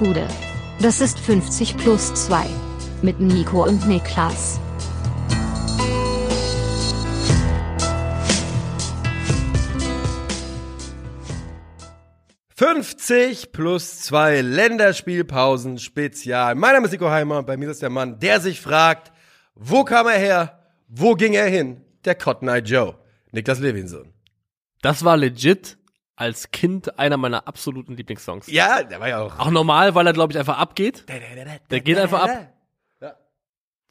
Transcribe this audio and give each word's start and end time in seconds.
Gude. 0.00 0.26
Das 0.80 1.02
ist 1.02 1.18
50 1.18 1.76
plus 1.76 2.14
2. 2.14 2.46
Mit 3.02 3.20
Nico 3.20 3.66
und 3.66 3.86
Niklas. 3.86 4.58
»50 12.56 13.52
plus 13.52 14.00
2 14.00 14.40
Länderspielpausen 14.40 15.78
Spezial«. 15.78 16.54
Mein 16.54 16.72
Name 16.72 16.86
ist 16.86 16.92
Nico 16.92 17.10
Heimer 17.10 17.40
und 17.40 17.46
bei 17.46 17.58
mir 17.58 17.68
ist 17.68 17.82
der 17.82 17.90
Mann, 17.90 18.18
der 18.18 18.40
sich 18.40 18.62
fragt, 18.62 19.12
wo 19.54 19.84
kam 19.84 20.06
er 20.06 20.18
her, 20.18 20.60
wo 20.88 21.12
ging 21.12 21.34
er 21.34 21.46
hin? 21.46 21.82
Der 22.06 22.14
Cotton 22.14 22.48
Eye 22.48 22.60
Joe, 22.60 22.94
Niklas 23.32 23.58
Levinson. 23.58 24.14
Das 24.80 25.04
war 25.04 25.18
legit 25.18 25.76
als 26.20 26.50
Kind 26.50 26.98
einer 26.98 27.16
meiner 27.16 27.48
absoluten 27.48 27.96
Lieblingssongs. 27.96 28.46
Ja, 28.50 28.82
der 28.82 29.00
war 29.00 29.08
ja 29.08 29.20
auch. 29.22 29.38
Auch 29.38 29.50
normal, 29.50 29.94
weil 29.94 30.06
er, 30.06 30.12
glaube 30.12 30.32
ich, 30.32 30.38
einfach 30.38 30.58
abgeht. 30.58 31.04
Der 31.70 31.80
geht 31.80 31.98
einfach 31.98 32.22
ab. 32.24 32.30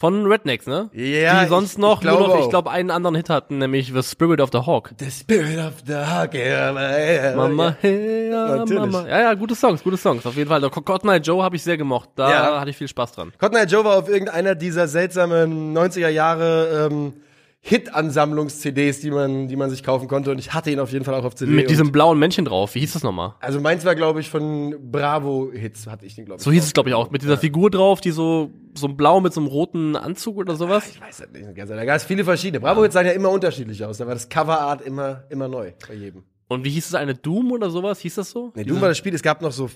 Von 0.01 0.25
Rednecks, 0.27 0.65
ne? 0.65 0.89
Ja, 0.93 1.43
Die 1.43 1.49
sonst 1.49 1.73
ich- 1.73 1.77
noch 1.77 2.01
ich 2.01 2.07
nur 2.07 2.19
noch, 2.21 2.39
ich 2.39 2.49
glaube, 2.49 2.71
einen 2.71 2.89
anderen 2.89 3.15
Hit 3.15 3.29
hatten, 3.29 3.57
nämlich 3.57 3.91
The 3.93 4.01
Spirit 4.01 4.39
of 4.39 4.49
the 4.53 4.59
Hawk. 4.59 4.91
The 4.97 5.11
Spirit 5.11 5.57
of 5.59 5.73
the 5.85 5.93
Hawk. 5.95 6.33
ja, 6.35 6.71
ja, 6.71 7.35
Mama, 7.35 7.65
ja. 7.65 7.75
hey, 7.81 8.29
ja, 8.31 8.47
Natürlich. 8.55 8.91
Mama. 8.93 9.09
Ja, 9.09 9.19
ja, 9.23 9.33
gute 9.33 9.55
Songs, 9.55 9.83
gute 9.83 9.97
Songs. 9.97 10.25
Auf 10.25 10.35
jeden 10.37 10.47
Fall. 10.47 10.61
Cotton 10.69 11.09
Eye 11.09 11.17
Joe 11.17 11.43
habe 11.43 11.57
ich 11.57 11.63
sehr 11.63 11.75
gemocht. 11.75 12.11
Da 12.15 12.31
Ja. 12.31 12.61
hatte 12.61 12.69
ich 12.69 12.77
viel 12.77 12.87
Spaß 12.87 13.11
dran. 13.11 13.33
Cotton 13.39 13.57
Eye 13.57 13.65
Joe 13.65 13.83
war 13.83 13.97
auf 13.97 14.07
irgendeiner 14.07 14.55
dieser 14.55 14.87
seltsamen 14.87 15.73
90er 15.73 16.07
Jahre 16.07 16.87
ähm, 16.89 17.15
Hit-Ansammlungs-CDs, 17.61 19.01
die 19.01 19.11
man, 19.11 19.47
die 19.47 19.55
man 19.55 19.69
sich 19.69 19.83
kaufen 19.83 20.07
konnte. 20.07 20.31
Und 20.31 20.39
ich 20.39 20.53
hatte 20.53 20.71
ihn 20.71 20.79
auf 20.79 20.91
jeden 20.91 21.03
Fall 21.03 21.13
auch 21.15 21.25
auf 21.25 21.35
CD. 21.35 21.51
Mit 21.51 21.69
diesem 21.69 21.91
blauen 21.91 22.17
Männchen 22.17 22.45
drauf. 22.45 22.73
Wie 22.75 22.79
hieß 22.79 22.93
das 22.93 23.03
nochmal? 23.03 23.35
Also 23.41 23.59
meins 23.59 23.83
war, 23.83 23.95
glaube 23.95 24.21
ich, 24.21 24.29
von 24.29 24.75
Bravo-Hits, 24.91 25.87
hatte 25.87 26.05
ich 26.05 26.15
den, 26.15 26.25
glaube 26.25 26.39
ich. 26.39 26.43
So 26.43 26.51
hieß 26.51 26.63
es, 26.63 26.73
glaube 26.73 26.89
ich, 26.89 26.95
auch. 26.95 27.11
Mit 27.11 27.21
dieser 27.21 27.37
Figur 27.37 27.69
drauf, 27.69 27.99
die 27.99 28.11
so, 28.11 28.51
so 28.75 28.87
ein 28.87 28.95
blau 28.95 29.19
mit 29.19 29.33
so 29.33 29.41
einem 29.41 29.49
roten 29.49 29.95
Anzug 29.95 30.37
oder 30.37 30.55
sowas. 30.55 30.89
Ich 30.89 31.01
weiß 31.01 31.17
das 31.17 31.31
nicht 31.31 31.55
ganz. 31.55 31.69
Da 31.69 31.85
gab 31.85 31.97
es 31.97 32.05
viele 32.05 32.23
verschiedene. 32.23 32.61
Bravo-Hits 32.61 32.93
sahen 32.93 33.05
ja 33.05 33.11
immer 33.11 33.29
unterschiedlich 33.29 33.83
aus. 33.83 33.97
Da 33.97 34.07
war 34.07 34.13
das 34.13 34.29
Coverart 34.29 34.81
immer, 34.81 35.25
immer 35.29 35.47
neu 35.47 35.73
bei 35.87 35.95
jedem. 35.95 36.23
Und 36.47 36.63
wie 36.63 36.69
hieß 36.71 36.87
es 36.87 36.95
eine 36.95 37.13
Doom 37.13 37.51
oder 37.51 37.69
sowas? 37.69 37.99
Hieß 37.99 38.15
das 38.15 38.31
so? 38.31 38.53
Nee, 38.55 38.63
Doom 38.63 38.81
war 38.81 38.87
das 38.87 38.97
Spiel, 38.97 39.13
es 39.13 39.21
gab 39.21 39.41
noch 39.41 39.51
so 39.51 39.69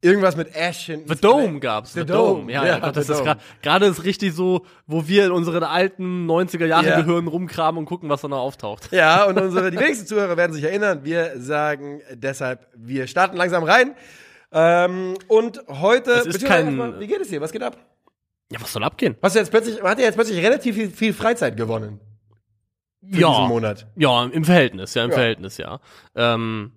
irgendwas 0.00 0.36
mit 0.36 0.54
Ash 0.54 0.86
hinten. 0.86 1.08
The 1.08 1.20
Dome 1.20 1.60
gab's. 1.60 1.92
The 1.92 2.00
The, 2.00 2.06
Dome. 2.06 2.40
Dome. 2.40 2.52
Ja, 2.52 2.62
Ja, 2.64 2.68
ja, 2.74 2.78
Gott, 2.78 2.96
das 2.96 3.08
ist 3.08 3.22
gerade 3.62 3.86
ist 3.86 4.04
richtig 4.04 4.32
so, 4.34 4.64
wo 4.86 5.06
wir 5.08 5.26
in 5.26 5.32
unseren 5.32 5.64
alten 5.64 6.26
90er 6.30 6.66
Jahre 6.66 6.86
Ja. 6.88 7.00
Gehirnen 7.00 7.28
rumkramen 7.28 7.78
und 7.78 7.84
gucken, 7.86 8.08
was 8.08 8.20
da 8.20 8.28
noch 8.28 8.38
auftaucht. 8.38 8.92
Ja, 8.92 9.24
und 9.24 9.38
unsere, 9.40 9.70
die 9.70 9.78
wenigsten 9.78 10.06
Zuhörer 10.06 10.36
werden 10.36 10.52
sich 10.52 10.62
erinnern. 10.64 11.00
Wir 11.04 11.32
sagen 11.40 12.00
deshalb, 12.14 12.66
wir 12.76 13.06
starten 13.06 13.36
langsam 13.36 13.64
rein. 13.64 13.94
Ähm, 14.52 15.14
und 15.26 15.60
heute, 15.68 16.12
Es 16.12 16.26
ist 16.26 16.44
kein- 16.46 16.66
erstmal, 16.66 17.00
wie 17.00 17.06
geht 17.06 17.20
es 17.20 17.28
dir? 17.28 17.40
Was 17.40 17.52
geht 17.52 17.62
ab? 17.62 17.76
Ja, 18.50 18.60
was 18.62 18.72
soll 18.72 18.82
abgehen? 18.84 19.16
Hast 19.20 19.34
du 19.34 19.40
jetzt 19.40 19.50
plötzlich, 19.50 19.82
hat 19.82 19.98
ja 19.98 20.04
jetzt 20.06 20.14
plötzlich 20.14 20.42
relativ 20.42 20.74
viel, 20.74 20.90
viel 20.90 21.12
Freizeit 21.12 21.56
gewonnen. 21.56 22.00
Für 23.00 23.16
diesen 23.16 23.48
Monat. 23.48 23.86
Ja, 23.96 24.24
im 24.24 24.44
Verhältnis, 24.44 24.94
ja, 24.94 25.04
im 25.04 25.10
Ja. 25.10 25.16
Verhältnis, 25.16 25.56
ja. 25.58 25.80
Ähm, 26.16 26.72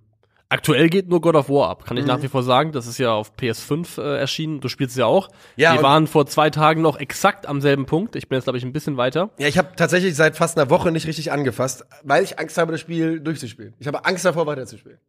aktuell 0.52 0.89
geht 0.89 1.07
nur 1.09 1.21
God 1.21 1.35
of 1.35 1.49
War 1.49 1.69
ab, 1.69 1.81
Mhm. 1.81 1.85
kann 1.88 1.97
ich 1.97 2.05
nach 2.05 2.21
wie 2.21 2.27
vor 2.27 2.44
sagen. 2.44 2.71
Das 2.71 2.85
ist 2.88 2.97
ja 2.97 3.13
auf 3.13 3.33
PS5 3.35 3.97
äh, 4.02 4.19
erschienen. 4.19 4.59
Du 4.61 4.67
spielst 4.67 4.91
es 4.91 4.97
ja 4.99 5.05
auch. 5.05 5.30
Ja, 5.55 5.75
Die 5.75 5.81
waren 5.83 6.07
vor 6.07 6.25
zwei 6.27 6.49
Tagen 6.49 6.81
noch 6.81 6.99
exakt 6.99 7.47
am 7.47 7.61
selben 7.61 7.85
Punkt. 7.85 8.16
Ich 8.16 8.27
bin 8.30 8.35
jetzt, 8.38 8.44
glaube 8.45 8.57
ich, 8.57 8.63
ein 8.63 8.73
bisschen 8.73 8.97
weiter. 8.97 9.29
Ja, 9.39 9.47
ich 9.47 9.57
habe 9.57 9.69
tatsächlich 9.75 10.16
seit 10.16 10.35
fast 10.38 10.57
einer 10.57 10.69
Woche 10.69 10.91
nicht 10.91 11.07
richtig 11.07 11.31
angefasst, 11.31 11.85
weil 12.03 12.23
ich 12.23 12.38
Angst 12.39 12.57
habe, 12.57 12.72
das 12.72 12.81
Spiel 12.81 13.19
durchzuspielen. 13.19 13.73
Ich 13.79 13.88
habe 13.88 14.05
Angst 14.05 14.25
davor, 14.25 14.45
weiterzuspielen. 14.45 14.99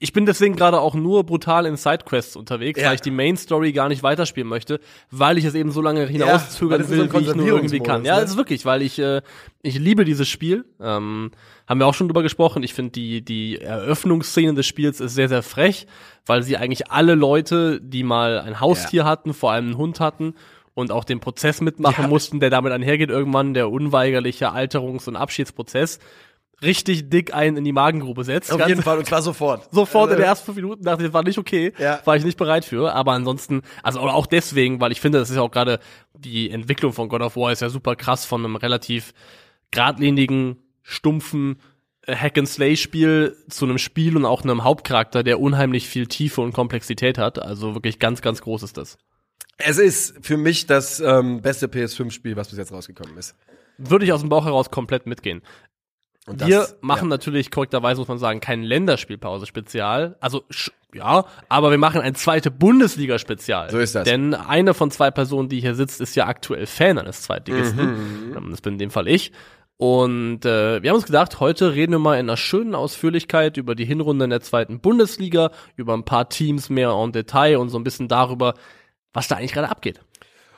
Ich 0.00 0.12
bin 0.12 0.26
deswegen 0.26 0.54
gerade 0.56 0.80
auch 0.80 0.94
nur 0.94 1.24
brutal 1.24 1.66
in 1.66 1.76
Sidequests 1.76 2.36
unterwegs, 2.36 2.80
Ja. 2.80 2.88
weil 2.88 2.94
ich 2.96 3.00
die 3.00 3.10
Main 3.10 3.36
Story 3.36 3.72
gar 3.72 3.88
nicht 3.88 4.02
weiterspielen 4.02 4.48
möchte, 4.48 4.80
weil 5.10 5.38
ich 5.38 5.44
es 5.44 5.54
eben 5.54 5.70
so 5.70 5.80
lange 5.80 6.06
hinauszögern 6.06 6.78
das 6.80 6.90
ist 6.90 6.96
so 6.96 7.02
will, 7.02 7.12
wie 7.24 7.30
ich 7.30 7.34
nur 7.34 7.46
irgendwie 7.46 7.80
kann. 7.80 8.04
Ja, 8.04 8.16
ne? 8.16 8.20
das 8.22 8.30
ist 8.32 8.36
wirklich, 8.36 8.64
weil 8.66 8.82
ich 8.82 8.98
äh, 8.98 9.22
ich 9.62 9.78
liebe 9.78 10.04
dieses 10.04 10.28
Spiel. 10.28 10.64
Ähm, 10.80 11.30
haben 11.66 11.80
wir 11.80 11.86
auch 11.86 11.94
schon 11.94 12.08
drüber 12.08 12.22
gesprochen. 12.22 12.62
Ich 12.62 12.74
finde 12.74 12.92
die 12.92 13.22
die 13.24 13.58
Eröffnungsszene 13.60 14.54
des 14.54 14.66
Spiels 14.66 15.00
ist 15.00 15.14
sehr 15.14 15.28
sehr 15.28 15.42
frech, 15.42 15.86
weil 16.26 16.42
sie 16.42 16.56
eigentlich 16.56 16.90
alle 16.90 17.14
Leute, 17.14 17.80
die 17.80 18.02
mal 18.04 18.40
ein 18.40 18.60
Haustier 18.60 19.04
hatten, 19.04 19.34
vor 19.34 19.52
allem 19.52 19.66
einen 19.66 19.76
Hund 19.78 20.00
hatten 20.00 20.34
und 20.74 20.92
auch 20.92 21.04
den 21.04 21.18
Prozess 21.20 21.60
mitmachen 21.60 22.02
Ja. 22.04 22.08
mussten, 22.08 22.40
der 22.40 22.50
damit 22.50 22.72
einhergeht 22.72 23.10
irgendwann 23.10 23.52
der 23.52 23.70
unweigerliche 23.70 24.52
Alterungs- 24.52 25.08
und 25.08 25.16
Abschiedsprozess 25.16 25.98
richtig 26.62 27.08
dick 27.10 27.32
einen 27.34 27.56
in 27.56 27.64
die 27.64 27.72
Magengrube 27.72 28.24
setzt. 28.24 28.50
Auf 28.52 28.58
Ganz- 28.58 28.68
jeden 28.68 28.82
Fall, 28.82 28.98
und 28.98 29.06
zwar 29.06 29.22
sofort. 29.22 29.68
sofort 29.72 30.06
in 30.08 30.10
Also, 30.14 30.22
den 30.22 30.28
ersten 30.28 30.44
fünf 30.46 30.56
Minuten 30.56 30.82
dachte 30.84 31.02
ich, 31.02 31.08
das 31.08 31.14
war 31.14 31.22
nicht 31.22 31.38
okay, 31.38 31.72
Ja. 31.78 32.00
war 32.04 32.16
ich 32.16 32.24
nicht 32.24 32.36
bereit 32.38 32.64
für. 32.64 32.92
Aber 32.94 33.12
ansonsten, 33.12 33.62
also 33.82 34.00
auch 34.00 34.26
deswegen, 34.26 34.80
weil 34.80 34.90
ich 34.92 35.00
finde, 35.00 35.18
das 35.18 35.30
ist 35.30 35.36
ja 35.36 35.42
auch 35.42 35.50
gerade 35.50 35.78
die 36.16 36.50
Entwicklung 36.50 36.92
von 36.92 37.08
God 37.08 37.22
of 37.22 37.36
War 37.36 37.52
ist 37.52 37.62
ja 37.62 37.68
super 37.68 37.94
krass 37.96 38.24
von 38.24 38.44
einem 38.44 38.56
relativ 38.56 39.12
geradlinigen, 39.70 40.56
stumpfen 40.82 41.60
äh, 42.06 42.16
Hack-and-Slay-Spiel 42.16 43.36
zu 43.48 43.64
einem 43.66 43.78
Spiel 43.78 44.16
und 44.16 44.24
auch 44.24 44.42
einem 44.42 44.64
Hauptcharakter, 44.64 45.22
der 45.22 45.40
unheimlich 45.40 45.86
viel 45.88 46.06
Tiefe 46.06 46.40
und 46.40 46.52
Komplexität 46.52 47.18
hat. 47.18 47.38
Also 47.38 47.74
wirklich 47.74 47.98
ganz, 47.98 48.22
ganz 48.22 48.40
groß 48.42 48.62
ist 48.62 48.76
das. 48.76 48.96
Es 49.58 49.78
ist 49.78 50.14
für 50.24 50.36
mich 50.36 50.66
das 50.66 51.00
ähm, 51.00 51.42
beste 51.42 51.66
PS5-Spiel, 51.66 52.36
was 52.36 52.48
bis 52.48 52.58
jetzt 52.58 52.72
rausgekommen 52.72 53.16
ist. 53.18 53.34
Würde 53.76 54.04
ich 54.04 54.12
aus 54.12 54.20
dem 54.20 54.28
Bauch 54.28 54.44
heraus 54.44 54.70
komplett 54.70 55.06
mitgehen. 55.06 55.42
Und 56.28 56.46
Wir 56.46 56.58
das- 56.60 56.76
machen 56.80 57.04
ja. 57.08 57.16
natürlich 57.16 57.50
korrekterweise, 57.50 58.00
muss 58.00 58.08
man 58.08 58.18
sagen, 58.18 58.40
kein 58.40 58.62
Länderspielpause-Spezial. 58.62 60.16
Also, 60.20 60.44
ja, 60.94 61.24
aber 61.48 61.70
wir 61.70 61.78
machen 61.78 62.00
ein 62.00 62.14
zweite 62.14 62.50
Bundesliga-Spezial. 62.50 63.70
So 63.70 63.78
ist 63.78 63.94
das. 63.94 64.04
Denn 64.04 64.34
eine 64.34 64.74
von 64.74 64.90
zwei 64.90 65.10
Personen, 65.10 65.48
die 65.48 65.60
hier 65.60 65.74
sitzt, 65.74 66.00
ist 66.00 66.14
ja 66.16 66.26
aktuell 66.26 66.66
Fan 66.66 66.98
eines 66.98 67.22
Zweitligisten. 67.22 68.30
Mhm. 68.30 68.36
Ähm, 68.36 68.50
Das 68.50 68.60
bin 68.60 68.74
in 68.74 68.78
dem 68.78 68.90
Fall 68.90 69.08
ich. 69.08 69.32
Und 69.76 70.44
äh, 70.44 70.82
wir 70.82 70.90
haben 70.90 70.96
uns 70.96 71.06
gedacht, 71.06 71.38
heute 71.38 71.74
reden 71.74 71.92
wir 71.92 71.98
mal 72.00 72.14
in 72.14 72.26
einer 72.28 72.36
schönen 72.36 72.74
Ausführlichkeit 72.74 73.56
über 73.58 73.74
die 73.76 73.84
Hinrunde 73.84 74.24
in 74.24 74.30
der 74.30 74.40
zweiten 74.40 74.80
Bundesliga, 74.80 75.52
über 75.76 75.94
ein 75.94 76.04
paar 76.04 76.28
Teams 76.28 76.68
mehr 76.68 76.90
en 76.90 77.12
Detail 77.12 77.58
und 77.58 77.68
so 77.68 77.78
ein 77.78 77.84
bisschen 77.84 78.08
darüber, 78.08 78.54
was 79.12 79.28
da 79.28 79.36
eigentlich 79.36 79.52
gerade 79.52 79.68
abgeht. 79.70 80.00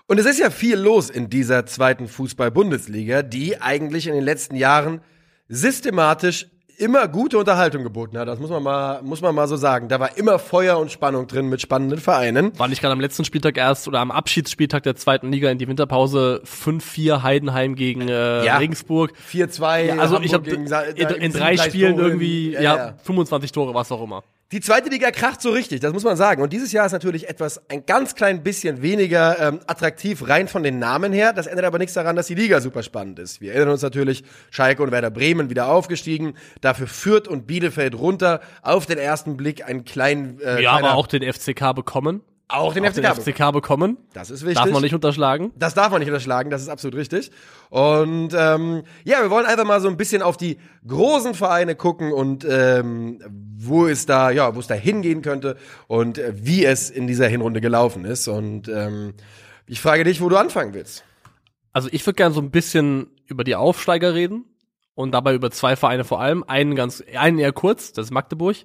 Und 0.06 0.18
es 0.18 0.24
ist 0.26 0.38
ja 0.40 0.48
viel 0.50 0.76
los 0.78 1.10
in 1.10 1.28
dieser 1.28 1.66
zweiten 1.66 2.08
Fußball-Bundesliga, 2.08 3.22
die 3.22 3.60
eigentlich 3.60 4.06
in 4.06 4.14
den 4.14 4.24
letzten 4.24 4.56
Jahren 4.56 5.02
systematisch 5.50 6.46
immer 6.78 7.08
gute 7.08 7.36
Unterhaltung 7.36 7.82
geboten 7.82 8.16
hat. 8.16 8.26
Das 8.26 8.38
muss 8.38 8.48
man 8.48 8.62
mal, 8.62 9.02
muss 9.02 9.20
man 9.20 9.34
mal 9.34 9.46
so 9.46 9.56
sagen. 9.56 9.88
Da 9.88 10.00
war 10.00 10.16
immer 10.16 10.38
Feuer 10.38 10.78
und 10.78 10.90
Spannung 10.90 11.26
drin 11.26 11.50
mit 11.50 11.60
spannenden 11.60 11.98
Vereinen. 12.00 12.58
War 12.58 12.68
nicht 12.68 12.80
gerade 12.80 12.92
am 12.94 13.00
letzten 13.00 13.26
Spieltag 13.26 13.58
erst 13.58 13.86
oder 13.86 13.98
am 14.00 14.10
Abschiedsspieltag 14.10 14.84
der 14.84 14.96
zweiten 14.96 15.30
Liga 15.30 15.50
in 15.50 15.58
die 15.58 15.68
Winterpause 15.68 16.40
5-4 16.46 17.22
Heidenheim 17.22 17.74
gegen 17.74 18.08
äh, 18.08 18.46
Ja. 18.46 18.56
Regensburg. 18.56 19.12
4-2. 19.30 19.82
Ja, 19.84 19.96
also 19.96 20.14
Hamburg 20.14 20.24
ich 20.24 20.32
habe 20.32 20.48
in, 20.48 21.22
in 21.22 21.32
drei 21.32 21.58
Spielen 21.58 21.96
Tore 21.96 22.02
in- 22.06 22.12
irgendwie 22.12 22.52
ja, 22.52 22.94
25 23.02 23.52
Tore, 23.52 23.74
was 23.74 23.92
auch 23.92 24.02
immer. 24.02 24.22
Die 24.52 24.60
zweite 24.60 24.88
Liga 24.90 25.12
kracht 25.12 25.40
so 25.40 25.50
richtig, 25.50 25.78
das 25.78 25.92
muss 25.92 26.02
man 26.02 26.16
sagen. 26.16 26.42
Und 26.42 26.52
dieses 26.52 26.72
Jahr 26.72 26.84
ist 26.84 26.90
natürlich 26.90 27.28
etwas 27.28 27.60
ein 27.70 27.86
ganz 27.86 28.16
klein 28.16 28.42
bisschen 28.42 28.82
weniger 28.82 29.38
ähm, 29.38 29.60
attraktiv 29.68 30.28
rein 30.28 30.48
von 30.48 30.64
den 30.64 30.80
Namen 30.80 31.12
her. 31.12 31.32
Das 31.32 31.46
ändert 31.46 31.64
aber 31.66 31.78
nichts 31.78 31.94
daran, 31.94 32.16
dass 32.16 32.26
die 32.26 32.34
Liga 32.34 32.60
super 32.60 32.82
spannend 32.82 33.20
ist. 33.20 33.40
Wir 33.40 33.52
erinnern 33.52 33.70
uns 33.74 33.82
natürlich, 33.82 34.24
Schalke 34.50 34.82
und 34.82 34.90
Werder 34.90 35.10
Bremen 35.12 35.50
wieder 35.50 35.68
aufgestiegen, 35.68 36.34
dafür 36.62 36.88
Fürth 36.88 37.28
und 37.28 37.46
Bielefeld 37.46 37.94
runter. 37.94 38.40
Auf 38.62 38.86
den 38.86 38.98
ersten 38.98 39.36
Blick 39.36 39.64
ein 39.68 39.84
klein, 39.84 40.40
äh, 40.40 40.60
Ja, 40.62 40.72
aber 40.72 40.80
kleiner- 40.80 40.96
auch 40.96 41.06
den 41.06 41.22
FCK 41.22 41.72
bekommen. 41.72 42.22
Auch 42.52 42.74
den 42.74 42.84
Auch 42.84 42.90
FCK. 42.90 43.02
den 43.02 43.34
FCK 43.34 43.52
bekommen. 43.52 43.96
Das 44.12 44.30
ist 44.30 44.42
wichtig. 44.42 44.62
Darf 44.62 44.70
man 44.70 44.82
nicht 44.82 44.94
unterschlagen. 44.94 45.52
Das 45.56 45.74
darf 45.74 45.90
man 45.90 46.00
nicht 46.00 46.08
unterschlagen, 46.08 46.50
das 46.50 46.62
ist 46.62 46.68
absolut 46.68 46.96
richtig. 46.96 47.30
Und 47.68 48.30
ähm, 48.36 48.82
ja, 49.04 49.22
wir 49.22 49.30
wollen 49.30 49.46
einfach 49.46 49.64
mal 49.64 49.80
so 49.80 49.88
ein 49.88 49.96
bisschen 49.96 50.22
auf 50.22 50.36
die 50.36 50.58
großen 50.86 51.34
Vereine 51.34 51.74
gucken 51.74 52.12
und 52.12 52.46
ähm, 52.48 53.22
wo 53.56 53.86
es 53.86 54.06
da, 54.06 54.30
ja, 54.30 54.54
wo 54.54 54.60
es 54.60 54.66
da 54.66 54.74
hingehen 54.74 55.22
könnte 55.22 55.56
und 55.86 56.18
äh, 56.18 56.32
wie 56.36 56.64
es 56.64 56.90
in 56.90 57.06
dieser 57.06 57.28
Hinrunde 57.28 57.60
gelaufen 57.60 58.04
ist. 58.04 58.28
Und 58.28 58.68
ähm, 58.68 59.14
ich 59.66 59.80
frage 59.80 60.04
dich, 60.04 60.20
wo 60.20 60.28
du 60.28 60.36
anfangen 60.36 60.74
willst. 60.74 61.04
Also 61.72 61.88
ich 61.92 62.04
würde 62.06 62.16
gerne 62.16 62.34
so 62.34 62.40
ein 62.40 62.50
bisschen 62.50 63.10
über 63.26 63.44
die 63.44 63.54
Aufsteiger 63.54 64.14
reden 64.14 64.44
und 64.94 65.12
dabei 65.12 65.34
über 65.34 65.50
zwei 65.50 65.76
Vereine 65.76 66.04
vor 66.04 66.20
allem. 66.20 66.42
Einen 66.44 66.74
ganz, 66.74 67.02
einen 67.16 67.38
eher 67.38 67.52
kurz, 67.52 67.92
das 67.92 68.06
ist 68.06 68.10
Magdeburg. 68.10 68.56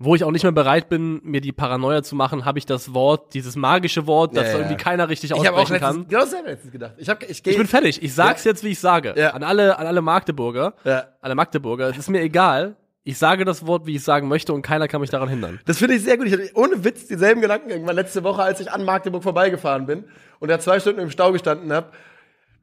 Wo 0.00 0.16
ich 0.16 0.24
auch 0.24 0.32
nicht 0.32 0.42
mehr 0.42 0.50
bereit 0.52 0.88
bin, 0.88 1.20
mir 1.22 1.40
die 1.40 1.52
Paranoia 1.52 2.02
zu 2.02 2.16
machen, 2.16 2.44
habe 2.44 2.58
ich 2.58 2.66
das 2.66 2.94
Wort, 2.94 3.32
dieses 3.32 3.54
magische 3.54 4.08
Wort, 4.08 4.36
das 4.36 4.46
Ja, 4.46 4.50
ja. 4.50 4.58
irgendwie 4.58 4.76
keiner 4.76 5.08
richtig 5.08 5.30
Ich 5.30 5.36
habe 5.36 5.56
auch 5.56 5.62
aussprechen 5.62 5.82
letztens, 5.84 5.96
kann. 6.02 6.08
genau 6.08 6.20
dasselbe 6.24 6.48
letztens 6.50 6.72
gedacht. 6.72 6.94
Ich, 6.98 7.08
hab, 7.08 7.22
ich, 7.22 7.46
Ich 7.46 7.56
bin 7.56 7.66
fertig. 7.68 8.02
Ich 8.02 8.12
sag's 8.12 8.42
jetzt, 8.42 8.64
wie 8.64 8.68
ich 8.70 8.80
sage. 8.80 9.14
Ja. 9.16 9.30
An 9.30 9.44
alle, 9.44 9.78
an 9.78 9.86
alle 9.86 10.02
Magdeburger. 10.02 10.74
Ja. 10.84 11.04
Alle 11.20 11.36
Magdeburger. 11.36 11.88
Es 11.90 11.96
ist 11.96 12.10
mir 12.10 12.22
egal. 12.22 12.74
Ich 13.04 13.18
sage 13.18 13.44
das 13.44 13.66
Wort, 13.66 13.86
wie 13.86 13.94
ich 13.96 14.02
sagen 14.02 14.26
möchte 14.28 14.52
und 14.52 14.62
keiner 14.62 14.88
kann 14.88 15.00
mich 15.00 15.10
daran 15.10 15.28
hindern. 15.28 15.60
Das 15.66 15.78
finde 15.78 15.94
ich 15.94 16.02
sehr 16.02 16.16
gut. 16.16 16.26
Ich 16.26 16.32
hatte 16.32 16.50
ohne 16.54 16.82
Witz 16.84 17.06
dieselben 17.06 17.40
Gedanken 17.40 17.70
irgendwann 17.70 17.94
letzte 17.96 18.24
Woche, 18.24 18.42
als 18.42 18.60
ich 18.60 18.72
an 18.72 18.84
Magdeburg 18.84 19.22
vorbeigefahren 19.22 19.86
bin 19.86 20.04
und 20.40 20.48
da 20.50 20.58
zwei 20.58 20.80
Stunden 20.80 21.00
im 21.00 21.10
Stau 21.10 21.30
gestanden 21.30 21.72
habe. 21.72 21.88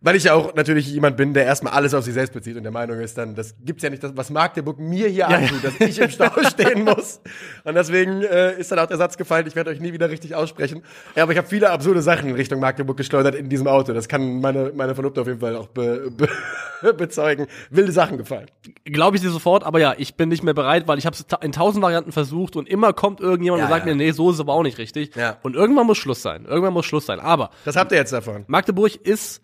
Weil 0.04 0.16
ich 0.16 0.24
ja 0.24 0.34
auch 0.34 0.56
natürlich 0.56 0.88
jemand 0.92 1.16
bin, 1.16 1.36
der 1.36 1.46
erstmal 1.46 1.74
alles 1.74 1.94
auf 1.94 2.04
sich 2.04 2.16
selbst 2.16 2.34
bezieht 2.34 2.58
und 2.58 2.64
der 2.64 2.72
Meinung 2.72 3.00
ist 3.00 3.20
dann, 3.20 3.36
das 3.36 3.54
gibt's 3.64 3.84
ja 3.84 3.92
nicht, 3.92 4.02
das, 4.04 4.18
was 4.18 4.32
Magdeburg 4.32 4.80
mir 4.80 5.08
hier 5.08 5.28
Ja, 5.30 5.38
antut, 5.38 5.64
dass 5.64 5.80
ich 5.80 6.00
im 6.00 6.10
Stau 6.12 6.32
stehen 6.50 6.86
muss. 6.86 7.22
Und 7.66 7.76
deswegen 7.76 8.24
äh, 8.24 8.60
ist 8.60 8.72
dann 8.72 8.80
auch 8.80 8.88
der 8.88 8.98
Satz 8.98 9.16
gefallen, 9.16 9.46
ich 9.46 9.56
werde 9.56 9.70
euch 9.70 9.80
nie 9.80 9.94
wieder 9.94 10.10
richtig 10.10 10.34
aussprechen. 10.34 10.82
Ja, 11.16 11.22
aber 11.22 11.34
ich 11.34 11.38
habe 11.38 11.48
viele 11.48 11.70
absurde 11.70 12.02
Sachen 12.02 12.30
in 12.30 12.36
Richtung 12.36 12.60
Magdeburg 12.60 12.98
geschleudert 12.98 13.36
in 13.36 13.48
diesem 13.48 13.68
Auto. 13.68 13.94
Das 13.94 14.08
kann 14.08 14.42
meine, 14.42 14.72
meine 14.76 14.96
Verlobte 14.96 15.22
auf 15.22 15.28
jeden 15.28 15.40
Fall 15.40 15.56
auch 15.56 15.68
be, 15.68 16.10
be, 16.10 16.94
bezeugen. 16.94 17.46
Wilde 17.70 17.92
Sachen 17.92 18.18
gefallen. 18.18 18.48
Glaube 18.86 19.18
ich 19.18 19.22
dir 19.22 19.30
sofort, 19.30 19.64
aber 19.64 19.80
ja, 19.80 19.94
ich 19.96 20.16
bin 20.16 20.30
nicht 20.30 20.42
mehr 20.42 20.56
bereit, 20.56 20.88
weil 20.88 20.98
ich 20.98 21.06
habe 21.06 21.16
es 21.16 21.24
in 21.42 21.52
tausend 21.52 21.84
Varianten 21.84 22.12
versucht 22.12 22.56
und 22.56 22.68
immer 22.68 22.94
kommt 22.94 23.20
irgendjemand 23.20 23.60
Ja, 23.60 23.66
und 23.66 23.72
sagt 23.72 23.86
ja. 23.86 23.94
mir, 23.94 23.98
nee, 24.04 24.12
so 24.14 24.30
ist 24.32 24.36
es 24.38 24.40
aber 24.42 24.54
auch 24.54 24.64
nicht 24.64 24.80
richtig. 24.80 25.16
Ja. 25.16 25.38
Und 25.44 25.56
irgendwann 25.56 25.86
muss 25.86 26.00
Schluss 26.00 26.24
sein. 26.24 26.46
Irgendwann 26.46 26.74
muss 26.74 26.88
Schluss 26.88 27.06
sein. 27.06 27.20
Aber 27.20 27.52
Das 27.66 27.76
habt 27.76 27.92
ihr 27.92 28.00
jetzt 28.00 28.14
davon. 28.14 28.46
Magdeburg 28.48 28.96
ist 28.96 29.42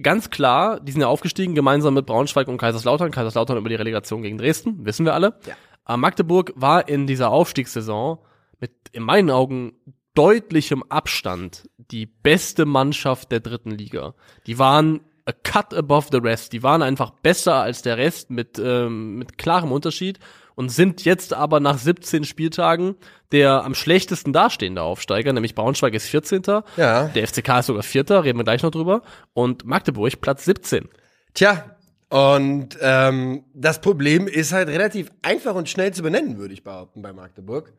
ganz 0.00 0.30
klar, 0.30 0.80
die 0.80 0.92
sind 0.92 1.00
ja 1.00 1.08
aufgestiegen, 1.08 1.54
gemeinsam 1.54 1.94
mit 1.94 2.06
Braunschweig 2.06 2.48
und 2.48 2.58
Kaiserslautern. 2.58 3.10
Kaiserslautern 3.10 3.56
über 3.56 3.68
die 3.68 3.74
Relegation 3.74 4.22
gegen 4.22 4.38
Dresden, 4.38 4.84
wissen 4.84 5.06
wir 5.06 5.14
alle. 5.14 5.38
Ja. 5.46 5.54
Aber 5.84 5.98
Magdeburg 5.98 6.52
war 6.56 6.88
in 6.88 7.06
dieser 7.06 7.30
Aufstiegssaison 7.30 8.18
mit, 8.60 8.72
in 8.92 9.02
meinen 9.02 9.30
Augen, 9.30 9.72
deutlichem 10.14 10.82
Abstand 10.88 11.68
die 11.76 12.06
beste 12.06 12.66
Mannschaft 12.66 13.32
der 13.32 13.40
dritten 13.40 13.72
Liga. 13.72 14.14
Die 14.46 14.58
waren 14.58 15.00
a 15.26 15.32
cut 15.32 15.74
above 15.74 16.08
the 16.12 16.18
rest. 16.18 16.52
Die 16.52 16.62
waren 16.62 16.82
einfach 16.82 17.10
besser 17.10 17.56
als 17.56 17.82
der 17.82 17.96
Rest 17.96 18.30
mit, 18.30 18.58
ähm, 18.58 19.16
mit 19.16 19.38
klarem 19.38 19.72
Unterschied 19.72 20.18
und 20.54 20.70
sind 20.70 21.04
jetzt 21.04 21.34
aber 21.34 21.60
nach 21.60 21.78
17 21.78 22.24
Spieltagen 22.24 22.96
der 23.34 23.64
am 23.64 23.74
schlechtesten 23.74 24.32
dastehende 24.32 24.82
Aufsteiger, 24.82 25.32
nämlich 25.32 25.56
Braunschweig 25.56 25.92
ist 25.94 26.06
14. 26.06 26.42
Ja. 26.76 27.08
Der 27.08 27.26
FCK 27.26 27.58
ist 27.58 27.66
sogar 27.66 27.82
Vierter, 27.82 28.22
reden 28.22 28.38
wir 28.38 28.44
gleich 28.44 28.62
noch 28.62 28.70
drüber. 28.70 29.02
Und 29.32 29.66
Magdeburg 29.66 30.20
Platz 30.20 30.44
17. 30.44 30.88
Tja, 31.34 31.74
und 32.10 32.78
ähm, 32.80 33.44
das 33.52 33.80
Problem 33.80 34.28
ist 34.28 34.52
halt 34.52 34.68
relativ 34.68 35.10
einfach 35.22 35.56
und 35.56 35.68
schnell 35.68 35.92
zu 35.92 36.04
benennen, 36.04 36.38
würde 36.38 36.54
ich 36.54 36.62
behaupten, 36.62 37.02
bei 37.02 37.12
Magdeburg. 37.12 37.72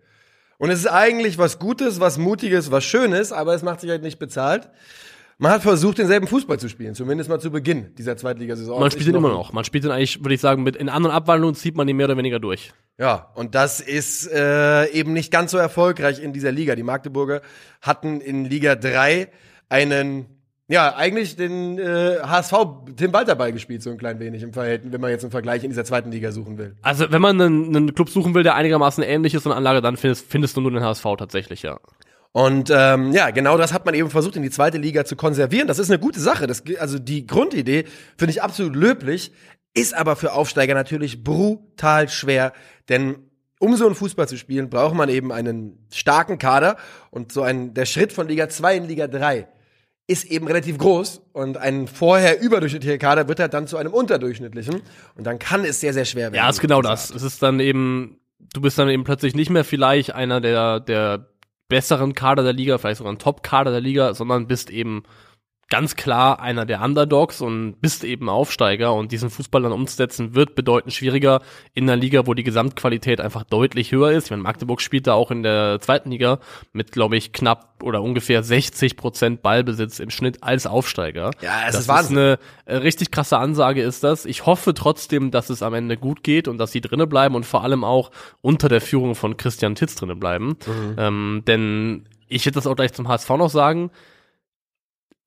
Und 0.58 0.72
es 0.72 0.80
ist 0.80 0.88
eigentlich 0.88 1.38
was 1.38 1.58
Gutes, 1.58 2.02
was 2.02 2.18
Mutiges, 2.18 2.70
was 2.70 2.84
Schönes, 2.84 3.32
aber 3.32 3.54
es 3.54 3.64
macht 3.64 3.80
sich 3.80 3.90
halt 3.90 4.04
nicht 4.04 4.20
bezahlt. 4.20 4.70
Man 5.38 5.52
hat 5.52 5.64
versucht, 5.64 5.98
denselben 5.98 6.28
Fußball 6.28 6.60
zu 6.60 6.70
spielen, 6.70 6.96
zumindest 6.96 7.30
mal 7.30 7.40
zu 7.40 7.52
Beginn 7.52 7.94
dieser 7.96 8.16
Zweitligasaison. 8.16 8.80
Man 8.80 8.90
spielt 8.90 9.08
ihn 9.10 9.16
immer 9.16 9.30
noch. 9.30 9.52
Man 9.52 9.66
spielt 9.66 9.84
ihn 9.84 9.92
eigentlich, 9.92 10.22
würde 10.22 10.34
ich 10.34 10.40
sagen, 10.40 10.64
mit 10.64 10.78
in 10.78 10.88
anderen 10.88 11.14
Abwandlungen 11.14 11.56
zieht 11.56 11.76
man 11.76 11.88
ihn 11.90 11.98
mehr 11.98 12.06
oder 12.06 12.16
weniger 12.16 12.40
durch. 12.40 12.72
Ja, 12.98 13.32
und 13.36 13.54
das 13.54 13.82
ist 13.82 14.32
äh, 14.32 14.90
eben 14.92 15.12
nicht 15.12 15.32
ganz 15.32 15.52
so 15.52 15.58
erfolgreich 15.58 16.24
in 16.24 16.32
dieser 16.32 16.54
Liga. 16.54 16.76
Die 16.76 16.84
Magdeburger 16.84 17.42
hatten 17.82 18.22
in 18.22 18.46
Liga 18.46 18.76
3 18.76 19.28
einen, 19.68 20.28
ja, 20.70 20.96
eigentlich 20.96 21.36
den 21.36 21.80
äh, 21.80 22.20
HSV 22.22 22.54
Tim 22.96 23.12
Walter 23.12 23.36
Ball 23.36 23.52
gespielt, 23.52 23.84
so 23.84 23.90
ein 23.90 23.98
klein 23.98 24.22
wenig 24.22 24.42
im 24.42 24.54
Verhältnis, 24.54 24.94
wenn 24.94 25.02
man 25.02 25.10
jetzt 25.10 25.26
einen 25.26 25.32
Vergleich 25.32 25.66
in 25.66 25.70
dieser 25.70 25.84
zweiten 25.84 26.12
Liga 26.12 26.32
suchen 26.32 26.58
will. 26.58 26.78
Also, 26.82 27.12
wenn 27.12 27.22
man 27.22 27.42
einen, 27.42 27.76
einen 27.76 27.94
Club 27.94 28.10
suchen 28.10 28.34
will, 28.36 28.44
der 28.44 28.56
einigermaßen 28.56 29.04
ähnlich 29.04 29.34
ist 29.34 29.46
der 29.46 29.58
Anlage, 29.58 29.82
dann 29.82 29.98
findest, 29.98 30.32
findest 30.32 30.56
du 30.56 30.62
nur 30.62 30.72
den 30.72 30.82
HSV 30.82 31.04
tatsächlich, 31.18 31.62
ja. 31.62 31.78
Und 32.36 32.70
ähm, 32.70 33.14
ja, 33.14 33.30
genau 33.30 33.58
das 33.58 33.72
hat 33.72 33.86
man 33.86 33.96
eben 33.96 34.10
versucht, 34.10 34.36
in 34.36 34.44
die 34.44 34.50
zweite 34.50 34.78
Liga 34.78 35.06
zu 35.06 35.16
konservieren. 35.16 35.70
Das 35.70 35.80
ist 35.80 35.90
eine 35.90 36.00
gute 36.00 36.20
Sache. 36.20 36.48
Das, 36.48 36.64
also 36.80 37.00
die 37.00 37.26
Grundidee 37.26 37.86
finde 38.18 38.32
ich 38.32 38.44
absolut 38.44 38.76
löblich, 38.76 39.32
ist 39.74 39.96
aber 39.96 40.18
für 40.18 40.34
Aufsteiger 40.34 40.74
natürlich 40.74 41.24
brutal 41.24 42.10
schwer. 42.10 42.52
Denn 42.90 43.16
um 43.58 43.78
so 43.78 43.86
einen 43.86 43.96
Fußball 43.96 44.28
zu 44.28 44.36
spielen, 44.36 44.70
braucht 44.70 44.96
man 44.96 45.08
eben 45.08 45.32
einen 45.32 45.88
starken 45.94 46.38
Kader. 46.38 46.76
Und 47.10 47.32
so 47.32 47.42
ein 47.42 47.74
der 47.74 47.86
Schritt 47.86 48.12
von 48.12 48.28
Liga 48.28 48.50
2 48.50 48.76
in 48.76 48.88
Liga 48.90 49.08
3 49.08 49.48
ist 50.06 50.26
eben 50.26 50.46
relativ 50.46 50.78
groß. 50.78 51.22
Und 51.32 51.56
ein 51.56 51.88
vorher 51.88 52.42
überdurchschnittlicher 52.42 52.98
Kader 52.98 53.30
wird 53.30 53.40
halt 53.40 53.54
dann 53.54 53.66
zu 53.66 53.78
einem 53.78 53.94
unterdurchschnittlichen. 53.94 54.82
Und 55.16 55.24
dann 55.24 55.40
kann 55.40 55.64
es 55.64 55.80
sehr, 55.80 55.94
sehr 55.94 56.04
schwer 56.04 56.34
werden. 56.34 56.36
Ja, 56.44 56.50
ist 56.50 56.60
genau 56.60 56.82
das. 56.82 57.12
Es 57.12 57.24
ist 57.24 57.42
dann 57.42 57.62
eben, 57.62 58.20
du 58.54 58.60
bist 58.60 58.78
dann 58.78 58.90
eben 58.90 59.06
plötzlich 59.06 59.36
nicht 59.36 59.52
mehr 59.52 59.64
vielleicht 59.64 60.14
einer 60.14 60.42
der, 60.42 60.82
der 60.82 61.30
besseren 61.68 62.14
Kader 62.14 62.44
der 62.44 62.54
Liga, 62.54 62.78
vielleicht 62.78 62.98
sogar 62.98 63.14
ein 63.14 63.20
Top-Kader 63.20 63.72
der 63.72 63.82
Liga, 63.82 64.14
sondern 64.14 64.48
bist 64.48 64.70
eben 64.70 65.04
ganz 65.70 65.96
klar 65.96 66.40
einer 66.40 66.66
der 66.66 66.82
Underdogs 66.82 67.42
und 67.42 67.82
bist 67.82 68.04
eben 68.04 68.30
Aufsteiger 68.30 68.94
und 68.94 69.12
diesen 69.12 69.32
Fußball 69.32 69.64
dann 69.64 69.72
umzusetzen 69.72 70.36
wird 70.36 70.54
bedeutend 70.54 70.94
schwieriger 70.94 71.42
in 71.74 71.90
einer 71.90 72.00
Liga, 72.00 72.28
wo 72.28 72.36
die 72.36 72.44
Gesamtqualität 72.44 73.20
einfach 73.20 73.44
deutlich 73.44 73.92
höher 73.92 74.12
ist. 74.12 74.26
Ich 74.26 74.30
meine, 74.30 74.44
Magdeburg 74.44 74.80
spielt 74.80 75.08
da 75.08 75.14
auch 75.14 75.32
in 75.32 75.42
der 75.42 75.80
zweiten 75.82 76.12
Liga 76.12 76.40
mit, 76.72 76.92
glaube 76.92 77.18
ich, 77.18 77.34
knapp 77.34 77.82
oder 77.82 78.04
ungefähr 78.04 78.44
60 78.44 78.96
Prozent 78.96 79.42
Ballbesitz 79.42 80.00
im 80.00 80.12
Schnitt 80.12 80.44
als 80.44 80.68
Aufsteiger. 80.68 81.32
Ja, 81.42 81.62
es 81.66 81.74
das 81.74 81.82
ist 81.82 81.88
Wahnsinn. 81.88 82.18
eine 82.18 82.40
äh, 82.66 82.76
richtig 82.78 83.10
krasse 83.10 83.40
Ansage 83.40 83.82
ist 83.82 84.04
das. 84.04 84.26
Ich 84.26 84.46
hoffe 84.46 84.76
trotzdem, 84.76 85.32
dass 85.32 85.50
es 85.50 85.64
am 85.64 85.74
Ende 85.74 85.98
gut 85.98 86.24
geht 86.24 86.48
und 86.48 86.60
dass 86.60 86.72
sie 86.72 86.82
drinnen 86.82 87.10
bleiben 87.10 87.34
und 87.34 87.46
vor 87.46 87.64
allem 87.64 87.84
auch 87.84 88.12
unter 88.42 88.70
der 88.70 88.82
Führung 88.82 89.16
von 89.16 89.36
Christian 89.36 89.74
Titz 89.74 89.96
drinnen 89.96 90.20
bleiben. 90.20 90.58
Ähm, 90.98 91.44
denn 91.48 92.08
ich 92.28 92.46
hätte 92.46 92.56
das 92.56 92.68
auch 92.68 92.76
gleich 92.76 92.94
zum 92.94 93.08
HSV 93.08 93.30
noch 93.32 93.50
sagen. 93.50 93.92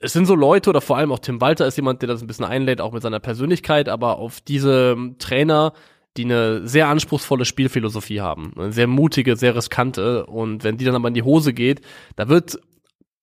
Es 0.00 0.12
sind 0.12 0.26
so 0.26 0.34
Leute 0.34 0.70
oder 0.70 0.80
vor 0.80 0.96
allem 0.96 1.10
auch 1.10 1.18
Tim 1.18 1.40
Walter 1.40 1.66
ist 1.66 1.76
jemand, 1.76 2.02
der 2.02 2.08
das 2.08 2.22
ein 2.22 2.28
bisschen 2.28 2.44
einlädt, 2.44 2.80
auch 2.80 2.92
mit 2.92 3.02
seiner 3.02 3.20
Persönlichkeit, 3.20 3.88
aber 3.88 4.18
auf 4.18 4.40
diese 4.40 4.92
ähm, 4.96 5.16
Trainer, 5.18 5.72
die 6.16 6.24
eine 6.24 6.66
sehr 6.66 6.88
anspruchsvolle 6.88 7.44
Spielphilosophie 7.44 8.20
haben, 8.20 8.52
eine 8.56 8.72
sehr 8.72 8.86
mutige, 8.86 9.36
sehr 9.36 9.56
riskante 9.56 10.26
und 10.26 10.62
wenn 10.62 10.76
die 10.76 10.84
dann 10.84 10.94
aber 10.94 11.08
in 11.08 11.14
die 11.14 11.22
Hose 11.22 11.52
geht, 11.52 11.80
da 12.16 12.28
wird 12.28 12.58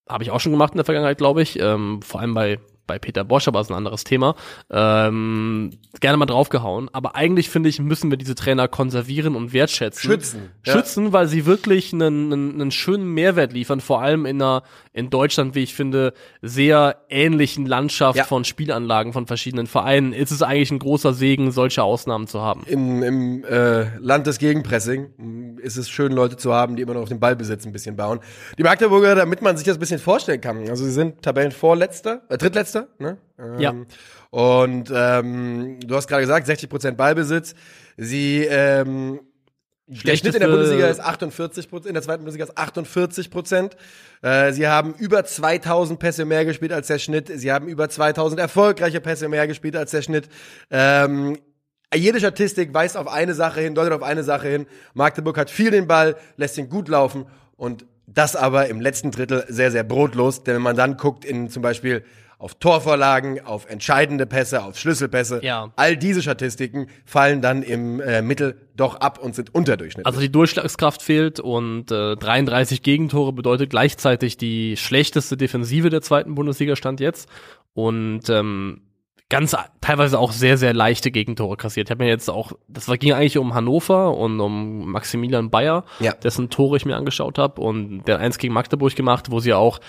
habe 0.07 0.23
ich 0.23 0.31
auch 0.31 0.39
schon 0.39 0.51
gemacht 0.51 0.73
in 0.73 0.77
der 0.77 0.85
Vergangenheit, 0.85 1.17
glaube 1.17 1.41
ich. 1.41 1.59
Ähm, 1.59 2.01
vor 2.01 2.21
allem 2.21 2.33
bei, 2.33 2.59
bei 2.87 2.99
Peter 2.99 3.23
Bosch, 3.23 3.47
aber 3.47 3.61
ist 3.61 3.69
ein 3.71 3.75
anderes 3.77 4.03
Thema. 4.03 4.35
Ähm, 4.69 5.71
gerne 6.01 6.17
mal 6.17 6.25
draufgehauen. 6.25 6.89
Aber 6.93 7.15
eigentlich, 7.15 7.49
finde 7.49 7.69
ich, 7.69 7.79
müssen 7.79 8.09
wir 8.11 8.17
diese 8.17 8.35
Trainer 8.35 8.67
konservieren 8.67 9.35
und 9.35 9.53
wertschätzen. 9.53 10.09
Schützen, 10.09 10.51
ja. 10.65 10.73
Schützen, 10.73 11.13
weil 11.13 11.27
sie 11.27 11.45
wirklich 11.45 11.93
einen, 11.93 12.31
einen, 12.33 12.61
einen 12.61 12.71
schönen 12.71 13.13
Mehrwert 13.13 13.53
liefern, 13.53 13.81
vor 13.81 14.01
allem 14.01 14.25
in 14.25 14.41
einer, 14.41 14.63
in 14.93 15.09
Deutschland, 15.09 15.55
wie 15.55 15.63
ich 15.63 15.73
finde, 15.73 16.13
sehr 16.41 16.97
ähnlichen 17.09 17.65
Landschaft 17.65 18.17
Ja. 18.17 18.23
von 18.25 18.43
Spielanlagen 18.45 19.13
von 19.13 19.27
verschiedenen 19.27 19.67
Vereinen. 19.67 20.13
Ist 20.13 20.31
es 20.31 20.41
eigentlich 20.41 20.71
ein 20.71 20.79
großer 20.79 21.13
Segen, 21.13 21.51
solche 21.51 21.83
Ausnahmen 21.83 22.27
zu 22.27 22.41
haben. 22.41 22.63
Im, 22.65 23.03
im 23.03 23.43
äh, 23.45 23.97
Land 23.99 24.27
des 24.27 24.37
Gegenpressing 24.39 25.57
ist 25.61 25.77
es 25.77 25.89
schön, 25.89 26.11
Leute 26.11 26.37
zu 26.37 26.53
haben, 26.53 26.75
die 26.75 26.81
immer 26.83 26.93
noch 26.93 27.01
auf 27.01 27.09
den 27.09 27.19
Ballbesitz 27.19 27.65
ein 27.65 27.71
bisschen 27.71 27.95
bauen. 27.95 28.19
Die 28.57 28.63
Magdeburger, 28.63 29.15
damit 29.15 29.41
man 29.41 29.57
sich 29.57 29.65
das 29.65 29.77
ein 29.77 29.79
bisschen 29.79 29.99
vorstellen 29.99 30.41
kann, 30.41 30.57
also 30.69 30.83
sie 30.83 30.91
sind 30.91 31.21
Tabellenvorletzter, 31.21 32.21
äh, 32.29 32.37
Drittletzter, 32.37 32.74
ne? 32.99 33.17
Ähm, 33.39 33.59
Ja. 33.59 33.73
Und 34.29 34.91
ähm, 34.93 35.79
du 35.79 35.95
hast 35.95 36.07
gerade 36.07 36.21
gesagt, 36.21 36.47
60% 36.47 36.91
Ballbesitz. 36.91 37.55
Sie 37.97 38.43
ähm, 38.43 39.19
der 39.87 40.15
Schnitt 40.15 40.33
in 40.33 40.41
der 40.41 40.47
Bundesliga 40.47 40.87
ist 40.87 40.99
48 40.99 41.69
Prozent, 41.69 41.89
in 41.89 41.93
der 41.93 42.01
zweiten 42.01 42.23
Bundesliga 42.23 42.45
ist 42.45 42.57
48 42.57 43.29
Prozent. 43.29 43.77
Äh, 44.23 44.51
sie 44.51 44.67
haben 44.67 44.95
über 44.95 45.23
2000 45.23 45.99
Pässe 45.99 46.25
mehr 46.25 46.43
gespielt 46.43 46.71
als 46.71 46.87
der 46.87 46.97
Schnitt. 46.97 47.31
Sie 47.33 47.51
haben 47.51 47.67
über 47.67 47.87
2000 47.87 48.41
erfolgreiche 48.41 48.99
Pässe 48.99 49.29
mehr 49.29 49.47
gespielt 49.47 49.75
als 49.75 49.91
der 49.91 50.01
Schnitt. 50.01 50.27
Ähm, 50.71 51.37
jede 51.93 52.17
Statistik 52.17 52.73
weist 52.73 52.97
auf 52.97 53.07
eine 53.07 53.35
Sache 53.35 53.61
hin, 53.61 53.75
deutet 53.75 53.93
auf 53.93 54.01
eine 54.01 54.23
Sache 54.23 54.47
hin. 54.47 54.65
Magdeburg 54.95 55.37
hat 55.37 55.51
viel 55.51 55.69
den 55.69 55.87
Ball, 55.87 56.15
lässt 56.35 56.57
ihn 56.57 56.67
gut 56.67 56.89
laufen 56.89 57.27
und 57.55 57.85
das 58.07 58.35
aber 58.35 58.67
im 58.67 58.81
letzten 58.81 59.11
Drittel 59.11 59.45
sehr, 59.49 59.69
sehr 59.69 59.83
brotlos. 59.83 60.43
Denn 60.43 60.55
wenn 60.55 60.61
man 60.63 60.75
dann 60.75 60.97
guckt 60.97 61.25
in 61.25 61.49
zum 61.49 61.61
Beispiel 61.61 62.03
auf 62.37 62.55
Torvorlagen, 62.55 63.45
auf 63.45 63.69
entscheidende 63.69 64.25
Pässe, 64.25 64.63
auf 64.63 64.77
Schlüsselpässe, 64.77 65.39
Ja. 65.43 65.71
all 65.75 65.95
diese 65.97 66.21
Statistiken 66.21 66.87
fallen 67.05 67.41
dann 67.41 67.63
im 67.63 67.99
äh, 68.01 68.21
Mittel 68.21 68.57
doch 68.75 68.95
ab 68.95 69.19
und 69.19 69.35
sind 69.35 69.55
unterdurchschnittlich. 69.55 70.05
Also 70.05 70.19
die 70.19 70.31
Durchschlagskraft 70.31 71.01
fehlt 71.01 71.39
und 71.39 71.91
äh, 71.91 72.15
33 72.15 72.81
Gegentore 72.81 73.31
bedeutet 73.33 73.69
gleichzeitig 73.69 74.37
die 74.37 74.75
schlechteste 74.77 75.37
Defensive 75.37 75.89
der 75.89 76.01
zweiten 76.01 76.35
Bundesliga 76.35 76.75
stand 76.75 76.99
jetzt 76.99 77.29
und 77.73 78.29
ähm, 78.29 78.81
ganz 79.29 79.55
teilweise 79.81 80.19
auch 80.19 80.31
sehr 80.31 80.57
sehr 80.57 80.73
leichte 80.73 81.09
Gegentore 81.11 81.57
kassiert. 81.57 81.87
Ich 81.87 81.91
habe 81.91 82.03
mir 82.03 82.09
jetzt 82.09 82.29
auch, 82.29 82.51
das 82.67 82.85
ging 82.99 83.13
eigentlich 83.13 83.37
um 83.39 83.53
Hannover 83.55 84.15
und 84.15 84.39
um 84.39 84.91
Maximilian 84.91 85.49
Bayer, 85.49 85.83
Ja. 85.99 86.11
dessen 86.13 86.49
Tore 86.51 86.77
ich 86.77 86.85
mir 86.85 86.95
angeschaut 86.95 87.37
habe 87.39 87.59
und 87.61 88.03
der 88.05 88.19
eins 88.19 88.37
gegen 88.37 88.53
Magdeburg 88.53 88.95
gemacht, 88.95 89.31
wo 89.31 89.39
sie 89.39 89.53
auch 89.53 89.79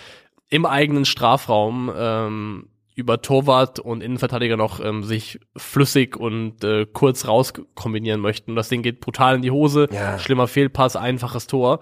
im 0.49 0.67
eigenen 0.67 1.05
Strafraum 1.05 1.93
ähm, 1.97 2.69
über 2.95 3.21
Torwart 3.21 3.79
und 3.79 4.03
Innenverteidiger 4.03 4.57
noch 4.57 4.81
ähm, 4.81 5.05
sich 5.05 5.38
flüssig 5.57 6.17
und 6.17 6.65
äh, 6.65 6.87
kurz 6.91 7.29
raus 7.29 7.53
kombinieren 7.75 8.21
möchten. 8.21 8.53
Und 8.53 8.57
das 8.57 8.71
Ding 8.71 8.83
geht 8.83 9.00
brutal 9.00 9.37
in 9.37 9.43
die 9.43 9.50
Hose. 9.50 9.88
Ja. 9.93 10.19
Schlimmer 10.19 10.49
Fehlpass, 10.49 10.97
einfaches 10.97 11.47
Tor. 11.47 11.81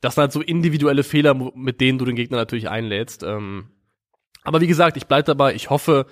Das 0.00 0.14
sind 0.14 0.22
halt 0.22 0.32
so 0.32 0.40
individuelle 0.40 1.04
Fehler, 1.04 1.34
mit 1.54 1.80
denen 1.80 1.98
du 1.98 2.04
den 2.04 2.16
Gegner 2.16 2.36
natürlich 2.36 2.68
einlädst. 2.68 3.22
Ähm, 3.22 3.68
aber 4.42 4.60
wie 4.60 4.66
gesagt, 4.66 4.96
ich 4.96 5.06
bleib 5.06 5.26
dabei. 5.26 5.54
Ich 5.54 5.70
hoffe, 5.70 6.06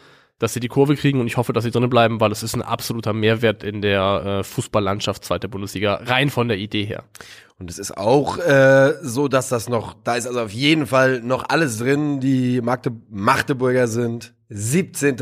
dass 0.44 0.52
sie 0.52 0.60
die 0.60 0.68
Kurve 0.68 0.94
kriegen 0.94 1.20
und 1.20 1.26
ich 1.26 1.38
hoffe, 1.38 1.54
dass 1.54 1.64
sie 1.64 1.70
drinnen 1.70 1.88
bleiben, 1.88 2.20
weil 2.20 2.30
es 2.30 2.42
ist 2.42 2.54
ein 2.54 2.60
absoluter 2.60 3.14
Mehrwert 3.14 3.64
in 3.64 3.80
der 3.80 4.40
äh, 4.40 4.44
Fußballlandschaft 4.44 5.24
zweiter 5.24 5.48
Bundesliga, 5.48 5.94
rein 6.04 6.28
von 6.28 6.48
der 6.48 6.58
Idee 6.58 6.84
her. 6.84 7.04
Und 7.58 7.70
es 7.70 7.78
ist 7.78 7.96
auch 7.96 8.36
äh, 8.36 8.92
so, 9.00 9.28
dass 9.28 9.48
das 9.48 9.70
noch, 9.70 9.94
da 10.04 10.16
ist 10.16 10.26
also 10.26 10.42
auf 10.42 10.52
jeden 10.52 10.86
Fall 10.86 11.20
noch 11.20 11.48
alles 11.48 11.78
drin. 11.78 12.20
Die 12.20 12.60
Magde 12.60 12.92
Magdeburger 13.08 13.86
sind 13.86 14.34
17. 14.50 15.16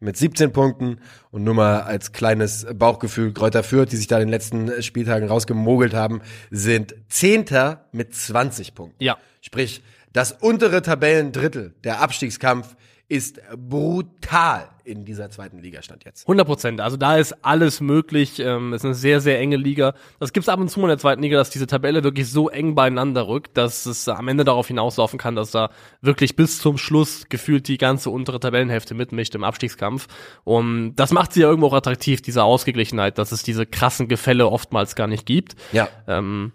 mit 0.00 0.16
17 0.16 0.50
Punkten 0.52 0.98
und 1.30 1.44
nur 1.44 1.52
mal 1.52 1.80
als 1.82 2.12
kleines 2.12 2.66
Bauchgefühl, 2.74 3.34
Kräuter 3.34 3.64
Fürth, 3.64 3.90
die 3.90 3.96
sich 3.96 4.06
da 4.06 4.16
in 4.16 4.28
den 4.28 4.30
letzten 4.30 4.82
Spieltagen 4.82 5.28
rausgemogelt 5.28 5.92
haben, 5.92 6.22
sind 6.50 6.94
10. 7.10 7.44
mit 7.92 8.14
20 8.14 8.74
Punkten. 8.74 9.04
Ja. 9.04 9.18
Sprich, 9.42 9.82
das 10.14 10.32
untere 10.32 10.80
Tabellendrittel, 10.80 11.74
der 11.84 12.00
Abstiegskampf, 12.00 12.76
ist 13.08 13.40
brutal 13.56 14.68
in 14.84 15.04
dieser 15.04 15.30
zweiten 15.30 15.58
Liga 15.58 15.82
stand 15.82 16.04
jetzt. 16.04 16.24
100 16.24 16.46
Prozent. 16.46 16.80
Also 16.80 16.96
da 16.96 17.16
ist 17.16 17.44
alles 17.44 17.80
möglich. 17.80 18.38
Ähm, 18.38 18.72
es 18.72 18.82
ist 18.82 18.84
eine 18.84 18.94
sehr, 18.94 19.20
sehr 19.20 19.38
enge 19.38 19.56
Liga. 19.56 19.94
Das 20.20 20.32
gibt's 20.32 20.48
ab 20.48 20.60
und 20.60 20.68
zu 20.68 20.78
mal 20.78 20.86
in 20.86 20.90
der 20.90 20.98
zweiten 20.98 21.22
Liga, 21.22 21.38
dass 21.38 21.50
diese 21.50 21.66
Tabelle 21.66 22.04
wirklich 22.04 22.30
so 22.30 22.50
eng 22.50 22.74
beieinander 22.74 23.26
rückt, 23.26 23.56
dass 23.56 23.86
es 23.86 24.06
am 24.08 24.28
Ende 24.28 24.44
darauf 24.44 24.68
hinauslaufen 24.68 25.18
kann, 25.18 25.36
dass 25.36 25.50
da 25.50 25.70
wirklich 26.02 26.36
bis 26.36 26.58
zum 26.58 26.76
Schluss 26.76 27.28
gefühlt 27.28 27.66
die 27.68 27.78
ganze 27.78 28.10
untere 28.10 28.40
Tabellenhälfte 28.40 28.94
mitmischt 28.94 29.34
im 29.34 29.44
Abstiegskampf. 29.44 30.06
Und 30.44 30.96
das 30.96 31.12
macht 31.12 31.32
sie 31.32 31.40
ja 31.40 31.48
irgendwo 31.48 31.68
auch 31.68 31.74
attraktiv, 31.74 32.20
diese 32.20 32.44
Ausgeglichenheit, 32.44 33.16
dass 33.16 33.32
es 33.32 33.42
diese 33.42 33.64
krassen 33.64 34.08
Gefälle 34.08 34.48
oftmals 34.48 34.94
gar 34.94 35.06
nicht 35.06 35.24
gibt. 35.24 35.56
Ja. 35.72 35.88
Ähm, 36.06 36.52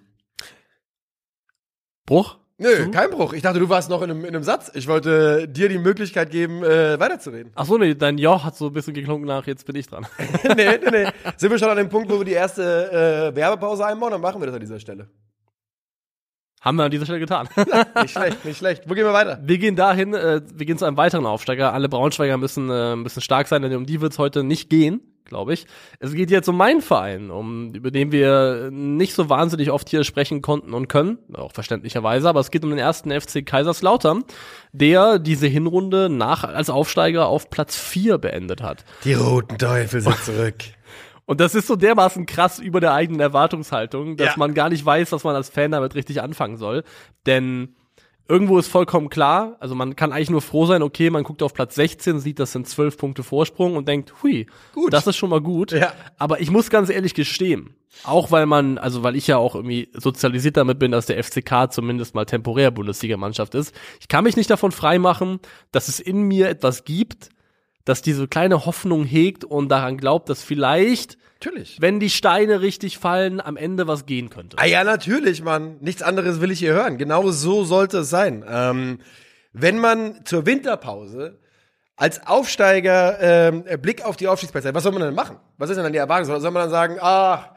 Bruch? 2.05 2.37
Nö, 2.61 2.85
Du? 2.85 2.91
kein 2.91 3.09
Bruch. 3.09 3.31
Ich 3.33 3.41
dachte, 3.41 3.57
du 3.59 3.69
warst 3.69 3.89
noch 3.89 4.01
in 4.01 4.11
einem, 4.11 4.25
in 4.25 4.35
einem 4.35 4.43
Satz. 4.43 4.69
Ich 4.75 4.87
wollte 4.87 5.47
dir 5.47 5.69
die 5.69 5.77
Möglichkeit 5.77 6.29
geben, 6.29 6.61
äh, 6.61 6.99
weiterzureden. 6.99 7.53
Ach 7.55 7.65
so, 7.65 7.77
nee, 7.77 7.95
dein 7.95 8.17
Ja 8.17 8.43
hat 8.43 8.57
so 8.57 8.67
ein 8.67 8.73
bisschen 8.73 8.93
geklungen 8.93 9.25
nach, 9.25 9.47
jetzt 9.47 9.65
bin 9.65 9.75
ich 9.77 9.87
dran. 9.87 10.05
nee, 10.43 10.77
nee, 10.77 10.77
nee. 10.91 11.07
Sind 11.37 11.51
wir 11.51 11.57
schon 11.57 11.69
an 11.69 11.77
dem 11.77 11.87
Punkt, 11.87 12.11
wo 12.11 12.17
wir 12.19 12.25
die 12.25 12.33
erste 12.33 13.31
äh, 13.31 13.35
Werbepause 13.35 13.85
einbauen? 13.85 14.11
Dann 14.11 14.21
machen 14.21 14.41
wir 14.41 14.45
das 14.47 14.55
an 14.55 14.61
dieser 14.61 14.79
Stelle. 14.79 15.07
Haben 16.61 16.75
wir 16.75 16.83
an 16.83 16.91
dieser 16.91 17.05
Stelle 17.05 17.19
getan. 17.21 17.47
Nicht 18.01 18.11
schlecht, 18.11 18.43
nicht 18.43 18.57
schlecht. 18.57 18.83
Wo 18.89 18.93
gehen 18.93 19.05
wir 19.05 19.13
weiter? 19.13 19.39
Wir 19.41 19.57
gehen 19.57 19.77
dahin, 19.77 20.13
äh, 20.13 20.41
wir 20.53 20.65
gehen 20.65 20.77
zu 20.77 20.83
einem 20.83 20.97
weiteren 20.97 21.25
Aufsteiger. 21.25 21.71
Alle 21.73 21.87
Braunschweiger 21.87 22.35
müssen, 22.35 22.69
äh, 22.69 22.97
müssen 22.97 23.21
stark 23.21 23.47
sein, 23.47 23.61
denn 23.61 23.73
um 23.75 23.85
die 23.85 24.01
wird 24.01 24.11
es 24.11 24.19
heute 24.19 24.43
nicht 24.43 24.69
gehen, 24.69 24.99
glaube 25.29 25.53
ich. 25.53 25.65
Es 25.99 26.13
geht 26.13 26.29
jetzt 26.31 26.49
um 26.49 26.57
meinen 26.57 26.81
Verein, 26.81 27.31
um 27.31 27.73
über 27.73 27.91
den 27.91 28.11
wir 28.11 28.69
nicht 28.71 29.13
so 29.13 29.29
wahnsinnig 29.29 29.71
oft 29.71 29.87
hier 29.89 30.03
sprechen 30.03 30.41
konnten 30.41 30.73
und 30.73 30.89
können, 30.89 31.19
auch 31.33 31.53
verständlicherweise, 31.53 32.27
aber 32.27 32.41
es 32.41 32.51
geht 32.51 32.63
um 32.65 32.69
den 32.71 32.79
ersten 32.79 33.11
FC 33.11 33.45
Kaiserslautern, 33.45 34.23
der 34.73 35.19
diese 35.19 35.47
Hinrunde 35.47 36.09
nach 36.09 36.43
als 36.43 36.69
Aufsteiger 36.69 37.27
auf 37.27 37.49
Platz 37.49 37.77
4 37.77 38.17
beendet 38.17 38.61
hat. 38.61 38.83
Die 39.05 39.13
roten 39.13 39.57
Teufel 39.57 40.01
sind 40.01 40.17
zurück. 40.25 40.55
Und 41.25 41.39
das 41.39 41.53
ist 41.53 41.67
so 41.67 41.75
dermaßen 41.75 42.25
krass 42.25 42.57
über 42.57 42.79
der 42.79 42.93
eigenen 42.93 43.19
Erwartungshaltung, 43.21 44.17
dass 44.17 44.29
Ja. 44.29 44.33
man 44.37 44.55
gar 44.55 44.69
nicht 44.69 44.83
weiß, 44.83 45.11
was 45.11 45.23
man 45.23 45.35
als 45.35 45.49
Fan 45.49 45.69
damit 45.71 45.93
richtig 45.93 46.21
anfangen 46.23 46.57
soll. 46.57 46.83
Denn 47.27 47.75
irgendwo 48.29 48.59
ist 48.59 48.67
vollkommen 48.67 49.09
klar, 49.09 49.57
also 49.59 49.73
man 49.73 49.95
kann 49.95 50.13
eigentlich 50.13 50.29
nur 50.29 50.41
froh 50.41 50.67
sein, 50.67 50.83
okay, 50.83 51.09
man 51.09 51.23
guckt 51.23 51.41
auf 51.41 51.53
Platz 51.53 51.75
16, 51.75 52.19
sieht, 52.19 52.39
das 52.39 52.51
sind 52.51 52.67
zwölf 52.67 52.95
Punkte 52.95 53.23
Vorsprung 53.23 53.75
und 53.75 53.87
denkt, 53.87 54.13
hui, 54.21 54.45
Gut. 54.73 54.93
das 54.93 55.07
ist 55.07 55.17
schon 55.17 55.31
mal 55.31 55.41
gut. 55.41 55.71
Ja. 55.71 55.93
Aber 56.17 56.39
ich 56.39 56.51
muss 56.51 56.69
ganz 56.69 56.89
ehrlich 56.89 57.15
gestehen, 57.15 57.73
auch 58.03 58.29
weil 58.31 58.45
man, 58.45 58.77
also 58.77 59.01
weil 59.01 59.15
ich 59.15 59.25
ja 59.25 59.37
auch 59.37 59.55
irgendwie 59.55 59.89
sozialisiert 59.93 60.57
damit 60.57 60.77
bin, 60.77 60.91
dass 60.91 61.07
der 61.07 61.21
FCK 61.21 61.71
zumindest 61.71 62.13
mal 62.13 62.25
temporär 62.25 62.69
Bundesligamannschaft 62.69 63.55
ist, 63.55 63.73
ich 63.99 64.07
kann 64.07 64.23
mich 64.23 64.37
nicht 64.37 64.49
davon 64.49 64.71
freimachen, 64.71 65.39
dass 65.71 65.87
es 65.87 65.99
in 65.99 66.21
mir 66.21 66.49
etwas 66.49 66.83
gibt, 66.83 67.29
das 67.89 68.01
diese 68.01 68.27
kleine 68.27 68.65
Hoffnung 68.65 69.03
hegt 69.03 69.43
und 69.43 69.69
daran 69.69 69.97
glaubt, 69.97 70.29
dass 70.29 70.43
vielleicht 70.43 71.17
Natürlich. 71.41 71.77
wenn 71.79 71.99
die 71.99 72.09
Steine 72.09 72.61
richtig 72.61 72.97
fallen, 72.97 73.41
am 73.41 73.57
Ende 73.57 73.87
was 73.87 74.05
gehen 74.05 74.29
könnte. 74.29 74.57
Ah 74.59 74.65
ja, 74.65 74.83
natürlich, 74.83 75.41
Mann. 75.41 75.77
Nichts 75.79 76.01
anderes 76.01 76.41
will 76.41 76.51
ich 76.51 76.59
hier 76.59 76.73
hören. 76.73 76.97
Genau 76.97 77.29
so 77.31 77.63
sollte 77.63 77.99
es 77.99 78.09
sein. 78.09 78.45
Ähm, 78.47 78.99
wenn 79.53 79.79
man 79.79 80.25
zur 80.25 80.45
Winterpause 80.45 81.39
als 81.95 82.25
Aufsteiger 82.27 83.19
ähm, 83.21 83.63
Blick 83.81 84.05
auf 84.05 84.17
die 84.17 84.27
Aufstiegsplätze 84.27 84.67
hat, 84.67 84.75
was 84.75 84.83
soll 84.83 84.91
man 84.91 85.01
denn 85.01 85.15
machen? 85.15 85.37
Was 85.57 85.69
ist 85.69 85.77
denn 85.77 85.83
dann 85.83 85.93
die 85.93 85.99
Erwartung? 85.99 86.25
Soll, 86.25 86.41
soll 86.41 86.51
man 86.51 86.63
dann 86.63 86.71
sagen, 86.71 86.97
ach, 87.01 87.49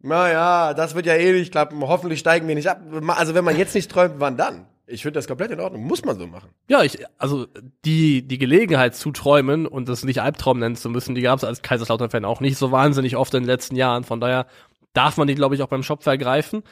naja, 0.00 0.74
das 0.74 0.94
wird 0.94 1.06
ja 1.06 1.14
eh 1.14 1.32
nicht 1.32 1.50
klappen, 1.50 1.80
hoffentlich 1.80 2.20
steigen 2.20 2.46
wir 2.46 2.54
nicht 2.54 2.68
ab. 2.68 2.80
Also 3.08 3.34
wenn 3.34 3.44
man 3.44 3.56
jetzt 3.56 3.74
nicht 3.74 3.90
träumt, 3.90 4.14
wann 4.18 4.36
dann? 4.36 4.66
Ich 4.90 5.02
finde 5.02 5.18
das 5.18 5.26
komplett 5.26 5.50
in 5.50 5.60
Ordnung. 5.60 5.84
Muss 5.84 6.04
man 6.04 6.18
so 6.18 6.26
machen. 6.26 6.48
Ja, 6.68 6.82
ich, 6.82 6.98
also 7.18 7.46
die, 7.84 8.26
die 8.26 8.38
Gelegenheit 8.38 8.94
zu 8.94 9.12
träumen 9.12 9.66
und 9.66 9.88
das 9.88 10.04
nicht 10.04 10.22
Albtraum 10.22 10.58
nennen 10.58 10.76
zu 10.76 10.88
müssen, 10.88 11.14
die 11.14 11.20
gab 11.20 11.38
es 11.38 11.44
als 11.44 11.62
Kaiserslautern-Fan 11.62 12.24
auch 12.24 12.40
nicht 12.40 12.56
so 12.56 12.72
wahnsinnig 12.72 13.16
oft 13.16 13.34
in 13.34 13.42
den 13.42 13.48
letzten 13.48 13.76
Jahren. 13.76 14.04
Von 14.04 14.20
daher 14.20 14.46
darf 14.94 15.18
man 15.18 15.28
die, 15.28 15.34
glaube 15.34 15.54
ich, 15.54 15.62
auch 15.62 15.68
beim 15.68 15.82
Shop 15.82 16.06
ergreifen. 16.06 16.62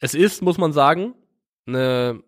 Es 0.00 0.14
ist, 0.14 0.42
muss 0.42 0.58
man 0.58 0.72
sagen, 0.72 1.14
eine 1.66 2.22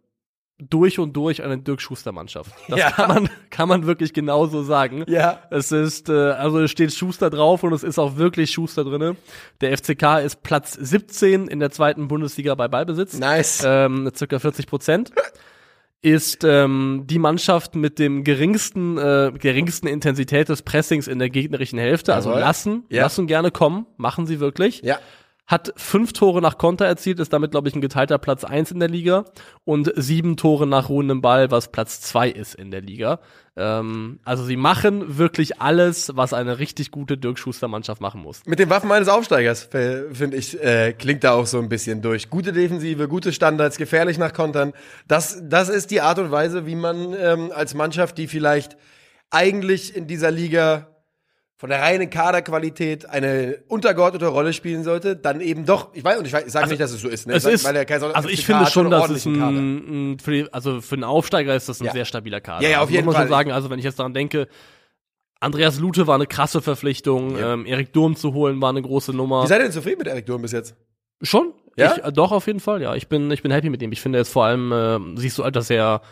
durch 0.70 0.98
und 0.98 1.12
durch 1.14 1.42
eine 1.42 1.58
Dirk 1.58 1.80
Schuster-Mannschaft. 1.80 2.52
Das 2.68 2.78
Ja. 2.78 2.90
kann, 2.90 3.08
man, 3.08 3.28
kann 3.50 3.68
man 3.68 3.86
wirklich 3.86 4.12
genauso 4.12 4.62
sagen. 4.62 5.04
Ja. 5.08 5.40
Es 5.50 5.72
ist, 5.72 6.08
äh, 6.08 6.12
also 6.12 6.58
es 6.60 6.70
steht 6.70 6.92
Schuster 6.92 7.30
drauf 7.30 7.62
und 7.62 7.72
es 7.72 7.82
ist 7.82 7.98
auch 7.98 8.16
wirklich 8.16 8.50
Schuster 8.50 8.84
drinne. 8.84 9.16
Der 9.60 9.76
FCK 9.76 10.20
ist 10.24 10.42
Platz 10.42 10.72
17 10.74 11.48
in 11.48 11.60
der 11.60 11.70
zweiten 11.70 12.08
Bundesliga 12.08 12.54
bei 12.54 12.68
Ballbesitz. 12.68 13.18
Nice. 13.18 13.62
Ähm, 13.66 14.10
circa 14.14 14.38
40 14.38 14.66
Prozent. 14.66 15.10
Ist 16.04 16.42
ähm, 16.42 17.04
die 17.06 17.20
Mannschaft 17.20 17.76
mit 17.76 18.00
dem 18.00 18.24
geringsten, 18.24 18.98
äh, 18.98 19.30
geringsten 19.38 19.86
Intensität 19.86 20.48
des 20.48 20.62
Pressings 20.62 21.06
in 21.06 21.20
der 21.20 21.30
gegnerischen 21.30 21.78
Hälfte. 21.78 22.12
Also 22.12 22.30
Jawohl. 22.30 22.40
lassen, 22.40 22.84
Ja. 22.88 23.02
lassen 23.02 23.28
gerne 23.28 23.52
kommen, 23.52 23.86
machen 23.98 24.26
sie 24.26 24.40
wirklich 24.40 24.82
Ja. 24.82 24.98
Hat 25.52 25.72
fünf 25.76 26.12
Tore 26.12 26.42
nach 26.42 26.58
Konter 26.58 26.86
erzielt, 26.86 27.20
ist 27.20 27.32
damit, 27.32 27.52
glaube 27.52 27.68
ich, 27.68 27.76
ein 27.76 27.80
geteilter 27.80 28.18
Platz 28.18 28.42
eins 28.42 28.72
in 28.72 28.80
der 28.80 28.88
Liga 28.88 29.26
und 29.64 29.92
sieben 29.94 30.36
Tore 30.36 30.66
nach 30.66 30.88
ruhendem 30.88 31.20
Ball, 31.20 31.50
was 31.50 31.70
Platz 31.70 32.00
zwei 32.00 32.28
ist 32.28 32.54
in 32.54 32.70
der 32.70 32.80
Liga. 32.80 33.20
Ähm, 33.54 34.18
also 34.24 34.44
sie 34.44 34.56
machen 34.56 35.18
wirklich 35.18 35.60
alles, 35.60 36.10
was 36.16 36.32
eine 36.32 36.58
richtig 36.58 36.90
gute 36.90 37.18
Dirk 37.18 37.38
Schuster-Mannschaft 37.38 38.00
machen 38.00 38.22
muss. 38.22 38.40
Mit 38.46 38.58
den 38.58 38.70
Waffen 38.70 38.90
eines 38.90 39.08
Aufsteigers, 39.08 39.64
finde 39.64 40.36
ich, 40.36 40.60
äh, 40.60 40.94
klingt 40.94 41.22
da 41.22 41.32
auch 41.32 41.46
so 41.46 41.58
ein 41.58 41.68
bisschen 41.68 42.00
durch. 42.00 42.30
Gute 42.30 42.52
Defensive, 42.52 43.06
gute 43.06 43.32
Standards, 43.32 43.76
gefährlich 43.76 44.16
nach 44.16 44.32
Kontern. 44.32 44.72
Das, 45.06 45.38
das 45.42 45.68
ist 45.68 45.90
die 45.90 46.00
Art 46.00 46.18
und 46.18 46.30
Weise, 46.30 46.66
wie 46.66 46.76
man 46.76 47.14
ähm, 47.14 47.52
als 47.54 47.74
Mannschaft, 47.74 48.16
die 48.16 48.26
vielleicht 48.26 48.78
eigentlich 49.30 49.94
in 49.94 50.06
dieser 50.06 50.30
Liga 50.30 50.91
von 51.62 51.70
der 51.70 51.80
reinen 51.80 52.10
Kaderqualität 52.10 53.08
eine 53.08 53.62
untergeordnete 53.68 54.26
Rolle 54.26 54.52
spielen 54.52 54.82
sollte, 54.82 55.14
dann 55.14 55.40
eben 55.40 55.64
doch, 55.64 55.94
ich 55.94 56.02
weiß, 56.02 56.18
und 56.18 56.26
ich, 56.26 56.34
weiß- 56.34 56.46
ich 56.46 56.50
sage 56.52 56.68
nicht, 56.68 56.80
dass 56.80 56.90
es 56.90 57.00
so 57.00 57.08
ist, 57.08 57.28
ne? 57.28 57.34
Es 57.34 57.44
Weil- 57.44 57.52
ist, 57.54 57.86
Kaiser 57.86 58.16
also 58.16 58.28
ich 58.28 58.44
finde 58.44 58.66
schon, 58.66 58.90
dass 58.90 59.08
es 59.10 59.24
ein, 59.26 60.12
ein 60.14 60.18
für 60.18 60.32
die, 60.32 60.52
also 60.52 60.80
für 60.80 60.96
einen 60.96 61.04
Aufsteiger 61.04 61.54
ist 61.54 61.68
das 61.68 61.80
ein 61.80 61.84
Ja. 61.84 61.92
sehr 61.92 62.04
stabiler 62.04 62.40
Kader. 62.40 62.64
Ja, 62.64 62.68
ja, 62.70 62.76
auf 62.78 62.82
also 62.82 62.94
jeden 62.94 63.04
muss 63.04 63.12
man 63.14 63.20
Fall. 63.20 63.28
schon 63.28 63.36
sagen, 63.36 63.52
also 63.52 63.70
wenn 63.70 63.78
ich 63.78 63.84
jetzt 63.84 64.00
daran 64.00 64.12
denke, 64.12 64.48
Andreas 65.38 65.78
Lute 65.78 66.08
war 66.08 66.16
eine 66.16 66.26
krasse 66.26 66.62
Verpflichtung, 66.62 67.38
Ja. 67.38 67.54
ähm, 67.54 67.64
Erik 67.64 67.92
Durm 67.92 68.16
zu 68.16 68.34
holen 68.34 68.60
war 68.60 68.70
eine 68.70 68.82
große 68.82 69.12
Nummer. 69.12 69.44
Wie 69.44 69.46
seid 69.46 69.60
ihr 69.60 69.64
denn 69.64 69.72
zufrieden 69.72 69.98
mit 69.98 70.08
Erik 70.08 70.26
Durm 70.26 70.42
bis 70.42 70.50
jetzt? 70.50 70.74
Schon? 71.22 71.52
Ja? 71.76 71.94
Ich, 71.96 72.02
äh, 72.04 72.10
doch, 72.12 72.32
auf 72.32 72.48
jeden 72.48 72.58
Fall, 72.58 72.82
ja. 72.82 72.96
Ich 72.96 73.06
bin, 73.06 73.30
ich 73.30 73.40
bin 73.40 73.52
happy 73.52 73.70
mit 73.70 73.80
ihm. 73.82 73.92
Ich 73.92 74.00
finde 74.00 74.18
jetzt 74.18 74.32
vor 74.32 74.46
allem, 74.46 74.72
äh, 74.72 74.98
siehst 75.20 75.38
du 75.38 75.44
halt, 75.44 75.54
dass 75.54 75.70
er 75.70 76.02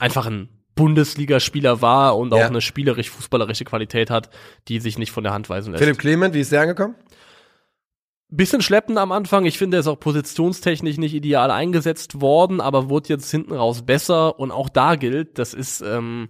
einfach 0.00 0.26
ein 0.26 0.48
Bundesligaspieler 0.78 1.82
war 1.82 2.16
und 2.16 2.32
auch 2.32 2.38
Ja. 2.38 2.46
eine 2.46 2.60
spielerisch-fußballerische 2.60 3.64
Qualität 3.64 4.10
hat, 4.10 4.30
die 4.68 4.78
sich 4.78 4.96
nicht 4.96 5.10
von 5.10 5.24
der 5.24 5.32
Hand 5.34 5.50
weisen 5.50 5.72
lässt. 5.72 5.82
Philipp 5.82 5.98
Clement, 5.98 6.34
wie 6.34 6.40
ist 6.40 6.52
der 6.52 6.62
angekommen? 6.62 6.94
Bisschen 8.30 8.60
schleppend 8.62 8.96
am 8.98 9.10
Anfang. 9.10 9.44
Ich 9.46 9.58
finde, 9.58 9.78
er 9.78 9.80
ist 9.80 9.86
auch 9.88 9.98
positionstechnisch 9.98 10.98
nicht 10.98 11.14
ideal 11.14 11.50
eingesetzt 11.50 12.20
worden, 12.20 12.60
aber 12.60 12.88
wurde 12.88 13.08
jetzt 13.08 13.30
hinten 13.30 13.54
raus 13.54 13.82
besser. 13.82 14.38
Und 14.38 14.50
auch 14.52 14.68
da 14.68 14.94
gilt, 14.96 15.38
das 15.38 15.52
ist, 15.54 15.80
ähm, 15.80 16.28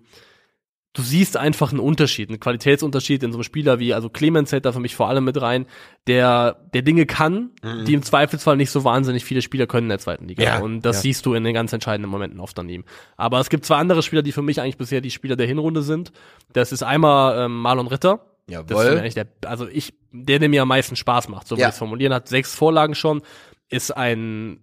du 0.99 1.03
siehst 1.03 1.37
einfach 1.37 1.71
einen 1.71 1.79
Unterschied, 1.79 2.29
einen 2.29 2.41
Qualitätsunterschied 2.41 3.23
in 3.23 3.31
so 3.31 3.39
einem 3.39 3.45
Spieler 3.45 3.79
wie, 3.79 3.95
also 3.95 4.09
Clemens 4.11 4.51
zählt 4.51 4.65
da 4.65 4.73
für 4.73 4.81
mich 4.81 4.97
vor 4.97 5.09
allem 5.09 5.25
mit 5.25 5.41
rein, 5.41 5.67
der, 6.09 6.57
der 6.75 6.83
Dinge 6.83 7.07
kann, 7.07 7.51
die 7.87 7.95
im 7.95 8.03
Zweifelsfall 8.03 8.57
nicht 8.57 8.73
so 8.73 8.83
wahnsinnig 8.83 9.25
viele 9.25 9.41
Spieler 9.41 9.69
können 9.69 9.85
in 9.85 9.91
der 9.91 10.01
zweiten 10.01 10.27
Liga. 10.27 10.43
Ja, 10.43 10.59
Und 10.59 10.83
das 10.83 10.97
ja. 10.97 11.03
siehst 11.03 11.25
du 11.25 11.35
in 11.35 11.45
den 11.45 11.55
ganz 11.55 11.73
entscheidenden 11.73 12.11
Momenten 12.11 12.41
oft 12.41 12.59
an 12.59 12.69
ihm. 12.69 12.85
Aber 13.17 13.39
es 13.39 13.49
gibt 13.49 13.65
zwei 13.65 13.77
andere 13.77 14.03
Spieler, 14.03 14.23
die 14.23 14.33
für 14.33 14.43
mich 14.43 14.61
eigentlich 14.61 14.77
bisher 14.77 15.01
die 15.01 15.13
Spieler 15.13 15.37
der 15.37 15.47
Hinrunde 15.47 15.83
sind. 15.83 16.11
Das 16.53 16.73
ist 16.73 16.83
einmal 16.83 17.45
ähm, 17.45 17.61
Marlon 17.61 17.87
Ritter. 17.87 18.27
Das 18.63 18.77
ist 18.95 18.99
eigentlich 18.99 19.15
der, 19.15 19.29
also 19.47 19.69
ich, 19.69 19.95
der, 20.11 20.41
der 20.41 20.49
mir 20.49 20.63
am 20.63 20.69
meisten 20.69 20.97
Spaß 20.97 21.29
macht, 21.29 21.47
so 21.47 21.57
Ja. 21.57 21.69
ich 21.69 21.75
es 21.75 21.79
formulieren, 21.79 22.13
hat 22.13 22.27
sechs 22.29 22.55
Vorlagen 22.55 22.97
schon, 22.97 23.23
ist 23.69 23.97
ein, 23.97 24.59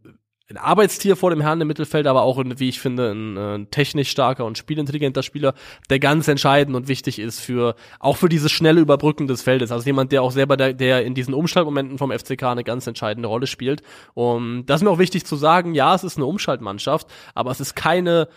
ein 0.49 0.57
Arbeitstier 0.57 1.15
vor 1.15 1.31
dem 1.31 1.41
Herrn 1.41 1.59
im 1.59 1.67
Mittelfeld, 1.67 2.05
aber 2.05 2.21
auch, 2.21 2.37
ein, 2.37 2.59
wie 2.59 2.69
ich 2.69 2.79
finde, 2.79 3.11
ein, 3.11 3.37
äh, 3.37 3.65
technisch 3.71 4.11
starker 4.11 4.45
und 4.45 4.59
spielintelligenter 4.59 5.23
Spieler, 5.23 5.55
der 5.89 5.99
ganz 5.99 6.27
entscheidend 6.27 6.75
und 6.75 6.87
wichtig 6.87 7.17
ist 7.17 7.39
für, 7.39 7.75
auch 7.99 8.17
für 8.17 8.29
dieses 8.29 8.51
schnelle 8.51 8.79
Überbrücken 8.79 9.25
des 9.25 9.41
Feldes. 9.41 9.71
Also 9.71 9.87
jemand, 9.87 10.11
der 10.11 10.21
auch 10.21 10.31
selber, 10.31 10.55
der, 10.55 10.73
der 10.73 11.03
in 11.03 11.15
diesen 11.15 11.33
Umschaltmomenten 11.33 11.97
vom 11.97 12.11
FCK 12.11 12.43
eine 12.43 12.63
ganz 12.63 12.85
entscheidende 12.85 13.27
Rolle 13.27 13.47
spielt. 13.47 13.81
Und 14.13 14.67
das 14.67 14.81
ist 14.81 14.85
mir 14.85 14.91
auch 14.91 14.99
wichtig 14.99 15.25
zu 15.25 15.35
sagen, 15.35 15.73
ja, 15.73 15.95
es 15.95 16.03
ist 16.03 16.17
eine 16.17 16.27
Umschaltmannschaft, 16.27 17.07
aber 17.33 17.49
es 17.49 17.59
ist 17.59 17.75
keine, 17.75 18.27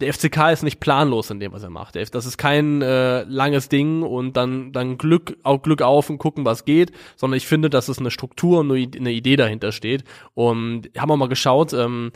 der 0.00 0.12
FCK 0.12 0.52
ist 0.52 0.62
nicht 0.62 0.80
planlos 0.80 1.30
in 1.30 1.40
dem, 1.40 1.52
was 1.52 1.62
er 1.62 1.70
macht. 1.70 1.96
Das 1.96 2.26
ist 2.26 2.38
kein 2.38 2.82
äh, 2.82 3.22
langes 3.22 3.68
Ding 3.68 4.02
und 4.02 4.36
dann 4.36 4.72
dann 4.72 4.98
Glück 4.98 5.36
auf 5.42 5.62
Glück 5.62 5.82
auf 5.82 6.10
und 6.10 6.18
gucken, 6.18 6.44
was 6.44 6.64
geht, 6.64 6.92
sondern 7.16 7.36
ich 7.36 7.46
finde, 7.46 7.70
dass 7.70 7.88
es 7.88 7.98
eine 7.98 8.10
Struktur 8.10 8.60
und 8.60 8.70
eine 8.70 9.12
Idee 9.12 9.36
dahinter 9.36 9.72
steht. 9.72 10.04
Und 10.34 10.90
haben 10.96 11.08
wir 11.08 11.16
mal 11.16 11.28
geschaut, 11.28 11.72
ähm, 11.72 12.12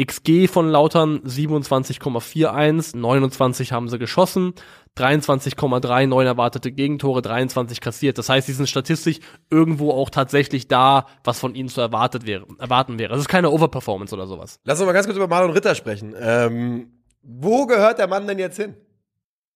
XG 0.00 0.48
von 0.48 0.68
Lautern 0.70 1.20
27,41, 1.24 2.96
29 2.96 3.72
haben 3.72 3.88
sie 3.88 3.98
geschossen, 3.98 4.54
23,3 4.96 6.06
neun 6.06 6.26
erwartete 6.26 6.72
Gegentore, 6.72 7.22
23 7.22 7.80
kassiert. 7.80 8.16
Das 8.16 8.28
heißt, 8.28 8.46
sie 8.46 8.52
sind 8.52 8.68
statistisch 8.68 9.18
irgendwo 9.50 9.90
auch 9.90 10.10
tatsächlich 10.10 10.68
da, 10.68 11.06
was 11.24 11.38
von 11.38 11.54
ihnen 11.54 11.68
zu 11.68 11.80
erwartet 11.80 12.26
wäre, 12.26 12.46
erwarten 12.58 12.98
wäre. 12.98 13.14
Es 13.14 13.20
ist 13.20 13.28
keine 13.28 13.50
Overperformance 13.50 14.14
oder 14.14 14.26
sowas. 14.26 14.60
Lass 14.64 14.80
uns 14.80 14.86
mal 14.86 14.92
ganz 14.92 15.06
kurz 15.06 15.16
über 15.16 15.28
Marlon 15.28 15.50
Ritter 15.52 15.74
sprechen. 15.74 16.14
Ähm, 16.18 16.99
wo 17.22 17.66
gehört 17.66 17.98
der 17.98 18.06
Mann 18.06 18.26
denn 18.26 18.38
jetzt 18.38 18.56
hin? 18.56 18.74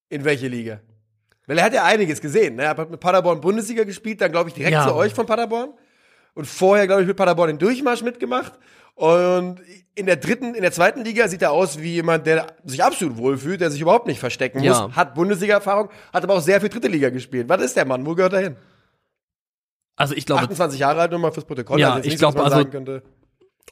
In 0.08 0.24
welche 0.24 0.48
Liga? 0.48 0.80
Weil 1.46 1.58
er 1.58 1.64
hat 1.64 1.74
ja 1.74 1.84
einiges 1.84 2.20
gesehen. 2.20 2.56
Ne? 2.56 2.62
Er 2.64 2.70
hat 2.70 2.90
mit 2.90 3.00
Paderborn 3.00 3.40
Bundesliga 3.40 3.84
gespielt, 3.84 4.20
dann 4.20 4.32
glaube 4.32 4.48
ich 4.48 4.54
direkt 4.54 4.72
Ja. 4.72 4.86
zu 4.88 4.94
euch 4.94 5.12
von 5.14 5.26
Paderborn. 5.26 5.70
Und 6.34 6.46
vorher, 6.46 6.86
glaube 6.86 7.02
ich, 7.02 7.08
mit 7.08 7.16
Paderborn 7.16 7.48
den 7.48 7.58
Durchmarsch 7.58 8.02
mitgemacht. 8.02 8.58
Und 8.94 9.60
in 9.94 10.06
der 10.06 10.16
dritten, 10.16 10.54
in 10.54 10.62
der 10.62 10.72
zweiten 10.72 11.04
Liga 11.04 11.26
sieht 11.28 11.42
er 11.42 11.52
aus 11.52 11.80
wie 11.80 11.94
jemand, 11.94 12.26
der 12.26 12.46
sich 12.64 12.82
absolut 12.82 13.16
wohlfühlt, 13.16 13.60
der 13.60 13.70
sich 13.70 13.80
überhaupt 13.80 14.06
nicht 14.06 14.20
verstecken 14.20 14.62
Ja. 14.62 14.86
muss, 14.86 14.96
hat 14.96 15.14
Bundesliga-Erfahrung, 15.14 15.90
hat 16.12 16.22
aber 16.24 16.34
auch 16.34 16.40
sehr 16.40 16.60
viel 16.60 16.68
dritte 16.70 16.88
Liga 16.88 17.10
gespielt. 17.10 17.48
Was 17.48 17.62
ist 17.62 17.76
der 17.76 17.84
Mann? 17.84 18.06
Wo 18.06 18.14
gehört 18.14 18.32
er 18.32 18.40
hin? 18.40 18.56
Also 19.96 20.14
ich 20.14 20.26
glaube, 20.26 20.42
28 20.42 20.80
Jahre 20.80 21.00
alt, 21.02 21.10
nur 21.10 21.20
mal 21.20 21.32
fürs 21.32 21.44
Protokoll. 21.44 21.78
Ja, 21.80 21.96
jetzt 21.96 22.06
ich 22.06 22.12
nicht 22.12 22.20
so, 22.20 22.26
dass 22.26 22.34
glaub, 22.34 22.72
man 22.72 22.86
also- 22.88 23.00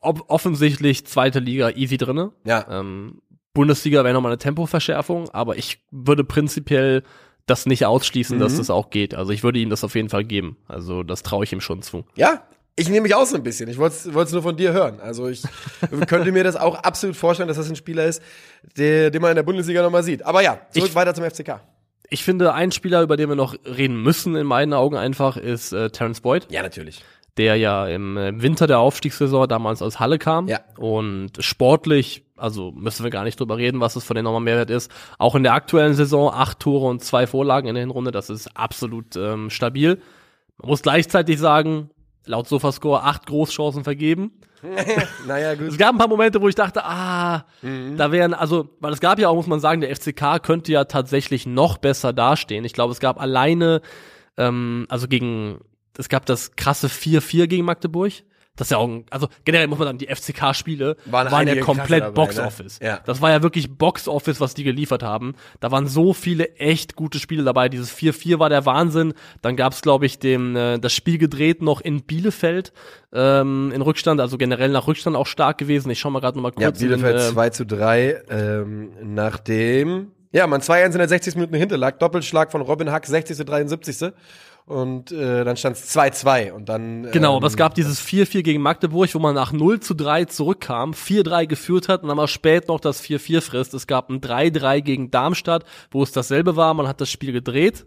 ob, 0.01 0.25
offensichtlich 0.31 1.07
zweite 1.07 1.39
Liga 1.41 1.71
easy 1.71 1.97
drinne. 1.97 2.33
Ja. 2.45 2.67
Ähm, 2.81 3.21
Bundesliga 3.55 4.03
wäre 4.05 4.15
nochmal 4.15 4.33
eine 4.33 4.39
Tempoverschärfung, 4.39 5.29
aber 5.31 5.57
ich 5.57 5.81
würde 5.91 6.25
prinzipiell 6.25 7.03
das 7.47 7.67
nicht 7.67 7.85
ausschließen, 7.87 8.39
dass 8.39 8.55
Mhm. 8.55 8.59
das 8.59 8.71
auch 8.71 8.91
geht. 8.91 9.15
Also 9.15 9.33
ich 9.33 9.43
würde 9.43 9.59
ihm 9.59 9.69
das 9.71 9.85
auf 9.85 9.95
jeden 9.95 10.09
Fall 10.09 10.25
geben. 10.25 10.57
Also 10.69 11.03
das 11.03 11.23
traue 11.23 11.45
ich 11.45 11.53
ihm 11.53 11.61
schon 11.61 11.83
zu. 11.83 12.05
Ja, 12.15 12.45
ich 12.77 12.89
nehme 12.89 13.03
mich 13.03 13.15
auch 13.15 13.27
so 13.27 13.37
ein 13.37 13.43
bisschen. 13.43 13.69
Ich 13.69 13.79
wollte 13.79 13.97
es 14.09 14.33
nur 14.33 14.43
von 14.43 14.57
dir 14.57 14.73
hören. 14.73 15.01
Also 15.01 15.29
ich 15.29 15.43
könnte 16.09 16.33
mir 16.33 16.45
das 16.45 16.57
auch 16.57 16.77
absolut 16.77 17.17
vorstellen, 17.17 17.49
dass 17.49 17.57
das 17.59 17.69
ein 17.69 17.77
Spieler 17.77 18.07
ist, 18.07 18.23
der, 18.79 19.11
den 19.11 19.21
man 19.21 19.33
in 19.33 19.37
der 19.37 19.43
Bundesliga 19.43 19.83
nochmal 19.83 20.03
sieht. 20.05 20.25
Aber 20.25 20.43
ja, 20.43 20.61
zurück 20.71 20.89
Ich- 20.89 20.95
weiter 20.95 21.15
zum 21.15 21.25
FCK. 21.25 21.61
Ich 22.09 22.25
finde, 22.25 22.53
ein 22.53 22.73
Spieler, 22.73 23.03
über 23.03 23.17
den 23.17 23.31
wir 23.31 23.37
noch 23.37 23.55
reden 23.65 24.03
müssen, 24.03 24.37
in 24.37 24.47
meinen 24.47 24.75
Augen 24.75 24.97
einfach, 24.97 25.39
ist 25.39 25.73
äh, 25.73 25.89
Terence 25.91 26.21
Boyd, 26.21 26.47
Ja, 26.51 26.63
natürlich. 26.63 27.03
Der 27.39 27.57
ja 27.57 27.87
im 27.87 28.17
äh, 28.17 28.43
Winter 28.43 28.67
der 28.67 28.79
Aufstiegssaison 28.79 29.49
damals 29.49 29.83
aus 29.83 30.01
Halle 30.01 30.19
kam. 30.19 30.49
Ja. 30.49 30.61
Und 30.77 31.33
sportlich, 31.41 32.25
also 32.37 32.73
müssen 32.73 33.05
wir 33.05 33.11
gar 33.11 33.25
nicht 33.25 33.41
drüber 33.41 33.57
reden, 33.57 33.81
was 33.81 33.97
es 33.97 34.05
von 34.05 34.15
den 34.17 34.25
nochmal 34.25 34.43
Mehrwert 34.43 34.71
ist. 34.71 34.91
Auch 35.19 35.35
in 35.35 35.43
der 35.43 35.55
aktuellen 35.55 35.95
Saison 35.95 36.33
acht 36.33 36.61
Tore 36.61 36.87
und 36.87 37.03
zwei 37.03 37.27
Vorlagen 37.27 37.69
in 37.69 37.75
der 37.75 37.83
Hinrunde, 37.83 38.11
das 38.11 38.29
ist 38.31 38.57
absolut 38.57 39.17
ähm, 39.17 39.49
stabil. 39.49 40.01
Man 40.59 40.69
muss 40.69 40.83
gleichzeitig 40.83 41.39
sagen, 41.39 41.91
laut 42.27 42.49
Sofascore 42.49 43.03
acht 43.03 43.27
Großchancen 43.27 43.85
vergeben. 43.85 44.33
Naja, 45.27 45.55
gut. 45.55 45.69
Es 45.69 45.79
gab 45.79 45.93
ein 45.93 45.99
paar 45.99 46.09
Momente, 46.09 46.41
wo 46.41 46.49
ich 46.49 46.55
dachte, 46.55 46.85
ah, 46.85 47.47
da 47.63 48.13
wären, 48.13 48.33
also, 48.33 48.69
weil 48.81 48.93
es 48.93 49.01
gab 49.01 49.19
ja 49.19 49.29
auch, 49.29 49.35
muss 49.35 49.49
man 49.49 49.59
sagen, 49.59 49.81
der 49.81 49.95
FCK 49.95 50.41
könnte 50.43 50.71
ja 50.71 50.85
tatsächlich 50.85 51.47
noch 51.47 51.79
besser 51.79 52.13
dastehen. 52.13 52.65
Ich 52.65 52.73
glaube, 52.73 52.93
es 52.93 53.01
gab 53.01 53.21
alleine, 53.21 53.81
ähm, 54.37 54.87
also 54.89 55.09
gegen, 55.09 55.59
es 55.99 56.09
gab 56.09 56.27
das 56.27 56.57
krasse 56.57 56.89
4-4 56.89 57.47
gegen 57.47 57.65
Magdeburg. 57.65 58.13
Das 58.55 58.67
ist 58.67 58.73
ja 58.73 58.77
auch, 58.77 58.87
ein, 58.87 59.07
also 59.09 59.29
generell 59.47 59.67
muss 59.67 59.79
man 59.79 59.89
sagen, 59.89 59.97
die 59.99 60.09
FCK-Spiele 60.15 60.97
Waren 61.07 61.31
waren, 61.33 61.49
ja 61.49 61.59
komplett 61.63 62.13
Box-Office. 62.13 62.81
ne? 62.81 62.87
Ja. 62.87 63.01
Das 63.07 63.23
war 63.23 63.31
ja 63.31 63.43
wirklich 63.43 63.79
Box-Office, 63.79 64.43
was 64.43 64.53
die 64.53 64.63
geliefert 64.63 65.03
haben. 65.03 65.37
Da 65.61 65.71
waren 65.71 65.87
so 65.87 66.13
viele 66.13 66.55
echt 66.57 66.95
gute 66.95 67.19
Spiele 67.19 67.45
dabei. 67.45 67.71
Dieses 67.71 67.97
4-4 67.97 68.39
war 68.39 68.51
der 68.51 68.67
Wahnsinn. 68.67 69.15
Dann 69.41 69.57
gab's, 69.57 69.81
glaube 69.81 70.05
ich, 70.05 70.19
dem, 70.19 70.55
äh, 70.55 70.79
das 70.79 70.93
Spiel 70.93 71.17
gedreht 71.17 71.63
noch 71.63 71.81
in 71.81 72.03
Bielefeld 72.03 72.75
ähm, 73.15 73.73
in 73.75 73.81
Rückstand, 73.81 74.21
also 74.21 74.37
generell 74.37 74.69
nach 74.69 74.87
Rückstand 74.87 75.17
auch 75.17 75.27
stark 75.27 75.57
gewesen. 75.57 75.89
Ich 75.91 75.99
schau 76.01 76.11
mal 76.11 76.21
gerade 76.21 76.37
noch 76.37 76.43
mal 76.43 76.53
Ja, 76.61 76.69
kurz. 76.69 76.83
in, 76.83 76.89
Bielefeld 76.89 77.17
äh, 77.17 77.33
2 77.33 77.51
zu 77.51 77.65
3, 77.65 78.23
ähm, 78.29 78.91
nachdem, 79.03 80.13
ja, 80.31 80.47
man 80.47 80.61
2-1 80.61 80.93
in 80.93 80.99
der 80.99 81.09
60. 81.09 81.37
Minute 81.37 81.57
hinterlag, 81.57 81.99
Doppelschlag 82.01 82.53
von 82.53 82.61
Robin 82.61 82.91
Hack, 82.91 83.07
60. 83.07 83.39
73. 83.47 84.13
Und 84.65 85.11
äh, 85.11 85.45
dann 85.45 85.57
stand 85.57 85.77
es 85.77 85.95
2-2 85.95 86.53
und 86.53 86.69
dann 86.69 87.11
Genau, 87.11 87.33
ähm, 87.33 87.37
aber 87.37 87.49
es 87.49 87.57
gab 87.57 87.75
dieses 87.75 88.01
4-4 88.01 88.43
gegen 88.43 88.63
Magdeburg, 88.63 89.13
wo 89.15 89.19
man 89.19 89.35
nach 89.35 89.53
0 89.53 89.81
zu 89.81 89.95
3 89.95 90.27
zurückkam, 90.27 90.93
4-3 90.93 91.47
geführt 91.47 91.89
hat 91.89 92.03
und 92.03 92.09
dann 92.09 92.17
mal 92.17 92.29
spät 92.29 92.69
noch 92.69 92.79
das 92.81 93.03
4-4 93.03 93.41
frisst. 93.41 93.75
Es 93.75 93.87
gab 93.87 94.09
ein 94.09 94.21
3-3 94.21 94.81
gegen 94.81 95.11
Darmstadt, 95.11 95.65
wo 95.91 96.03
es 96.03 96.13
dasselbe 96.13 96.57
war. 96.57 96.75
Man 96.75 96.87
hat 96.87 97.01
das 97.01 97.11
Spiel 97.11 97.33
gedreht 97.33 97.87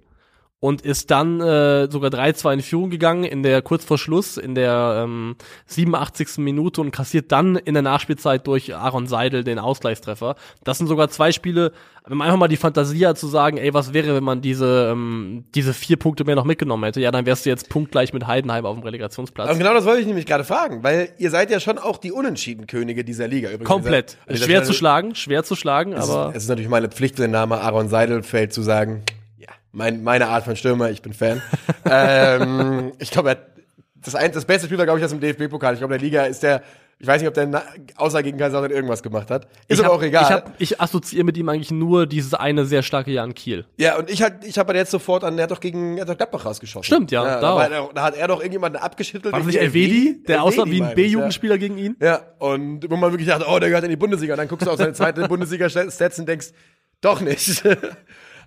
und 0.65 0.81
ist 0.81 1.11
dann 1.11 1.39
äh, 1.41 1.91
sogar 1.91 2.09
3-2 2.09 2.53
in 2.55 2.61
Führung 2.63 2.89
gegangen 2.89 3.23
in 3.23 3.43
der 3.43 3.61
kurz 3.61 3.85
vor 3.85 3.99
Schluss, 3.99 4.35
in 4.37 4.55
der 4.55 5.03
ähm, 5.03 5.35
87. 5.67 6.39
Minute 6.39 6.81
und 6.81 6.89
kassiert 6.89 7.31
dann 7.31 7.55
in 7.55 7.75
der 7.75 7.83
Nachspielzeit 7.83 8.47
durch 8.47 8.73
Aaron 8.75 9.05
Seidel 9.05 9.43
den 9.43 9.59
Ausgleichstreffer. 9.59 10.35
Das 10.63 10.79
sind 10.79 10.87
sogar 10.87 11.09
zwei 11.09 11.31
Spiele, 11.31 11.71
wenn 12.07 12.17
man 12.17 12.25
einfach 12.25 12.39
mal 12.39 12.47
die 12.47 12.57
Fantasie 12.57 13.05
hat 13.05 13.19
zu 13.19 13.27
sagen, 13.27 13.57
ey, 13.57 13.75
was 13.75 13.93
wäre, 13.93 14.15
wenn 14.15 14.23
man 14.23 14.41
diese, 14.41 14.89
ähm, 14.91 15.45
diese 15.53 15.71
vier 15.71 15.97
Punkte 15.97 16.23
mehr 16.23 16.35
noch 16.35 16.45
mitgenommen 16.45 16.83
hätte? 16.83 16.99
Ja, 16.99 17.11
dann 17.11 17.27
wärst 17.27 17.45
du 17.45 17.51
jetzt 17.51 17.69
punktgleich 17.69 18.11
mit 18.11 18.25
Heidenheim 18.25 18.65
auf 18.65 18.75
dem 18.75 18.83
Relegationsplatz. 18.83 19.51
Und 19.51 19.59
genau 19.59 19.75
das 19.75 19.85
wollte 19.85 20.01
ich 20.01 20.07
nämlich 20.07 20.25
gerade 20.25 20.45
fragen, 20.45 20.83
weil 20.83 21.09
ihr 21.19 21.29
seid 21.29 21.51
ja 21.51 21.59
schon 21.59 21.77
auch 21.77 21.97
die 21.99 22.11
Unentschieden-Könige 22.11 23.03
dieser 23.03 23.27
Liga. 23.27 23.49
Übrigens 23.49 23.67
Komplett. 23.69 24.17
Dieser 24.27 24.37
Schwer 24.37 24.45
Stelle- 24.45 24.63
zu 24.63 24.73
schlagen, 24.73 25.13
schwer 25.13 25.43
zu 25.43 25.55
schlagen, 25.55 25.93
Es 25.93 26.09
aber 26.09 26.29
ist, 26.29 26.37
es 26.37 26.43
ist 26.45 26.49
natürlich 26.49 26.69
meine 26.69 26.89
Pflicht, 26.89 27.19
den 27.19 27.29
Namen 27.29 27.53
Aaron 27.53 27.87
Seidelfeld 27.87 28.51
zu 28.51 28.63
sagen. 28.63 29.03
Ja, 29.75 29.77
mein, 29.77 30.03
meine 30.03 30.27
Art 30.27 30.45
von 30.45 30.55
Stürmer, 30.55 30.89
ich 30.89 31.01
bin 31.01 31.13
Fan. 31.13 31.41
ähm, 31.89 32.93
ich 32.99 33.11
glaube, 33.11 33.37
das, 34.03 34.15
ein, 34.15 34.31
das 34.31 34.45
beste 34.45 34.67
Spiel 34.67 34.77
war, 34.77 34.85
glaube 34.85 34.99
ich, 34.99 35.05
aus 35.05 35.11
dem 35.11 35.19
DFB-Pokal. 35.19 35.73
Ich 35.73 35.79
glaube, 35.79 35.97
der 35.97 36.01
Liga 36.03 36.25
ist 36.25 36.43
der, 36.43 36.61
ich 36.97 37.07
weiß 37.07 37.21
nicht, 37.21 37.27
ob 37.27 37.33
der 37.33 37.47
na, 37.47 37.63
außer 37.97 38.23
gegen 38.23 38.37
Kaiserslautern 38.37 38.71
irgendwas 38.71 39.03
gemacht 39.03 39.29
hat. 39.29 39.45
Ist 39.67 39.79
ich 39.79 39.79
aber 39.79 39.93
hab- 39.93 39.99
auch 39.99 40.03
egal. 40.03 40.23
Ich, 40.23 40.31
hab, 40.31 40.51
ich 40.59 40.81
assoziiere 40.81 41.25
mit 41.25 41.35
ihm 41.37 41.49
eigentlich 41.49 41.71
nur 41.71 42.05
dieses 42.05 42.33
eine 42.33 42.65
sehr 42.65 42.83
starke 42.83 43.11
Jahr 43.11 43.25
in 43.25 43.33
Kiel. 43.33 43.65
ja, 43.77 43.97
und 43.97 44.09
ich 44.09 44.21
halt, 44.21 44.45
ich 44.45 44.57
habe 44.57 44.73
jetzt 44.75 44.91
sofort 44.91 45.23
an, 45.23 45.37
er 45.37 45.43
hat 45.43 45.51
doch 45.51 45.59
gegen, 45.59 45.97
er 45.97 46.01
hat 46.01 46.09
doch 46.09 46.17
Gladbach 46.17 46.45
rausgeschossen. 46.45 46.85
Stimmt, 46.85 47.11
ja, 47.11 47.23
da, 47.23 47.41
da 47.41 47.65
er, 47.65 47.89
da 47.93 48.03
hat 48.03 48.15
er 48.15 48.27
doch 48.27 48.39
irgendjemanden 48.39 48.81
abgeschüttelt. 48.81 49.33
War 49.33 49.39
das 49.39 49.47
nicht 49.47 49.59
Elvedi, 49.59 50.23
der 50.25 50.43
aussah 50.43 50.65
wie 50.65 50.81
ein 50.81 50.83
ich, 50.83 50.89
ja. 50.89 50.93
B-Jugendspieler 50.93 51.57
gegen 51.57 51.77
ihn? 51.77 51.97
Ja, 51.99 52.21
und 52.39 52.89
wo 52.89 52.95
man 52.95 53.11
wirklich 53.11 53.27
dachte, 53.27 53.45
oh, 53.49 53.59
der 53.59 53.69
gehört 53.69 53.83
in 53.83 53.89
die 53.89 53.97
Bundesliga. 53.97 54.33
Und 54.35 54.37
dann 54.37 54.47
guckst 54.47 54.65
du 54.67 54.71
auf 54.71 54.77
seine 54.77 54.93
zweite 54.93 55.27
Bundesliga-Stats 55.27 56.19
und 56.19 56.29
denkst, 56.29 56.51
doch 57.01 57.19
nicht. 57.19 57.63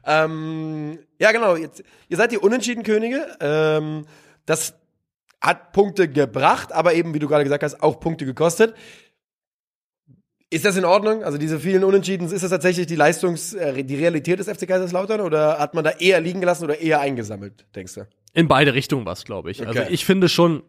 Ähm, 0.06 0.98
ja, 1.18 1.32
genau. 1.32 1.56
Jetzt, 1.56 1.82
ihr 2.08 2.16
seid 2.16 2.32
die 2.32 2.38
Unentschieden-Könige. 2.38 3.36
Ähm, 3.40 4.06
das 4.46 4.74
hat 5.40 5.72
Punkte 5.72 6.08
gebracht, 6.08 6.72
aber 6.72 6.94
eben, 6.94 7.14
wie 7.14 7.18
du 7.18 7.28
gerade 7.28 7.44
gesagt 7.44 7.62
hast, 7.62 7.82
auch 7.82 8.00
Punkte 8.00 8.24
gekostet. 8.26 8.74
Ist 10.50 10.64
das 10.64 10.76
in 10.76 10.84
Ordnung? 10.86 11.22
Also 11.24 11.36
diese 11.36 11.60
vielen 11.60 11.84
Unentschieden, 11.84 12.26
ist 12.32 12.42
das 12.42 12.50
tatsächlich 12.50 12.86
die 12.86 12.96
Leistungs-, 12.96 13.52
äh, 13.54 13.84
die 13.84 13.96
Realität 13.96 14.38
des 14.38 14.48
FC 14.48 14.66
Kaiserslautern 14.66 15.20
oder 15.20 15.58
hat 15.58 15.74
man 15.74 15.84
da 15.84 15.90
eher 15.90 16.20
liegen 16.20 16.40
gelassen 16.40 16.64
oder 16.64 16.78
eher 16.80 17.00
eingesammelt, 17.00 17.66
denkst 17.74 17.94
du? 17.94 18.06
In 18.32 18.48
beide 18.48 18.72
Richtungen 18.72 19.04
was, 19.04 19.24
glaube 19.24 19.50
ich. 19.50 19.66
Also 19.66 19.80
Okay. 19.80 19.92
ich 19.92 20.06
finde 20.06 20.28
schon, 20.28 20.62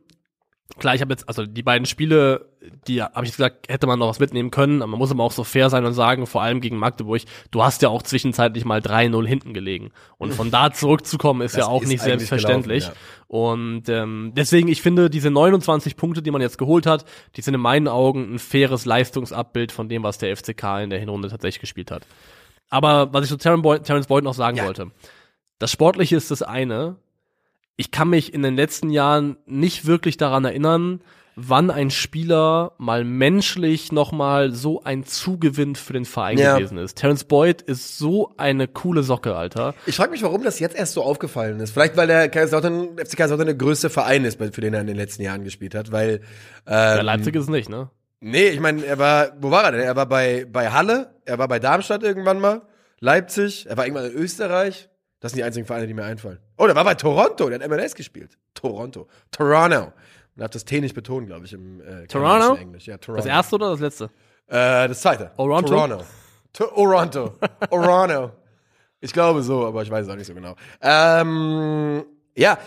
klar, 0.78 0.94
ich 0.96 1.02
habe 1.02 1.12
jetzt, 1.12 1.28
also 1.28 1.46
die 1.46 1.64
beiden 1.64 1.86
Spiele, 1.86 2.48
die 2.88 3.02
habe 3.02 3.26
ich 3.26 3.32
gesagt, 3.32 3.68
hätte 3.70 3.88
man 3.88 3.98
noch 4.00 4.08
was 4.10 4.20
mitnehmen 4.20 4.52
können, 4.52 4.82
aber 4.82 4.92
man 4.92 5.00
muss 5.00 5.12
aber 5.12 5.24
auch 5.24 5.32
so 5.32 5.44
fair 5.44 5.70
sein 5.70 5.86
und 5.86 5.94
sagen, 5.94 6.28
vor 6.28 6.42
allem 6.42 6.62
gegen 6.62 6.78
Magdeburg, 6.78 7.22
du 7.52 7.64
hast 7.64 7.82
ja 7.82 7.90
auch 7.90 8.04
zwischenzeitlich 8.04 8.66
mal 8.66 8.80
3-0 8.80 9.26
hinten 9.26 9.54
gelegen. 9.54 9.92
Und 10.18 10.34
von 10.34 10.52
da 10.52 10.72
zurückzukommen 10.72 11.42
ist 11.42 11.56
Das 11.56 11.66
ja 11.66 11.68
auch 11.68 11.82
ist 11.82 11.88
nicht 11.90 12.02
selbstverständlich. 12.02 12.84
gelaufen, 12.84 13.00
Und 13.28 13.90
ähm, 13.90 14.34
deswegen, 14.36 14.68
ich 14.68 14.82
finde, 14.82 15.10
diese 15.10 15.32
29 15.32 15.96
Punkte, 15.98 16.22
die 16.22 16.32
man 16.32 16.42
jetzt 16.42 16.58
geholt 16.58 16.86
hat, 16.86 17.06
die 17.36 17.42
sind 17.42 17.56
in 17.56 17.62
meinen 17.62 17.88
Augen 17.88 18.36
ein 18.36 18.40
faires 18.40 18.86
Leistungsabbild 18.86 19.72
von 19.72 19.90
dem, 19.90 20.04
was 20.04 20.18
der 20.18 20.36
FCK 20.36 20.82
in 20.84 20.90
der 20.90 21.00
Hinrunde 21.00 21.30
tatsächlich 21.30 21.62
gespielt 21.62 21.92
hat. 21.92 22.04
Aber 22.70 23.12
was 23.14 23.24
ich 23.24 23.30
zu 23.30 23.38
Terrence 23.38 23.64
Boyd, 23.64 23.84
Terrence 23.84 24.08
Boyd 24.08 24.24
noch 24.24 24.34
sagen 24.36 24.58
Ja. 24.58 24.66
wollte, 24.66 24.92
das 25.58 25.72
Sportliche 25.72 26.16
ist 26.16 26.32
das 26.32 26.42
eine, 26.44 26.98
ich 27.80 27.92
kann 27.92 28.10
mich 28.10 28.34
in 28.34 28.44
den 28.44 28.58
letzten 28.58 28.90
Jahren 28.90 29.38
nicht 29.46 29.86
wirklich 29.86 30.18
daran 30.18 30.44
erinnern, 30.44 31.00
wann 31.38 31.72
ein 31.72 31.92
Spieler 31.92 32.74
mal 32.78 33.06
menschlich 33.06 33.94
nochmal 33.94 34.52
so 34.52 34.84
ein 34.84 35.06
Zugewinn 35.06 35.76
für 35.76 35.94
den 35.94 36.04
Verein 36.04 36.38
Ja. 36.38 36.58
gewesen 36.58 36.78
ist. 36.78 36.98
Terence 36.98 37.24
Boyd 37.24 37.62
ist 37.62 37.98
so 37.98 38.34
eine 38.36 38.68
coole 38.68 39.02
Socke, 39.04 39.34
Alter. 39.38 39.74
Ich 39.86 39.96
frage 39.96 40.12
mich, 40.12 40.22
warum 40.24 40.44
das 40.44 40.60
jetzt 40.60 40.76
erst 40.76 40.92
so 40.92 41.04
aufgefallen 41.04 41.62
ist. 41.62 41.72
Vielleicht, 41.72 41.96
weil 41.96 42.08
der 42.08 42.28
Kaiserslautern, 42.28 42.98
FC 42.98 43.16
Kaiserslautern 43.16 43.46
der 43.48 43.56
größte 43.56 43.90
Verein 43.90 44.26
ist, 44.26 44.38
für 44.54 44.60
den 44.60 44.74
er 44.74 44.82
in 44.82 44.88
den 44.88 44.98
letzten 44.98 45.24
Jahren 45.24 45.46
gespielt 45.46 45.74
hat, 45.76 45.94
weil 45.94 46.20
Ja, 46.68 47.00
ähm, 47.00 47.06
Leipzig 47.06 47.34
ist 47.36 47.44
es 47.44 47.50
nicht, 47.50 47.70
ne? 47.70 47.90
Nee, 48.20 48.50
ich 48.50 48.60
meine, 48.60 48.84
er 48.86 49.00
war, 49.00 49.32
wo 49.40 49.52
war 49.52 49.64
er 49.64 49.72
denn? 49.72 49.82
Er 49.82 49.96
war 49.96 50.06
bei, 50.08 50.46
bei 50.52 50.70
Halle, 50.72 51.16
er 51.24 51.38
war 51.38 51.48
bei 51.48 51.60
Darmstadt 51.60 52.04
irgendwann 52.04 52.42
mal, 52.42 52.64
Leipzig, 53.00 53.66
er 53.70 53.78
war 53.78 53.86
irgendwann 53.86 54.12
in 54.12 54.18
Österreich. 54.18 54.90
Das 55.20 55.32
sind 55.32 55.38
die 55.38 55.44
einzigen 55.44 55.66
Vereine, 55.66 55.88
die 55.88 55.94
mir 55.94 56.06
einfallen. 56.06 56.40
Oh, 56.58 56.66
der 56.66 56.76
war 56.76 56.84
bei 56.86 56.96
Toronto, 56.96 57.50
der 57.50 57.60
hat 57.60 57.70
MLS 57.70 57.94
gespielt. 57.96 58.38
Toronto. 58.54 59.08
Toronto. 59.32 59.86
Und 59.86 59.94
darf 60.36 60.52
das 60.52 60.64
T 60.64 60.80
nicht 60.80 60.96
betonen, 60.96 61.28
glaube 61.28 61.46
ich, 61.46 61.54
im 61.54 61.82
äh, 61.82 62.08
Toronto? 62.08 62.56
Englisch. 62.56 62.88
Ja, 62.88 62.98
Toronto. 62.98 63.24
Das 63.24 63.26
erste 63.26 63.56
oder 63.56 63.72
das 63.72 63.80
letzte? 63.82 64.06
Äh, 64.48 64.88
das 64.88 65.02
zweite. 65.02 65.32
Toronto? 65.36 65.68
Toronto. 65.68 66.04
Toronto. 66.54 67.34
Orano. 67.70 68.32
Ich 69.02 69.14
glaube 69.14 69.42
so, 69.44 69.66
aber 69.66 69.82
ich 69.84 69.90
weiß 69.92 70.06
es 70.06 70.12
auch 70.12 70.16
nicht 70.16 70.28
so 70.28 70.34
genau. 70.34 70.56
Ähm, 70.82 72.04
ja, 72.40 72.58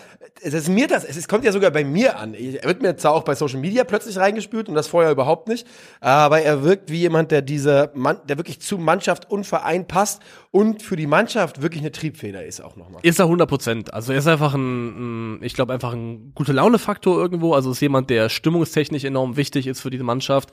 es 0.42 0.52
ist 0.52 0.68
mir 0.68 0.86
das, 0.86 1.04
es 1.04 1.28
kommt 1.28 1.44
ja 1.44 1.52
sogar 1.52 1.70
bei 1.70 1.82
mir 1.82 2.18
an. 2.18 2.34
Er 2.34 2.64
wird 2.64 2.82
mir 2.82 2.94
zwar 2.96 3.12
auch 3.12 3.22
bei 3.22 3.34
Social 3.34 3.58
Media 3.58 3.84
plötzlich 3.84 4.18
reingespült 4.18 4.68
und 4.68 4.74
das 4.74 4.86
vorher 4.86 5.10
überhaupt 5.10 5.48
nicht, 5.48 5.66
aber 6.00 6.42
er 6.42 6.62
wirkt 6.62 6.90
wie 6.90 6.98
jemand, 6.98 7.30
der 7.30 7.40
dieser 7.40 7.90
Mann, 7.94 8.18
der 8.28 8.36
wirklich 8.36 8.60
zu 8.60 8.76
Mannschaft 8.76 9.30
und 9.30 9.46
Verein 9.46 9.88
passt 9.88 10.20
und 10.50 10.82
für 10.82 10.96
die 10.96 11.06
Mannschaft 11.06 11.62
wirklich 11.62 11.82
eine 11.82 11.90
Triebfeder 11.90 12.44
ist 12.44 12.60
auch 12.60 12.76
nochmal. 12.76 13.00
Ist 13.02 13.18
er 13.18 13.24
100 13.24 13.48
Prozent. 13.48 13.94
Also 13.94 14.12
er 14.12 14.18
ist 14.18 14.26
einfach 14.26 14.52
ein, 14.52 15.38
ein 15.38 15.42
ich 15.42 15.54
glaube 15.54 15.72
einfach 15.72 15.94
ein 15.94 16.32
gute 16.34 16.52
Laune-Faktor 16.52 17.16
irgendwo. 17.16 17.54
Also 17.54 17.70
ist 17.70 17.80
jemand, 17.80 18.10
der 18.10 18.28
stimmungstechnisch 18.28 19.04
enorm 19.04 19.36
wichtig 19.36 19.66
ist 19.66 19.80
für 19.80 19.90
diese 19.90 20.04
Mannschaft. 20.04 20.50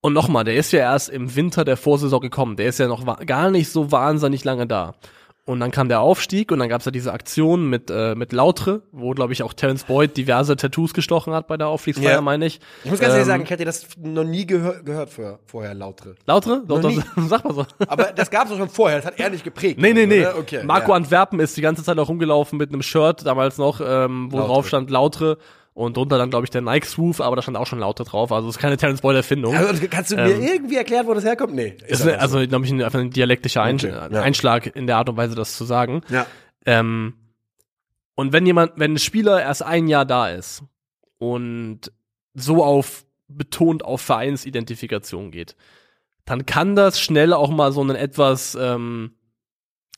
Und 0.00 0.12
nochmal, 0.12 0.42
der 0.42 0.56
ist 0.56 0.72
ja 0.72 0.80
erst 0.80 1.08
im 1.08 1.36
Winter 1.36 1.64
der 1.64 1.76
Vorsaison 1.76 2.20
gekommen. 2.20 2.56
Der 2.56 2.66
ist 2.66 2.80
ja 2.80 2.88
noch 2.88 3.04
gar 3.24 3.50
nicht 3.50 3.70
so 3.70 3.92
wahnsinnig 3.92 4.42
lange 4.42 4.66
da. 4.66 4.96
Und 5.44 5.58
dann 5.58 5.72
kam 5.72 5.88
der 5.88 6.00
Aufstieg 6.00 6.52
und 6.52 6.60
dann 6.60 6.68
gab's 6.68 6.84
ja 6.84 6.92
diese 6.92 7.12
Aktion 7.12 7.68
mit, 7.68 7.90
äh, 7.90 8.14
mit 8.14 8.32
Lautre, 8.32 8.82
wo, 8.92 9.10
glaube 9.10 9.32
ich, 9.32 9.42
auch 9.42 9.52
Terence 9.54 9.82
Boyd 9.82 10.16
diverse 10.16 10.54
Tattoos 10.54 10.94
gestochen 10.94 11.32
hat 11.34 11.48
bei 11.48 11.56
der 11.56 11.66
Aufstiegsfeier, 11.66 12.12
Ja. 12.12 12.20
meine 12.20 12.46
ich. 12.46 12.60
Ich 12.84 12.90
muss 12.92 13.00
ganz 13.00 13.12
ehrlich 13.14 13.22
Ähm, 13.26 13.32
sagen, 13.32 13.42
ich 13.42 13.50
hätte 13.50 13.64
das 13.64 13.86
noch 14.00 14.22
nie 14.22 14.46
gehör 14.46 14.84
gehört 14.84 15.10
für, 15.10 15.40
vorher, 15.46 15.74
Lautre. 15.74 16.14
Lautre? 16.26 16.62
Doch, 16.64 16.80
doch, 16.80 16.92
sag 17.28 17.44
mal 17.44 17.54
so. 17.54 17.66
Aber 17.88 18.12
das 18.14 18.30
gab 18.30 18.48
es 18.52 18.56
schon 18.56 18.68
vorher, 18.68 18.98
das 18.98 19.06
hat 19.06 19.18
er 19.18 19.30
nicht 19.30 19.42
geprägt. 19.42 19.80
Nee, 19.80 19.92
nee, 19.92 20.06
nee. 20.06 20.20
Oder? 20.20 20.38
Okay, 20.38 20.62
Marco 20.62 20.90
ja. 20.92 20.96
Antwerpen 20.96 21.40
ist 21.40 21.56
die 21.56 21.60
ganze 21.62 21.82
Zeit 21.82 21.98
auch 21.98 22.08
rumgelaufen 22.08 22.56
mit 22.56 22.68
einem 22.72 22.82
Shirt, 22.82 23.26
damals 23.26 23.58
noch, 23.58 23.80
ähm, 23.84 24.28
wo 24.30 24.36
Lautre. 24.36 24.48
drauf 24.52 24.68
stand 24.68 24.90
Lautre 24.90 25.38
und 25.74 25.96
drunter 25.96 26.18
dann, 26.18 26.28
glaube 26.30 26.44
ich, 26.44 26.50
der 26.50 26.60
Nike 26.60 26.84
Swoof, 26.86 27.20
aber 27.20 27.36
da 27.36 27.42
stand 27.42 27.56
auch 27.56 27.66
schon 27.66 27.78
Lautre 27.78 28.04
drauf. 28.04 28.30
Also 28.32 28.48
es 28.48 28.56
ist 28.56 28.60
keine 28.60 28.76
Terence 28.76 29.00
Boyd 29.00 29.16
Erfindung. 29.16 29.54
Also, 29.56 29.86
kannst 29.90 30.10
du 30.12 30.16
mir 30.16 30.30
Ähm, 30.34 30.42
irgendwie 30.42 30.76
erklären, 30.76 31.06
wo 31.06 31.14
das 31.14 31.24
herkommt? 31.24 31.54
Nee. 31.54 31.76
ist 31.86 32.02
eine, 32.02 32.18
also, 32.20 32.46
glaube 32.46 32.64
ich, 32.66 32.70
ein- 32.72 32.82
einfach 32.82 32.98
ein 33.00 33.10
dialektischer 33.10 33.62
Ein 33.62 33.76
Okay, 33.76 33.88
ja. 33.88 34.06
Einschlag 34.22 34.74
in 34.76 34.86
der 34.86 34.98
Art 34.98 35.08
und 35.08 35.16
Weise, 35.16 35.34
das 35.34 35.56
zu 35.56 35.64
sagen. 35.64 36.02
Ja. 36.10 36.26
Ähm, 36.66 37.14
und 38.14 38.32
wenn 38.34 38.44
jemand, 38.44 38.72
wenn 38.76 38.92
ein 38.94 38.98
Spieler 38.98 39.40
erst 39.40 39.62
ein 39.62 39.88
Jahr 39.88 40.04
da 40.04 40.28
ist 40.28 40.62
und 41.18 41.90
so 42.34 42.62
auf 42.62 43.06
betont 43.28 43.82
auf 43.84 44.02
Vereinsidentifikation 44.02 45.30
geht, 45.30 45.56
dann 46.26 46.44
kann 46.44 46.76
das 46.76 47.00
schnell 47.00 47.32
auch 47.32 47.50
mal 47.50 47.72
so 47.72 47.80
einen 47.80 47.96
etwas 47.96 48.54
ähm, 48.60 49.12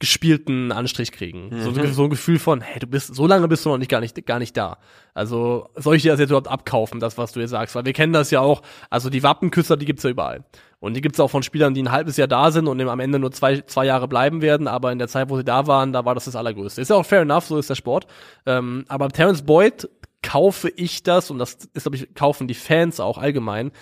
gespielten 0.00 0.72
Anstrich 0.72 1.12
kriegen. 1.12 1.50
So, 1.60 1.70
Mhm. 1.70 1.92
so 1.92 2.04
ein 2.04 2.10
Gefühl 2.10 2.38
von, 2.38 2.60
hey, 2.60 2.80
du 2.80 2.86
bist, 2.86 3.14
so 3.14 3.26
lange 3.26 3.46
bist 3.48 3.64
du 3.64 3.70
noch 3.70 3.78
nicht 3.78 3.90
gar 3.90 4.00
nicht, 4.00 4.26
gar 4.26 4.38
nicht 4.38 4.56
da. 4.56 4.78
Also, 5.14 5.68
soll 5.76 5.96
ich 5.96 6.02
dir 6.02 6.10
das 6.12 6.20
jetzt 6.20 6.30
überhaupt 6.30 6.48
abkaufen, 6.48 6.98
das, 7.00 7.16
was 7.16 7.32
du 7.32 7.40
jetzt 7.40 7.50
sagst? 7.50 7.74
Weil 7.74 7.84
wir 7.84 7.92
kennen 7.92 8.12
das 8.12 8.30
ja 8.32 8.40
auch, 8.40 8.62
also 8.90 9.08
die 9.08 9.22
Wappenküsser, 9.22 9.76
die 9.76 9.86
gibt's 9.86 10.02
ja 10.02 10.10
überall. 10.10 10.44
Und 10.80 10.94
die 10.94 11.00
gibt's 11.00 11.20
auch 11.20 11.28
von 11.30 11.42
Spielern, 11.42 11.72
die 11.74 11.82
ein 11.82 11.92
halbes 11.92 12.16
Jahr 12.16 12.28
da 12.28 12.50
sind 12.50 12.66
und 12.66 12.80
am 12.80 13.00
Ende 13.00 13.18
nur 13.18 13.30
zwei, 13.32 13.60
zwei 13.62 13.86
Jahre 13.86 14.08
bleiben 14.08 14.42
werden, 14.42 14.66
aber 14.68 14.90
in 14.92 14.98
der 14.98 15.08
Zeit, 15.08 15.30
wo 15.30 15.36
sie 15.36 15.44
da 15.44 15.66
waren, 15.66 15.92
da 15.92 16.04
war 16.04 16.14
das 16.14 16.24
das 16.26 16.36
Allergrößte. 16.36 16.80
Ist 16.82 16.90
ja 16.90 16.96
auch 16.96 17.06
fair 17.06 17.22
enough, 17.22 17.44
so 17.46 17.56
ist 17.56 17.70
der 17.70 17.74
Sport. 17.76 18.06
Ähm, 18.44 18.84
aber 18.88 19.08
Terence 19.08 19.42
Boyd 19.42 19.88
kaufe 20.22 20.70
ich 20.70 21.02
das, 21.02 21.30
und 21.30 21.38
das 21.38 21.58
ist, 21.74 21.84
glaube 21.84 21.96
ich, 21.96 22.14
kaufen 22.14 22.48
die 22.48 22.54
Fans 22.54 22.98
auch 22.98 23.16
allgemein, 23.18 23.72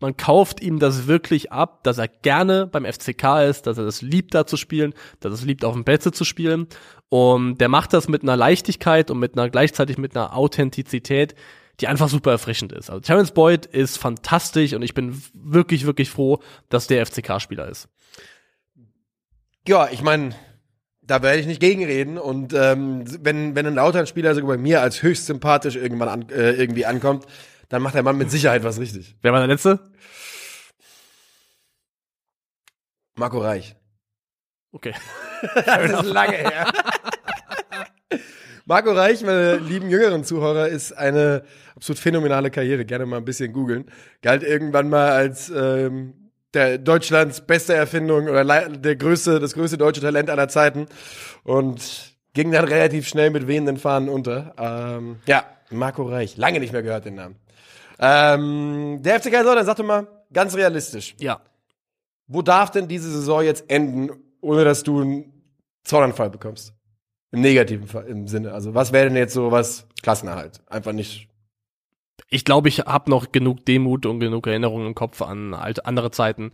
man 0.00 0.16
kauft 0.16 0.60
ihm 0.60 0.78
das 0.78 1.06
wirklich 1.06 1.52
ab, 1.52 1.84
dass 1.84 1.98
er 1.98 2.08
gerne 2.08 2.66
beim 2.66 2.84
FCK 2.84 3.48
ist, 3.48 3.66
dass 3.66 3.78
er 3.78 3.84
das 3.84 4.02
liebt, 4.02 4.34
da 4.34 4.46
zu 4.46 4.56
spielen, 4.56 4.94
dass 5.20 5.32
er 5.32 5.34
es 5.34 5.44
liebt, 5.44 5.64
auf 5.64 5.74
dem 5.74 5.84
Plätze 5.84 6.10
zu 6.12 6.24
spielen. 6.24 6.66
Und 7.08 7.60
der 7.60 7.68
macht 7.68 7.92
das 7.92 8.08
mit 8.08 8.22
einer 8.22 8.36
Leichtigkeit 8.36 9.10
und 9.10 9.18
mit 9.18 9.36
einer 9.36 9.50
gleichzeitig 9.50 9.98
mit 9.98 10.16
einer 10.16 10.36
Authentizität, 10.36 11.34
die 11.80 11.88
einfach 11.88 12.08
super 12.08 12.30
erfrischend 12.30 12.72
ist. 12.72 12.90
Also 12.90 13.00
Terence 13.00 13.32
Boyd 13.32 13.66
ist 13.66 13.98
fantastisch 13.98 14.74
und 14.74 14.82
ich 14.82 14.94
bin 14.94 15.20
wirklich, 15.34 15.86
wirklich 15.86 16.10
froh, 16.10 16.40
dass 16.68 16.86
der 16.86 17.04
FCK-Spieler 17.04 17.68
ist. 17.68 17.88
Ja, 19.66 19.88
ich 19.90 20.02
meine, 20.02 20.34
da 21.02 21.22
werde 21.22 21.40
ich 21.40 21.46
nicht 21.46 21.60
gegenreden. 21.60 22.18
Und 22.18 22.54
ähm, 22.54 23.04
wenn, 23.24 23.54
wenn 23.54 23.66
ein 23.66 23.74
Lautern-Spieler 23.74 24.34
sogar 24.34 24.56
bei 24.56 24.62
mir 24.62 24.80
als 24.80 25.02
höchst 25.02 25.26
sympathisch 25.26 25.76
irgendwann 25.76 26.08
an, 26.08 26.28
äh, 26.30 26.52
irgendwie 26.52 26.86
ankommt, 26.86 27.26
dann 27.70 27.82
macht 27.82 27.94
der 27.94 28.02
Mann 28.02 28.18
mit 28.18 28.30
Sicherheit 28.30 28.64
was 28.64 28.78
richtig. 28.78 29.16
Wer 29.22 29.32
war 29.32 29.38
der 29.38 29.48
Letzte? 29.48 29.78
Marco 33.16 33.38
Reich. 33.38 33.74
Okay. 34.72 34.92
Das 35.64 36.02
ist 36.02 36.12
lange 36.12 36.36
her. 36.36 36.70
Marco 38.66 38.92
Reich, 38.92 39.22
meine 39.22 39.56
lieben 39.56 39.88
jüngeren 39.88 40.22
Zuhörer, 40.22 40.68
ist 40.68 40.92
eine 40.92 41.44
absolut 41.74 41.98
phänomenale 41.98 42.50
Karriere. 42.50 42.84
Gerne 42.84 43.06
mal 43.06 43.16
ein 43.16 43.24
bisschen 43.24 43.54
googeln. 43.54 43.90
Galt 44.20 44.42
irgendwann 44.42 44.90
mal 44.90 45.12
als 45.12 45.48
ähm, 45.48 46.30
der 46.52 46.76
Deutschlands 46.76 47.40
beste 47.40 47.72
Erfindung 47.72 48.28
oder 48.28 48.44
der 48.68 48.96
größte, 48.96 49.40
das 49.40 49.54
größte 49.54 49.78
deutsche 49.78 50.02
Talent 50.02 50.28
aller 50.28 50.48
Zeiten 50.48 50.88
und 51.42 52.14
ging 52.34 52.52
dann 52.52 52.66
relativ 52.66 53.08
schnell 53.08 53.30
mit 53.30 53.46
wehenden 53.46 53.78
Fahnen 53.78 54.10
unter. 54.10 54.54
Ähm, 54.58 55.20
ja, 55.24 55.44
Marco 55.70 56.02
Reich. 56.02 56.36
Lange 56.36 56.60
nicht 56.60 56.74
mehr 56.74 56.82
gehört 56.82 57.06
den 57.06 57.14
Namen. 57.14 57.36
Ähm, 58.00 59.02
der 59.02 59.20
FC 59.20 59.30
Kaiserslautern, 59.30 59.66
sag 59.66 59.76
doch 59.76 59.84
mal, 59.84 60.08
ganz 60.32 60.56
realistisch. 60.56 61.14
Ja. 61.18 61.42
Wo 62.26 62.40
darf 62.42 62.70
denn 62.70 62.88
diese 62.88 63.10
Saison 63.10 63.42
jetzt 63.42 63.70
enden, 63.70 64.10
ohne 64.40 64.64
dass 64.64 64.82
du 64.82 65.00
einen 65.00 65.32
Zornanfall 65.84 66.30
bekommst? 66.30 66.72
Im 67.32 67.42
negativen 67.42 67.86
Fall, 67.86 68.06
im 68.06 68.26
Sinne. 68.26 68.52
Also, 68.52 68.74
was 68.74 68.92
wäre 68.92 69.08
denn 69.08 69.16
jetzt 69.16 69.34
so 69.34 69.52
was 69.52 69.86
Klassenerhalt? 70.02 70.60
Einfach 70.66 70.92
nicht. 70.92 71.28
ich 72.28 72.44
glaube, 72.44 72.68
ich 72.68 72.80
habe 72.80 73.10
noch 73.10 73.32
genug 73.32 73.66
Demut 73.66 74.06
und 74.06 74.20
genug 74.20 74.46
Erinnerungen 74.46 74.86
im 74.86 74.94
Kopf 74.94 75.20
an 75.20 75.52
alte, 75.54 75.84
andere 75.84 76.10
Zeiten, 76.10 76.52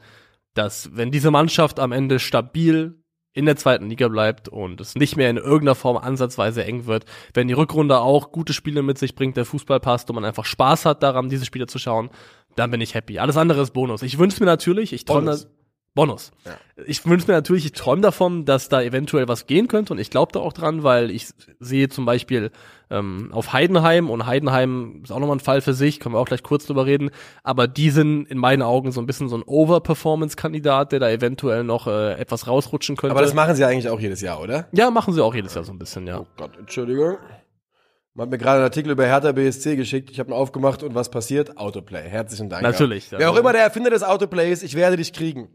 dass 0.54 0.96
wenn 0.96 1.10
diese 1.10 1.30
Mannschaft 1.30 1.78
am 1.78 1.92
Ende 1.92 2.18
stabil 2.18 3.02
in 3.36 3.44
der 3.44 3.56
zweiten 3.56 3.90
Liga 3.90 4.08
bleibt 4.08 4.48
und 4.48 4.80
es 4.80 4.94
nicht 4.94 5.16
mehr 5.16 5.28
in 5.28 5.36
irgendeiner 5.36 5.74
Form 5.74 5.98
ansatzweise 5.98 6.64
eng 6.64 6.86
wird, 6.86 7.04
wenn 7.34 7.48
die 7.48 7.54
Rückrunde 7.54 7.98
auch 7.98 8.32
gute 8.32 8.54
Spiele 8.54 8.82
mit 8.82 8.96
sich 8.96 9.14
bringt, 9.14 9.36
der 9.36 9.44
Fußball 9.44 9.78
passt 9.78 10.08
und 10.08 10.14
man 10.14 10.24
einfach 10.24 10.46
Spaß 10.46 10.86
hat 10.86 11.02
daran, 11.02 11.28
diese 11.28 11.44
Spiele 11.44 11.66
zu 11.66 11.78
schauen, 11.78 12.08
dann 12.54 12.70
bin 12.70 12.80
ich 12.80 12.94
happy. 12.94 13.18
Alles 13.18 13.36
andere 13.36 13.60
ist 13.60 13.72
Bonus. 13.74 14.00
Ich 14.00 14.18
wünsche 14.18 14.40
mir 14.40 14.46
natürlich, 14.46 14.94
ich 14.94 15.04
träume 15.04 15.38
Bonus. 15.96 16.30
Ja. 16.44 16.52
Ich 16.86 17.04
wünsche 17.06 17.26
mir 17.26 17.32
natürlich, 17.32 17.64
ich 17.64 17.72
träume 17.72 18.02
davon, 18.02 18.44
dass 18.44 18.68
da 18.68 18.82
eventuell 18.82 19.26
was 19.26 19.46
gehen 19.46 19.66
könnte 19.66 19.94
und 19.94 19.98
ich 19.98 20.10
glaube 20.10 20.30
da 20.30 20.40
auch 20.40 20.52
dran, 20.52 20.84
weil 20.84 21.10
ich 21.10 21.28
sehe 21.58 21.88
zum 21.88 22.04
Beispiel 22.04 22.50
ähm, 22.90 23.30
auf 23.32 23.54
Heidenheim 23.54 24.10
und 24.10 24.26
Heidenheim 24.26 25.00
ist 25.02 25.10
auch 25.10 25.18
nochmal 25.18 25.36
ein 25.36 25.40
Fall 25.40 25.62
für 25.62 25.72
sich, 25.72 25.98
können 25.98 26.14
wir 26.14 26.18
auch 26.18 26.26
gleich 26.26 26.42
kurz 26.42 26.66
drüber 26.66 26.84
reden, 26.84 27.10
aber 27.42 27.66
die 27.66 27.88
sind 27.88 28.26
in 28.26 28.36
meinen 28.36 28.60
Augen 28.60 28.92
so 28.92 29.00
ein 29.00 29.06
bisschen 29.06 29.30
so 29.30 29.38
ein 29.38 29.42
Overperformance-Kandidat, 29.42 30.92
der 30.92 31.00
da 31.00 31.10
eventuell 31.10 31.64
noch 31.64 31.86
äh, 31.86 32.12
etwas 32.12 32.46
rausrutschen 32.46 32.96
könnte. 32.96 33.12
Aber 33.12 33.22
das 33.22 33.34
machen 33.34 33.56
sie 33.56 33.64
eigentlich 33.64 33.88
auch 33.88 33.98
jedes 33.98 34.20
Jahr, 34.20 34.40
oder? 34.40 34.68
ja, 34.72 34.90
machen 34.90 35.14
sie 35.14 35.24
auch 35.24 35.34
jedes 35.34 35.54
Jahr 35.54 35.64
so 35.64 35.72
ein 35.72 35.78
bisschen, 35.78 36.06
ja. 36.06 36.20
Oh 36.20 36.26
Gott, 36.36 36.50
Entschuldigung. 36.58 37.16
Man 38.16 38.24
hat 38.24 38.30
mir 38.30 38.38
gerade 38.38 38.56
einen 38.56 38.64
Artikel 38.64 38.92
über 38.92 39.04
Hertha 39.04 39.30
BSC 39.32 39.76
geschickt. 39.76 40.10
Ich 40.10 40.18
habe 40.18 40.30
ihn 40.30 40.32
aufgemacht 40.32 40.82
und 40.82 40.94
was 40.94 41.10
passiert? 41.10 41.58
Autoplay. 41.58 42.08
Herzlichen 42.08 42.48
Dank. 42.48 42.62
Natürlich, 42.62 43.10
Ja. 43.10 43.18
Wer 43.18 43.30
auch 43.30 43.36
immer 43.36 43.52
der 43.52 43.60
Erfinder 43.62 43.90
des 43.90 44.02
Autoplays, 44.02 44.62
ich 44.62 44.74
werde 44.74 44.96
dich 44.96 45.12
kriegen. 45.12 45.48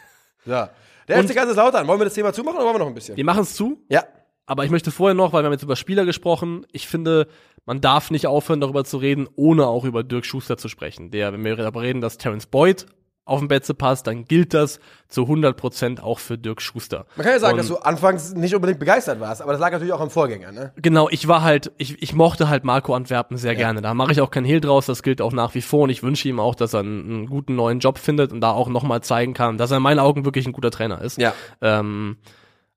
ja. 0.44 0.70
Der 1.06 1.22
FC 1.22 1.32
Kaiserslautern. 1.32 1.86
Wollen 1.86 2.00
wir 2.00 2.06
das 2.06 2.14
Thema 2.14 2.32
zumachen 2.32 2.56
oder 2.56 2.64
wollen 2.66 2.74
wir 2.74 2.80
noch 2.80 2.86
ein 2.88 2.94
bisschen? 2.94 3.16
Wir 3.16 3.24
machen 3.24 3.42
es 3.42 3.54
zu, 3.54 3.84
Ja. 3.88 4.02
Aber 4.46 4.64
ich 4.64 4.70
möchte 4.70 4.90
vorher 4.90 5.14
noch, 5.14 5.32
weil 5.32 5.42
wir 5.42 5.46
haben 5.46 5.52
jetzt 5.52 5.62
über 5.62 5.76
Spieler 5.76 6.06
gesprochen, 6.06 6.66
ich 6.72 6.88
finde, 6.88 7.28
man 7.66 7.82
darf 7.82 8.10
nicht 8.10 8.26
aufhören, 8.26 8.62
darüber 8.62 8.82
zu 8.82 8.96
reden, 8.96 9.28
ohne 9.36 9.66
auch 9.66 9.84
über 9.84 10.02
Dirk 10.02 10.24
Schuster 10.24 10.56
zu 10.56 10.68
sprechen. 10.68 11.10
Der, 11.10 11.32
wenn 11.34 11.44
wir 11.44 11.54
darüber 11.54 11.82
reden, 11.82 12.00
dass 12.00 12.16
Terence 12.16 12.46
Boyd 12.46 12.86
auf 13.28 13.38
dem 13.40 13.48
Betze 13.48 13.74
passt, 13.74 14.06
dann 14.06 14.24
gilt 14.24 14.54
das 14.54 14.80
zu 15.08 15.22
100% 15.22 16.00
auch 16.00 16.18
für 16.18 16.38
Dirk 16.38 16.62
Schuster. 16.62 17.06
Man 17.16 17.24
kann 17.24 17.34
ja 17.34 17.38
sagen, 17.40 17.52
Und- 17.52 17.58
dass 17.58 17.68
du 17.68 17.76
anfangs 17.76 18.34
nicht 18.34 18.54
unbedingt 18.54 18.78
begeistert 18.80 19.20
warst, 19.20 19.42
aber 19.42 19.52
das 19.52 19.60
lag 19.60 19.70
natürlich 19.72 19.92
auch 19.92 20.00
am 20.00 20.10
Vorgänger, 20.10 20.52
ne? 20.52 20.72
Genau, 20.76 21.08
ich 21.10 21.28
war 21.28 21.42
halt, 21.42 21.72
ich, 21.78 22.02
ich 22.02 22.14
mochte 22.14 22.48
halt 22.48 22.64
Marco 22.64 22.94
Antwerpen 22.94 23.36
sehr 23.36 23.54
gerne. 23.54 23.80
Da 23.82 23.94
mache 23.94 24.12
ich 24.12 24.20
auch 24.20 24.30
kein 24.30 24.44
Hehl 24.44 24.60
draus, 24.60 24.86
das 24.86 25.02
gilt 25.02 25.20
auch 25.20 25.32
nach 25.32 25.54
wie 25.54 25.62
vor 25.62 25.82
und 25.82 25.90
ich 25.90 26.02
wünsche 26.02 26.28
ihm 26.28 26.40
auch, 26.40 26.54
dass 26.54 26.74
er 26.74 26.80
einen, 26.80 27.04
einen 27.10 27.26
guten 27.26 27.54
neuen 27.54 27.80
Job 27.80 27.98
findet 27.98 28.32
und 28.32 28.40
da 28.40 28.50
auch 28.52 28.68
nochmal 28.68 29.02
zeigen 29.02 29.34
kann, 29.34 29.58
dass 29.58 29.70
er 29.70 29.76
in 29.78 29.82
meinen 29.82 29.98
Augen 30.00 30.24
wirklich 30.24 30.46
ein 30.46 30.52
guter 30.52 30.70
Trainer 30.70 31.00
ist. 31.02 31.18
Ja. 31.18 31.34
Ähm, 31.60 32.16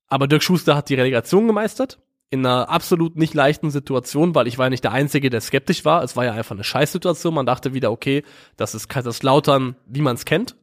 aber 0.08 0.28
Dirk 0.28 0.44
Schuster 0.44 0.76
hat 0.76 0.90
die 0.90 0.96
Relegation 0.96 1.48
gemeistert. 1.48 1.98
In 2.32 2.46
einer 2.46 2.70
absolut 2.70 3.18
nicht 3.18 3.34
leichten 3.34 3.72
Situation, 3.72 4.34
weil 4.34 4.48
ich 4.48 4.58
war 4.58 4.66
ja 4.66 4.70
nicht 4.70 4.84
der 4.84 4.94
Einzige, 4.94 5.30
der 5.30 5.42
skeptisch 5.42 5.86
war. 5.86 6.02
Es 6.02 6.16
war 6.16 6.26
ja 6.26 6.32
einfach 6.32 6.56
eine 6.56 6.64
Scheißsituation. 6.64 7.34
Man 7.34 7.46
dachte 7.46 7.74
wieder, 7.74 7.92
okay, 7.92 8.24
das 8.58 8.74
ist 8.74 8.88
Kaiserslautern, 8.88 9.76
wie 9.86 10.02
man 10.02 10.16
es 10.16 10.26
kennt. 10.26 10.56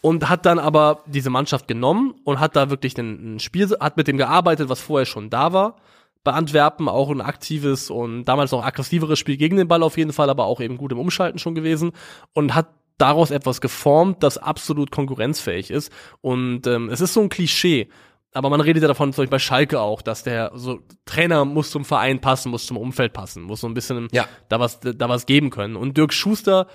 Und 0.00 0.28
hat 0.28 0.46
dann 0.46 0.60
aber 0.60 1.02
diese 1.06 1.30
Mannschaft 1.30 1.66
genommen 1.66 2.14
und 2.22 2.38
hat 2.38 2.54
da 2.54 2.70
wirklich 2.70 2.96
ein 2.96 3.40
Spiel, 3.40 3.68
hat 3.80 3.96
mit 3.96 4.06
dem 4.06 4.16
gearbeitet, 4.16 4.68
was 4.68 4.80
vorher 4.80 5.06
schon 5.06 5.28
da 5.28 5.52
war. 5.52 5.76
Bei 6.22 6.32
Antwerpen 6.32 6.88
auch 6.88 7.10
ein 7.10 7.20
aktives 7.20 7.90
und 7.90 8.24
damals 8.26 8.52
noch 8.52 8.64
aggressiveres 8.64 9.18
Spiel 9.18 9.36
gegen 9.36 9.56
den 9.56 9.66
Ball 9.66 9.82
auf 9.82 9.98
jeden 9.98 10.12
Fall, 10.12 10.30
aber 10.30 10.44
auch 10.44 10.60
eben 10.60 10.78
gut 10.78 10.92
im 10.92 11.00
Umschalten 11.00 11.40
schon 11.40 11.56
gewesen. 11.56 11.90
Und 12.32 12.54
hat 12.54 12.68
daraus 12.98 13.30
etwas 13.30 13.60
geformt, 13.60 14.22
das 14.22 14.38
absolut 14.38 14.90
konkurrenzfähig 14.90 15.70
ist. 15.70 15.90
Und 16.20 16.66
ähm, 16.66 16.90
es 16.90 17.00
ist 17.00 17.14
so 17.14 17.20
ein 17.20 17.28
Klischee. 17.28 17.88
Aber 18.32 18.50
man 18.50 18.60
redet 18.60 18.82
ja 18.82 18.88
davon, 18.88 19.12
zum 19.12 19.22
Beispiel 19.22 19.30
bei 19.30 19.38
Schalke 19.38 19.80
auch, 19.80 20.02
dass 20.02 20.22
der 20.22 20.52
so 20.54 20.80
Trainer 21.06 21.44
muss 21.44 21.70
zum 21.70 21.84
Verein 21.84 22.20
passen, 22.20 22.50
muss 22.50 22.66
zum 22.66 22.76
Umfeld 22.76 23.12
passen, 23.12 23.42
muss 23.42 23.60
so 23.60 23.66
ein 23.66 23.74
bisschen 23.74 24.08
Ja. 24.12 24.26
da 24.48 24.60
was 24.60 24.80
da 24.80 25.08
was 25.08 25.24
geben 25.26 25.50
können. 25.50 25.76
Und 25.76 25.96
Dirk 25.96 26.12
Schuster, 26.12 26.66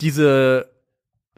diese, 0.00 0.70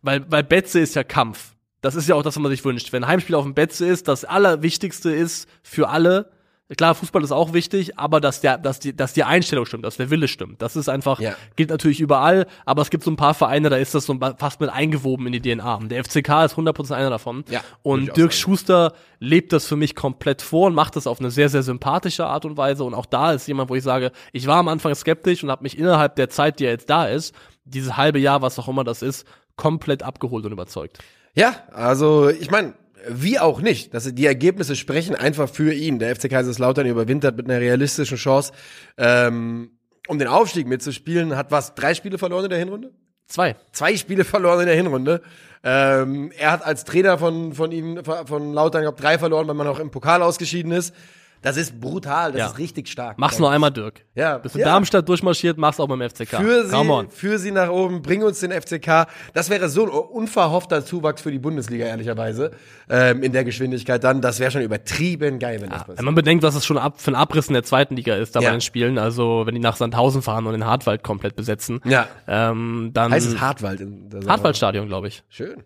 weil 0.02 0.24
weil 0.30 0.42
Betze 0.44 0.80
ist 0.80 0.94
ja 0.94 1.04
Kampf. 1.04 1.54
das 1.82 1.94
ist 1.96 2.08
ja 2.08 2.14
auch 2.14 2.22
das, 2.22 2.36
was 2.36 2.42
man 2.42 2.50
sich 2.50 2.64
wünscht. 2.64 2.92
Wenn 2.92 3.02
ein 3.04 3.08
Heimspiel 3.08 3.34
auf 3.34 3.44
dem 3.44 3.54
Betze 3.54 3.86
ist, 3.86 4.06
das 4.08 4.24
Allerwichtigste 4.24 5.10
ist 5.10 5.48
für 5.62 5.88
alle, 5.88 6.30
klar, 6.76 6.94
Fußball 6.94 7.22
ist 7.24 7.32
auch 7.32 7.52
wichtig, 7.52 7.98
aber 7.98 8.20
dass 8.20 8.40
der, 8.40 8.58
dass 8.58 8.78
die, 8.78 8.94
dass 8.94 9.12
die 9.12 9.24
Einstellung 9.24 9.66
stimmt, 9.66 9.84
dass 9.84 9.96
der 9.96 10.10
Wille 10.10 10.28
stimmt. 10.28 10.62
Das 10.62 10.76
ist 10.76 10.88
einfach, 10.88 11.20
Ja. 11.20 11.34
gilt 11.56 11.70
natürlich 11.70 12.00
überall, 12.00 12.46
aber 12.64 12.82
es 12.82 12.90
gibt 12.90 13.04
so 13.04 13.10
ein 13.10 13.16
paar 13.16 13.34
Vereine, 13.34 13.70
da 13.70 13.76
ist 13.76 13.94
das 13.94 14.06
so 14.06 14.18
fast 14.38 14.60
mit 14.60 14.70
eingewoben 14.70 15.26
in 15.26 15.32
die 15.32 15.40
DNA. 15.40 15.74
Und 15.74 15.88
der 15.90 16.04
FCK 16.04 16.44
ist 16.44 16.56
100% 16.56 16.94
einer 16.94 17.10
davon. 17.10 17.44
Ja, 17.48 17.60
und 17.82 18.16
Dirk. 18.16 18.32
Schuster 18.32 18.92
lebt 19.18 19.52
das 19.52 19.66
für 19.66 19.76
mich 19.76 19.94
komplett 19.94 20.42
vor 20.42 20.66
und 20.66 20.74
macht 20.74 20.96
das 20.96 21.06
auf 21.06 21.20
eine 21.20 21.30
sehr, 21.30 21.48
sehr 21.48 21.62
sympathische 21.62 22.26
Art 22.26 22.44
und 22.44 22.56
Weise. 22.56 22.84
Und 22.84 22.94
auch 22.94 23.06
da 23.06 23.32
ist 23.32 23.46
jemand, 23.46 23.70
wo 23.70 23.74
ich 23.74 23.82
sage, 23.84 24.10
ich 24.32 24.46
war 24.46 24.56
am 24.58 24.68
Anfang 24.68 24.94
skeptisch 24.94 25.42
und 25.44 25.50
habe 25.50 25.62
mich 25.62 25.78
innerhalb 25.78 26.16
der 26.16 26.28
Zeit, 26.30 26.58
die 26.58 26.64
er 26.64 26.72
jetzt 26.72 26.90
da 26.90 27.06
ist, 27.06 27.34
dieses 27.64 27.96
halbe 27.96 28.18
Jahr, 28.18 28.42
was 28.42 28.58
auch 28.58 28.66
immer 28.68 28.82
das 28.84 29.02
ist, 29.02 29.26
komplett 29.56 30.02
abgeholt 30.02 30.44
und 30.46 30.52
überzeugt. 30.52 30.98
Ja, 31.34 31.54
also 31.72 32.28
ich 32.28 32.50
meine, 32.50 32.74
wie 33.08 33.38
auch 33.38 33.60
nicht. 33.60 33.94
dass 33.94 34.12
die 34.12 34.26
Ergebnisse 34.26 34.76
sprechen 34.76 35.14
einfach 35.14 35.48
für 35.48 35.72
ihn. 35.72 35.98
Der 35.98 36.14
FC 36.14 36.28
Kaiserslautern 36.30 36.86
überwintert 36.86 37.36
mit 37.36 37.48
einer 37.48 37.60
realistischen 37.60 38.16
Chance, 38.16 38.52
ähm, 38.98 39.70
um 40.08 40.18
den 40.18 40.28
Aufstieg 40.28 40.66
mitzuspielen. 40.66 41.36
Hat 41.36 41.50
was, 41.50 41.74
drei 41.74 41.94
Spiele 41.94 42.18
verloren 42.18 42.44
in 42.44 42.50
der 42.50 42.58
Hinrunde? 42.58 42.92
Zwei. 43.26 43.56
Zwei 43.72 43.96
Spiele 43.96 44.24
verloren 44.24 44.60
in 44.60 44.66
der 44.66 44.76
Hinrunde. 44.76 45.22
Ähm, 45.64 46.32
er 46.36 46.52
hat 46.52 46.64
als 46.64 46.84
Trainer 46.84 47.18
von, 47.18 47.54
von 47.54 47.72
ihm, 47.72 48.00
von 48.04 48.52
Lautern, 48.52 48.82
glaub, 48.82 48.96
drei 48.96 49.18
verloren, 49.18 49.46
weil 49.46 49.54
man 49.54 49.66
auch 49.66 49.78
im 49.78 49.90
Pokal 49.90 50.22
ausgeschieden 50.22 50.72
ist. 50.72 50.94
Das 51.42 51.56
ist 51.56 51.80
brutal, 51.80 52.32
das 52.32 52.38
Ja. 52.38 52.46
ist 52.46 52.58
richtig 52.58 52.88
stark. 52.88 53.18
Mach's 53.18 53.38
nur 53.38 53.50
einmal, 53.50 53.70
Dirk. 53.72 54.04
Ja, 54.14 54.38
Bist 54.38 54.54
in 54.54 54.60
ja. 54.60 54.68
Darmstadt 54.68 55.08
durchmarschiert, 55.08 55.58
mach's 55.58 55.80
auch 55.80 55.88
beim 55.88 56.00
FCK. 56.00 56.36
Für 56.36 56.68
Come 56.70 57.06
sie, 57.10 57.16
für 57.16 57.38
sie 57.38 57.50
nach 57.50 57.68
oben, 57.68 58.00
bring 58.00 58.22
uns 58.22 58.40
den 58.40 58.52
FCK. 58.52 59.06
Das 59.34 59.50
wäre 59.50 59.68
so 59.68 59.82
ein 59.84 59.88
unverhoffter 59.90 60.84
Zuwachs 60.84 61.20
für 61.20 61.32
die 61.32 61.40
Bundesliga, 61.40 61.84
ehrlicherweise. 61.86 62.52
Ähm, 62.88 63.22
in 63.22 63.32
der 63.32 63.44
Geschwindigkeit 63.44 64.02
dann. 64.04 64.20
Das 64.20 64.38
wäre 64.38 64.50
schon 64.52 64.62
übertrieben 64.62 65.38
geil, 65.38 65.60
wenn 65.60 65.70
das 65.70 65.80
Wenn 65.80 65.86
passiert. 65.86 66.02
man 66.04 66.14
bedenkt, 66.14 66.44
was 66.44 66.54
es 66.54 66.64
schon 66.64 66.78
ab, 66.78 67.00
für 67.00 67.10
ein 67.10 67.14
Abriss 67.16 67.48
in 67.48 67.54
der 67.54 67.64
zweiten 67.64 67.96
Liga 67.96 68.14
ist, 68.14 68.36
da 68.36 68.40
Ja. 68.40 68.48
bei 68.50 68.56
den 68.56 68.60
Spielen, 68.60 68.98
also 68.98 69.42
wenn 69.44 69.54
die 69.54 69.60
nach 69.60 69.76
Sandhausen 69.76 70.22
fahren 70.22 70.46
und 70.46 70.52
den 70.52 70.64
Hartwald 70.64 71.02
komplett 71.02 71.34
besetzen, 71.34 71.80
Ja. 71.84 72.06
ähm, 72.28 72.90
dann 72.92 73.10
Heißt 73.10 73.26
es 73.28 73.40
Hartwald? 73.40 73.80
In 73.80 74.10
der 74.10 74.24
Hartwaldstadion, 74.30 74.86
glaube 74.86 75.08
ich. 75.08 75.22
Schön. 75.28 75.62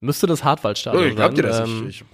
Müsste 0.00 0.26
das 0.26 0.42
Oh, 0.42 0.44
Hartwaldstadion 0.44 1.08
ich 1.08 1.16
glaub 1.16 1.34
dir 1.34 1.42
das. 1.42 1.60
Ähm, 1.60 1.86
ich 1.88 2.00
ich 2.02 2.04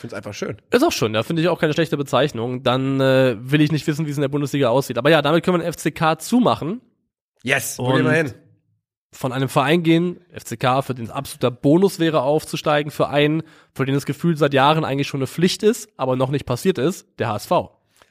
finde 0.00 0.14
es 0.14 0.16
einfach 0.16 0.34
schön. 0.34 0.56
ist 0.70 0.82
auch 0.82 0.92
schön, 0.92 1.12
da 1.12 1.22
finde 1.22 1.42
ich 1.42 1.48
auch 1.48 1.60
keine 1.60 1.72
schlechte 1.72 1.96
Bezeichnung. 1.96 2.62
Dann 2.62 3.00
äh, 3.00 3.36
will 3.38 3.60
ich 3.60 3.72
nicht 3.72 3.86
wissen, 3.86 4.06
wie 4.06 4.10
es 4.10 4.16
in 4.16 4.22
der 4.22 4.28
Bundesliga 4.28 4.68
aussieht. 4.68 4.98
Aber 4.98 5.10
ja, 5.10 5.22
damit 5.22 5.44
können 5.44 5.60
wir 5.60 5.64
den 5.64 5.72
FCK 5.72 6.20
zumachen. 6.20 6.80
Yes, 7.42 7.78
wo 7.78 7.92
gehen 7.92 8.04
wir 8.04 8.12
hin? 8.12 8.34
Von 9.10 9.32
einem 9.32 9.48
Verein 9.48 9.82
gehen, 9.82 10.20
FCK, 10.32 10.82
für 10.84 10.94
den 10.94 11.06
es 11.06 11.10
absoluter 11.10 11.50
Bonus 11.50 11.98
wäre, 11.98 12.22
aufzusteigen, 12.22 12.90
für 12.90 13.08
einen, 13.08 13.42
für 13.74 13.86
den 13.86 13.94
das 13.94 14.04
Gefühl 14.04 14.36
seit 14.36 14.52
Jahren 14.52 14.84
eigentlich 14.84 15.08
schon 15.08 15.20
eine 15.20 15.26
Pflicht 15.26 15.62
ist, 15.62 15.88
aber 15.96 16.14
noch 16.16 16.30
nicht 16.30 16.44
passiert 16.44 16.76
ist, 16.76 17.06
der 17.18 17.28
HSV. 17.28 17.52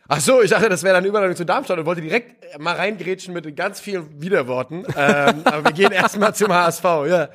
Ach 0.10 0.20
so, 0.22 0.42
ich 0.42 0.50
dachte, 0.50 0.70
das 0.70 0.84
wäre 0.84 0.96
dann 0.96 1.06
Überleitung 1.06 1.36
zu 1.36 1.46
Darmstadt 1.46 1.78
und 1.78 1.86
wollte 1.86 2.02
direkt 2.02 2.60
mal 2.60 2.76
reingrätschen 2.76 3.34
mit 3.34 3.56
ganz 3.56 3.80
vielen 3.80 4.22
Widerworten. 4.22 4.86
ähm, 4.96 5.42
aber 5.44 5.66
wir 5.66 5.74
gehen 5.74 5.92
erstmal 5.92 6.34
zum 6.34 6.52
HSV, 6.52 6.84
ja. 7.08 7.30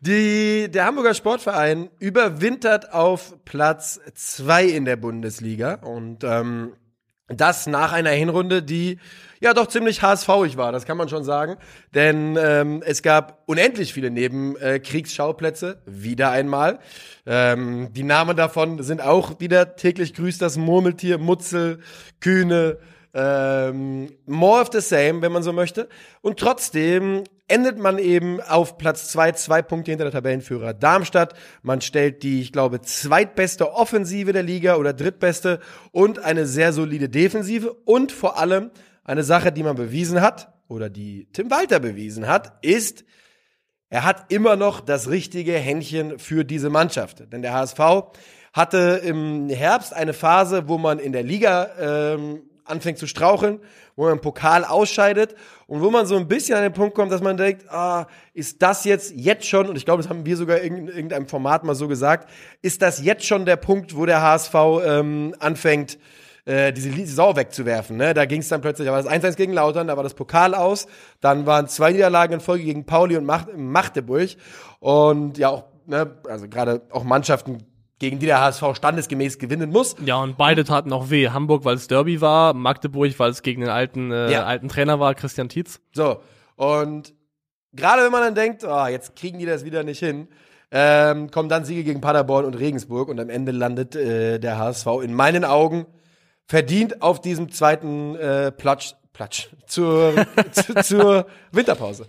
Die, 0.00 0.70
der 0.70 0.86
Hamburger 0.86 1.14
Sportverein 1.14 1.90
überwintert 1.98 2.92
auf 2.92 3.34
Platz 3.44 4.00
zwei 4.14 4.64
in 4.64 4.84
der 4.84 4.96
Bundesliga 4.96 5.74
und 5.74 6.24
ähm, 6.24 6.72
das 7.28 7.66
nach 7.66 7.92
einer 7.92 8.10
Hinrunde, 8.10 8.62
die 8.62 8.98
ja 9.40 9.54
doch 9.54 9.66
ziemlich 9.66 10.02
HSV-ig 10.02 10.56
war, 10.56 10.72
das 10.72 10.86
kann 10.86 10.96
man 10.96 11.08
schon 11.08 11.24
sagen. 11.24 11.56
Denn 11.94 12.38
ähm, 12.40 12.82
es 12.84 13.02
gab 13.02 13.42
unendlich 13.46 13.92
viele 13.92 14.10
Nebenkriegsschauplätze, 14.10 15.82
wieder 15.86 16.30
einmal. 16.30 16.78
Ähm, 17.26 17.92
die 17.92 18.02
Namen 18.02 18.36
davon 18.36 18.82
sind 18.82 19.02
auch 19.02 19.40
wieder 19.40 19.76
täglich 19.76 20.14
grüßt 20.14 20.40
das 20.40 20.56
Murmeltier, 20.56 21.18
Mutzel, 21.18 21.80
Kühne, 22.20 22.78
ähm, 23.18 24.12
more 24.26 24.60
of 24.60 24.68
the 24.72 24.80
same, 24.80 25.22
wenn 25.22 25.32
man 25.32 25.42
so 25.42 25.52
möchte. 25.52 25.88
Und 26.20 26.38
trotzdem 26.38 27.24
endet 27.48 27.76
man 27.76 27.98
eben 27.98 28.40
auf 28.40 28.78
Platz 28.78 29.08
zwei, 29.08 29.32
zwei 29.32 29.60
Punkte 29.60 29.90
hinter 29.90 30.04
der 30.04 30.12
Tabellenführer 30.12 30.72
Darmstadt. 30.72 31.34
Man 31.62 31.80
stellt 31.80 32.22
die, 32.22 32.40
ich 32.40 32.52
glaube, 32.52 32.80
zweitbeste 32.80 33.72
Offensive 33.72 34.32
der 34.32 34.44
Liga 34.44 34.76
oder 34.76 34.92
drittbeste 34.92 35.58
und 35.90 36.20
eine 36.20 36.46
sehr 36.46 36.72
solide 36.72 37.08
Defensive 37.08 37.72
und 37.84 38.12
vor 38.12 38.38
allem 38.38 38.70
eine 39.02 39.24
Sache, 39.24 39.50
die 39.50 39.64
man 39.64 39.74
bewiesen 39.74 40.20
hat 40.20 40.52
oder 40.68 40.88
die 40.88 41.26
Tim 41.32 41.50
Walter 41.50 41.80
bewiesen 41.80 42.28
hat, 42.28 42.58
ist, 42.62 43.04
er 43.88 44.04
hat 44.04 44.30
immer 44.30 44.54
noch 44.54 44.80
das 44.80 45.08
richtige 45.08 45.54
Händchen 45.54 46.20
für 46.20 46.44
diese 46.44 46.70
Mannschaft. 46.70 47.32
Denn 47.32 47.42
der 47.42 47.54
HSV 47.54 47.80
hatte 48.52 49.00
im 49.02 49.48
Herbst 49.48 49.92
eine 49.92 50.12
Phase, 50.12 50.68
wo 50.68 50.78
man 50.78 50.98
in 50.98 51.12
der 51.12 51.22
Liga 51.22 51.70
ähm, 51.80 52.42
anfängt 52.70 52.98
zu 52.98 53.06
straucheln, 53.06 53.60
wo 53.96 54.04
man 54.04 54.12
im 54.12 54.20
Pokal 54.20 54.64
ausscheidet 54.64 55.34
und 55.66 55.80
wo 55.80 55.90
man 55.90 56.06
so 56.06 56.16
ein 56.16 56.28
bisschen 56.28 56.56
an 56.56 56.62
den 56.62 56.72
Punkt 56.72 56.94
kommt, 56.94 57.12
dass 57.12 57.20
man 57.20 57.36
denkt, 57.36 57.70
ah, 57.70 58.06
ist 58.34 58.62
das 58.62 58.84
jetzt 58.84 59.12
jetzt 59.14 59.46
schon, 59.46 59.68
und 59.68 59.76
ich 59.76 59.84
glaube, 59.84 60.02
das 60.02 60.10
haben 60.10 60.24
wir 60.24 60.36
sogar 60.36 60.58
in 60.58 60.88
irgendeinem 60.88 61.26
Format 61.26 61.64
mal 61.64 61.74
so 61.74 61.88
gesagt, 61.88 62.28
ist 62.62 62.82
das 62.82 63.02
jetzt 63.02 63.26
schon 63.26 63.44
der 63.44 63.56
Punkt, 63.56 63.96
wo 63.96 64.06
der 64.06 64.22
HSV 64.22 64.54
ähm, 64.84 65.34
anfängt, 65.38 65.98
äh, 66.48 66.72
diese 66.72 67.06
Sau 67.06 67.36
wegzuwerfen. 67.36 67.96
Ne? 67.96 68.14
Da 68.14 68.24
ging 68.24 68.40
es 68.40 68.48
dann 68.48 68.62
plötzlich, 68.62 68.86
da 68.86 68.92
war 68.92 69.02
das 69.02 69.12
1-1 69.12 69.36
gegen 69.36 69.52
Lautern, 69.52 69.86
da 69.86 69.96
war 69.96 70.02
das 70.02 70.14
Pokal 70.14 70.54
aus, 70.54 70.86
dann 71.20 71.44
waren 71.44 71.68
zwei 71.68 71.92
Niederlagen 71.92 72.32
in 72.32 72.40
Folge 72.40 72.64
gegen 72.64 72.86
Pauli 72.86 73.16
und 73.18 73.26
Magdeburg 73.26 74.30
und 74.80 75.36
ja 75.36 75.50
auch, 75.50 75.64
ne, 75.86 76.10
also 76.26 76.48
gerade 76.48 76.80
auch 76.90 77.04
Mannschaften, 77.04 77.58
gegen 77.98 78.18
die 78.18 78.26
der 78.26 78.40
HSV 78.40 78.62
standesgemäß 78.74 79.38
gewinnen 79.38 79.70
muss. 79.70 79.96
Ja, 80.04 80.16
und 80.22 80.36
beide 80.36 80.64
taten 80.64 80.92
auch 80.92 81.10
weh. 81.10 81.28
Hamburg, 81.30 81.64
weil 81.64 81.74
es 81.76 81.88
Derby 81.88 82.20
war, 82.20 82.54
Magdeburg, 82.54 83.18
weil 83.18 83.30
es 83.30 83.42
gegen 83.42 83.60
den 83.62 83.70
alten, 83.70 84.12
äh, 84.12 84.30
Ja. 84.32 84.44
alten 84.44 84.68
Trainer 84.68 85.00
war, 85.00 85.14
Christian 85.14 85.48
Tietz. 85.48 85.80
So, 85.92 86.20
und 86.56 87.12
gerade 87.72 88.02
wenn 88.04 88.12
man 88.12 88.22
dann 88.22 88.34
denkt, 88.34 88.64
oh, 88.64 88.86
jetzt 88.86 89.16
kriegen 89.16 89.38
die 89.38 89.46
das 89.46 89.64
wieder 89.64 89.82
nicht 89.82 89.98
hin, 89.98 90.28
ähm, 90.70 91.30
kommen 91.30 91.48
dann 91.48 91.64
Siege 91.64 91.82
gegen 91.82 92.00
Paderborn 92.00 92.44
und 92.44 92.54
Regensburg 92.54 93.08
und 93.08 93.18
am 93.18 93.30
Ende 93.30 93.52
landet 93.52 93.96
äh, 93.96 94.38
der 94.38 94.58
HSV 94.58 94.86
in 95.02 95.14
meinen 95.14 95.44
Augen 95.44 95.86
verdient 96.46 97.02
auf 97.02 97.20
diesem 97.20 97.50
zweiten 97.50 98.14
äh, 98.16 98.52
Platsch, 98.52 98.94
Platsch 99.12 99.48
zur, 99.66 100.14
zu, 100.52 100.74
zur 100.82 101.26
Winterpause. 101.52 102.06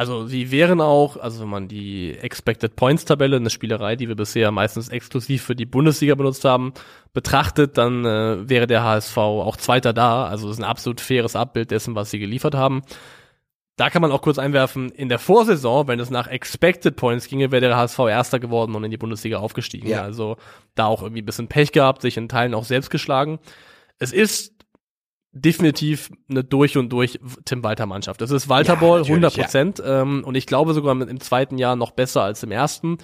Also 0.00 0.26
sie 0.26 0.50
wären 0.50 0.80
auch, 0.80 1.18
also 1.18 1.42
wenn 1.42 1.50
man 1.50 1.68
die 1.68 2.16
Expected 2.16 2.74
Points 2.74 3.04
Tabelle, 3.04 3.36
eine 3.36 3.50
Spielerei, 3.50 3.96
die 3.96 4.08
wir 4.08 4.16
bisher 4.16 4.50
meistens 4.50 4.88
exklusiv 4.88 5.42
für 5.42 5.54
die 5.54 5.66
Bundesliga 5.66 6.14
benutzt 6.14 6.46
haben, 6.46 6.72
betrachtet, 7.12 7.76
dann 7.76 8.06
äh, 8.06 8.48
wäre 8.48 8.66
der 8.66 8.82
HSV 8.82 9.18
auch 9.18 9.58
Zweiter 9.58 9.92
da. 9.92 10.24
Also 10.24 10.48
es 10.48 10.54
ist 10.54 10.64
ein 10.64 10.70
absolut 10.70 11.02
faires 11.02 11.36
Abbild 11.36 11.70
dessen, 11.70 11.96
was 11.96 12.10
sie 12.10 12.18
geliefert 12.18 12.54
haben. 12.54 12.80
Da 13.76 13.90
kann 13.90 14.00
man 14.00 14.10
auch 14.10 14.22
kurz 14.22 14.38
einwerfen, 14.38 14.88
in 14.88 15.10
der 15.10 15.18
Vorsaison, 15.18 15.86
wenn 15.86 16.00
es 16.00 16.08
nach 16.08 16.28
Expected 16.28 16.96
Points 16.96 17.28
ginge, 17.28 17.52
wäre 17.52 17.60
der 17.60 17.76
HSV 17.76 17.98
Erster 17.98 18.40
geworden 18.40 18.74
und 18.76 18.82
in 18.82 18.90
die 18.90 18.96
Bundesliga 18.96 19.36
aufgestiegen. 19.36 19.86
Ja. 19.86 20.00
Also 20.00 20.38
da 20.76 20.86
auch 20.86 21.02
irgendwie 21.02 21.20
ein 21.20 21.26
bisschen 21.26 21.48
Pech 21.48 21.72
gehabt, 21.72 22.00
sich 22.00 22.16
in 22.16 22.30
Teilen 22.30 22.54
auch 22.54 22.64
selbst 22.64 22.88
geschlagen. 22.88 23.38
Es 23.98 24.14
ist 24.14 24.59
definitiv 25.32 26.10
eine 26.28 26.42
durch 26.42 26.76
und 26.76 26.90
durch 26.90 27.20
Tim 27.44 27.62
Walter 27.62 27.86
Mannschaft. 27.86 28.20
Es 28.22 28.30
ist 28.30 28.48
Walter 28.48 28.74
Ja, 28.74 28.80
Ball, 28.80 28.98
natürlich, 29.00 29.10
100 29.10 29.34
Prozent. 29.34 29.82
Ähm, 29.84 30.24
und 30.24 30.34
ich 30.34 30.46
glaube 30.46 30.74
sogar 30.74 31.00
im 31.00 31.20
zweiten 31.20 31.58
Jahr 31.58 31.76
noch 31.76 31.92
besser 31.92 32.22
als 32.22 32.42
im 32.42 32.50
ersten, 32.50 32.98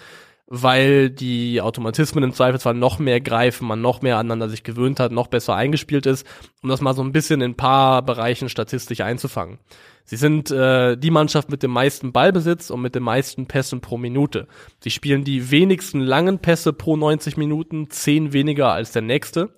weil 0.48 1.10
die 1.10 1.60
Automatismen 1.60 2.24
im 2.24 2.32
Zweifelsfall 2.32 2.74
noch 2.74 2.98
mehr 2.98 3.20
greifen, 3.20 3.66
man 3.66 3.80
noch 3.80 4.02
mehr 4.02 4.16
aneinander 4.16 4.48
sich 4.48 4.62
gewöhnt 4.62 5.00
hat, 5.00 5.12
noch 5.12 5.26
besser 5.28 5.54
eingespielt 5.54 6.06
ist, 6.06 6.26
um 6.62 6.68
das 6.68 6.80
mal 6.80 6.94
so 6.94 7.02
ein 7.02 7.12
bisschen 7.12 7.40
in 7.40 7.52
ein 7.52 7.56
paar 7.56 8.02
Bereichen 8.02 8.48
statistisch 8.48 9.00
einzufangen. 9.00 9.58
Sie 10.04 10.16
sind 10.16 10.52
äh, 10.52 10.96
die 10.96 11.10
Mannschaft 11.10 11.50
mit 11.50 11.64
dem 11.64 11.72
meisten 11.72 12.12
Ballbesitz 12.12 12.70
und 12.70 12.80
mit 12.80 12.94
den 12.94 13.02
meisten 13.02 13.46
Pässen 13.46 13.80
pro 13.80 13.98
Minute. 13.98 14.46
Sie 14.78 14.90
spielen 14.90 15.24
die 15.24 15.50
wenigsten 15.50 16.00
langen 16.00 16.38
Pässe 16.38 16.72
pro 16.72 16.96
90 16.96 17.36
Minuten, 17.36 17.90
zehn 17.90 18.32
weniger 18.32 18.72
als 18.72 18.92
der 18.92 19.02
nächste 19.02 19.50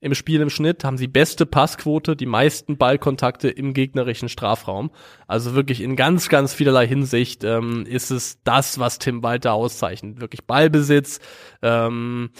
im 0.00 0.14
Spiel 0.14 0.40
im 0.40 0.50
Schnitt, 0.50 0.84
haben 0.84 0.96
sie 0.96 1.08
beste 1.08 1.46
Passquote, 1.46 2.16
die 2.16 2.26
meisten 2.26 2.76
Ballkontakte 2.76 3.48
im 3.48 3.74
gegnerischen 3.74 4.28
Strafraum. 4.28 4.90
Also 5.26 5.54
wirklich 5.54 5.80
in 5.80 5.96
ganz, 5.96 6.28
ganz 6.28 6.54
vielerlei 6.54 6.86
Hinsicht 6.86 7.44
ähm, 7.44 7.84
ist 7.86 8.10
es 8.10 8.42
das, 8.44 8.78
was 8.78 8.98
Tim 8.98 9.22
Walter 9.22 9.52
auszeichnet. 9.52 10.20
Wirklich 10.20 10.44
Ballbesitz, 10.44 11.20
ähm, 11.62 12.30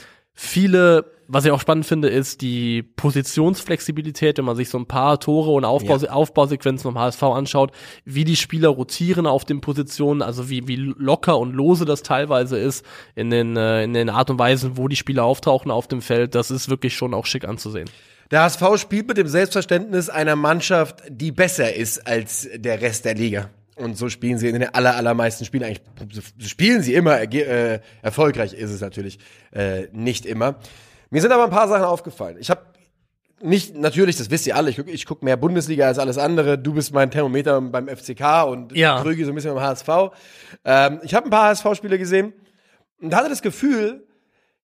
viele, 0.41 1.05
was 1.27 1.45
ich 1.45 1.51
auch 1.51 1.61
spannend 1.61 1.85
finde, 1.85 2.09
ist 2.09 2.43
die 2.43 2.85
Positionsflexibilität, 2.85 4.39
wenn 4.39 4.45
man 4.45 4.55
sich 4.55 4.69
so 4.71 4.79
ein 4.79 4.87
paar 4.87 5.19
Tore 5.19 5.51
und 5.51 5.65
Aufbau, 5.65 5.97
Ja. 5.97 6.11
Aufbausequenzen 6.11 6.85
vom 6.85 6.99
HSV 6.99 7.23
anschaut, 7.25 7.73
wie 8.05 8.25
die 8.25 8.37
Spieler 8.37 8.69
rotieren 8.69 9.27
auf 9.27 9.45
den 9.45 9.61
Positionen, 9.61 10.23
also 10.23 10.49
wie, 10.49 10.69
wie 10.69 10.77
locker 10.77 11.39
und 11.39 11.55
lose 11.55 11.85
das 11.85 12.03
teilweise 12.03 12.57
ist 12.57 12.87
in 13.17 13.31
den, 13.31 13.57
äh, 13.57 13.83
in 13.83 13.95
den 13.95 14.11
Art 14.11 14.31
und 14.31 14.39
Weisen, 14.39 14.77
wo 14.77 14.87
die 14.87 14.95
Spieler 14.95 15.25
auftauchen 15.25 15.73
auf 15.73 15.89
dem 15.89 16.03
Feld, 16.03 16.37
das 16.37 16.53
ist 16.53 16.69
wirklich 16.69 16.95
schon 16.97 17.15
auch 17.15 17.27
schick 17.27 17.45
anzusehen. 17.47 17.91
Der 18.31 18.43
HSV 18.43 18.63
spielt 18.77 19.09
mit 19.09 19.17
dem 19.17 19.27
Selbstverständnis 19.27 20.09
einer 20.09 20.37
Mannschaft, 20.37 21.03
die 21.09 21.33
besser 21.33 21.75
ist 21.75 22.07
als 22.07 22.49
der 22.55 22.81
Rest 22.81 23.07
der 23.07 23.15
Liga. 23.15 23.51
Und 23.79 23.97
so 23.97 24.09
spielen 24.09 24.39
sie 24.39 24.49
in 24.49 24.59
den 24.59 24.75
aller, 24.75 24.97
allermeisten 24.97 25.45
Spielen 25.45 25.65
eigentlich, 25.65 25.83
spielen 26.47 26.83
sie 26.83 26.95
immer, 26.95 27.21
äh, 27.21 27.81
erfolgreich 28.03 28.53
ist 28.53 28.71
es 28.71 28.81
natürlich 28.81 29.19
äh, 29.53 29.87
nicht 29.93 30.27
immer. 30.27 30.57
Mir 31.11 31.23
sind 31.23 31.33
aber 31.33 31.45
ein 31.45 31.51
paar 31.51 31.69
Sachen 31.69 31.85
aufgefallen. 31.85 32.37
Ich 32.41 32.51
habe 32.51 32.63
nicht, 33.41 33.77
natürlich, 33.77 34.17
das 34.17 34.31
wisst 34.31 34.47
ihr 34.49 34.57
alle, 34.57 34.71
ich 34.71 34.77
gucke 34.77 34.91
ich 34.91 35.07
guck 35.07 35.23
mehr 35.23 35.37
Bundesliga 35.37 35.87
als 35.87 35.99
alles 35.99 36.19
andere. 36.19 36.59
Du 36.59 36.75
bist 36.75 36.93
mein 36.93 37.11
Thermometer 37.11 37.61
beim 37.61 37.89
FCK 37.89 38.45
und 38.49 38.77
Ja. 38.77 39.01
Krüge 39.01 39.25
so 39.25 39.31
ein 39.31 39.35
bisschen 39.37 39.55
beim 39.55 39.63
HSV. 39.63 39.89
Ähm, 40.65 41.01
ich 41.05 41.15
habe 41.15 41.29
ein 41.29 41.31
paar 41.31 41.49
HSV-Spiele 41.51 41.99
gesehen 41.99 42.33
und 43.01 43.15
hatte 43.15 43.29
das 43.29 43.43
Gefühl, 43.43 44.07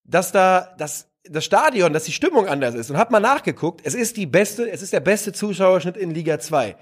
dass 0.04 0.32
da 0.32 0.74
das, 0.76 1.08
das 1.22 1.44
Stadion, 1.44 1.92
dass 1.92 2.04
die 2.04 2.12
Stimmung 2.12 2.48
anders 2.48 2.74
ist. 2.74 2.90
Und 2.90 2.98
hab 2.98 3.12
mal 3.12 3.20
nachgeguckt, 3.20 3.80
es 3.84 3.94
ist 3.94 4.16
die 4.16 4.26
beste, 4.26 4.68
es 4.68 4.82
ist 4.82 4.92
der 4.92 5.00
beste 5.00 5.32
Zuschauerschnitt 5.32 5.96
in 5.96 6.10
Liga 6.10 6.40
2. 6.40 6.74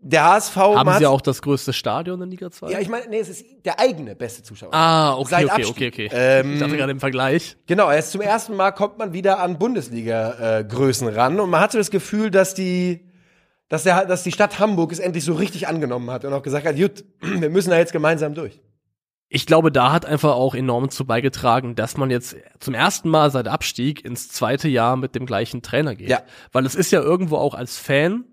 Der 0.00 0.24
HSV 0.24 0.56
Haben 0.56 0.86
macht- 0.86 0.98
sie 1.00 1.06
auch 1.06 1.20
das 1.20 1.42
größte 1.42 1.72
Stadion 1.72 2.22
in 2.22 2.30
Liga 2.30 2.50
2? 2.52 2.70
Ja, 2.70 2.78
ich 2.78 2.88
meine, 2.88 3.08
nee, 3.08 3.18
es 3.18 3.28
ist 3.28 3.44
der 3.64 3.80
eigene 3.80 4.14
beste 4.14 4.44
Zuschauer. 4.44 4.72
ah, 4.72 5.14
okay, 5.16 5.28
Seit 5.30 5.44
okay, 5.46 5.52
Abstieg. 5.64 5.92
okay, 5.92 6.06
okay. 6.06 6.08
Ähm, 6.12 6.52
ich 6.54 6.60
dachte 6.60 6.76
gerade 6.76 6.92
im 6.92 7.00
Vergleich. 7.00 7.56
Genau, 7.66 7.90
erst 7.90 8.12
zum 8.12 8.20
ersten 8.20 8.54
Mal 8.54 8.70
kommt 8.70 8.98
man 8.98 9.12
wieder 9.12 9.40
an 9.40 9.58
Bundesliga-Größen 9.58 11.08
ran 11.08 11.40
und 11.40 11.50
man 11.50 11.60
hatte 11.60 11.78
das 11.78 11.90
Gefühl, 11.90 12.30
dass 12.30 12.54
die, 12.54 13.08
dass, 13.68 13.82
der, 13.82 14.06
dass 14.06 14.22
die 14.22 14.32
Stadt 14.32 14.58
Hamburg 14.58 14.92
es 14.92 14.98
endlich 15.00 15.24
so 15.24 15.34
richtig 15.34 15.68
angenommen 15.68 16.10
hat 16.10 16.24
und 16.24 16.32
auch 16.32 16.42
gesagt 16.42 16.66
hat, 16.66 16.76
gut, 16.76 17.04
wir 17.20 17.50
müssen 17.50 17.70
da 17.70 17.76
jetzt 17.78 17.92
gemeinsam 17.92 18.34
durch. 18.34 18.60
Ich 19.30 19.44
glaube, 19.44 19.70
da 19.70 19.92
hat 19.92 20.06
einfach 20.06 20.32
auch 20.36 20.54
enorm 20.54 20.88
zu 20.88 21.04
beigetragen, 21.04 21.74
dass 21.74 21.98
man 21.98 22.10
jetzt 22.10 22.36
zum 22.60 22.72
ersten 22.72 23.10
Mal 23.10 23.30
seit 23.30 23.46
Abstieg 23.46 24.02
ins 24.04 24.28
zweite 24.28 24.68
Jahr 24.68 24.96
mit 24.96 25.14
dem 25.14 25.26
gleichen 25.26 25.60
Trainer 25.60 25.94
geht. 25.96 26.08
Ja. 26.08 26.22
Weil 26.52 26.64
es 26.64 26.74
ist 26.74 26.90
ja 26.92 27.02
irgendwo 27.02 27.36
auch 27.36 27.52
als 27.54 27.76
Fan, 27.76 28.24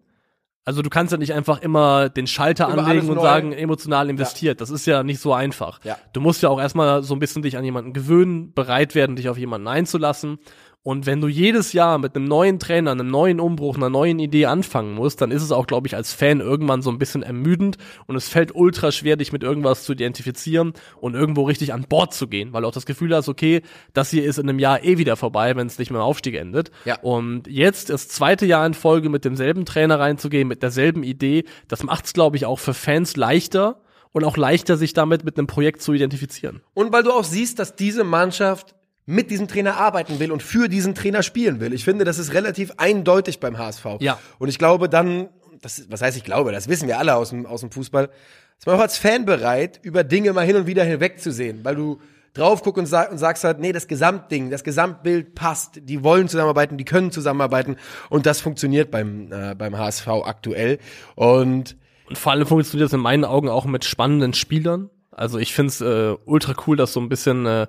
also 0.66 0.82
du 0.82 0.90
kannst 0.90 1.12
ja 1.12 1.20
nicht 1.20 1.34
einfach 1.34 1.62
immer 1.62 2.10
den 2.10 2.26
Schalter 2.26 2.68
Über 2.70 2.84
anlegen 2.84 3.08
und 3.08 3.16
neu. 3.18 3.22
sagen, 3.22 3.52
emotional 3.54 4.10
investiert. 4.10 4.62
Das 4.62 4.72
ist 4.72 4.88
ja 4.88 5.04
nicht 5.04 5.20
so 5.20 5.32
einfach. 5.32 5.80
Ja. 5.84 5.96
Du 6.12 6.22
musst 6.22 6.42
ja 6.42 6.50
auch 6.50 6.60
erstmal 6.60 7.04
so 7.04 7.14
ein 7.16 7.20
bisschen 7.20 7.44
dich 7.44 7.56
an 7.56 7.64
jemanden 7.64 7.94
gewöhnen, 7.94 8.52
bereit 8.52 8.96
werden, 8.96 9.16
dich 9.16 9.30
auf 9.30 9.38
jemanden 9.38 9.68
einzulassen. 9.68 10.40
Und 10.86 11.08
wenn 11.08 11.20
du 11.20 11.28
jedes 11.28 11.74
Jahr 11.74 11.98
mit 11.98 12.16
einem 12.16 12.26
neuen 12.26 12.60
Trainer, 12.60 12.92
einem 12.92 13.08
neuen 13.08 13.40
Umbruch, 13.40 13.76
einer 13.76 13.90
neuen 13.90 14.20
Idee 14.20 14.46
anfangen 14.46 14.94
musst, 14.94 15.20
dann 15.20 15.32
ist 15.32 15.42
es 15.42 15.52
auch, 15.52 15.66
glaube 15.66 15.88
ich, 15.88 15.96
als 15.96 16.14
Fan 16.14 16.42
irgendwann 16.42 16.84
so 16.84 16.92
ein 16.92 17.00
bisschen 17.00 17.24
ermüdend 17.24 17.80
und 18.06 18.16
es 18.16 18.30
fällt 18.30 18.54
ultra 18.54 18.92
schwer, 18.92 19.16
dich 19.16 19.32
mit 19.32 19.42
irgendwas 19.42 19.84
zu 19.84 19.94
identifizieren 19.94 20.74
und 21.02 21.16
irgendwo 21.16 21.42
richtig 21.42 21.74
an 21.74 21.88
Bord 21.90 22.14
zu 22.14 22.28
gehen, 22.28 22.54
weil 22.54 22.62
du 22.62 22.68
auch 22.68 22.72
das 22.72 22.86
Gefühl 22.86 23.16
hast, 23.16 23.30
okay, 23.30 23.64
das 23.94 24.12
hier 24.12 24.24
ist 24.26 24.38
in 24.38 24.48
einem 24.48 24.60
Jahr 24.60 24.84
eh 24.84 25.00
wieder 25.00 25.16
vorbei, 25.16 25.56
wenn 25.56 25.66
es 25.66 25.80
nicht 25.80 25.90
mehr 25.90 26.02
im 26.02 26.06
Aufstieg 26.06 26.36
endet. 26.36 26.70
Ja. 26.86 27.00
Und 27.02 27.48
jetzt 27.48 27.90
das 27.90 28.08
zweite 28.08 28.46
Jahr 28.46 28.64
in 28.64 28.76
Folge 28.76 29.10
mit 29.10 29.26
demselben 29.26 29.66
Trainer 29.66 30.00
reinzugehen, 30.00 30.48
mit 30.48 30.62
derselben 30.62 31.02
Idee, 31.02 31.46
das 31.68 31.82
macht 31.82 32.06
es, 32.06 32.14
glaube 32.14 32.38
ich, 32.38 32.46
auch 32.46 32.60
für 32.60 32.76
Fans 32.76 33.16
leichter 33.16 33.82
und 34.12 34.24
auch 34.24 34.38
leichter, 34.38 34.78
sich 34.78 34.94
damit 34.94 35.26
mit 35.26 35.40
einem 35.40 35.48
Projekt 35.48 35.82
zu 35.82 35.94
identifizieren. 35.94 36.62
Und 36.76 36.94
weil 36.94 37.02
du 37.02 37.12
auch 37.12 37.24
siehst, 37.24 37.58
dass 37.58 37.76
diese 37.76 38.04
Mannschaft 38.04 38.75
mit 39.06 39.30
diesem 39.30 39.48
Trainer 39.48 39.78
arbeiten 39.78 40.20
will 40.20 40.32
und 40.32 40.42
für 40.42 40.68
diesen 40.68 40.96
Trainer 40.96 41.24
spielen 41.24 41.60
will. 41.60 41.74
Ich 41.74 41.84
finde, 41.84 42.06
das 42.06 42.18
ist 42.18 42.34
relativ 42.34 42.72
eindeutig 42.78 43.40
beim 43.40 43.58
HSV. 43.58 43.86
Ja. 44.00 44.20
Und 44.40 44.50
ich 44.50 44.58
glaube 44.58 44.90
dann, 44.90 45.30
das, 45.62 45.86
was 45.90 46.02
heißt 46.02 46.18
ich 46.18 46.24
glaube, 46.24 46.52
das 46.52 46.68
wissen 46.68 46.88
wir 46.88 46.98
alle 46.98 47.16
aus 47.16 47.30
dem, 47.30 47.46
aus 47.46 47.62
dem 47.62 47.72
Fußball, 47.72 48.10
ist 48.58 48.66
man 48.66 48.76
auch 48.76 48.82
als 48.82 48.98
Fan 48.98 49.26
bereit, 49.26 49.80
über 49.84 50.04
Dinge 50.04 50.34
mal 50.34 50.46
hin 50.46 50.56
und 50.56 50.66
wieder 50.66 50.84
hinwegzusehen, 50.84 51.64
weil 51.64 51.76
du 51.76 52.00
drauf 52.34 52.64
guckst 52.64 52.80
und, 52.80 52.86
sag, 52.86 53.12
und 53.12 53.18
sagst 53.18 53.44
halt, 53.44 53.60
nee, 53.60 53.72
das 53.72 53.88
Gesamtding, 53.88 54.50
das 54.50 54.64
Gesamtbild 54.64 55.36
passt, 55.36 55.80
die 55.84 56.04
wollen 56.04 56.28
zusammenarbeiten, 56.28 56.78
die 56.78 56.86
können 56.86 57.12
zusammenarbeiten 57.12 57.78
und 58.10 58.26
das 58.26 58.42
funktioniert 58.42 58.92
beim, 58.92 59.32
äh, 59.32 59.56
beim 59.56 59.78
HSV 59.78 60.08
aktuell. 60.08 60.80
Und 61.16 61.78
Und 62.08 62.18
vor 62.18 62.32
allem 62.32 62.46
funktioniert 62.46 62.88
das 62.88 62.94
in 62.94 63.00
meinen 63.00 63.24
Augen 63.26 63.50
auch 63.50 63.66
mit 63.66 63.86
spannenden 63.86 64.34
Spielern. 64.34 64.90
Also 65.12 65.40
ich 65.40 65.54
finde 65.54 65.70
es 65.70 65.82
äh, 65.82 66.16
ultra 66.26 66.56
cool, 66.68 66.76
dass 66.76 66.92
so 66.92 67.00
ein 67.00 67.08
bisschen 67.08 67.46
äh, 67.46 67.68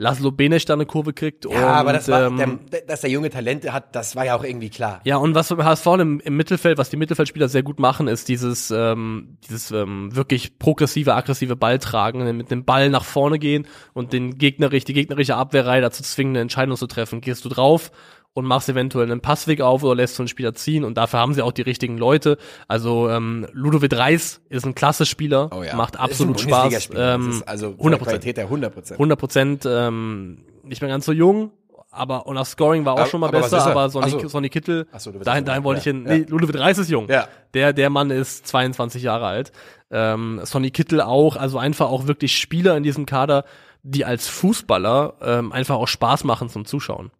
Laszlo 0.00 0.30
Benesch 0.30 0.64
da 0.64 0.74
eine 0.74 0.86
Kurve 0.86 1.12
kriegt. 1.12 1.44
ja, 1.44 1.50
und, 1.50 1.56
aber 1.56 1.92
das 1.92 2.06
war, 2.06 2.26
ähm, 2.26 2.60
der, 2.70 2.82
dass 2.82 3.00
der 3.00 3.10
junge 3.10 3.30
Talente 3.30 3.72
hat, 3.72 3.96
das 3.96 4.14
war 4.14 4.24
ja 4.24 4.36
auch 4.36 4.44
irgendwie 4.44 4.70
klar. 4.70 5.00
Ja, 5.04 5.16
und 5.16 5.34
was 5.34 5.48
beim 5.48 5.64
HSV 5.64 5.86
im, 5.98 6.20
im 6.20 6.36
Mittelfeld, 6.36 6.78
was 6.78 6.88
die 6.88 6.96
Mittelfeldspieler 6.96 7.48
sehr 7.48 7.64
gut 7.64 7.80
machen, 7.80 8.06
ist 8.06 8.28
dieses, 8.28 8.70
ähm, 8.70 9.38
dieses 9.48 9.72
ähm, 9.72 10.14
wirklich 10.14 10.60
progressive, 10.60 11.14
aggressive 11.14 11.56
Balltragen, 11.56 12.36
mit 12.36 12.52
dem 12.52 12.64
Ball 12.64 12.90
nach 12.90 13.04
vorne 13.04 13.40
gehen 13.40 13.66
und 13.92 14.12
den 14.12 14.38
gegnerisch, 14.38 14.84
die 14.84 14.94
gegnerische 14.94 15.34
Abwehrreihe 15.34 15.80
dazu 15.80 16.04
zwingen, 16.04 16.34
eine 16.34 16.42
Entscheidung 16.42 16.76
zu 16.76 16.86
treffen. 16.86 17.20
Gehst 17.20 17.44
du 17.44 17.48
drauf 17.48 17.90
und 18.38 18.46
machst 18.46 18.68
eventuell 18.68 19.10
einen 19.10 19.20
Passweg 19.20 19.60
auf 19.60 19.82
oder 19.82 19.94
lässt 19.96 20.14
so 20.14 20.22
einen 20.22 20.28
Spieler 20.28 20.54
ziehen 20.54 20.84
und 20.84 20.96
dafür 20.96 21.18
haben 21.20 21.34
sie 21.34 21.42
auch 21.42 21.52
die 21.52 21.62
richtigen 21.62 21.98
Leute. 21.98 22.38
Also 22.68 23.10
ähm, 23.10 23.46
Ludovic 23.52 23.94
Reis 23.96 24.40
ist 24.48 24.64
ein 24.64 24.74
klasse 24.74 25.04
Spieler, 25.04 25.50
macht 25.76 25.98
absolut 25.98 26.36
Oh 26.36 26.38
Ist 26.38 26.46
ein 26.46 26.48
Spaß. 26.48 26.62
Bundesligaspieler. 26.62 27.14
Ähm, 27.14 27.42
also 27.46 27.66
von 27.66 27.76
der 27.76 27.84
100 27.84 28.02
Qualität 28.02 28.36
der 28.38 28.44
100 28.44 28.72
Prozent. 28.74 28.98
100 28.98 29.18
Prozent, 29.18 29.66
ähm, 29.68 30.44
nicht 30.62 30.80
mehr 30.80 30.90
ganz 30.90 31.04
so 31.04 31.12
jung, 31.12 31.50
aber 31.90 32.26
und 32.26 32.36
das 32.36 32.50
Scoring 32.50 32.84
war 32.84 32.94
auch 32.94 32.98
Aber- 33.00 33.08
schon 33.08 33.20
mal 33.20 33.28
aber 33.28 33.40
besser, 33.40 33.56
er? 33.58 33.66
aber 33.66 33.88
Sonny, 33.90 34.12
Ach 34.16 34.20
so. 34.20 34.28
Sonny 34.28 34.48
Kittel, 34.50 34.86
Ach 34.92 35.00
so, 35.00 35.10
du 35.10 35.18
bist 35.18 35.26
dahin, 35.26 35.44
dahin 35.44 35.64
wollte 35.64 35.80
ich 35.80 35.84
ja, 35.86 35.92
hin, 35.92 36.06
ja. 36.06 36.14
nee, 36.18 36.26
Ludovic 36.28 36.58
Reis 36.58 36.78
ist 36.78 36.90
jung. 36.90 37.08
Ja. 37.08 37.26
Der, 37.54 37.72
der 37.72 37.90
Mann 37.90 38.10
ist 38.10 38.46
22 38.46 39.02
Jahre 39.02 39.26
alt. 39.26 39.52
Ähm, 39.90 40.40
Sonny 40.44 40.70
Kittel 40.70 41.00
auch, 41.00 41.36
also 41.36 41.58
einfach 41.58 41.88
auch 41.88 42.06
wirklich 42.06 42.36
Spieler 42.36 42.76
in 42.76 42.82
diesem 42.82 43.06
Kader, 43.06 43.44
die 43.82 44.04
als 44.04 44.28
Fußballer 44.28 45.14
ähm, 45.22 45.52
einfach 45.52 45.76
auch 45.76 45.88
Spaß 45.88 46.24
machen 46.24 46.48
zum 46.50 46.66
Zuschauen. 46.66 47.10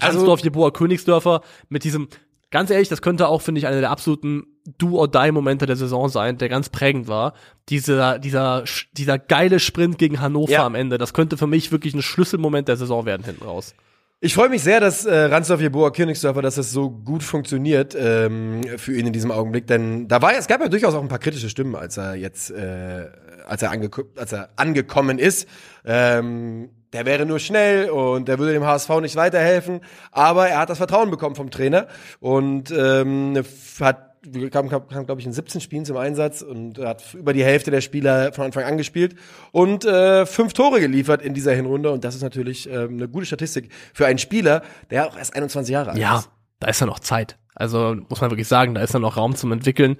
Also- 0.00 0.18
Hansdorf, 0.18 0.40
Jeboa, 0.40 0.70
Königsdörfer 0.70 1.40
mit 1.68 1.84
diesem, 1.84 2.08
ganz 2.50 2.70
ehrlich, 2.70 2.88
das 2.88 3.02
könnte 3.02 3.28
auch, 3.28 3.42
finde 3.42 3.58
ich, 3.60 3.66
einer 3.66 3.80
der 3.80 3.90
absoluten 3.90 4.44
Do-or-Die-Momente 4.78 5.66
der 5.66 5.76
Saison 5.76 6.08
sein, 6.08 6.38
der 6.38 6.48
ganz 6.48 6.68
prägend 6.68 7.06
war. 7.08 7.34
Dieser, 7.68 8.18
dieser, 8.18 8.64
dieser 8.92 9.18
geile 9.18 9.60
Sprint 9.60 9.98
gegen 9.98 10.20
Hannover 10.20 10.50
Ja. 10.52 10.66
am 10.66 10.74
Ende, 10.74 10.98
das 10.98 11.12
könnte 11.12 11.36
für 11.36 11.46
mich 11.46 11.70
wirklich 11.72 11.94
ein 11.94 12.02
Schlüsselmoment 12.02 12.68
der 12.68 12.76
Saison 12.76 13.04
werden 13.06 13.24
hinten 13.24 13.44
raus. 13.44 13.74
Ich 14.20 14.32
freue 14.32 14.48
mich 14.48 14.62
sehr, 14.62 14.80
dass 14.80 15.04
äh, 15.04 15.14
Ransdorf 15.14 15.60
Jeboa 15.60 15.90
Königsdörfer, 15.90 16.40
dass 16.40 16.54
das 16.54 16.72
so 16.72 16.88
gut 16.88 17.22
funktioniert 17.22 17.94
ähm, 17.98 18.62
für 18.78 18.96
ihn 18.96 19.06
in 19.06 19.12
diesem 19.12 19.30
Augenblick, 19.30 19.66
denn 19.66 20.08
da 20.08 20.22
war 20.22 20.32
ja, 20.32 20.38
es 20.38 20.46
gab 20.46 20.62
ja 20.62 20.68
durchaus 20.68 20.94
auch 20.94 21.02
ein 21.02 21.08
paar 21.08 21.18
kritische 21.18 21.50
Stimmen, 21.50 21.74
als 21.76 21.98
er 21.98 22.14
jetzt, 22.14 22.50
äh, 22.50 23.06
als 23.46 23.60
er, 23.60 23.70
angeko 23.70 24.04
als 24.16 24.32
er 24.32 24.48
angekommen 24.56 25.18
ist. 25.18 25.46
Ähm, 25.84 26.70
der 26.94 27.04
wäre 27.04 27.26
nur 27.26 27.38
schnell 27.40 27.90
und 27.90 28.28
der 28.28 28.38
würde 28.38 28.52
dem 28.54 28.64
HSV 28.64 28.88
nicht 29.00 29.16
weiterhelfen, 29.16 29.80
aber 30.12 30.48
er 30.48 30.60
hat 30.60 30.70
das 30.70 30.78
Vertrauen 30.78 31.10
bekommen 31.10 31.34
vom 31.34 31.50
Trainer 31.50 31.88
und 32.20 32.70
ähm, 32.70 33.42
hat 33.80 34.12
kam, 34.50 34.70
kam, 34.70 34.88
kam 34.88 35.04
glaube 35.04 35.20
ich, 35.20 35.26
in 35.26 35.32
17 35.34 35.60
Spielen 35.60 35.84
zum 35.84 35.96
Einsatz 35.98 36.40
und 36.40 36.78
hat 36.78 37.12
über 37.12 37.34
die 37.34 37.44
Hälfte 37.44 37.70
der 37.70 37.82
Spieler 37.82 38.32
von 38.32 38.46
Anfang 38.46 38.64
an 38.64 38.78
gespielt 38.78 39.16
und 39.52 39.84
äh, 39.84 40.24
fünf 40.24 40.54
Tore 40.54 40.80
geliefert 40.80 41.20
in 41.20 41.34
dieser 41.34 41.52
Hinrunde. 41.52 41.90
Und 41.90 42.04
das 42.04 42.14
ist 42.14 42.22
natürlich 42.22 42.66
ähm, 42.70 42.94
eine 42.94 43.08
gute 43.08 43.26
Statistik 43.26 43.70
für 43.92 44.06
einen 44.06 44.18
Spieler, 44.18 44.62
der 44.90 45.08
auch 45.08 45.18
erst 45.18 45.36
21 45.36 45.72
Jahre 45.72 45.90
alt 45.90 45.98
Ja, 45.98 46.20
ist. 46.20 46.30
da 46.60 46.68
ist 46.68 46.80
ja 46.80 46.86
noch 46.86 47.00
Zeit. 47.00 47.36
Also 47.54 47.96
muss 48.08 48.20
man 48.22 48.30
wirklich 48.30 48.48
sagen, 48.48 48.74
da 48.74 48.80
ist 48.80 48.94
ja 48.94 49.00
noch 49.00 49.16
Raum 49.18 49.36
zum 49.36 49.52
Entwickeln. 49.52 49.96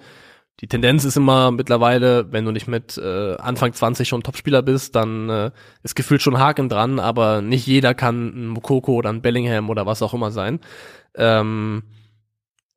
Die 0.60 0.68
Tendenz 0.68 1.04
ist 1.04 1.16
immer 1.16 1.50
mittlerweile, 1.50 2.32
wenn 2.32 2.44
du 2.44 2.52
nicht 2.52 2.68
mit 2.68 2.96
äh, 2.96 3.36
Anfang 3.36 3.72
20 3.72 4.08
schon 4.08 4.22
Topspieler 4.22 4.62
bist, 4.62 4.94
dann 4.94 5.28
äh, 5.28 5.50
ist 5.82 5.96
gefühlt 5.96 6.22
schon 6.22 6.38
Haken 6.38 6.68
dran, 6.68 7.00
aber 7.00 7.42
nicht 7.42 7.66
jeder 7.66 7.92
kann 7.94 8.28
ein 8.28 8.46
Mokoko 8.48 8.94
oder 8.94 9.10
ein 9.10 9.20
Bellingham 9.20 9.68
oder 9.68 9.84
was 9.84 10.00
auch 10.00 10.14
immer 10.14 10.30
sein. 10.30 10.60
Ähm, 11.16 11.82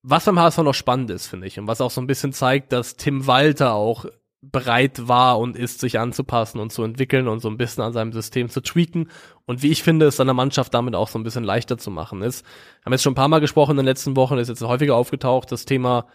was 0.02 0.26
beim 0.26 0.40
HSV 0.40 0.60
noch 0.60 0.74
spannend 0.74 1.12
ist, 1.12 1.28
finde 1.28 1.48
ich, 1.48 1.60
und 1.60 1.68
was 1.68 1.82
auch 1.82 1.92
so 1.92 2.02
ein 2.02 2.08
bisschen 2.08 2.34
zeigt, 2.34 2.72
dass 2.72 2.96
Tim 2.96 3.28
Walter 3.28 3.74
auch 3.74 4.06
bereit 4.42 5.08
war 5.08 5.40
und 5.40 5.58
ist, 5.58 5.80
sich 5.80 6.00
anzupassen 6.00 6.60
und 6.60 6.72
zu 6.72 6.84
entwickeln 6.84 7.28
und 7.28 7.40
so 7.42 7.50
ein 7.50 7.58
bisschen 7.58 7.84
an 7.84 7.94
seinem 7.94 8.14
System 8.14 8.50
zu 8.50 8.62
tweaken 8.62 9.10
und 9.46 9.64
wie 9.64 9.72
ich 9.72 9.84
finde, 9.84 10.06
es 10.08 10.18
seiner 10.18 10.34
Mannschaft 10.34 10.74
damit 10.74 10.96
auch 10.96 11.10
so 11.10 11.20
ein 11.20 11.24
bisschen 11.24 11.44
leichter 11.44 11.78
zu 11.78 11.92
machen 11.92 12.22
ist. 12.22 12.46
Wir 12.46 12.86
haben 12.86 12.94
jetzt 12.94 13.04
schon 13.04 13.14
ein 13.14 13.16
paar 13.16 13.28
Mal 13.28 13.40
gesprochen 13.40 13.72
in 13.72 13.78
den 13.78 13.86
letzten 13.86 14.16
Wochen, 14.16 14.38
ist 14.38 14.48
jetzt 14.48 14.62
häufiger 14.62 14.96
aufgetaucht, 14.96 15.52
das 15.52 15.66
Thema 15.66 16.06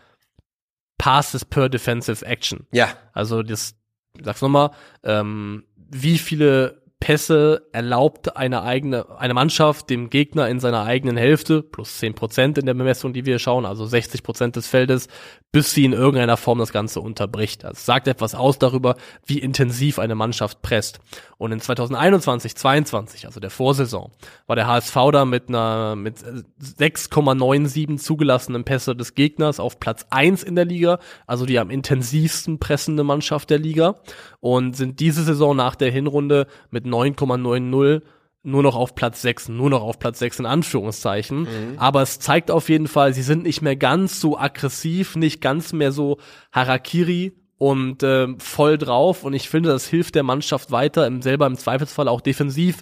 Passes 1.03 1.45
per 1.45 1.69
Defensive 1.69 2.25
Action. 2.25 2.67
Ja, 2.71 2.97
Also 3.13 3.43
das, 3.43 3.75
ich 4.17 4.25
sag's 4.25 4.41
nochmal, 4.41 4.71
ähm, 5.03 5.65
wie 5.77 6.17
viele 6.17 6.82
Pässe 7.03 7.67
erlaubt 7.73 8.37
eine 8.37 8.63
eigene, 8.63 9.19
eine 9.19 9.35
Mannschaft 9.35 9.91
dem 9.91 10.09
Gegner 10.09 10.49
in 10.49 10.61
seiner 10.61 10.85
eigenen 10.85 11.17
Hälfte, 11.17 11.61
plus 11.61 11.99
10 11.99 12.15
Prozent 12.15 12.59
in 12.59 12.67
der 12.67 12.75
Bemessung, 12.75 13.13
die 13.13 13.27
wir 13.27 13.41
schauen, 13.41 13.67
also 13.67 13.85
60 13.85 14.23
Prozent 14.23 14.55
des 14.55 14.69
Feldes, 14.69 15.09
bis 15.51 15.73
sie 15.73 15.85
in 15.85 15.95
irgendeiner 15.95 16.37
Form 16.37 16.61
das 16.61 16.73
Ganze 16.73 17.01
unterbricht. 17.01 17.65
Das 17.65 17.85
sagt 17.85 18.07
etwas 18.07 18.37
aus 18.37 18.61
darüber, 18.61 18.95
wie 19.27 19.41
intensiv 19.41 19.99
eine 19.99 20.15
Mannschaft 20.15 20.63
presst. 20.63 21.01
Und 21.39 21.51
in 21.51 21.59
2021, 21.59 22.55
22, 22.55 23.27
also 23.27 23.41
der 23.41 23.51
Vorsaison, 23.51 24.13
war 24.47 24.55
der 24.55 24.69
HSV 24.69 24.95
da 25.13 25.25
mit 25.25 25.49
einer, 25.49 25.97
mit 25.97 26.23
äh, 26.23 26.85
6,97 26.85 27.99
zugelassenen 27.99 28.63
Pässe 28.63 28.95
des 28.95 29.17
Gegners 29.17 29.59
auf 29.59 29.81
Platz 29.81 30.07
1 30.11 30.45
in 30.45 30.55
der 30.55 30.67
Liga, 30.67 31.01
also 31.27 31.47
die 31.47 31.59
am 31.59 31.69
intensivsten 31.69 32.61
pressende 32.61 33.03
Mannschaft 33.03 33.51
der 33.51 33.59
Liga 33.59 33.97
und 34.43 34.77
sind 34.77 34.99
diese 34.99 35.23
Saison 35.23 35.55
nach 35.55 35.77
der 35.77 35.93
Hinrunde 35.93 36.49
mit 36.73 36.85
9,90 36.85 38.03
nur 38.43 38.63
noch 38.65 38.75
auf 38.75 38.97
Platz 38.97 39.23
6, 39.23 39.51
nur 39.51 39.71
noch 39.71 39.83
auf 39.83 40.01
Platz 40.01 40.19
6 40.19 40.41
in 40.41 40.47
Anführungszeichen. 40.47 41.47
Aber 41.79 42.03
es 42.03 42.19
zeigt 42.19 42.51
auf 42.51 42.69
jeden 42.69 42.89
Fall, 42.89 43.15
sie 43.15 43.23
sind 43.23 43.45
nicht 43.45 43.63
mehr 43.63 43.77
ganz 43.77 44.21
so 44.21 44.37
aggressiv, 44.37 45.15
nicht 45.15 45.41
ganz 45.41 45.73
mehr 45.73 45.93
so 45.93 46.19
Harakiri 46.51 47.35
und 47.57 48.03
äh, 48.03 48.27
voll 48.39 48.79
drauf. 48.79 49.23
Und 49.23 49.33
ich 49.33 49.49
finde, 49.49 49.69
das 49.69 49.87
hilft 49.87 50.17
der 50.17 50.25
Mannschaft 50.25 50.73
weiter, 50.73 51.07
im 51.07 51.23
selber 51.23 51.47
im 51.47 51.57
Zweifelsfall 51.57 52.09
auch 52.09 52.21
defensiv 52.21 52.79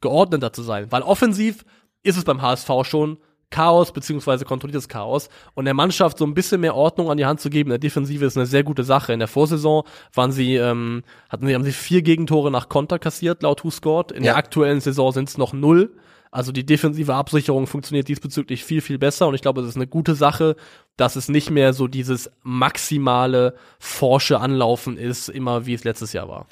geordneter 0.00 0.52
zu 0.52 0.62
sein. 0.62 0.90
Weil 0.90 1.02
offensiv 1.02 1.64
ist 2.02 2.16
es 2.16 2.24
beim 2.24 2.42
HSV 2.42 2.70
schon 2.82 3.18
Chaos 3.54 3.92
beziehungsweise 3.92 4.44
kontrolliertes 4.44 4.88
Chaos 4.88 5.28
und 5.54 5.64
der 5.64 5.74
Mannschaft 5.74 6.18
so 6.18 6.24
ein 6.26 6.34
bisschen 6.34 6.60
mehr 6.60 6.74
Ordnung 6.74 7.08
an 7.08 7.18
die 7.18 7.24
Hand 7.24 7.38
zu 7.40 7.50
geben 7.50 7.68
in 7.68 7.74
der 7.74 7.78
Defensive 7.78 8.24
ist 8.24 8.36
eine 8.36 8.46
sehr 8.46 8.64
gute 8.64 8.82
Sache. 8.82 9.12
In 9.12 9.20
der 9.20 9.28
Vorsaison 9.28 9.84
waren 10.12 10.32
sie, 10.32 10.56
ähm, 10.56 11.04
hatten 11.28 11.46
sie, 11.46 11.54
haben 11.54 11.62
sie 11.62 11.70
vier 11.70 12.02
Gegentore 12.02 12.50
nach 12.50 12.68
Konter 12.68 12.98
kassiert, 12.98 13.44
laut 13.44 13.62
Who 13.62 13.70
Scored. 13.70 14.10
In 14.10 14.24
Ja. 14.24 14.32
der 14.32 14.36
aktuellen 14.38 14.80
Saison 14.80 15.12
sind 15.12 15.28
es 15.28 15.38
noch 15.38 15.52
null. 15.52 15.94
Also 16.32 16.50
die 16.50 16.66
defensive 16.66 17.14
Absicherung 17.14 17.68
funktioniert 17.68 18.08
diesbezüglich 18.08 18.64
viel, 18.64 18.80
viel 18.80 18.98
besser 18.98 19.28
und 19.28 19.36
ich 19.36 19.42
glaube, 19.42 19.60
es 19.60 19.68
ist 19.68 19.76
eine 19.76 19.86
gute 19.86 20.16
Sache, 20.16 20.56
dass 20.96 21.14
es 21.14 21.28
nicht 21.28 21.48
mehr 21.50 21.72
so 21.72 21.86
dieses 21.86 22.28
maximale 22.42 23.54
forsche 23.78 24.40
Anlaufen 24.40 24.96
ist, 24.96 25.28
immer 25.28 25.64
wie 25.66 25.74
es 25.74 25.84
letztes 25.84 26.12
Jahr 26.12 26.28
war. 26.28 26.48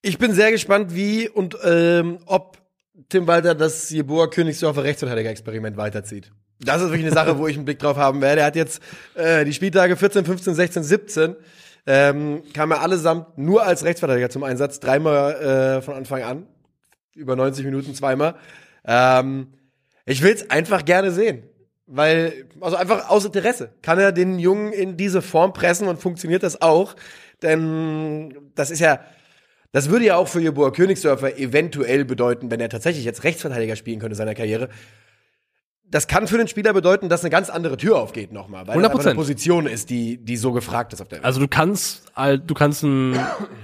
Ich 0.00 0.16
bin 0.16 0.32
sehr 0.32 0.50
gespannt, 0.52 0.94
wie 0.94 1.28
und 1.28 1.56
ähm, 1.64 2.18
ob 2.26 2.63
Tim 3.08 3.26
Walter 3.26 3.54
das 3.54 3.90
Jeboa 3.90 4.28
Königsdorfer 4.28 4.84
Rechtsverteidiger-Experiment 4.84 5.76
weiterzieht. 5.76 6.30
Das 6.60 6.76
ist 6.80 6.88
wirklich 6.88 7.06
eine 7.06 7.14
Sache, 7.14 7.38
wo 7.38 7.48
ich 7.48 7.56
einen 7.56 7.64
Blick 7.64 7.80
drauf 7.80 7.96
haben 7.96 8.20
werde. 8.20 8.42
Er 8.42 8.46
hat 8.46 8.56
jetzt 8.56 8.80
äh, 9.14 9.44
die 9.44 9.52
Spieltage 9.52 9.96
14, 9.96 10.24
15, 10.24 10.54
16, 10.54 10.82
17 10.82 11.36
ähm, 11.86 12.42
kam 12.54 12.70
er 12.70 12.80
allesamt 12.80 13.36
nur 13.36 13.64
als 13.64 13.84
Rechtsverteidiger 13.84 14.30
zum 14.30 14.42
Einsatz, 14.42 14.80
dreimal 14.80 15.34
äh, 15.34 15.82
von 15.82 15.94
Anfang 15.94 16.22
an, 16.22 16.46
über 17.14 17.36
90 17.36 17.64
Minuten 17.64 17.94
zweimal. 17.94 18.36
Ähm, 18.86 19.48
ich 20.06 20.22
will 20.22 20.32
es 20.32 20.50
einfach 20.50 20.84
gerne 20.84 21.10
sehen. 21.10 21.44
Weil, 21.86 22.46
also 22.62 22.76
einfach 22.76 23.10
aus 23.10 23.26
Interesse. 23.26 23.74
Kann 23.82 23.98
er 23.98 24.12
den 24.12 24.38
Jungen 24.38 24.72
in 24.72 24.96
diese 24.96 25.20
Form 25.20 25.52
pressen 25.52 25.86
und 25.86 26.00
funktioniert 26.00 26.42
das 26.42 26.62
auch? 26.62 26.96
Denn 27.42 28.34
das 28.54 28.70
ist 28.70 28.80
ja, 28.80 29.00
das 29.74 29.90
würde 29.90 30.04
ja 30.04 30.16
auch 30.16 30.28
für 30.28 30.40
Jeboa 30.40 30.70
Königsdörfer 30.70 31.36
eventuell 31.36 32.04
bedeuten, 32.04 32.48
wenn 32.48 32.60
er 32.60 32.68
tatsächlich 32.68 33.04
jetzt 33.04 33.24
Rechtsverteidiger 33.24 33.74
spielen 33.74 33.98
könnte 33.98 34.12
in 34.12 34.18
seiner 34.18 34.36
Karriere. 34.36 34.68
Das 35.90 36.06
kann 36.06 36.28
für 36.28 36.38
den 36.38 36.46
Spieler 36.46 36.72
bedeuten, 36.72 37.08
dass 37.08 37.22
eine 37.22 37.30
ganz 37.30 37.50
andere 37.50 37.76
Tür 37.76 37.98
aufgeht 37.98 38.30
nochmal, 38.30 38.68
weil 38.68 38.80
das 38.80 38.84
einfach 38.84 39.00
100%. 39.00 39.06
eine 39.08 39.14
Position 39.16 39.66
ist, 39.66 39.90
die, 39.90 40.16
die 40.16 40.36
so 40.36 40.52
gefragt 40.52 40.92
ist 40.92 41.00
auf 41.00 41.08
der 41.08 41.18
Welt. 41.18 41.24
Also 41.24 41.40
du 41.40 41.48
kannst, 41.48 42.04
halt, 42.14 42.48
du 42.48 42.54
kannst 42.54 42.84
ein, 42.84 43.18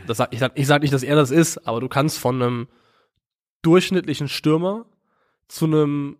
das 0.08 0.16
sag, 0.16 0.32
ich, 0.32 0.40
sag, 0.40 0.50
ich 0.56 0.66
sag 0.66 0.82
nicht, 0.82 0.92
dass 0.92 1.04
er 1.04 1.14
das 1.14 1.30
ist, 1.30 1.64
aber 1.68 1.78
du 1.80 1.88
kannst 1.88 2.18
von 2.18 2.42
einem 2.42 2.68
durchschnittlichen 3.62 4.26
Stürmer 4.26 4.86
zu 5.46 5.66
einem 5.66 6.16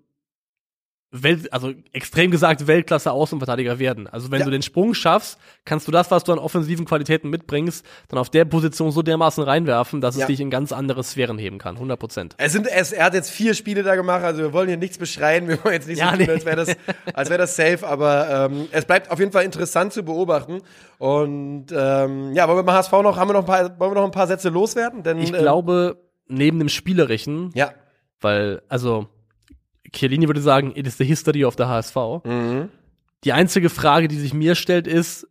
Welt, 1.13 1.53
also 1.53 1.73
extrem 1.93 2.31
gesagt 2.31 2.69
Weltklasse 2.69 3.11
Außenverteidiger 3.11 3.81
werden. 3.81 4.07
Also 4.07 4.31
wenn 4.31 4.39
Ja. 4.41 4.45
du 4.45 4.53
den 4.53 4.63
Sprung 4.63 4.95
schaffst, 4.95 5.39
kannst 5.65 5.89
du 5.89 5.93
das, 5.93 6.09
was 6.13 6.23
du 6.23 6.33
an 6.33 6.39
offensiven 6.39 6.85
Qualitäten 6.87 7.31
mitbringst, 7.31 7.85
dann 8.09 8.19
auf 8.21 8.31
der 8.31 8.45
Position 8.45 8.93
so 8.93 9.03
dermaßen 9.03 9.43
reinwerfen, 9.43 10.01
dass 10.01 10.15
es 10.15 10.21
Ja. 10.21 10.27
dich 10.29 10.39
in 10.41 10.51
ganz 10.51 10.71
andere 10.71 11.03
Sphären 11.03 11.37
heben 11.37 11.59
kann. 11.59 11.77
100 11.79 11.99
Prozent. 11.99 12.35
Es 12.39 12.53
sind, 12.53 12.69
es, 12.69 12.93
er 12.93 13.07
hat 13.07 13.15
jetzt 13.15 13.31
vier 13.31 13.55
Spiele 13.55 13.83
da 13.83 13.97
gemacht, 13.97 14.23
also 14.23 14.41
wir 14.41 14.53
wollen 14.53 14.69
hier 14.69 14.77
nichts 14.77 14.99
beschreien, 14.99 15.49
wir 15.49 15.63
wollen 15.65 15.75
jetzt 15.75 15.89
nicht 15.89 15.99
Ja, 15.99 16.13
so 16.13 16.17
tun, 16.19 16.27
nee. 16.27 16.31
als 16.33 16.45
wäre 16.45 16.57
das, 16.57 16.77
als 17.13 17.29
wäre 17.29 17.39
das 17.39 17.57
safe, 17.57 17.85
aber 17.87 18.49
ähm, 18.53 18.69
es 18.71 18.85
bleibt 18.85 19.11
auf 19.11 19.19
jeden 19.19 19.33
Fall 19.33 19.45
interessant 19.45 19.93
zu 19.93 20.05
beobachten. 20.05 20.61
Und 20.99 21.67
ähm, 21.73 22.35
ja, 22.35 22.47
wollen 22.47 22.59
wir 22.59 22.63
beim 22.63 22.77
HSV 22.77 22.93
noch, 23.03 23.17
haben 23.17 23.29
wir 23.31 23.33
noch 23.33 23.41
ein 23.41 23.47
paar, 23.47 23.81
wollen 23.81 23.91
wir 23.91 23.95
noch 23.97 24.05
ein 24.05 24.11
paar 24.13 24.29
Sätze 24.29 24.49
loswerden? 24.51 25.03
Denn, 25.03 25.19
Ich 25.19 25.33
ähm, 25.33 25.39
glaube, 25.41 25.97
neben 26.29 26.61
dem 26.61 26.69
Spielerischen, 26.69 27.51
ja. 27.55 27.73
weil, 28.21 28.63
also, 28.69 29.09
Chiellini 29.93 30.27
würde 30.27 30.41
sagen, 30.41 30.73
it 30.75 30.87
is 30.87 30.97
the 30.99 31.05
history 31.05 31.45
of 31.45 31.57
the 31.57 31.65
HSV. 31.65 32.25
Mhm. 32.25 32.69
Die 33.25 33.33
einzige 33.33 33.69
Frage, 33.69 34.09
die 34.09 34.19
sich 34.19 34.33
mir 34.33 34.55
stellt, 34.55 34.87
ist, 34.87 35.27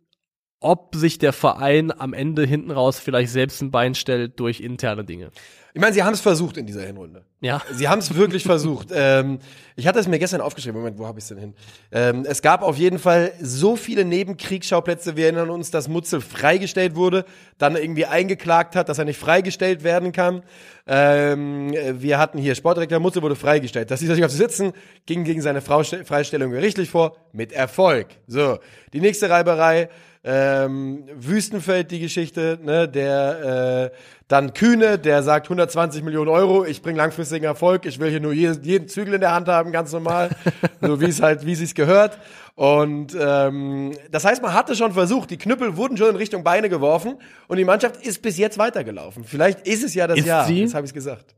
ob 0.60 0.94
sich 0.94 1.18
der 1.18 1.32
Verein 1.32 1.90
am 1.90 2.12
Ende 2.12 2.44
hinten 2.44 2.70
raus 2.70 2.98
vielleicht 2.98 3.32
selbst 3.32 3.62
ein 3.62 3.70
Bein 3.70 3.94
stellt 3.94 4.38
durch 4.38 4.60
interne 4.60 5.04
Dinge. 5.04 5.30
Ich 5.72 5.80
meine, 5.80 5.94
sie 5.94 6.02
haben 6.02 6.14
es 6.14 6.20
versucht 6.20 6.56
in 6.56 6.66
dieser 6.66 6.82
Hinrunde. 6.82 7.24
Ja. 7.40 7.62
Sie 7.72 7.88
haben 7.88 8.00
es 8.00 8.14
wirklich 8.14 8.44
versucht. 8.44 8.88
Ähm, 9.02 9.38
ich 9.76 9.86
hatte 9.86 9.98
es 9.98 10.08
mir 10.08 10.18
gestern 10.18 10.42
aufgeschrieben. 10.42 10.78
Moment, 10.78 10.98
wo 10.98 11.06
habe 11.06 11.18
ich 11.18 11.24
es 11.24 11.28
denn 11.28 11.38
hin? 11.38 11.54
Ähm, 11.90 12.26
es 12.28 12.42
gab 12.42 12.62
auf 12.62 12.76
jeden 12.76 12.98
Fall 12.98 13.32
so 13.40 13.76
viele 13.76 14.04
Nebenkriegsschauplätze. 14.04 15.16
Wir 15.16 15.24
erinnern 15.24 15.48
uns, 15.48 15.70
dass 15.70 15.88
Mutzel 15.88 16.20
freigestellt 16.20 16.96
wurde, 16.96 17.24
dann 17.56 17.76
irgendwie 17.76 18.04
eingeklagt 18.04 18.76
hat, 18.76 18.90
dass 18.90 18.98
er 18.98 19.06
nicht 19.06 19.18
freigestellt 19.18 19.84
werden 19.84 20.12
kann. 20.12 20.42
Ähm, 20.86 21.72
wir 21.72 22.18
hatten 22.18 22.36
hier 22.36 22.54
Sportdirektor 22.54 22.98
Mutzel 22.98 23.22
wurde 23.22 23.36
freigestellt. 23.36 23.90
Das 23.90 24.02
ließ 24.02 24.10
er 24.10 24.16
sich 24.16 24.24
auf 24.24 24.30
sich 24.30 24.40
sitzen, 24.40 24.72
ging 25.06 25.24
gegen 25.24 25.40
seine 25.40 25.62
Frau 25.62 25.82
Freistellung 25.82 26.50
gerichtlich 26.50 26.90
vor, 26.90 27.16
mit 27.32 27.52
Erfolg. 27.52 28.08
So, 28.26 28.58
die 28.92 29.00
nächste 29.00 29.30
Reiberei. 29.30 29.88
Ähm, 30.22 31.04
Wüstenfeld, 31.14 31.90
die 31.90 31.98
Geschichte, 31.98 32.58
ne, 32.62 32.86
der 32.86 33.90
äh, 33.92 33.96
dann 34.28 34.52
Kühne, 34.52 34.98
der 34.98 35.22
sagt 35.22 35.46
120 35.46 36.02
Millionen 36.02 36.28
Euro, 36.28 36.64
ich 36.66 36.82
bringe 36.82 36.98
langfristigen 36.98 37.44
Erfolg, 37.44 37.86
ich 37.86 37.98
will 37.98 38.10
hier 38.10 38.20
nur 38.20 38.34
jeden, 38.34 38.62
jeden 38.62 38.86
Zügel 38.86 39.14
in 39.14 39.20
der 39.22 39.34
Hand 39.34 39.48
haben, 39.48 39.72
ganz 39.72 39.92
normal, 39.92 40.28
so 40.82 41.00
wie 41.00 41.06
es 41.06 41.22
halt, 41.22 41.46
wie 41.46 41.52
es 41.52 41.74
gehört. 41.74 42.18
Und 42.54 43.16
ähm, 43.18 43.96
das 44.10 44.26
heißt, 44.26 44.42
man 44.42 44.52
hatte 44.52 44.76
schon 44.76 44.92
versucht, 44.92 45.30
die 45.30 45.38
Knüppel 45.38 45.78
wurden 45.78 45.96
schon 45.96 46.10
in 46.10 46.16
Richtung 46.16 46.44
Beine 46.44 46.68
geworfen 46.68 47.16
und 47.48 47.56
die 47.56 47.64
Mannschaft 47.64 47.96
ist 48.04 48.20
bis 48.20 48.36
jetzt 48.36 48.58
weitergelaufen. 48.58 49.24
Vielleicht 49.24 49.66
ist 49.66 49.82
es 49.82 49.94
ja 49.94 50.06
das 50.06 50.18
Ist 50.18 50.26
Jahr, 50.26 50.44
sie? 50.44 50.60
jetzt 50.60 50.74
habe 50.74 50.84
ich 50.84 50.90
es 50.90 50.94
gesagt. 50.94 51.34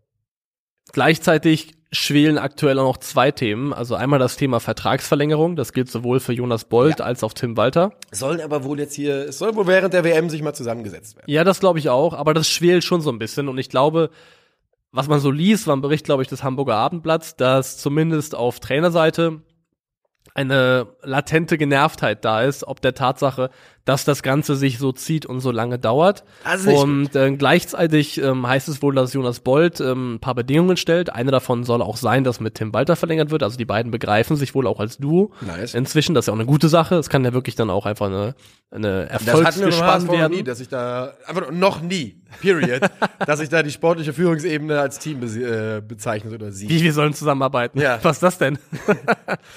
Gleichzeitig 0.93 1.75
schwelen 1.95 2.39
aktuell 2.39 2.79
auch 2.79 2.85
noch 2.85 2.97
zwei 2.99 3.31
Themen. 3.31 3.73
Also 3.75 3.95
einmal 3.95 4.19
das 4.19 4.37
Thema 4.37 4.61
Vertragsverlängerung. 4.61 5.57
Das 5.57 5.73
gilt 5.73 5.91
sowohl 5.91 6.21
für 6.21 6.33
Jonas 6.33 6.65
Bold 6.65 7.01
Ja. 7.01 7.05
als 7.05 7.23
auch 7.23 7.35
Tim 7.35 7.57
Walter. 7.57 7.93
Sollen 8.11 8.41
aber 8.41 8.65
wohl 8.65 8.79
jetzt 8.81 8.95
hier, 8.95 9.29
es 9.29 9.39
soll 9.39 9.55
wohl 9.57 9.67
während 9.67 9.93
der 9.93 10.05
WM 10.05 10.31
sich 10.31 10.43
mal 10.43 10.55
zusammengesetzt 10.55 11.17
werden. 11.17 11.31
Ja, 11.31 11.45
das 11.45 11.61
glaube 11.61 11.79
ich 11.79 11.91
auch. 11.91 12.15
Aber 12.15 12.33
das 12.33 12.49
schwelt 12.49 12.83
schon 12.85 13.03
so 13.03 13.11
ein 13.11 13.19
bisschen. 13.19 13.49
Und 13.49 13.59
ich 13.59 13.69
glaube, 13.69 14.09
was 14.91 15.09
man 15.09 15.21
so 15.21 15.31
liest, 15.31 15.67
war 15.67 15.77
ein 15.77 15.83
Bericht, 15.83 16.05
glaube 16.07 16.23
ich, 16.23 16.29
des 16.29 16.43
Hamburger 16.43 16.77
Abendblatts, 16.77 17.37
dass 17.37 17.77
zumindest 17.79 18.35
auf 18.35 18.61
Trainerseite 18.61 19.43
eine 20.35 20.87
latente 21.03 21.59
Genervtheit 21.59 22.25
da 22.25 22.43
ist, 22.43 22.65
ob 22.67 22.81
der 22.81 22.95
Tatsache, 22.95 23.51
dass 23.85 24.05
das 24.05 24.23
Ganze 24.23 24.55
sich 24.55 24.79
so 24.79 24.93
zieht 24.93 25.27
und 25.27 25.41
so 25.41 25.51
lange 25.51 25.79
dauert. 25.79 26.25
Nicht 26.65 26.79
und 26.79 27.17
äh, 27.17 27.33
gleichzeitig 27.33 28.23
ähm, 28.23 28.47
heißt 28.47 28.69
es 28.69 28.81
wohl, 28.81 28.95
dass 28.95 29.13
Jonas 29.13 29.41
Bold 29.41 29.81
ähm, 29.81 30.15
ein 30.15 30.21
paar 30.21 30.35
Bedingungen 30.35 30.77
stellt. 30.77 31.11
Eine 31.11 31.33
davon 31.33 31.65
soll 31.65 31.83
auch 31.83 31.97
sein, 31.97 32.23
dass 32.23 32.39
mit 32.39 32.55
Tim 32.55 32.73
Walter 32.73 32.95
verlängert 32.95 33.31
wird. 33.31 33.43
Also 33.43 33.57
die 33.57 33.65
beiden 33.65 33.91
begreifen 33.91 34.37
sich 34.37 34.55
wohl 34.55 34.67
auch 34.67 34.79
als 34.79 34.99
Duo. 34.99 35.33
Nice. 35.41 35.75
Inzwischen, 35.75 36.15
das 36.15 36.25
ist 36.25 36.27
ja 36.29 36.35
auch 36.35 36.39
eine 36.39 36.47
gute 36.47 36.69
Sache. 36.69 36.95
Es 36.95 37.09
kann 37.09 37.25
ja 37.25 37.33
wirklich 37.33 37.57
dann 37.57 37.71
auch 37.71 37.87
einfach 37.87 38.07
eine, 38.07 38.35
eine 38.71 39.11
Erfolgsgespann 39.11 40.07
noch 40.07 40.13
werden. 40.13 40.33
nie, 40.33 40.45
dass 40.45 40.61
ich 40.61 40.69
da, 40.69 41.15
einfach 41.27 41.51
noch 41.51 41.83
nie, 41.83 42.21
period, 42.41 42.83
dass 43.27 43.41
ich 43.41 43.49
da 43.49 43.65
die 43.65 43.73
sportliche 43.73 44.13
Führungsebene 44.13 44.79
als 44.79 45.01
Team 45.01 45.21
be 45.21 45.27
äh, 45.27 45.81
bezeichnet 45.81 46.33
oder 46.33 46.53
sieht. 46.53 46.71
Wie 46.71 46.83
wir 46.83 46.93
sollen 46.93 47.15
zusammenarbeiten. 47.15 47.81
Ja. 47.81 47.99
Was 48.03 48.17
ist 48.17 48.23
das 48.23 48.39
denn? 48.39 48.59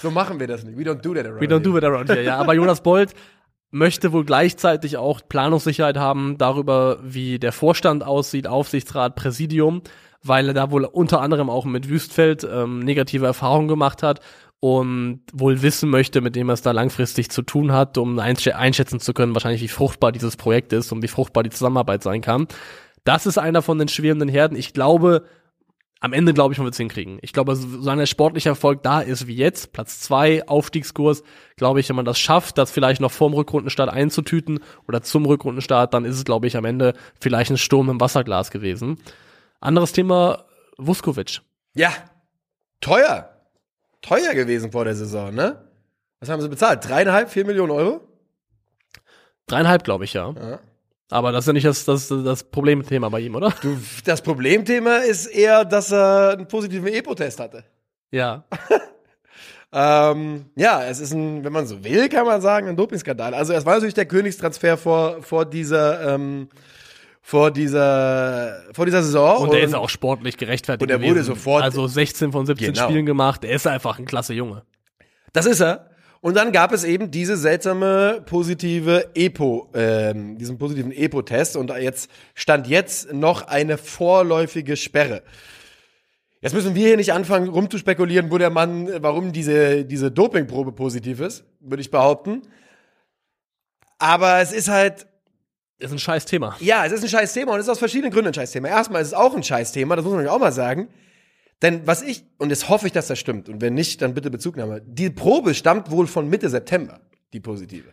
So 0.02 0.12
machen 0.12 0.40
wir 0.40 0.48
das 0.48 0.64
nicht. 0.64 0.78
We 0.78 0.84
don't 0.84 1.02
do 1.02 1.14
that 1.14 1.26
around 1.26 1.42
We 1.42 1.46
don't 1.46 1.60
do 1.60 1.72
here. 1.72 1.80
it 1.80 1.84
around 1.84 2.10
here. 2.10 2.24
Ja, 2.24 2.38
aber 2.38 2.54
Jonas 2.54 2.82
Bold 2.82 3.14
möchte 3.76 4.14
wohl 4.14 4.24
gleichzeitig 4.24 4.96
auch 4.96 5.20
Planungssicherheit 5.28 5.98
haben 5.98 6.38
darüber, 6.38 6.98
wie 7.04 7.40
der 7.40 7.52
Vorstand 7.52 8.06
aussieht, 8.06 8.48
Aufsichtsrat, 8.48 9.16
Präsidium, 9.16 9.82
weil 10.24 10.48
er 10.48 10.54
da 10.54 10.72
wohl 10.72 10.86
unter 10.86 11.20
anderem 11.20 11.50
auch 11.50 11.66
mit 11.66 11.90
Wüstfeld 11.90 12.48
ähm, 12.50 12.80
negative 12.80 13.26
Erfahrungen 13.26 13.68
gemacht 13.68 14.02
hat 14.02 14.22
und 14.62 15.24
wohl 15.34 15.62
wissen 15.62 15.90
möchte, 15.90 16.22
mit 16.22 16.38
dem 16.38 16.50
er 16.50 16.54
es 16.54 16.62
da 16.62 16.72
langfristig 16.72 17.30
zu 17.30 17.42
tun 17.42 17.74
hat, 17.74 17.98
um 17.98 18.18
einsch 18.18 18.48
einschätzen 18.48 19.02
zu 19.02 19.14
können, 19.14 19.36
wahrscheinlich 19.36 19.62
wie 19.62 19.68
fruchtbar 19.68 20.14
dieses 20.14 20.38
Projekt 20.38 20.72
ist 20.72 20.94
und 20.94 21.04
wie 21.04 21.10
fruchtbar 21.10 21.44
die 21.44 21.50
Zusammenarbeit 21.50 22.02
sein 22.02 22.22
kann. 22.22 22.48
Das 23.04 23.26
ist 23.26 23.38
einer 23.38 23.62
von 23.62 23.78
den 23.78 23.90
schwebenden 23.90 24.30
Herden. 24.30 24.58
Ich 24.58 24.72
glaube, 24.72 25.26
am 26.02 26.14
Ende 26.14 26.34
glaube 26.34 26.54
ich, 26.54 26.58
man 26.58 26.66
wird 26.66 26.74
es 26.74 26.78
hinkriegen. 26.78 27.20
Ich 27.22 27.34
glaube, 27.34 27.56
solange 27.56 28.02
der 28.02 28.08
sportliche 28.08 28.50
Erfolg 28.50 28.84
da 28.84 29.02
ist 29.02 29.28
wie 29.28 29.36
jetzt, 29.36 29.74
Platz 29.74 30.00
zwei, 30.02 30.48
Aufstiegskurs, 30.48 31.24
glaube 31.56 31.80
ich, 31.80 31.90
wenn 31.90 31.96
man 31.96 32.06
das 32.06 32.20
schafft, 32.20 32.58
das 32.58 32.72
vielleicht 32.72 33.02
noch 33.02 33.12
vorm 33.12 33.34
Rückrundenstart 33.34 33.90
einzutüten 33.90 34.60
oder 34.88 35.02
zum 35.02 35.26
Rückrundenstart, 35.26 35.94
dann 35.94 36.06
ist 36.06 36.16
es, 36.16 36.26
glaube 36.26 36.48
ich, 36.48 36.58
am 36.58 36.66
Ende 36.66 36.94
vielleicht 37.20 37.52
ein 37.52 37.58
Sturm 37.58 37.90
im 37.90 38.00
Wasserglas 38.00 38.52
gewesen. 38.52 38.98
Anderes 39.62 39.94
Thema, 39.94 40.46
Vuskovic. 40.78 41.42
Ja, 41.76 41.92
teuer. 42.82 43.32
Teuer 44.02 44.34
gewesen 44.36 44.72
vor 44.72 44.86
der 44.86 44.96
Saison, 44.96 45.34
ne? 45.34 45.68
Was 46.20 46.30
haben 46.30 46.42
sie 46.42 46.50
bezahlt? 46.50 46.88
Dreieinhalb, 46.88 47.30
vier 47.30 47.46
Millionen 47.46 47.72
Euro? 47.72 48.02
Dreieinhalb, 49.48 49.84
glaube 49.84 50.04
ich, 50.04 50.14
ja. 50.14 50.32
Ja. 50.32 50.60
Aber 51.12 51.32
das 51.32 51.44
ist 51.44 51.48
ja 51.48 51.54
nicht 51.54 51.66
das, 51.66 51.86
das, 51.86 52.08
das 52.08 52.44
Problemthema 52.44 53.10
bei 53.10 53.20
ihm, 53.20 53.36
oder? 53.36 53.54
Du, 53.62 53.78
das 54.06 54.22
Problemthema 54.22 54.98
ist 54.98 55.28
eher, 55.28 55.64
dass 55.66 55.92
er 55.92 56.32
einen 56.38 56.48
positiven 56.48 56.88
EPO-Test 56.88 57.40
hatte. 57.40 57.64
Ja. 58.12 58.44
Ähm, 59.78 60.46
ja, 60.56 60.86
es 60.86 61.02
ist 61.02 61.12
ein, 61.14 61.44
wenn 61.44 61.52
man 61.52 61.68
so 61.68 61.84
will, 61.84 62.08
kann 62.08 62.26
man 62.26 62.40
sagen, 62.40 62.70
ein 62.70 62.78
Dopingskandal. 62.78 63.34
Also 63.34 63.52
es 63.52 63.66
war 63.66 63.74
natürlich 63.74 63.94
der 63.94 64.06
Königstransfer 64.06 64.78
vor, 64.78 65.22
vor 65.22 65.44
dieser, 65.46 66.14
ähm, 66.16 66.48
vor 67.22 67.52
dieser, 67.52 68.62
vor 68.74 68.86
dieser 68.86 69.04
Saison. 69.04 69.40
Und 69.44 69.54
der 69.54 69.64
ist 69.64 69.74
auch 69.74 69.90
sportlich 69.90 70.38
gerechtfertigt. 70.38 70.84
und 70.84 70.90
er 70.90 71.02
wurde 71.02 71.16
gewesen. 71.16 71.36
sofort- 71.36 71.64
Also 71.64 71.88
16 71.88 72.32
von 72.32 72.46
17 72.46 72.72
Genau. 72.74 72.86
Spielen 72.88 73.06
gemacht. 73.06 73.44
Er 73.44 73.54
ist 73.56 73.68
einfach 73.68 74.00
ein 74.00 74.06
klasse 74.06 74.34
Junge. 74.34 74.64
Das 75.34 75.46
ist 75.46 75.60
er. 75.60 75.90
Und 76.26 76.34
dann 76.34 76.52
gab 76.52 76.72
es 76.72 76.84
eben 76.84 77.12
diese 77.12 77.38
seltsame 77.38 78.24
positive 78.26 79.12
EPO, 79.14 79.70
ähm, 79.76 80.40
diesen 80.40 80.58
positiven 80.58 80.92
EPO-Test 80.92 81.56
und 81.56 81.70
jetzt 81.80 82.10
stand 82.34 82.66
jetzt 82.66 83.14
noch 83.14 83.44
eine 83.44 83.78
vorläufige 83.78 84.76
Sperre. 84.76 85.22
Jetzt 86.42 86.54
müssen 86.54 86.74
wir 86.74 86.88
hier 86.88 86.98
nicht 86.98 87.14
anfangen, 87.14 87.48
rumzuspekulieren, 87.48 88.32
wo 88.32 88.40
der 88.40 88.50
Mann, 88.50 88.90
warum 89.04 89.34
diese, 89.34 89.86
diese 89.86 90.10
Dopingprobe 90.10 90.72
positiv 90.72 91.20
ist, 91.20 91.44
würde 91.60 91.82
ich 91.82 91.92
behaupten. 91.92 92.42
Aber 94.00 94.40
es 94.40 94.52
ist 94.52 94.68
halt, 94.68 95.06
Ist 95.78 95.92
ein 95.92 96.00
scheiß 96.00 96.26
Thema. 96.26 96.56
ja, 96.60 96.88
es 96.88 96.92
ist 96.92 97.04
ein 97.04 97.10
scheiß 97.10 97.34
Thema 97.34 97.52
und 97.52 97.60
es 97.60 97.68
ist 97.68 97.70
aus 97.70 97.78
verschiedenen 97.78 98.12
Gründen 98.12 98.30
ein 98.30 98.34
scheiß 98.34 98.52
Thema. 98.52 98.70
Erstmal 98.70 99.04
ist 99.04 99.10
es 99.10 99.14
auch 99.14 99.36
ein 99.36 99.44
scheiß 99.44 99.74
Thema, 99.74 99.96
das 99.96 100.04
muss 100.04 100.16
man 100.16 100.28
auch 100.28 100.40
mal 100.40 100.52
sagen. 100.52 100.88
Denn 101.66 101.88
was 101.88 102.04
ich, 102.04 102.24
und 102.38 102.52
jetzt 102.52 102.70
hoffe 102.70 102.86
ich, 102.86 102.94
dass 102.94 103.08
das 103.08 103.18
stimmt, 103.18 103.50
und 103.50 103.60
wenn 103.60 103.74
nicht, 103.74 104.00
dann 104.04 104.14
bitte 104.14 104.30
Bezugnahme. 104.30 104.82
Die 104.86 105.10
Probe 105.10 105.56
stammt 105.56 105.90
wohl 105.90 106.06
von 106.06 106.30
Mitte 106.30 106.48
September, 106.48 107.00
die 107.34 107.40
positive. 107.40 107.90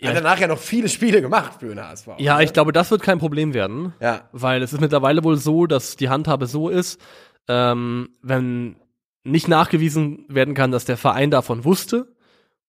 Ja, 0.00 0.10
Hat 0.10 0.16
danach 0.16 0.38
ja 0.38 0.46
noch 0.46 0.60
viele 0.60 0.88
Spiele 0.88 1.20
gemacht 1.20 1.54
für 1.58 1.66
den 1.66 1.84
HSV. 1.84 2.06
Ja, 2.18 2.40
ich 2.40 2.52
glaube, 2.52 2.70
das 2.70 2.88
wird 2.92 3.02
kein 3.02 3.18
Problem 3.18 3.52
werden. 3.52 3.94
Ja. 3.98 4.28
Weil 4.30 4.62
es 4.62 4.72
ist 4.72 4.80
mittlerweile 4.80 5.24
wohl 5.24 5.38
so, 5.38 5.66
dass 5.66 5.96
die 5.96 6.08
Handhabe 6.08 6.46
so 6.46 6.68
ist, 6.68 7.00
ähm, 7.48 8.10
wenn 8.22 8.76
nicht 9.24 9.48
nachgewiesen 9.48 10.24
werden 10.28 10.54
kann, 10.54 10.70
dass 10.70 10.84
der 10.84 10.96
Verein 10.96 11.32
davon 11.32 11.64
wusste 11.64 12.14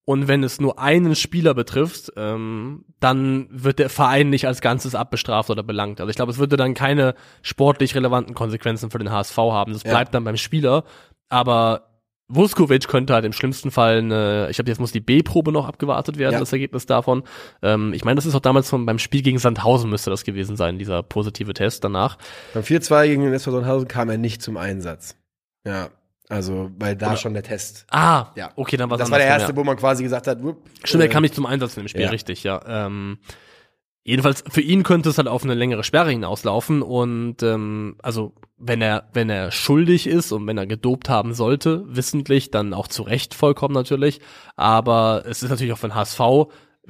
und 0.05 0.27
wenn 0.27 0.43
es 0.43 0.59
nur 0.59 0.79
einen 0.79 1.15
Spieler 1.15 1.53
betrifft, 1.53 2.11
ähm, 2.17 2.85
dann 2.99 3.47
wird 3.51 3.79
der 3.79 3.89
Verein 3.89 4.29
nicht 4.29 4.47
als 4.47 4.61
Ganzes 4.61 4.95
abbestraft 4.95 5.49
oder 5.49 5.63
belangt. 5.63 5.99
Also 6.01 6.09
ich 6.09 6.15
glaube, 6.15 6.31
es 6.31 6.37
würde 6.39 6.57
dann 6.57 6.73
keine 6.73 7.13
sportlich 7.43 7.95
relevanten 7.95 8.33
Konsequenzen 8.33 8.89
für 8.91 8.97
den 8.99 9.11
HSV 9.11 9.37
haben. 9.37 9.73
Das 9.73 9.83
Ja. 9.83 9.91
bleibt 9.91 10.13
dann 10.13 10.23
beim 10.23 10.37
Spieler. 10.37 10.83
Aber 11.29 11.87
Vuskovic 12.33 12.87
könnte 12.87 13.13
halt 13.13 13.25
im 13.25 13.33
schlimmsten 13.33 13.71
Fall 13.71 13.97
eine, 13.99 14.47
ich 14.49 14.55
glaube, 14.55 14.69
jetzt 14.69 14.79
muss 14.79 14.91
die 14.93 15.01
B-Probe 15.01 15.51
noch 15.51 15.67
abgewartet 15.67 16.17
werden, 16.17 16.33
Ja. 16.33 16.39
das 16.39 16.53
Ergebnis 16.53 16.85
davon. 16.85 17.23
Ähm, 17.61 17.93
ich 17.93 18.05
meine, 18.05 18.15
das 18.15 18.25
ist 18.25 18.35
auch 18.35 18.39
damals 18.41 18.69
von, 18.69 18.85
beim 18.85 18.99
Spiel 18.99 19.21
gegen 19.21 19.37
Sandhausen 19.37 19.89
müsste 19.89 20.09
das 20.09 20.23
gewesen 20.23 20.55
sein, 20.55 20.77
dieser 20.79 21.03
positive 21.03 21.53
Test 21.53 21.83
danach. 21.83 22.17
Beim 22.53 22.63
4-2 22.63 23.07
gegen 23.07 23.23
den 23.23 23.33
SV 23.33 23.51
Sonnenhausen 23.51 23.87
kam 23.87 24.09
er 24.09 24.17
nicht 24.17 24.41
zum 24.41 24.55
Einsatz. 24.57 25.17
Ja. 25.65 25.89
Also, 26.31 26.71
weil 26.79 26.95
da 26.95 27.07
Oder- 27.09 27.17
schon 27.17 27.33
der 27.33 27.43
Test. 27.43 27.85
Ah, 27.91 28.27
Ja. 28.35 28.51
okay, 28.55 28.77
dann 28.77 28.89
war 28.89 28.97
Das 28.97 29.11
war 29.11 29.17
der 29.17 29.27
erste, 29.27 29.51
ja. 29.51 29.55
wo 29.55 29.63
man 29.63 29.75
quasi 29.77 30.01
gesagt 30.03 30.27
hat, 30.27 30.41
wupp, 30.41 30.61
Stimmt, 30.83 31.03
er 31.03 31.09
äh, 31.09 31.11
kam 31.11 31.23
nicht 31.23 31.35
zum 31.35 31.45
Einsatz 31.45 31.75
in 31.75 31.83
dem 31.83 31.87
Spiel, 31.89 32.01
ja. 32.03 32.09
richtig, 32.09 32.43
ja. 32.43 32.61
Ähm, 32.65 33.17
jedenfalls, 34.03 34.43
für 34.49 34.61
ihn 34.61 34.83
könnte 34.83 35.09
es 35.09 35.17
halt 35.17 35.27
auf 35.27 35.43
eine 35.43 35.53
längere 35.53 35.83
Sperre 35.83 36.09
hinauslaufen 36.09 36.81
und 36.81 37.43
ähm, 37.43 37.97
also 38.01 38.33
wenn 38.57 38.81
er, 38.81 39.09
wenn 39.13 39.29
er 39.29 39.51
schuldig 39.51 40.07
ist 40.07 40.31
und 40.31 40.45
wenn 40.47 40.57
er 40.57 40.67
gedopt 40.67 41.09
haben 41.09 41.33
sollte, 41.33 41.83
wissentlich, 41.87 42.51
dann 42.51 42.73
auch 42.73 42.87
zu 42.87 43.01
Recht 43.03 43.33
vollkommen 43.33 43.73
natürlich. 43.73 44.21
Aber 44.55 45.23
es 45.27 45.41
ist 45.43 45.49
natürlich 45.49 45.73
auch 45.73 45.79
für 45.79 45.87
den 45.87 45.95
HSV 45.95 46.19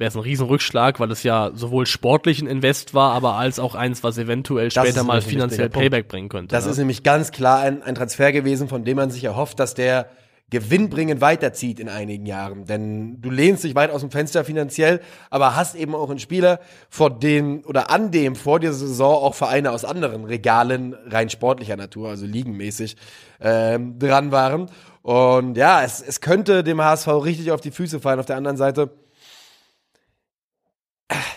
wäre 0.02 0.08
es 0.08 0.16
ein 0.16 0.20
Riesenrückschlag, 0.20 0.98
weil 0.98 1.10
es 1.12 1.22
ja 1.22 1.52
sowohl 1.54 1.86
sportlich 1.86 2.42
ein 2.42 2.48
Invest 2.48 2.92
war, 2.92 3.12
aber 3.12 3.36
als 3.36 3.60
auch 3.60 3.76
eins, 3.76 4.02
was 4.02 4.18
eventuell 4.18 4.68
Das 4.68 4.84
später 4.84 5.04
mal 5.04 5.22
finanziell. 5.22 5.70
Payback 5.70 6.08
bringen 6.08 6.28
könnte. 6.28 6.52
Das 6.52 6.64
ne? 6.64 6.72
ist 6.72 6.78
nämlich 6.78 7.04
ganz 7.04 7.30
klar 7.30 7.60
ein, 7.60 7.82
ein 7.84 7.94
Transfer 7.94 8.32
gewesen, 8.32 8.68
von 8.68 8.84
dem 8.84 8.96
man 8.96 9.10
sich 9.10 9.22
erhofft, 9.22 9.60
dass 9.60 9.74
der 9.74 10.08
gewinnbringend 10.50 11.20
weiterzieht 11.20 11.80
in 11.80 11.88
einigen 11.88 12.26
Jahren. 12.26 12.66
Denn 12.66 13.22
du 13.22 13.30
lehnst 13.30 13.62
dich 13.64 13.74
weit 13.74 13.90
aus 13.90 14.02
dem 14.02 14.10
Fenster 14.10 14.44
finanziell, 14.44 15.00
aber 15.30 15.56
hast 15.56 15.76
eben 15.76 15.94
auch 15.94 16.10
einen 16.10 16.18
Spieler, 16.18 16.58
vor 16.90 17.08
dem 17.08 17.62
oder 17.64 17.90
an 17.90 18.10
dem 18.10 18.34
vor 18.34 18.58
dieser 18.60 18.74
Saison 18.74 19.14
auch 19.14 19.34
Vereine 19.34 19.70
aus 19.70 19.84
anderen 19.84 20.24
Regalen 20.24 20.94
rein 21.06 21.30
sportlicher 21.30 21.76
Natur, 21.76 22.10
also 22.10 22.26
ligenmäßig, 22.26 22.96
ähm, 23.40 23.98
dran 23.98 24.30
waren. 24.32 24.66
Und 25.00 25.56
ja, 25.56 25.82
es, 25.82 26.02
es 26.02 26.20
könnte 26.20 26.62
dem 26.62 26.82
HSV 26.82 27.08
richtig 27.24 27.50
auf 27.50 27.60
die 27.60 27.70
Füße 27.70 28.00
fallen. 28.00 28.20
Auf 28.20 28.26
der 28.26 28.36
anderen 28.36 28.56
Seite, 28.56 28.90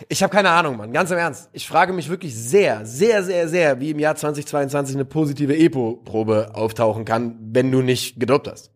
ich 0.10 0.24
habe 0.24 0.34
keine 0.34 0.50
Ahnung, 0.50 0.78
Mann. 0.78 0.92
Ganz 0.92 1.12
im 1.12 1.18
Ernst. 1.18 1.50
Ich 1.54 1.68
frage 1.68 1.94
mich 1.94 2.10
wirklich 2.10 2.36
sehr, 2.36 2.86
sehr, 2.86 3.24
sehr, 3.24 3.48
sehr, 3.48 3.80
wie 3.80 3.92
im 3.92 4.00
Jahr 4.00 4.16
2022 4.16 4.96
eine 4.96 5.06
positive 5.06 5.56
EPO-Probe 5.56 6.52
auftauchen 6.54 7.06
kann, 7.06 7.38
wenn 7.42 7.72
du 7.72 7.82
nicht 7.82 8.20
gedopt 8.20 8.48
hast. 8.48 8.72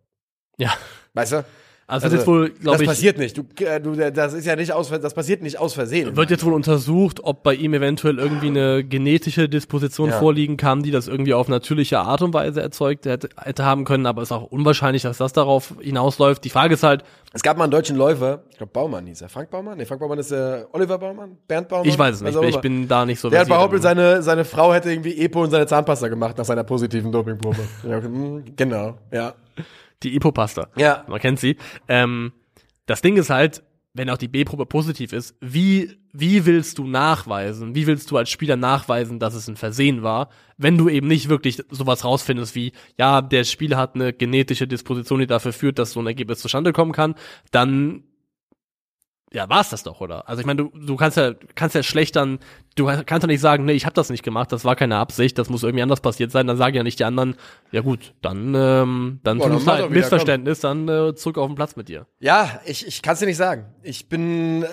ja. 0.58 0.74
Weißt 1.14 1.32
du? 1.32 1.46
Also, 1.90 2.04
wird 2.04 2.14
jetzt 2.14 2.28
wohl, 2.28 2.50
glaube 2.52 2.78
das 2.78 2.82
ich, 2.82 2.88
passiert 2.88 3.18
nicht. 3.18 3.36
Du, 3.36 3.44
äh, 3.66 3.82
du, 3.82 3.96
das 4.12 4.34
ist 4.34 4.46
ja 4.46 4.56
nicht 4.56 4.74
aus, 4.74 4.90
das 4.90 5.14
passiert 5.16 5.42
nicht 5.42 5.58
aus 5.58 5.74
Versehen. 5.74 6.16
Wird 6.16 6.30
jetzt 6.30 6.46
wohl 6.46 6.54
untersucht, 6.54 7.20
ob 7.24 7.42
bei 7.42 7.56
ihm 7.56 7.74
eventuell 7.74 8.20
irgendwie 8.20 8.48
eine 8.48 8.84
genetische 8.84 9.50
Disposition 9.50 10.10
Ja. 10.10 10.20
vorliegen 10.20 10.56
kann, 10.56 10.84
die 10.84 10.92
das 10.92 11.08
irgendwie 11.08 11.34
auf 11.34 11.48
natürliche 11.48 12.00
Art 12.00 12.22
und 12.22 12.32
Weise 12.34 12.62
erzeugt 12.62 13.08
hätte, 13.08 13.30
hätte 13.42 13.66
haben 13.66 13.86
können, 13.86 14.06
aber 14.06 14.22
es 14.22 14.28
ist 14.30 14.34
auch 14.34 14.44
unwahrscheinlich, 14.44 15.02
dass 15.02 15.18
das 15.18 15.34
darauf 15.34 15.74
hinausläuft. 15.82 16.44
Die 16.44 16.52
Frage 16.52 16.76
ist 16.76 16.84
halt, 16.84 17.04
es 17.34 17.42
gab 17.42 17.58
mal 17.58 17.64
einen 17.64 17.72
deutschen 17.72 17.96
Läufer, 17.96 18.44
ich 18.52 18.58
glaube 18.58 18.72
Baumann 18.72 19.08
hieß 19.08 19.22
er. 19.22 19.30
Frank 19.30 19.50
Baumann? 19.50 19.78
Nee, 19.78 19.86
Frank 19.86 20.00
Baumann 20.00 20.20
ist 20.20 20.30
der 20.32 20.68
Oliver 20.72 20.98
Baumann? 21.00 21.38
Bernd 21.48 21.70
Baumann? 21.70 21.88
ich 21.88 21.98
weiß 21.98 22.16
es 22.16 22.22
nicht, 22.22 22.38
auch 22.38 22.44
ich 22.44 22.58
bin 22.58 22.88
da 22.88 23.06
nicht 23.06 23.20
so 23.20 23.30
Der 23.32 23.42
hat 23.42 23.48
behauptet, 23.48 23.82
seine, 23.82 24.22
seine 24.22 24.46
Frau 24.46 24.74
hätte 24.74 24.92
irgendwie 24.92 25.18
Epo 25.24 25.42
und 25.44 25.50
seine 25.50 25.66
Zahnpasta 25.66 26.08
gemacht 26.08 26.38
nach 26.38 26.46
seiner 26.46 26.64
positiven 26.64 27.12
Dopingprobe. 27.12 27.58
ja, 27.90 28.02
hm, 28.02 28.44
genau, 28.56 28.98
ja. 29.12 29.34
Die 30.04 30.16
Ipopasta. 30.16 30.70
Ja. 30.76 31.06
Man 31.08 31.20
kennt 31.20 31.40
sie. 31.40 31.58
Ähm, 31.88 32.34
das 32.86 33.02
Ding 33.02 33.18
ist 33.18 33.30
halt, 33.30 33.64
wenn 33.94 34.10
auch 34.10 34.18
die 34.18 34.28
B-Probe 34.28 34.66
positiv 34.66 35.14
ist, 35.14 35.36
wie, 35.42 35.98
wie 36.14 36.46
willst 36.46 36.78
du 36.78 36.88
nachweisen, 36.88 37.76
wie 37.76 37.88
willst 37.88 38.10
du 38.12 38.18
als 38.18 38.30
Spieler 38.30 38.56
nachweisen, 38.56 39.20
dass 39.20 39.34
es 39.34 39.48
ein 39.48 39.58
Versehen 39.58 40.04
war, 40.04 40.30
wenn 40.58 40.78
du 40.78 40.90
eben 40.90 41.08
nicht 41.08 41.28
wirklich 41.28 41.64
sowas 41.70 42.06
rausfindest 42.06 42.56
wie, 42.56 42.72
ja, 42.98 43.22
der 43.22 43.44
Spieler 43.44 43.78
hat 43.78 43.96
eine 43.96 44.14
genetische 44.14 44.68
Disposition, 44.68 45.20
die 45.20 45.28
dafür 45.28 45.54
führt, 45.54 45.80
dass 45.80 45.92
so 45.92 46.00
ein 46.00 46.08
Ergebnis 46.08 46.40
zustande 46.40 46.72
kommen 46.72 46.92
kann, 46.92 47.16
dann 47.52 48.04
ja, 49.32 49.48
war's 49.48 49.70
das 49.70 49.84
doch, 49.84 50.02
oder? 50.02 50.28
Also 50.28 50.40
ich 50.40 50.46
meine, 50.46 50.64
du, 50.64 50.72
du 50.74 50.96
kannst 50.96 51.18
ja, 51.18 51.34
kannst 51.56 51.76
ja 51.76 51.84
schlecht 51.84 52.16
dann, 52.16 52.40
du 52.76 52.86
kannst 52.86 53.24
ja 53.24 53.28
nicht 53.28 53.42
sagen, 53.42 53.66
nee, 53.66 53.74
ich 53.74 53.86
habe 53.86 53.94
das 53.94 54.10
nicht 54.10 54.24
gemacht, 54.24 54.52
das 54.52 54.66
war 54.66 54.76
keine 54.76 54.98
Absicht, 54.98 55.38
das 55.38 55.50
muss 55.50 55.64
irgendwie 55.64 55.84
anders 55.84 56.02
passiert 56.02 56.32
sein, 56.32 56.48
dann 56.48 56.58
sagen 56.58 56.76
ja 56.76 56.84
nicht 56.84 57.00
die 57.00 57.06
anderen, 57.06 57.36
ja 57.72 57.82
gut, 57.82 58.14
dann, 58.22 58.56
ähm, 58.56 59.20
dann 59.24 59.38
Boah, 59.38 59.50
dann 59.50 59.66
leid, 59.66 59.80
doch 59.82 59.90
wieder, 59.90 60.00
Missverständnis, 60.00 60.60
dann 60.62 60.88
äh, 60.88 61.16
zurück 61.16 61.38
auf 61.38 61.48
den 61.48 61.56
Platz 61.56 61.76
mit 61.76 61.90
dir. 61.90 62.08
Ja, 62.20 62.60
ich, 62.66 62.88
ich 62.88 63.02
kann 63.02 63.14
es 63.14 63.20
dir 63.20 63.28
nicht 63.28 63.38
sagen. 63.38 63.66
Ich 63.84 64.10
bin. 64.10 64.64
Äh, 64.64 64.68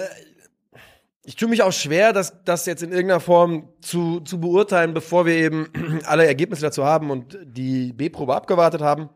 ich 1.28 1.34
tue 1.34 1.48
mich 1.48 1.62
auch 1.62 1.72
schwer, 1.72 2.12
das, 2.12 2.44
das 2.44 2.66
jetzt 2.66 2.84
in 2.84 2.92
irgendeiner 2.92 3.18
Form 3.18 3.68
zu, 3.80 4.20
zu 4.20 4.38
beurteilen, 4.38 4.94
bevor 4.94 5.26
wir 5.26 5.34
eben 5.34 5.68
alle 6.04 6.24
Ergebnisse 6.24 6.62
dazu 6.62 6.84
haben 6.84 7.10
und 7.10 7.36
die 7.42 7.92
B-Probe 7.92 8.34
abgewartet 8.34 8.80
haben. 8.80 9.10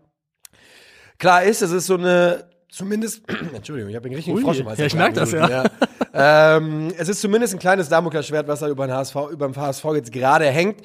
Klar 1.19 1.45
ist, 1.45 1.63
es 1.63 1.71
ist 1.71 1.87
so 1.87 1.95
eine, 1.95 2.50
zumindest, 2.71 3.23
Entschuldigung, 3.55 3.91
ich 3.91 3.97
habe 3.97 4.07
einen 4.07 4.15
richtigen 4.17 4.37
Ui, 4.37 4.43
Frosch 4.43 4.59
im 4.61 4.67
Hals. 4.69 4.79
ja, 4.79 4.87
ich 4.87 4.95
merk 4.95 5.15
das, 5.15 5.33
ja. 5.33 5.65
ähm, 6.13 6.93
es 6.97 7.09
ist 7.09 7.21
zumindest 7.21 7.55
ein 7.55 7.61
kleines 7.61 7.89
Damoklesschwert, 7.89 8.49
was 8.49 8.61
da 8.61 8.69
über 8.69 8.87
den 8.87 8.95
HSV, 8.95 9.17
über 9.31 9.47
dem 9.47 9.57
HSV 9.57 9.85
jetzt 9.95 10.13
gerade 10.13 10.47
hängt. 10.47 10.83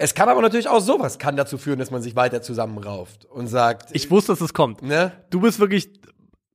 Es 0.00 0.14
kann 0.14 0.28
aber 0.28 0.40
natürlich 0.40 0.68
auch 0.68 0.80
sowas 0.80 1.18
kann 1.18 1.36
dazu 1.36 1.58
führen, 1.58 1.78
dass 1.80 1.90
man 1.90 2.02
sich 2.02 2.14
weiter 2.14 2.40
zusammenrauft 2.40 3.24
und 3.24 3.48
sagt, 3.48 3.90
Ich 3.92 4.10
wusste, 4.10 4.32
dass 4.32 4.40
es 4.40 4.54
kommt. 4.54 4.82
ne? 4.82 5.12
Du 5.30 5.40
bist 5.40 5.58
wirklich, 5.58 5.90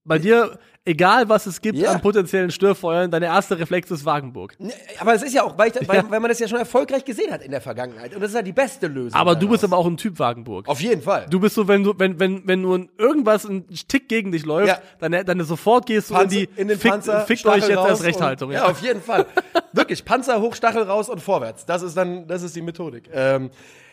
bei 0.05 0.17
dir, 0.17 0.57
egal 0.85 1.29
was 1.29 1.45
es 1.45 1.61
gibt 1.61 1.77
Ja. 1.77 1.91
an 1.91 2.01
potenziellen 2.01 2.51
Störfeuern, 2.51 3.09
deine 3.09 3.27
erste 3.27 3.57
Reflex 3.57 3.89
ist 3.91 4.03
Wagenburg. 4.05 4.55
Ne, 4.59 4.73
Aber 4.99 5.13
es 5.13 5.23
ist 5.23 5.33
ja 5.33 5.43
auch, 5.43 5.57
weil, 5.57 5.69
ich, 5.69 5.87
weil, 5.87 5.97
Ja. 5.97 6.05
weil 6.09 6.19
man 6.19 6.29
das 6.29 6.39
ja 6.39 6.47
schon 6.47 6.59
erfolgreich 6.59 7.05
gesehen 7.05 7.31
hat 7.31 7.41
in 7.41 7.51
der 7.51 7.61
Vergangenheit. 7.61 8.13
Und 8.13 8.21
das 8.21 8.31
ist 8.31 8.35
ja 8.35 8.41
die 8.41 8.51
beste 8.51 8.87
Lösung. 8.87 9.13
Aber 9.19 9.35
du 9.35 9.47
bist 9.47 9.63
daraus. 9.63 9.73
aber 9.73 9.77
auch 9.81 9.87
ein 9.87 9.97
Typ 9.97 10.19
Wagenburg. 10.19 10.67
Auf 10.67 10.81
jeden 10.81 11.01
Fall. 11.01 11.25
Du 11.29 11.39
bist 11.39 11.55
so, 11.55 11.67
wenn 11.67 11.83
du, 11.83 11.93
wenn, 11.97 12.19
wenn, 12.19 12.45
wenn 12.47 12.61
nur 12.61 12.85
irgendwas 12.97 13.45
ein 13.45 13.65
Tick 13.87 14.09
gegen 14.09 14.31
dich 14.31 14.45
läuft, 14.45 14.67
Ja. 14.67 14.79
dann, 14.99 15.25
dann 15.25 15.41
sofort 15.43 15.85
gehst 15.85 16.09
du 16.09 16.15
in 16.15 16.29
die 16.29 16.49
in 16.57 16.67
den 16.67 16.77
Fick- 16.77 16.91
Panzer, 16.91 17.21
fickt 17.21 17.39
Stachel 17.41 17.61
euch 17.63 17.69
jetzt 17.69 17.77
erst 17.89 18.03
Rechthaltung. 18.03 18.49
Und, 18.49 18.55
Ja. 18.55 18.65
ja, 18.65 18.71
auf 18.71 18.81
jeden 18.81 19.01
Fall. 19.01 19.25
Wirklich, 19.71 20.03
Panzer 20.03 20.41
hoch, 20.41 20.53
Stachel 20.55 20.83
raus 20.83 21.09
und 21.09 21.21
vorwärts. 21.21 21.65
Das 21.65 21.81
ist 21.81 21.95
dann, 21.95 22.27
das 22.27 22.43
ist 22.43 22.55
die 22.55 22.61
Methodik. 22.61 23.09
Ähm, 23.13 23.49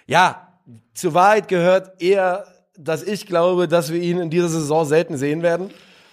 ja, 0.07 0.49
zur 0.95 1.15
Wahrheit 1.15 1.47
gehört 1.49 2.03
eher, 2.03 2.47
dass 2.77 3.03
ich 3.03 3.27
glaube, 3.27 3.69
dass 3.69 3.93
wir 3.93 4.01
ihn 4.01 4.19
in 4.19 4.31
dieser 4.31 4.49
Saison 4.49 4.85
selten 4.85 5.17
sehen 5.17 5.43
werden. 5.43 5.71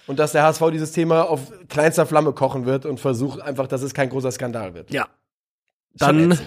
Und 0.08 0.18
dass 0.18 0.32
der 0.32 0.42
HSV 0.42 0.62
dieses 0.72 0.92
Thema 0.92 1.22
auf 1.22 1.52
kleinster 1.68 2.06
Flamme 2.06 2.32
kochen 2.32 2.66
wird 2.66 2.86
und 2.86 2.98
versucht 2.98 3.40
einfach, 3.40 3.68
dass 3.68 3.82
es 3.82 3.94
kein 3.94 4.08
großer 4.10 4.32
Skandal 4.32 4.74
wird. 4.74 4.90
ja. 4.90 5.06
Schon 6.00 6.30
Dann 6.30 6.38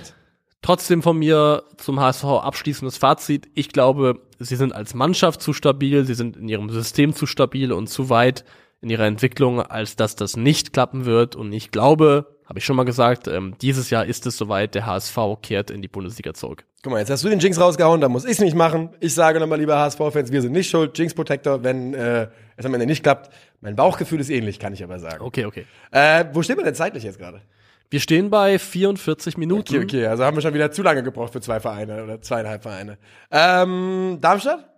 trotzdem 0.61 1.01
von 1.01 1.17
mir 1.17 1.63
zum 1.77 1.99
HSV 1.99 2.23
abschließendes 2.23 2.97
Fazit. 2.97 3.49
Ich 3.55 3.69
glaube, 3.69 4.21
sie 4.39 4.55
sind 4.55 4.73
als 4.73 4.93
Mannschaft 4.93 5.41
zu 5.41 5.53
stabil, 5.53 6.05
sie 6.05 6.13
sind 6.13 6.37
in 6.37 6.47
ihrem 6.47 6.69
System 6.69 7.13
zu 7.13 7.25
stabil 7.25 7.71
und 7.71 7.87
zu 7.87 8.09
weit 8.09 8.45
in 8.81 8.89
ihrer 8.89 9.05
Entwicklung, 9.05 9.61
als 9.61 9.95
dass 9.95 10.15
das 10.15 10.35
nicht 10.35 10.73
klappen 10.73 11.05
wird. 11.05 11.35
Und 11.35 11.53
ich 11.53 11.71
glaube, 11.71 12.37
habe 12.45 12.59
ich 12.59 12.65
schon 12.65 12.75
mal 12.75 12.83
gesagt, 12.83 13.27
ähm, 13.27 13.55
dieses 13.61 13.89
Jahr 13.91 14.05
ist 14.05 14.25
es 14.25 14.37
soweit, 14.37 14.75
der 14.75 14.85
HSV 14.85 15.17
kehrt 15.41 15.69
in 15.69 15.81
die 15.81 15.87
Bundesliga 15.87 16.33
zurück. 16.33 16.65
Guck 16.83 16.93
mal, 16.93 16.99
jetzt 16.99 17.11
hast 17.11 17.23
du 17.23 17.29
den 17.29 17.39
Jinx 17.39 17.59
rausgehauen, 17.59 18.01
da 18.01 18.09
muss 18.09 18.25
ich's 18.25 18.39
nicht 18.39 18.55
machen. 18.55 18.89
Ich 18.99 19.13
sage 19.13 19.39
nochmal, 19.39 19.59
lieber 19.59 19.77
HSV-Fans, 19.77 20.31
wir 20.31 20.41
sind 20.41 20.51
nicht 20.51 20.69
schuld. 20.69 20.97
Jinx 20.97 21.13
Protector, 21.13 21.63
wenn 21.63 21.93
äh, 21.93 22.27
es 22.61 22.65
am 22.65 22.73
Ende 22.73 22.85
nicht 22.85 23.03
klappt. 23.03 23.33
Mein 23.59 23.75
Bauchgefühl 23.75 24.19
ist 24.19 24.29
ähnlich, 24.29 24.59
kann 24.59 24.73
ich 24.73 24.83
aber 24.83 24.99
sagen. 24.99 25.23
Okay, 25.23 25.45
okay. 25.45 25.65
Äh, 25.91 26.25
wo 26.33 26.41
stehen 26.41 26.57
wir 26.57 26.63
denn 26.63 26.75
zeitlich 26.75 27.03
jetzt 27.03 27.19
gerade? 27.19 27.41
Wir 27.89 27.99
stehen 27.99 28.29
bei 28.29 28.57
44 28.57 29.37
Minuten. 29.37 29.75
Okay, 29.75 29.83
okay, 29.83 30.05
also 30.07 30.23
haben 30.23 30.37
wir 30.37 30.41
schon 30.41 30.53
wieder 30.53 30.71
zu 30.71 30.81
lange 30.81 31.03
gebraucht 31.03 31.33
für 31.33 31.41
zwei 31.41 31.59
Vereine 31.59 32.03
oder 32.03 32.21
zweieinhalb 32.21 32.63
Vereine. 32.63 32.97
Ähm, 33.29 34.17
Darmstadt? 34.21 34.69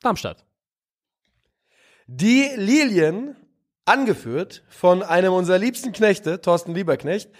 Darmstadt. 0.00 0.44
Die 2.06 2.50
Lilien, 2.56 3.36
angeführt 3.84 4.62
von 4.68 5.02
einem 5.02 5.32
unserer 5.32 5.58
liebsten 5.58 5.92
Knechte, 5.92 6.40
Thorsten 6.40 6.74
Lieberknecht, 6.74 7.30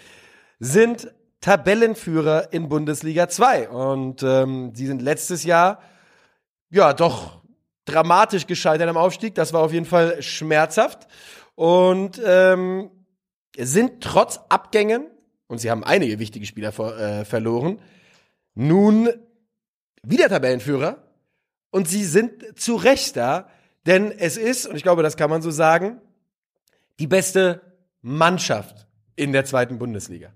sind 0.59 1.13
Tabellenführer 1.41 2.53
in 2.53 2.69
Bundesliga 2.69 3.27
2. 3.27 3.69
Und 3.69 4.23
ähm, 4.23 4.71
sie 4.73 4.87
sind 4.87 5.01
letztes 5.01 5.43
Jahr 5.43 5.81
ja 6.69 6.93
doch 6.93 7.42
dramatisch 7.85 8.47
gescheitert 8.47 8.89
am 8.89 8.97
Aufstieg. 8.97 9.35
Das 9.35 9.53
war 9.53 9.61
auf 9.61 9.73
jeden 9.73 9.85
Fall 9.85 10.21
schmerzhaft. 10.21 11.07
Und 11.55 12.21
ähm, 12.25 12.89
sind 13.57 14.01
trotz 14.01 14.39
Abgängen, 14.49 15.07
und 15.47 15.59
sie 15.59 15.69
haben 15.69 15.83
einige 15.83 16.19
wichtige 16.19 16.45
Spieler 16.45 16.71
ver 16.71 16.97
äh, 16.97 17.25
verloren, 17.25 17.79
nun 18.55 19.09
wieder 20.01 20.29
Tabellenführer. 20.29 20.97
Und 21.69 21.87
sie 21.87 22.03
sind 22.03 22.59
zu 22.59 22.75
Recht 22.75 23.17
da, 23.17 23.49
denn 23.85 24.11
es 24.11 24.37
ist, 24.37 24.67
und 24.67 24.75
ich 24.75 24.83
glaube, 24.83 25.03
das 25.03 25.17
kann 25.17 25.29
man 25.29 25.41
so 25.41 25.51
sagen, 25.51 25.99
die 26.99 27.07
beste 27.07 27.61
Mannschaft 28.01 28.87
in 29.15 29.33
der 29.33 29.45
zweiten 29.45 29.79
Bundesliga. 29.79 30.33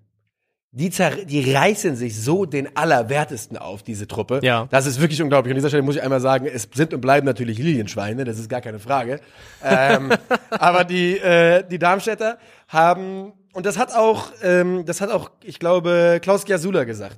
Die, 0.77 0.91
zer 0.91 1.25
die 1.25 1.53
reißen 1.53 1.95
sich 1.95 2.21
so 2.21 2.45
den 2.45 2.77
Allerwertesten 2.77 3.57
auf, 3.57 3.81
diese 3.81 4.07
Truppe. 4.07 4.41
Ja. 4.43 4.67
Das 4.69 4.85
ist 4.85 5.01
wirklich 5.01 5.19
unglaublich. 5.23 5.51
An 5.51 5.55
dieser 5.55 5.69
Stelle 5.69 5.81
muss 5.81 5.95
ich 5.95 6.03
einmal 6.03 6.21
sagen, 6.21 6.45
es 6.45 6.69
sind 6.71 6.93
und 6.93 7.01
bleiben 7.01 7.25
natürlich 7.25 7.57
Lilienschweine, 7.57 8.25
das 8.25 8.37
ist 8.37 8.47
gar 8.47 8.61
keine 8.61 8.77
Frage. 8.77 9.19
ähm, 9.63 10.11
aber 10.51 10.83
die, 10.83 11.17
äh, 11.17 11.63
die 11.67 11.79
Darmstädter 11.79 12.37
haben, 12.67 13.33
und 13.53 13.65
das 13.65 13.79
hat 13.79 13.95
auch, 13.95 14.31
ähm, 14.43 14.85
das 14.85 15.01
hat 15.01 15.09
auch, 15.09 15.31
ich 15.43 15.57
glaube, 15.57 16.19
Klaus 16.21 16.45
Giasula 16.45 16.83
gesagt, 16.83 17.17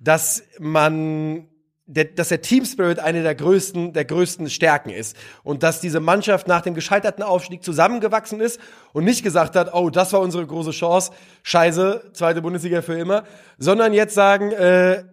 dass 0.00 0.42
man 0.58 1.46
der, 1.90 2.04
dass 2.04 2.28
der 2.28 2.40
Team 2.40 2.64
Spirit 2.64 3.00
eine 3.00 3.22
der 3.22 3.34
größten, 3.34 3.92
der 3.92 4.04
größten 4.04 4.48
Stärken 4.48 4.90
ist. 4.90 5.16
Und 5.42 5.62
dass 5.62 5.80
diese 5.80 5.98
Mannschaft 5.98 6.46
nach 6.46 6.60
dem 6.60 6.74
gescheiterten 6.74 7.24
Aufstieg 7.24 7.64
zusammengewachsen 7.64 8.40
ist 8.40 8.60
und 8.92 9.04
nicht 9.04 9.24
gesagt 9.24 9.56
hat, 9.56 9.74
oh, 9.74 9.90
das 9.90 10.12
war 10.12 10.20
unsere 10.20 10.46
große 10.46 10.70
Chance, 10.70 11.10
scheiße, 11.42 12.10
zweite 12.12 12.42
Bundesliga 12.42 12.82
für 12.82 12.98
immer, 12.98 13.24
sondern 13.58 13.92
jetzt 13.92 14.14
sagen, 14.14 14.52
äh, 14.52 15.04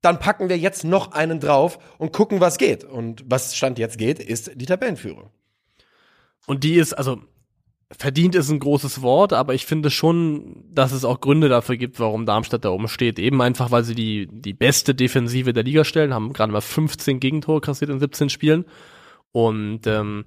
dann 0.00 0.18
packen 0.18 0.48
wir 0.48 0.56
jetzt 0.56 0.84
noch 0.84 1.12
einen 1.12 1.38
drauf 1.38 1.78
und 1.98 2.12
gucken, 2.12 2.40
was 2.40 2.56
geht. 2.56 2.84
Und 2.84 3.22
was 3.26 3.54
Stand 3.54 3.78
jetzt 3.78 3.98
geht, 3.98 4.18
ist 4.18 4.52
die 4.54 4.66
Tabellenführung. 4.66 5.30
Und 6.46 6.64
die 6.64 6.76
ist, 6.76 6.94
also 6.94 7.20
verdient 7.96 8.34
ist 8.34 8.50
ein 8.50 8.60
großes 8.60 9.02
Wort, 9.02 9.32
aber 9.32 9.54
ich 9.54 9.66
finde 9.66 9.90
schon, 9.90 10.64
dass 10.72 10.92
es 10.92 11.04
auch 11.04 11.20
Gründe 11.20 11.48
dafür 11.48 11.76
gibt, 11.76 11.98
warum 11.98 12.24
Darmstadt 12.26 12.64
da 12.64 12.70
oben 12.70 12.88
steht. 12.88 13.18
Eben 13.18 13.42
einfach, 13.42 13.70
weil 13.70 13.82
sie 13.84 13.94
die, 13.94 14.28
die 14.30 14.52
beste 14.52 14.94
Defensive 14.94 15.52
der 15.52 15.64
Liga 15.64 15.84
stellen, 15.84 16.14
haben 16.14 16.32
gerade 16.32 16.52
mal 16.52 16.60
15 16.60 17.18
Gegentore 17.20 17.60
kassiert 17.60 17.90
in 17.90 17.98
17 17.98 18.30
Spielen. 18.30 18.64
Und 19.32 19.86
ähm, 19.86 20.24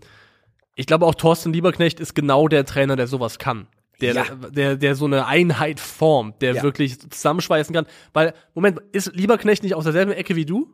ich 0.76 0.86
glaube 0.88 1.06
auch 1.06 1.16
Thorsten 1.16 1.54
Lieberknecht 1.54 2.00
ist 2.00 2.14
genau 2.16 2.48
der 2.48 2.66
Trainer, 2.66 2.96
der 2.96 3.08
sowas 3.08 3.40
kann. 3.40 3.68
Der, 4.02 4.14
Ja. 4.14 4.26
der, 4.50 4.76
der 4.76 4.96
so 4.96 5.06
eine 5.06 5.28
Einheit 5.28 5.80
formt, 5.80 6.42
der 6.42 6.56
Ja. 6.56 6.64
wirklich 6.64 7.00
zusammenschweißen 7.00 7.74
kann. 7.74 7.86
Weil, 8.12 8.34
Moment, 8.54 8.82
ist 8.92 9.16
Lieberknecht 9.16 9.64
nicht 9.64 9.76
aus 9.76 9.84
derselben 9.86 10.12
Ecke 10.12 10.36
wie 10.36 10.46
du? 10.46 10.68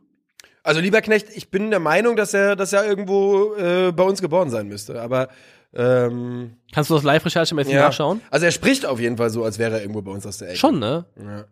Also 0.62 0.80
lieber 0.80 1.00
Knecht, 1.00 1.28
ich 1.34 1.50
bin 1.50 1.70
der 1.70 1.80
Meinung, 1.80 2.16
dass 2.16 2.34
er, 2.34 2.54
dass 2.56 2.72
er 2.72 2.84
irgendwo 2.86 3.54
äh, 3.54 3.92
bei 3.92 4.02
uns 4.02 4.20
geboren 4.20 4.50
sein 4.50 4.68
müsste. 4.68 5.00
Aber 5.00 5.28
ähm, 5.74 6.56
Kannst 6.72 6.90
du 6.90 6.94
das 6.94 7.04
live-recherchemäßig 7.04 7.72
ja. 7.72 7.82
nachschauen? 7.82 8.20
Also 8.30 8.46
er 8.46 8.52
spricht 8.52 8.86
auf 8.86 9.00
jeden 9.00 9.16
Fall 9.16 9.30
so, 9.30 9.44
als 9.44 9.58
wäre 9.58 9.76
er 9.76 9.80
irgendwo 9.82 10.02
bei 10.02 10.10
uns 10.10 10.26
aus 10.26 10.38
der 10.38 10.48
Ecke. 10.48 10.58
Schon, 10.58 10.78
ne? 10.78 11.04
Ja. 11.16 11.44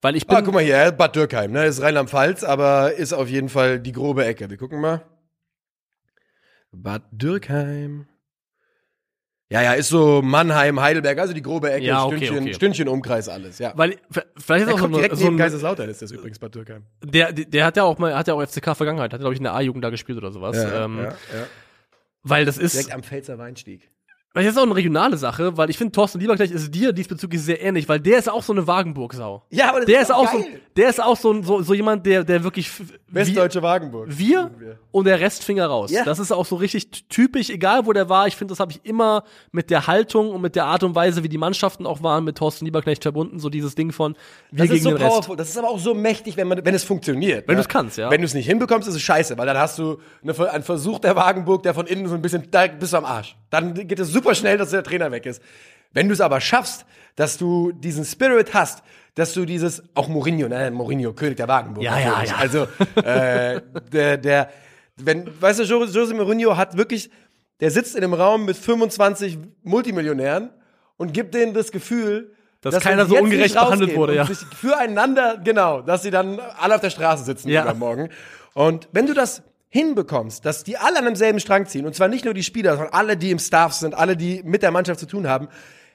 Weil 0.00 0.16
ich 0.16 0.26
bin. 0.26 0.36
Ah, 0.36 0.42
guck 0.42 0.54
mal 0.54 0.62
hier, 0.62 0.92
Bad 0.92 1.16
Dürkheim, 1.16 1.52
ne? 1.52 1.66
Ist 1.66 1.82
Rheinland-Pfalz, 1.82 2.44
aber 2.44 2.94
ist 2.94 3.12
auf 3.12 3.28
jeden 3.28 3.48
Fall 3.48 3.80
die 3.80 3.92
grobe 3.92 4.24
Ecke. 4.24 4.48
Wir 4.48 4.56
gucken 4.56 4.80
mal. 4.80 5.02
Bad 6.72 7.02
Dürkheim. 7.10 8.06
Ja, 9.50 9.62
ja, 9.62 9.72
ist 9.72 9.88
so 9.88 10.20
Mannheim, 10.20 10.78
Heidelberg, 10.78 11.18
also 11.18 11.32
die 11.32 11.40
grobe 11.40 11.72
Ecke, 11.72 11.86
Ja, 11.86 12.04
okay, 12.04 12.26
Stündchen, 12.26 12.42
okay. 12.42 12.54
Stündchen 12.54 12.88
Umkreis 12.88 13.30
alles, 13.30 13.58
ja. 13.58 13.72
weil, 13.76 13.96
vielleicht 14.36 14.66
ist 14.66 14.68
Er 14.68 14.74
auch 14.74 14.78
kommt 14.78 14.94
direkt 14.94 15.16
so 15.16 15.24
neben 15.24 15.38
Kaiserslautern 15.38 15.88
ist 15.88 16.02
das 16.02 16.10
übrigens 16.10 16.38
Bad 16.38 16.54
Dürkheim. 16.54 16.84
der, 17.02 17.32
der 17.32 17.64
hat 17.64 17.78
ja 17.78 17.84
auch 17.84 17.96
mal, 17.96 18.14
hat 18.14 18.28
ja 18.28 18.34
auch 18.34 18.46
FCK 18.46 18.76
Vergangenheit, 18.76 19.14
hat 19.14 19.20
glaube 19.20 19.32
ich 19.32 19.40
in 19.40 19.44
der 19.44 19.54
A-Jugend 19.54 19.82
da 19.82 19.88
gespielt 19.88 20.18
oder 20.18 20.32
sowas. 20.32 20.54
ähm, 20.58 20.98
ja, 20.98 21.04
ja. 21.04 21.46
Weil 22.22 22.44
das 22.44 22.58
ist, 22.58 22.74
Direkt 22.74 22.92
am 22.92 23.02
Pfälzer 23.02 23.38
Weinstieg. 23.38 23.90
Weil 24.38 24.44
das 24.44 24.54
ist 24.54 24.58
auch 24.60 24.66
eine 24.66 24.76
regionale 24.76 25.16
Sache, 25.16 25.56
weil 25.56 25.68
ich 25.68 25.76
finde, 25.76 25.90
Thorsten 25.90 26.20
Lieberknecht 26.20 26.52
ist 26.52 26.72
dir 26.72 26.92
diesbezüglich 26.92 27.42
sehr 27.42 27.60
ähnlich, 27.60 27.88
weil 27.88 27.98
der 27.98 28.18
ist 28.18 28.30
auch 28.30 28.44
so 28.44 28.52
eine 28.52 28.68
Wagenburg-Sau. 28.68 29.42
Ja, 29.50 29.70
aber 29.70 29.78
das 29.80 29.86
Der 29.86 30.00
ist 30.00 30.12
auch 30.12 30.30
so, 30.30 30.38
geil. 30.38 30.60
der 30.76 30.88
ist 30.90 31.02
auch 31.02 31.16
so, 31.16 31.42
so, 31.42 31.60
so 31.62 31.74
jemand, 31.74 32.06
der, 32.06 32.22
der 32.22 32.44
wirklich 32.44 32.70
Westdeutsche 33.08 33.62
Wagenburg. 33.62 34.06
wir, 34.08 34.48
wir 34.56 34.78
und 34.92 35.06
der 35.06 35.18
Rest 35.18 35.42
Finger 35.42 35.66
raus. 35.66 35.90
Ja. 35.90 36.04
Das 36.04 36.20
ist 36.20 36.30
auch 36.30 36.46
so 36.46 36.54
richtig 36.54 36.88
typisch, 37.08 37.50
egal 37.50 37.86
wo 37.86 37.92
der 37.92 38.08
war. 38.08 38.28
Ich 38.28 38.36
finde, 38.36 38.52
das 38.52 38.60
habe 38.60 38.70
ich 38.70 38.84
immer 38.84 39.24
mit 39.50 39.70
der 39.70 39.88
Haltung 39.88 40.30
und 40.30 40.40
mit 40.40 40.54
der 40.54 40.66
Art 40.66 40.84
und 40.84 40.94
Weise, 40.94 41.24
wie 41.24 41.28
die 41.28 41.36
Mannschaften 41.36 41.84
auch 41.84 42.04
waren, 42.04 42.22
mit 42.22 42.38
Thorsten 42.38 42.64
Lieberknecht 42.64 43.02
verbunden. 43.02 43.40
So 43.40 43.48
dieses 43.48 43.74
Ding 43.74 43.90
von 43.90 44.14
wir 44.52 44.58
Das 44.58 44.66
ist 44.66 44.70
gegen 44.70 44.84
so 44.84 44.90
den 44.90 44.98
Rest. 44.98 45.10
powerful. 45.10 45.36
Das 45.36 45.48
ist 45.48 45.58
aber 45.58 45.68
auch 45.70 45.80
so 45.80 45.94
mächtig, 45.94 46.36
wenn, 46.36 46.46
man, 46.46 46.64
wenn 46.64 46.76
es 46.76 46.84
funktioniert. 46.84 47.48
Wenn 47.48 47.56
ne? 47.56 47.62
du's 47.62 47.68
kannst, 47.68 47.98
ja. 47.98 48.08
Wenn 48.08 48.20
du 48.20 48.26
es 48.26 48.34
nicht 48.34 48.46
hinbekommst, 48.46 48.86
ist 48.86 48.94
es 48.94 49.02
scheiße, 49.02 49.36
weil 49.36 49.46
dann 49.46 49.58
hast 49.58 49.80
du 49.80 49.98
eine, 50.22 50.52
einen 50.52 50.62
Versuch 50.62 51.00
der 51.00 51.16
Wagenburg, 51.16 51.64
der 51.64 51.74
von 51.74 51.86
innen 51.88 52.06
so 52.06 52.14
ein 52.14 52.22
bisschen, 52.22 52.48
da 52.52 52.68
bist 52.68 52.92
du 52.92 52.98
am 52.98 53.04
Arsch. 53.04 53.36
Dann 53.50 53.74
geht 53.74 53.98
es 53.98 54.08
super 54.08 54.27
schnell, 54.34 54.58
dass 54.58 54.70
der 54.70 54.82
Trainer 54.82 55.10
weg 55.12 55.26
ist. 55.26 55.42
Wenn 55.92 56.08
du 56.08 56.14
es 56.14 56.20
aber 56.20 56.40
schaffst, 56.40 56.84
dass 57.16 57.36
du 57.38 57.72
diesen 57.72 58.04
Spirit 58.04 58.54
hast, 58.54 58.82
dass 59.14 59.32
du 59.34 59.44
dieses, 59.44 59.82
auch 59.94 60.08
Mourinho, 60.08 60.48
ne, 60.48 60.70
Mourinho, 60.70 61.12
König 61.12 61.36
der 61.38 61.48
Wagenburg. 61.48 61.82
Ja, 61.84 61.98
ja, 61.98 62.22
ja. 62.22 62.36
Also, 62.36 62.68
äh, 63.02 63.60
der, 63.92 64.16
der, 64.18 64.50
wenn, 64.96 65.28
weißt 65.40 65.60
du, 65.60 65.62
Jo- 65.64 65.84
Jose 65.84 66.14
Mourinho 66.14 66.56
hat 66.56 66.76
wirklich, 66.76 67.10
der 67.60 67.70
sitzt 67.70 67.96
in 67.96 68.04
einem 68.04 68.14
Raum 68.14 68.44
mit 68.44 68.56
25 68.56 69.38
Multimillionären 69.64 70.50
und 70.96 71.12
gibt 71.12 71.34
denen 71.34 71.54
das 71.54 71.72
Gefühl, 71.72 72.32
Dass 72.60 72.74
wenn 72.74 72.80
keiner 72.80 73.06
so 73.06 73.16
ungerecht 73.18 73.54
behandelt 73.54 73.96
wurde, 73.96 74.14
ja. 74.14 74.24
füreinander, 74.24 75.38
genau, 75.42 75.80
dass 75.82 76.02
sie 76.02 76.10
dann 76.10 76.38
alle 76.40 76.74
auf 76.76 76.80
der 76.80 76.90
Straße 76.90 77.24
sitzen 77.24 77.48
Ja. 77.48 77.62
übermorgen. 77.62 78.10
Und 78.54 78.88
wenn 78.92 79.06
du 79.06 79.14
das 79.14 79.42
hinbekommst, 79.68 80.44
dass 80.44 80.64
die 80.64 80.76
alle 80.76 80.98
an 80.98 81.04
demselben 81.04 81.40
Strang 81.40 81.66
ziehen, 81.66 81.86
und 81.86 81.94
zwar 81.94 82.08
nicht 82.08 82.24
nur 82.24 82.34
die 82.34 82.42
Spieler, 82.42 82.76
sondern 82.76 82.92
alle, 82.94 83.16
die 83.16 83.30
im 83.30 83.38
Staff 83.38 83.72
sind, 83.74 83.94
alle, 83.94 84.16
die 84.16 84.42
mit 84.44 84.62
der 84.62 84.70
Mannschaft 84.70 85.00
zu 85.00 85.06
tun 85.06 85.28
haben, 85.28 85.48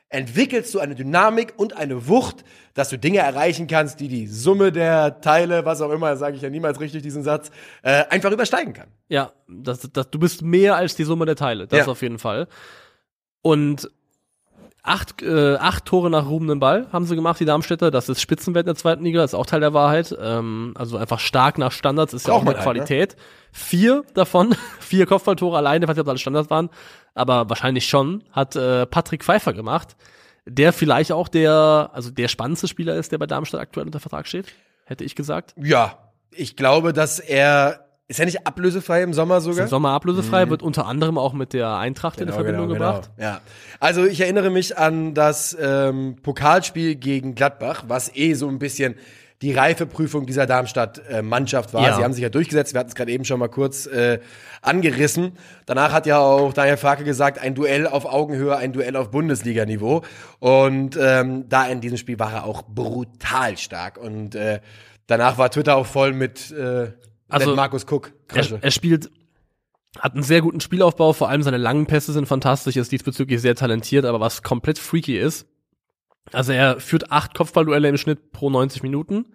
entwickelst 0.09 0.71
du 0.73 0.79
eine 0.79 0.93
Dynamik 0.93 1.53
und 1.57 1.75
eine 1.75 2.07
Wucht, 2.07 2.43
dass 2.75 2.89
du 2.89 2.99
Dinge 2.99 3.17
erreichen 3.19 3.65
kannst, 3.65 3.99
die 3.99 4.07
die 4.07 4.27
Summe 4.27 4.71
der 4.71 5.21
Teile, 5.21 5.65
was 5.65 5.81
auch 5.81 5.89
immer, 5.91 6.15
sage 6.17 6.35
ich 6.35 6.43
ja 6.43 6.51
niemals 6.51 6.79
richtig 6.79 7.01
diesen 7.01 7.23
Satz, 7.23 7.49
äh, 7.81 8.03
einfach 8.09 8.31
übersteigen 8.31 8.73
kann. 8.73 8.89
Ja, 9.07 9.33
das, 9.47 9.89
das, 9.91 10.11
du 10.11 10.19
bist 10.19 10.43
mehr 10.43 10.75
als 10.75 10.95
die 10.95 11.03
Summe 11.03 11.25
der 11.25 11.35
Teile. 11.35 11.65
Das 11.67 11.79
Ja. 11.79 11.91
auf 11.91 12.01
jeden 12.03 12.19
Fall. 12.19 12.47
Und 13.41 13.89
acht, 14.83 15.21
äh, 15.21 15.55
acht 15.55 15.85
Tore 15.85 16.09
nach 16.09 16.27
ruhenden 16.27 16.59
Ball 16.59 16.87
haben 16.91 17.05
sie 17.05 17.15
gemacht, 17.15 17.39
die 17.39 17.45
Darmstädter. 17.45 17.89
Das 17.89 18.09
ist 18.09 18.21
Spitzenwert 18.21 18.63
in 18.63 18.73
der 18.73 18.75
zweiten 18.75 19.03
Liga, 19.03 19.23
ist 19.23 19.33
auch 19.33 19.45
Teil 19.45 19.61
der 19.61 19.73
Wahrheit. 19.73 20.15
Ähm, 20.21 20.73
also 20.75 20.97
einfach 20.97 21.19
stark 21.19 21.57
nach 21.57 21.71
Standards 21.71 22.13
ist 22.13 22.27
ja 22.27 22.33
auch 22.33 22.41
eine 22.41 22.51
man 22.51 22.55
halt, 22.55 22.65
ne? 22.65 22.73
Qualität. 22.73 23.15
Vier 23.51 24.03
davon, 24.13 24.55
vier 24.79 25.05
Kopfballtore 25.05 25.57
alleine, 25.57 25.85
ich 25.85 25.89
weiß 25.89 25.95
nicht, 25.95 26.01
ob 26.01 26.05
das 26.05 26.11
alle 26.11 26.19
Standards 26.19 26.49
waren, 26.49 26.69
aber 27.15 27.49
wahrscheinlich 27.49 27.87
schon, 27.87 28.23
hat 28.31 28.55
äh, 28.55 28.85
Patrick 28.85 29.23
Pfeiffer 29.23 29.53
gemacht, 29.53 29.95
der 30.45 30.73
vielleicht 30.73 31.13
auch 31.13 31.29
der, 31.29 31.89
also 31.93 32.11
der 32.11 32.27
spannendste 32.27 32.67
Spieler 32.67 32.95
ist, 32.95 33.11
der 33.11 33.17
bei 33.17 33.25
Darmstadt 33.27 33.61
aktuell 33.61 33.85
unter 33.85 34.01
Vertrag 34.01 34.27
steht, 34.27 34.47
hätte 34.83 35.05
ich 35.05 35.15
gesagt. 35.15 35.55
Ja, 35.61 35.97
ich 36.31 36.57
glaube, 36.57 36.91
dass 36.91 37.19
er, 37.19 37.82
ist 38.07 38.19
er 38.19 38.25
nicht 38.25 38.45
ablösefrei 38.45 39.01
im 39.01 39.13
Sommer 39.13 39.41
sogar? 39.41 39.63
Im 39.63 39.69
Sommer 39.69 39.91
ablösefrei, 39.91 40.49
wird 40.49 40.61
unter 40.61 40.85
anderem 40.85 41.17
auch 41.17 41.33
mit 41.33 41.53
der 41.53 41.77
Eintracht 41.77 42.19
in 42.19 42.29
Verbindung 42.29 42.67
gebracht. 42.67 43.09
Ja. 43.17 43.41
Also 43.79 44.05
ich 44.05 44.21
erinnere 44.21 44.49
mich 44.49 44.77
an 44.77 45.13
das 45.13 45.55
ähm, 45.59 46.17
Pokalspiel 46.21 46.95
gegen 46.95 47.35
Gladbach, 47.35 47.85
was 47.87 48.13
eh 48.15 48.33
so 48.33 48.47
ein 48.49 48.59
bisschen 48.59 48.95
die 49.43 49.51
Reifeprüfung 49.51 50.25
dieser 50.25 50.45
Darmstadt-Mannschaft 50.45 51.73
war. 51.73 51.83
Ja. 51.83 51.95
Sie 51.97 52.03
haben 52.03 52.13
sich 52.13 52.23
ja 52.23 52.29
durchgesetzt, 52.29 52.73
wir 52.73 52.79
hatten 52.79 52.89
es 52.89 52.95
gerade 52.95 53.11
eben 53.11 53.25
schon 53.25 53.39
mal 53.39 53.49
kurz 53.49 53.85
äh, 53.85 54.19
angerissen. 54.61 55.33
Danach 55.65 55.91
hat 55.91 56.05
ja 56.05 56.17
auch 56.19 56.53
Daniel 56.53 56.77
Farke 56.77 57.03
gesagt, 57.03 57.39
ein 57.39 57.53
Duell 57.53 57.85
auf 57.85 58.05
Augenhöhe, 58.05 58.55
ein 58.55 58.71
Duell 58.71 58.95
auf 58.95 59.11
Bundesliga-Niveau. 59.11 60.01
Und 60.39 60.97
ähm, 60.99 61.49
da 61.49 61.65
in 61.65 61.81
diesem 61.81 61.97
Spiel 61.97 62.19
war 62.19 62.31
er 62.31 62.45
auch 62.45 62.61
brutal 62.63 63.57
stark. 63.57 63.97
Und 63.97 64.33
äh, 64.35 64.61
danach 65.07 65.37
war 65.37 65.51
Twitter 65.51 65.75
auch 65.75 65.87
voll 65.87 66.13
mit, 66.13 66.51
äh, 66.51 66.93
Also, 67.33 67.51
mit 67.51 67.57
Markus 67.57 67.85
Cook. 67.89 68.13
Er, 68.33 68.63
er 68.63 68.71
spielt, 68.71 69.11
hat 69.99 70.13
einen 70.13 70.23
sehr 70.23 70.41
guten 70.41 70.61
Spielaufbau, 70.61 71.13
vor 71.13 71.29
allem 71.29 71.43
seine 71.43 71.57
langen 71.57 71.87
Pässe 71.87 72.13
sind 72.13 72.27
fantastisch, 72.27 72.75
ist 72.75 72.91
diesbezüglich 72.91 73.41
sehr 73.41 73.55
talentiert, 73.55 74.05
aber 74.05 74.19
was 74.19 74.43
komplett 74.43 74.79
freaky 74.79 75.17
ist, 75.17 75.47
also 76.31 76.53
er 76.53 76.79
führt 76.79 77.11
acht 77.11 77.33
Kopfballduelle 77.33 77.89
im 77.89 77.97
Schnitt 77.97 78.31
pro 78.31 78.49
90 78.49 78.81
Minuten 78.83 79.25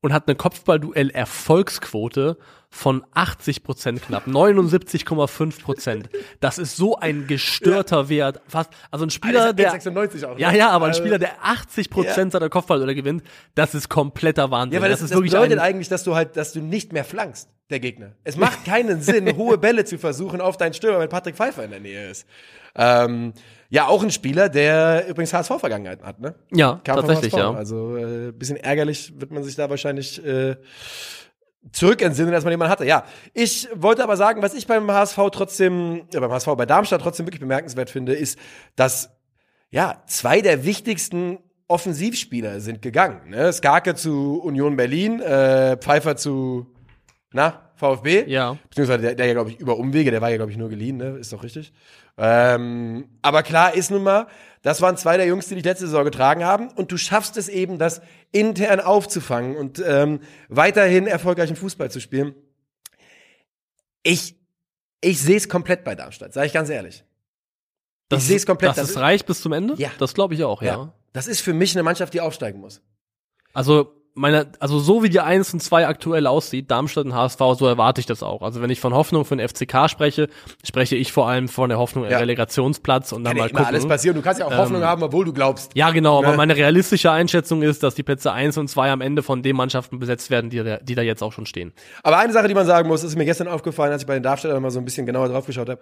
und 0.00 0.12
hat 0.12 0.28
eine 0.28 0.36
Kopfballduell-Erfolgsquote 0.36 2.38
von 2.70 3.04
80 3.14 3.62
Prozent 3.62 4.02
knapp, 4.02 4.26
79,5 4.26 5.62
Prozent. 5.62 6.10
Das 6.40 6.58
ist 6.58 6.76
so 6.76 6.96
ein 6.98 7.26
gestörter 7.26 8.08
Wert. 8.08 8.40
Fast, 8.46 8.70
also 8.90 9.06
ein 9.06 9.10
Spieler, 9.10 9.52
der, 9.54 9.70
96 9.70 10.24
auch. 10.26 10.34
ne? 10.34 10.40
ja, 10.40 10.52
ja, 10.52 10.70
aber 10.70 10.86
ein 10.86 10.90
Also- 10.90 11.00
Spieler, 11.00 11.18
der 11.18 11.32
80 11.42 11.88
Prozent 11.88 12.32
seiner 12.32 12.50
Kopfballduelle 12.50 12.94
gewinnt, 12.94 13.22
das 13.54 13.74
ist 13.74 13.88
kompletter 13.88 14.50
Wahnsinn. 14.50 14.74
Ja, 14.76 14.82
weil 14.82 14.90
das, 14.90 15.00
das, 15.00 15.10
ist 15.10 15.16
wirklich 15.16 15.32
bedeutet 15.32 15.58
ein, 15.58 15.64
eigentlich, 15.64 15.88
dass 15.88 16.04
du 16.04 16.14
halt, 16.14 16.36
dass 16.36 16.52
du 16.52 16.60
nicht 16.60 16.92
mehr 16.92 17.04
flankst, 17.04 17.48
der 17.70 17.80
Gegner. 17.80 18.12
Es 18.24 18.36
macht 18.36 18.64
keinen 18.66 19.00
Sinn, 19.00 19.34
hohe 19.36 19.56
Bälle 19.56 19.84
zu 19.84 19.98
versuchen 19.98 20.40
auf 20.40 20.58
deinen 20.58 20.74
Stürmer, 20.74 21.00
wenn 21.00 21.08
Patrick 21.08 21.36
Pfeiffer 21.36 21.64
in 21.64 21.70
der 21.70 21.80
Nähe 21.80 22.10
ist. 22.10 22.26
Ähm, 22.76 23.32
ja, 23.70 23.86
auch 23.86 24.02
ein 24.02 24.10
Spieler, 24.10 24.48
der 24.48 25.06
übrigens 25.08 25.32
HSV-Vergangenheit 25.32 26.02
hat, 26.02 26.20
ne? 26.20 26.34
ja, 26.52 26.80
Kam 26.84 26.96
tatsächlich, 26.96 27.32
ja. 27.32 27.52
Also 27.52 27.96
äh, 27.96 28.32
bisschen 28.32 28.56
ärgerlich 28.56 29.14
wird 29.18 29.30
man 29.30 29.42
sich 29.42 29.56
da 29.56 29.68
wahrscheinlich 29.68 30.24
äh, 30.24 30.56
zurückentsinnen, 31.72 32.32
dass 32.32 32.44
man 32.44 32.52
jemanden 32.52 32.70
hatte. 32.72 32.84
Ja, 32.84 33.04
ich 33.34 33.68
wollte 33.74 34.02
aber 34.02 34.16
sagen, 34.16 34.42
was 34.42 34.54
ich 34.54 34.66
beim 34.66 34.90
HSV 34.90 35.18
trotzdem, 35.32 36.06
ja, 36.12 36.20
beim 36.20 36.30
HSV 36.30 36.48
bei 36.56 36.66
Darmstadt 36.66 37.02
trotzdem 37.02 37.26
wirklich 37.26 37.40
bemerkenswert 37.40 37.90
finde, 37.90 38.14
ist, 38.14 38.38
dass 38.76 39.10
ja 39.70 40.02
zwei 40.06 40.40
der 40.40 40.64
wichtigsten 40.64 41.38
Offensivspieler 41.68 42.60
sind 42.60 42.80
gegangen. 42.80 43.28
Ne? 43.30 43.52
Skarke 43.52 43.94
zu 43.94 44.40
Union 44.40 44.76
Berlin, 44.76 45.20
äh, 45.20 45.76
Pfeiffer 45.76 46.16
zu 46.16 46.74
na 47.32 47.67
VfB. 47.78 48.24
Ja. 48.26 48.58
Beziehungsweise 48.68 49.02
der, 49.02 49.14
der 49.14 49.26
ja, 49.26 49.32
glaube 49.32 49.50
ich, 49.50 49.60
über 49.60 49.76
Umwege, 49.76 50.10
der 50.10 50.20
war 50.20 50.30
ja, 50.30 50.36
glaube 50.36 50.50
ich, 50.50 50.58
nur 50.58 50.68
geliehen, 50.68 50.96
ne? 50.96 51.16
Ist 51.18 51.32
doch 51.32 51.42
richtig. 51.42 51.72
Ähm, 52.16 53.08
aber 53.22 53.42
klar 53.42 53.74
ist 53.74 53.90
nun 53.90 54.02
mal, 54.02 54.26
das 54.62 54.82
waren 54.82 54.96
zwei 54.96 55.16
der 55.16 55.26
Jungs, 55.26 55.46
die 55.46 55.54
dich 55.54 55.64
letzte 55.64 55.86
Saison 55.86 56.04
getragen 56.04 56.44
haben. 56.44 56.68
Und 56.68 56.90
du 56.90 56.96
schaffst 56.96 57.36
es 57.36 57.48
eben, 57.48 57.78
das 57.78 58.02
intern 58.32 58.80
aufzufangen 58.80 59.56
und 59.56 59.82
ähm, 59.86 60.20
weiterhin 60.48 61.06
erfolgreichen 61.06 61.56
Fußball 61.56 61.90
zu 61.90 62.00
spielen. 62.00 62.34
Ich, 64.02 64.36
ich 65.00 65.20
sehe 65.20 65.36
es 65.36 65.48
komplett 65.48 65.84
bei 65.84 65.94
Darmstadt, 65.94 66.32
sage 66.32 66.46
ich 66.46 66.52
ganz 66.52 66.68
ehrlich. 66.70 67.04
Das, 68.08 68.22
ich 68.22 68.28
sehe 68.28 68.36
es 68.36 68.46
komplett. 68.46 68.70
Dass 68.70 68.76
das 68.76 68.90
es 68.90 68.96
reicht 68.96 69.26
bis 69.26 69.40
zum 69.40 69.52
Ende? 69.52 69.74
Ja. 69.76 69.90
Das 69.98 70.14
glaube 70.14 70.34
ich 70.34 70.42
auch, 70.42 70.62
ja. 70.62 70.76
ja. 70.76 70.92
Das 71.12 71.26
ist 71.26 71.40
für 71.40 71.52
mich 71.52 71.74
eine 71.74 71.82
Mannschaft, 71.82 72.14
die 72.14 72.20
aufsteigen 72.20 72.60
muss. 72.60 72.82
Also, 73.52 73.97
meine, 74.18 74.52
also 74.60 74.78
so 74.78 75.02
wie 75.02 75.08
die 75.08 75.20
1 75.20 75.54
und 75.54 75.60
2 75.62 75.86
aktuell 75.86 76.26
aussieht, 76.26 76.70
Darmstadt 76.70 77.06
und 77.06 77.14
HSV, 77.14 77.38
so 77.56 77.66
erwarte 77.66 78.00
ich 78.00 78.06
das 78.06 78.22
auch. 78.22 78.42
Also 78.42 78.60
wenn 78.60 78.70
ich 78.70 78.80
von 78.80 78.92
Hoffnung 78.92 79.24
für 79.24 79.36
den 79.36 79.48
FCK 79.48 79.88
spreche, 79.88 80.28
spreche 80.64 80.96
ich 80.96 81.12
vor 81.12 81.28
allem 81.28 81.48
von 81.48 81.68
der 81.68 81.78
Hoffnung, 81.78 82.04
Ja. 82.10 82.18
Relegationsplatz 82.18 83.12
und 83.12 83.24
dann 83.24 83.30
Kann 83.32 83.36
ja 83.38 83.42
mal 83.44 83.48
gucken. 83.50 83.66
alles 83.66 83.86
passieren. 83.86 84.16
Du 84.16 84.22
kannst 84.22 84.40
ja 84.40 84.46
auch 84.46 84.56
Hoffnung 84.56 84.82
Ähm, 84.82 84.86
haben, 84.88 85.02
obwohl 85.02 85.24
du 85.24 85.32
glaubst. 85.32 85.72
Ja, 85.74 85.90
genau, 85.90 86.18
aber 86.18 86.32
Ne? 86.32 86.36
meine 86.36 86.56
realistische 86.56 87.10
Einschätzung 87.10 87.62
ist, 87.62 87.82
dass 87.82 87.94
die 87.94 88.02
Plätze 88.02 88.32
1 88.32 88.58
und 88.58 88.68
2 88.68 88.90
am 88.90 89.00
Ende 89.00 89.22
von 89.22 89.42
den 89.42 89.56
Mannschaften 89.56 89.98
besetzt 89.98 90.30
werden, 90.30 90.50
die, 90.50 90.62
da- 90.62 90.78
die 90.78 90.94
da 90.94 91.02
jetzt 91.02 91.22
auch 91.22 91.32
schon 91.32 91.46
stehen. 91.46 91.72
Aber 92.02 92.18
eine 92.18 92.32
Sache, 92.32 92.48
die 92.48 92.54
man 92.54 92.66
sagen 92.66 92.88
muss, 92.88 93.04
ist 93.04 93.16
mir 93.16 93.24
gestern 93.24 93.48
aufgefallen, 93.48 93.92
als 93.92 94.02
ich 94.02 94.06
bei 94.06 94.14
den 94.14 94.22
Darmstädtern 94.22 94.60
mal 94.62 94.70
so 94.70 94.78
ein 94.80 94.84
bisschen 94.84 95.06
genauer 95.06 95.28
drauf 95.28 95.46
geschaut 95.46 95.68
habe. 95.68 95.80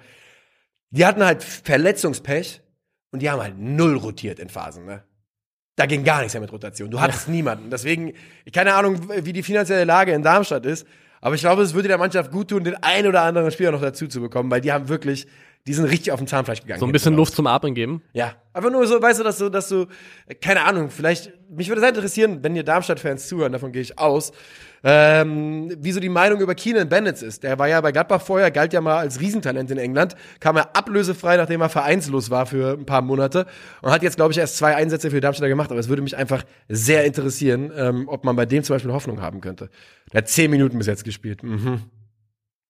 Die 0.90 1.04
hatten 1.04 1.24
halt 1.24 1.42
Verletzungspech 1.42 2.60
und 3.12 3.22
die 3.22 3.30
haben 3.30 3.40
halt 3.40 3.58
null 3.58 3.96
rotiert 3.96 4.38
in 4.38 4.48
Phasen, 4.48 4.84
ne? 4.86 5.02
Da 5.76 5.84
ging 5.84 6.04
gar 6.04 6.20
nichts 6.20 6.32
mehr 6.32 6.40
mit 6.40 6.52
Rotation. 6.52 6.90
Du 6.90 7.00
hattest 7.00 7.28
niemanden. 7.28 7.70
Deswegen, 7.70 8.14
keine 8.52 8.74
Ahnung, 8.74 9.08
wie 9.22 9.32
die 9.32 9.42
finanzielle 9.42 9.84
Lage 9.84 10.12
in 10.12 10.22
Darmstadt 10.22 10.64
ist. 10.64 10.86
Aber 11.20 11.34
ich 11.34 11.42
glaube, 11.42 11.62
es 11.62 11.74
würde 11.74 11.88
der 11.88 11.98
Mannschaft 11.98 12.30
gut 12.30 12.48
tun, 12.48 12.64
den 12.64 12.82
einen 12.82 13.08
oder 13.08 13.22
anderen 13.22 13.50
Spieler 13.50 13.72
noch 13.72 13.82
dazu 13.82 14.06
zu 14.06 14.20
bekommen, 14.20 14.50
weil 14.50 14.60
die 14.60 14.72
haben 14.72 14.88
wirklich, 14.88 15.26
die 15.66 15.74
sind 15.74 15.86
richtig 15.86 16.12
auf 16.12 16.20
dem 16.20 16.28
Zahnfleisch 16.28 16.60
gegangen. 16.60 16.80
So 16.80 16.86
ein 16.86 16.92
bisschen. 16.92 17.14
Luft 17.14 17.34
zum 17.34 17.46
Atmen 17.46 17.74
geben. 17.74 18.02
Ja, 18.12 18.34
einfach 18.52 18.70
nur 18.70 18.86
so, 18.86 19.00
weißt 19.00 19.20
du, 19.20 19.24
dass 19.24 19.38
du, 19.38 19.48
dass 19.48 19.68
du, 19.68 19.86
keine 20.40 20.64
Ahnung, 20.64 20.90
vielleicht, 20.90 21.32
mich 21.50 21.68
würde 21.68 21.80
sehr 21.80 21.90
interessieren, 21.90 22.38
wenn 22.42 22.54
ihr 22.54 22.62
Darmstadt-Fans 22.62 23.26
zuhören, 23.26 23.52
davon 23.52 23.72
gehe 23.72 23.82
ich 23.82 23.98
aus, 23.98 24.32
ähm, 24.84 25.74
wie 25.78 25.90
so 25.90 25.98
die 25.98 26.08
Meinung 26.08 26.40
über 26.40 26.54
Keenan 26.54 26.88
Bennett 26.88 27.20
ist. 27.22 27.42
Der 27.42 27.58
war 27.58 27.68
ja 27.68 27.80
bei 27.80 27.90
Gladbach 27.90 28.20
vorher, 28.20 28.50
galt 28.52 28.72
ja 28.72 28.80
mal 28.80 28.98
als 28.98 29.20
Riesentalent 29.20 29.70
in 29.70 29.78
England, 29.78 30.14
kam 30.38 30.56
er 30.56 30.76
ablösefrei, 30.76 31.36
nachdem 31.36 31.60
er 31.60 31.68
vereinslos 31.68 32.30
war 32.30 32.46
für 32.46 32.74
ein 32.78 32.86
paar 32.86 33.02
Monate 33.02 33.46
und 33.82 33.90
hat 33.90 34.02
jetzt, 34.02 34.16
glaube 34.16 34.32
ich, 34.32 34.38
erst 34.38 34.58
zwei 34.58 34.76
Einsätze 34.76 35.10
für 35.10 35.16
die 35.16 35.20
Darmstädter 35.20 35.48
gemacht, 35.48 35.70
aber 35.70 35.80
es 35.80 35.88
würde 35.88 36.02
mich 36.02 36.16
einfach 36.16 36.44
sehr 36.68 37.04
interessieren, 37.04 37.72
ähm, 37.74 38.08
ob 38.08 38.24
man 38.24 38.36
bei 38.36 38.46
dem 38.46 38.62
zum 38.62 38.74
Beispiel 38.74 38.92
Hoffnung 38.92 39.20
haben 39.20 39.40
könnte. 39.40 39.70
Der 40.12 40.18
hat 40.18 40.28
zehn 40.28 40.50
Minuten 40.50 40.78
bis 40.78 40.86
jetzt 40.86 41.04
gespielt. 41.04 41.42
Mhm. 41.42 41.82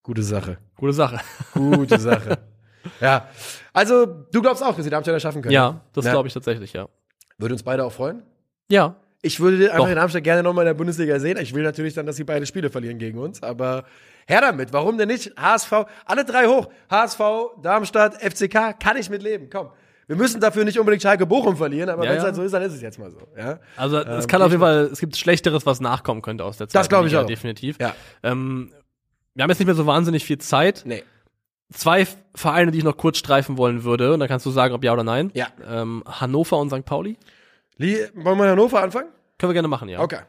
Gute 0.03 0.23
Sache. 0.23 0.59
Gute 0.77 0.93
Sache. 0.93 1.21
Gute 1.53 1.99
Sache. 1.99 2.39
Ja. 3.01 3.29
Also, 3.73 4.07
du 4.07 4.43
glaubst 4.43 4.63
auch, 4.63 4.75
dass 4.75 4.85
die 4.85 4.91
Darmstädter 4.91 5.21
schaffen 5.21 5.43
können? 5.43 5.53
Ja, 5.55 5.81
das 5.93 6.05
Ja. 6.05 6.13
glaube 6.13 6.29
ich 6.29 6.35
tatsächlich, 6.35 6.73
ja. 6.73 6.87
Würde 7.39 7.55
uns 7.55 7.63
beide 7.63 7.85
auch 7.85 7.93
freuen. 7.93 8.23
Ja. 8.71 8.97
Ich 9.23 9.41
würde 9.41 9.65
einfach 9.73 9.85
Doch. 9.85 9.89
in 9.89 9.97
Darmstadt 9.97 10.25
gerne 10.25 10.43
nochmal 10.43 10.65
in 10.65 10.69
der 10.69 10.75
Bundesliga 10.75 11.19
sehen. 11.19 11.37
Ich 11.39 11.53
will 11.55 11.63
natürlich 11.63 11.95
dann, 11.95 12.07
dass 12.07 12.17
sie 12.17 12.25
beide 12.25 12.47
Spiele 12.47 12.71
verlieren 12.71 12.99
gegen 12.99 13.19
uns, 13.19 13.43
aber 13.43 13.85
her 14.27 14.41
damit. 14.41 14.73
Warum 14.73 14.99
denn 14.99 15.09
nicht? 15.09 15.33
HSV, 15.37 15.73
alle 16.05 16.25
drei 16.25 16.47
hoch. 16.47 16.69
HSV, 16.91 17.21
Darmstadt, 17.63 18.15
FCK, 18.23 18.75
kann 18.79 18.97
ich 18.97 19.11
mitleben. 19.11 19.49
Komm. 19.51 19.71
Wir 20.07 20.15
müssen 20.15 20.41
dafür 20.41 20.65
nicht 20.65 20.79
unbedingt 20.79 21.03
Schalke 21.03 21.27
Bochum 21.27 21.57
verlieren, 21.57 21.89
aber 21.89 22.05
Ja, 22.05 22.11
wenn 22.11 22.17
es 22.19 22.23
ja. 22.23 22.27
halt 22.27 22.37
so 22.37 22.43
ist, 22.43 22.53
dann 22.53 22.63
ist 22.63 22.75
es 22.75 22.81
jetzt 22.81 22.99
mal 22.99 23.11
so. 23.11 23.19
Ja? 23.37 23.59
Also 23.77 23.99
es 23.99 24.25
Ähm, 24.25 24.29
kann 24.31 24.41
auf 24.43 24.51
jeden 24.51 24.61
Fall, 24.61 24.89
es 24.93 25.01
gibt 25.01 25.17
Schlechteres, 25.17 25.67
was 25.67 25.81
nachkommen 25.81 26.23
könnte 26.23 26.45
aus 26.45 26.59
der 26.59 26.69
Zeit. 26.69 26.89
glaub 26.89 27.05
ich 27.07 27.17
auch. 27.17 27.27
Definitiv. 27.27 27.77
Ja. 27.81 27.95
Ähm, 28.23 28.71
wir 29.35 29.43
haben 29.43 29.51
jetzt 29.51 29.59
nicht 29.59 29.67
mehr 29.67 29.75
so 29.75 29.87
wahnsinnig 29.87 30.25
viel 30.25 30.39
Zeit. 30.39 30.83
Nee. 30.87 31.03
Zwei 31.73 32.07
Vereine, 32.35 32.71
die 32.71 32.79
ich 32.79 32.85
noch 32.85 32.97
kurz 32.97 33.19
streifen 33.19 33.57
wollen 33.57 33.83
würde, 33.85 34.15
und 34.15 34.21
dann 34.21 34.29
kannst 34.29 34.47
du 34.47 34.51
sagen, 34.51 34.75
ob 34.75 34.85
ja 34.85 34.93
oder 34.93 35.05
nein. 35.05 35.31
Ja. 35.35 35.49
Ähm, 35.67 36.05
Hannover 36.07 36.59
und 36.59 36.71
St. 36.71 36.85
Pauli. 36.85 37.17
Lie 37.77 38.09
wollen 38.15 38.39
wir 38.39 38.45
in 38.45 38.51
Hannover 38.51 38.83
anfangen? 38.83 39.09
Können 39.39 39.51
wir 39.51 39.55
gerne 39.55 39.69
machen, 39.69 39.89
ja. 39.89 40.01
Okay. 40.01 40.21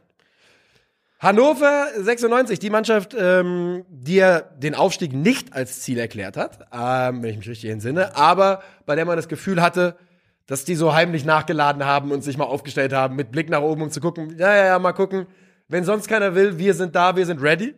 Hannover 1.19 1.87
96, 1.97 2.59
die 2.59 2.69
Mannschaft, 2.69 3.15
ähm, 3.17 3.85
die 3.89 4.15
ja 4.15 4.41
den 4.41 4.75
Aufstieg 4.75 5.13
nicht 5.13 5.53
als 5.53 5.81
Ziel 5.81 5.97
erklärt 5.97 6.37
hat, 6.37 6.59
ähm, 6.71 7.23
wenn 7.23 7.31
ich 7.31 7.37
mich 7.37 7.49
richtig 7.49 7.71
entsinne, 7.71 8.15
aber 8.15 8.61
bei 8.85 8.95
der 8.95 9.05
man 9.05 9.15
das 9.15 9.27
Gefühl 9.27 9.61
hatte, 9.61 9.97
dass 10.45 10.63
die 10.63 10.75
so 10.75 10.93
heimlich 10.93 11.25
nachgeladen 11.25 11.85
haben 11.85 12.11
und 12.11 12.23
sich 12.23 12.37
mal 12.37 12.45
aufgestellt 12.45 12.93
haben 12.93 13.15
mit 13.15 13.31
Blick 13.31 13.49
nach 13.49 13.61
oben, 13.61 13.81
um 13.81 13.89
zu 13.89 13.99
gucken, 13.99 14.37
ja, 14.37 14.55
ja, 14.55 14.65
ja, 14.67 14.79
mal 14.79 14.93
gucken, 14.93 15.25
wenn 15.67 15.83
sonst 15.83 16.07
keiner 16.07 16.35
will, 16.35 16.57
wir 16.57 16.73
sind 16.73 16.95
da, 16.95 17.15
wir 17.15 17.25
sind 17.25 17.41
ready. 17.41 17.75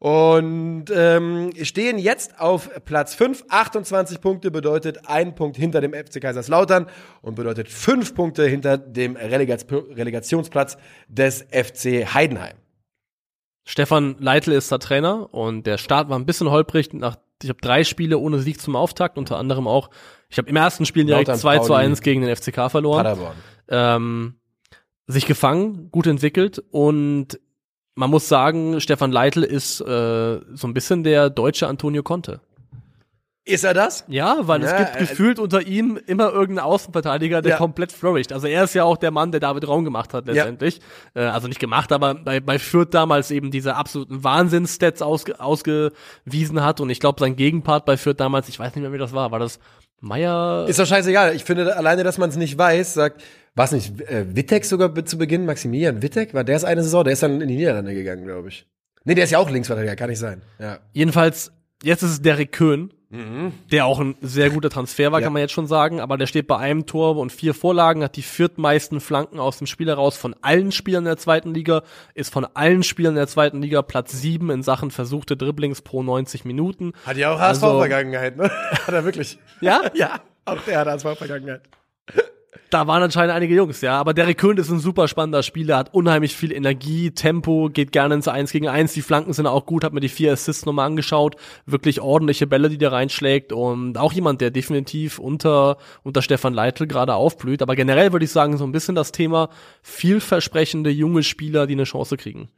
Und 0.00 0.84
ähm, 0.94 1.50
stehen 1.62 1.98
jetzt 1.98 2.38
auf 2.38 2.70
Platz 2.84 3.14
5. 3.14 3.46
28 3.48 4.20
Punkte 4.20 4.52
bedeutet 4.52 5.08
ein 5.08 5.34
Punkt 5.34 5.56
hinter 5.56 5.80
dem 5.80 5.92
FC 5.92 6.20
Kaiserslautern 6.20 6.86
und 7.20 7.34
bedeutet 7.34 7.68
fünf 7.68 8.14
Punkte 8.14 8.46
hinter 8.46 8.78
dem 8.78 9.16
Relegats 9.16 9.66
Relegationsplatz 9.70 10.78
des 11.08 11.44
FC 11.50 12.14
Heidenheim. 12.14 12.56
Stefan 13.64 14.16
Leitl 14.20 14.52
ist 14.52 14.70
der 14.70 14.78
Trainer 14.78 15.34
und 15.34 15.66
der 15.66 15.78
Start 15.78 16.08
war 16.08 16.18
ein 16.18 16.26
bisschen 16.26 16.50
holprig. 16.50 16.92
Nach, 16.94 17.16
ich 17.42 17.48
habe 17.48 17.60
drei 17.60 17.82
Spiele 17.82 18.18
ohne 18.18 18.38
Sieg 18.38 18.60
zum 18.60 18.76
Auftakt, 18.76 19.18
unter 19.18 19.36
anderem 19.36 19.66
auch, 19.66 19.90
ich 20.30 20.38
habe 20.38 20.48
im 20.48 20.56
ersten 20.56 20.86
Spiel 20.86 21.04
direkt 21.04 21.28
Lautern, 21.28 21.40
2 21.40 21.58
zu 21.58 21.68
Pauli. 21.68 21.84
1 21.86 22.00
gegen 22.02 22.22
den 22.22 22.34
FCK 22.34 22.70
verloren. 22.70 23.04
Paderborn. 23.04 23.36
ähm, 23.68 24.34
sich 25.08 25.26
gefangen, 25.26 25.88
gut 25.90 26.06
entwickelt 26.06 26.62
und 26.70 27.40
man 27.96 28.10
muss 28.10 28.28
sagen, 28.28 28.80
Stefan 28.80 29.10
Leitl 29.10 29.42
ist 29.42 29.80
äh, 29.80 29.84
so 30.54 30.68
ein 30.68 30.74
bisschen 30.74 31.02
der 31.02 31.30
deutsche 31.30 31.66
Antonio 31.66 32.04
Conte. 32.04 32.40
Ist 33.44 33.64
er 33.64 33.72
das? 33.72 34.04
Ja, 34.08 34.36
weil 34.42 34.62
Ja, 34.62 34.70
es 34.70 34.76
gibt 34.76 34.96
äh, 34.96 34.98
gefühlt 35.00 35.38
unter 35.38 35.62
ihm 35.62 35.98
immer 36.06 36.30
irgendeinen 36.30 36.66
Außenverteidiger, 36.66 37.40
der 37.40 37.52
Ja. 37.52 37.56
komplett 37.56 37.90
flourished. 37.92 38.30
Also 38.32 38.46
er 38.46 38.64
ist 38.64 38.74
ja 38.74 38.84
auch 38.84 38.98
der 38.98 39.10
Mann, 39.10 39.32
der 39.32 39.40
David 39.40 39.66
Raum 39.66 39.84
gemacht 39.84 40.12
hat 40.12 40.26
letztendlich. 40.26 40.80
Äh, 41.14 41.22
also 41.22 41.48
nicht 41.48 41.58
gemacht, 41.58 41.90
aber 41.90 42.14
bei, 42.14 42.40
bei 42.40 42.58
Fürth 42.58 42.90
damals 42.92 43.30
eben 43.30 43.50
diese 43.50 43.74
absoluten 43.74 44.22
Wahnsinnsstats 44.22 45.00
ausge, 45.00 45.40
ausgewiesen 45.40 46.62
hat. 46.62 46.80
Und 46.82 46.90
ich 46.90 47.00
glaube, 47.00 47.18
sein 47.20 47.36
Gegenpart 47.36 47.86
bei 47.86 47.96
Fürth 47.96 48.20
damals, 48.20 48.50
ich 48.50 48.58
weiß 48.58 48.74
nicht 48.74 48.82
mehr, 48.82 48.92
wie 48.92 48.98
das 48.98 49.14
war, 49.14 49.32
war 49.32 49.38
das 49.38 49.58
Meier? 50.00 50.66
Ist 50.68 50.78
doch 50.78 50.86
scheißegal. 50.86 51.34
Ich 51.34 51.44
finde, 51.44 51.74
alleine, 51.74 52.04
dass 52.04 52.18
man 52.18 52.28
es 52.28 52.36
nicht 52.36 52.56
weiß, 52.58 52.92
sagt, 52.94 53.22
was 53.58 53.72
nicht, 53.72 54.00
äh, 54.02 54.24
Wittek 54.34 54.64
sogar 54.64 54.94
zu 55.04 55.18
Beginn, 55.18 55.44
Maximilian 55.44 56.00
Wittek, 56.02 56.32
war 56.32 56.44
der 56.44 56.56
ist 56.56 56.64
eine 56.64 56.82
Saison, 56.82 57.04
der 57.04 57.12
ist 57.12 57.22
dann 57.22 57.40
in 57.40 57.48
die 57.48 57.56
Niederlande 57.56 57.92
gegangen, 57.94 58.24
glaube 58.24 58.48
ich. 58.48 58.66
Nee, 59.04 59.14
der 59.14 59.24
ist 59.24 59.30
ja 59.30 59.38
auch 59.38 59.50
Linksverteidiger, 59.50 59.96
kann 59.96 60.10
nicht 60.10 60.18
sein. 60.18 60.42
Ja. 60.58 60.78
Jedenfalls, 60.92 61.52
jetzt 61.82 62.02
ist 62.02 62.10
es 62.10 62.22
Derek 62.22 62.52
Köhn, 62.52 62.92
der 63.72 63.86
auch 63.86 64.00
ein 64.00 64.16
sehr 64.20 64.50
guter 64.50 64.68
Transfer 64.68 65.12
war, 65.12 65.20
Ja. 65.20 65.24
kann 65.24 65.32
man 65.32 65.40
jetzt 65.40 65.52
schon 65.54 65.66
sagen, 65.66 65.98
aber 65.98 66.18
der 66.18 66.26
steht 66.26 66.46
bei 66.46 66.58
einem 66.58 66.84
Tor 66.84 67.16
und 67.16 67.32
vier 67.32 67.54
Vorlagen, 67.54 68.02
hat 68.04 68.16
die 68.16 68.22
viertmeisten 68.22 69.00
Flanken 69.00 69.40
aus 69.40 69.56
dem 69.56 69.66
Spiel 69.66 69.86
heraus 69.88 70.18
von 70.18 70.36
allen 70.42 70.72
Spielern 70.72 71.06
der 71.06 71.16
zweiten 71.16 71.54
Liga, 71.54 71.84
ist 72.14 72.30
von 72.30 72.44
allen 72.52 72.82
Spielern 72.82 73.14
der 73.14 73.26
zweiten 73.26 73.62
Liga 73.62 73.80
Platz 73.80 74.12
sieben 74.12 74.50
in 74.50 74.62
Sachen 74.62 74.90
versuchte 74.90 75.38
Dribblings 75.38 75.80
pro 75.80 76.02
90 76.02 76.44
Minuten. 76.44 76.92
Hat 77.06 77.16
ja 77.16 77.32
auch 77.32 77.40
Also- 77.40 77.66
HSV-Vergangenheit, 77.66 78.36
ne? 78.36 78.50
Hat 78.86 78.92
er 78.92 79.04
wirklich. 79.06 79.38
Ja? 79.62 79.80
Ja, 79.94 80.20
auch 80.44 80.60
der 80.66 80.78
hat 80.80 80.88
HSV-Vergangenheit. 80.88 81.62
Da 82.70 82.86
waren 82.86 83.02
anscheinend 83.02 83.34
einige 83.34 83.54
Jungs, 83.54 83.80
ja. 83.80 83.98
Aber 83.98 84.12
Derek 84.12 84.36
Köhn 84.36 84.58
ist 84.58 84.68
ein 84.70 84.78
super 84.78 85.08
spannender 85.08 85.42
Spieler, 85.42 85.78
hat 85.78 85.94
unheimlich 85.94 86.36
viel 86.36 86.52
Energie, 86.52 87.10
Tempo, 87.12 87.70
geht 87.72 87.92
gerne 87.92 88.14
ins 88.14 88.28
1 88.28 88.52
gegen 88.52 88.68
1. 88.68 88.92
Die 88.92 89.00
Flanken 89.00 89.32
sind 89.32 89.46
auch 89.46 89.64
gut, 89.64 89.84
hat 89.84 89.94
mir 89.94 90.00
die 90.00 90.10
vier 90.10 90.32
Assists 90.32 90.66
nochmal 90.66 90.86
angeschaut. 90.86 91.36
Wirklich 91.64 92.00
ordentliche 92.02 92.46
Bälle, 92.46 92.68
die 92.68 92.76
der 92.76 92.92
reinschlägt. 92.92 93.52
Und 93.54 93.96
auch 93.96 94.12
jemand, 94.12 94.42
der 94.42 94.50
definitiv 94.50 95.18
unter, 95.18 95.78
unter 96.02 96.20
Stefan 96.20 96.52
Leitl 96.52 96.86
gerade 96.86 97.14
aufblüht. 97.14 97.62
Aber 97.62 97.74
generell 97.74 98.12
würde 98.12 98.26
ich 98.26 98.32
sagen, 98.32 98.58
so 98.58 98.64
ein 98.64 98.72
bisschen 98.72 98.94
das 98.94 99.12
Thema 99.12 99.48
vielversprechende 99.82 100.90
junge 100.90 101.22
Spieler, 101.22 101.66
die 101.66 101.74
eine 101.74 101.84
Chance 101.84 102.16
kriegen. 102.16 102.48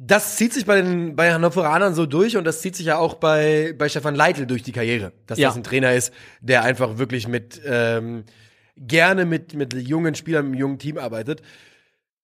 Das 0.00 0.36
zieht 0.36 0.52
sich 0.52 0.64
bei 0.64 0.80
den 0.80 1.16
bei 1.16 1.32
Hannoveranern 1.32 1.92
so 1.94 2.06
durch 2.06 2.36
und 2.36 2.44
das 2.44 2.60
zieht 2.62 2.76
sich 2.76 2.86
ja 2.86 2.98
auch 2.98 3.14
bei 3.14 3.74
bei 3.76 3.88
Stefan 3.88 4.14
Leitl 4.14 4.46
durch 4.46 4.62
die 4.62 4.70
Karriere, 4.70 5.12
dass 5.26 5.38
Ja. 5.38 5.48
das 5.48 5.56
ein 5.56 5.64
Trainer 5.64 5.92
ist, 5.92 6.12
der 6.40 6.62
einfach 6.62 6.98
wirklich 6.98 7.26
mit 7.26 7.60
ähm, 7.66 8.22
gerne 8.86 9.24
mit 9.24 9.54
mit 9.54 9.74
jungen 9.74 10.14
Spielern, 10.14 10.46
mit 10.46 10.54
einem 10.54 10.60
jungen 10.60 10.78
Team 10.78 10.98
arbeitet. 10.98 11.42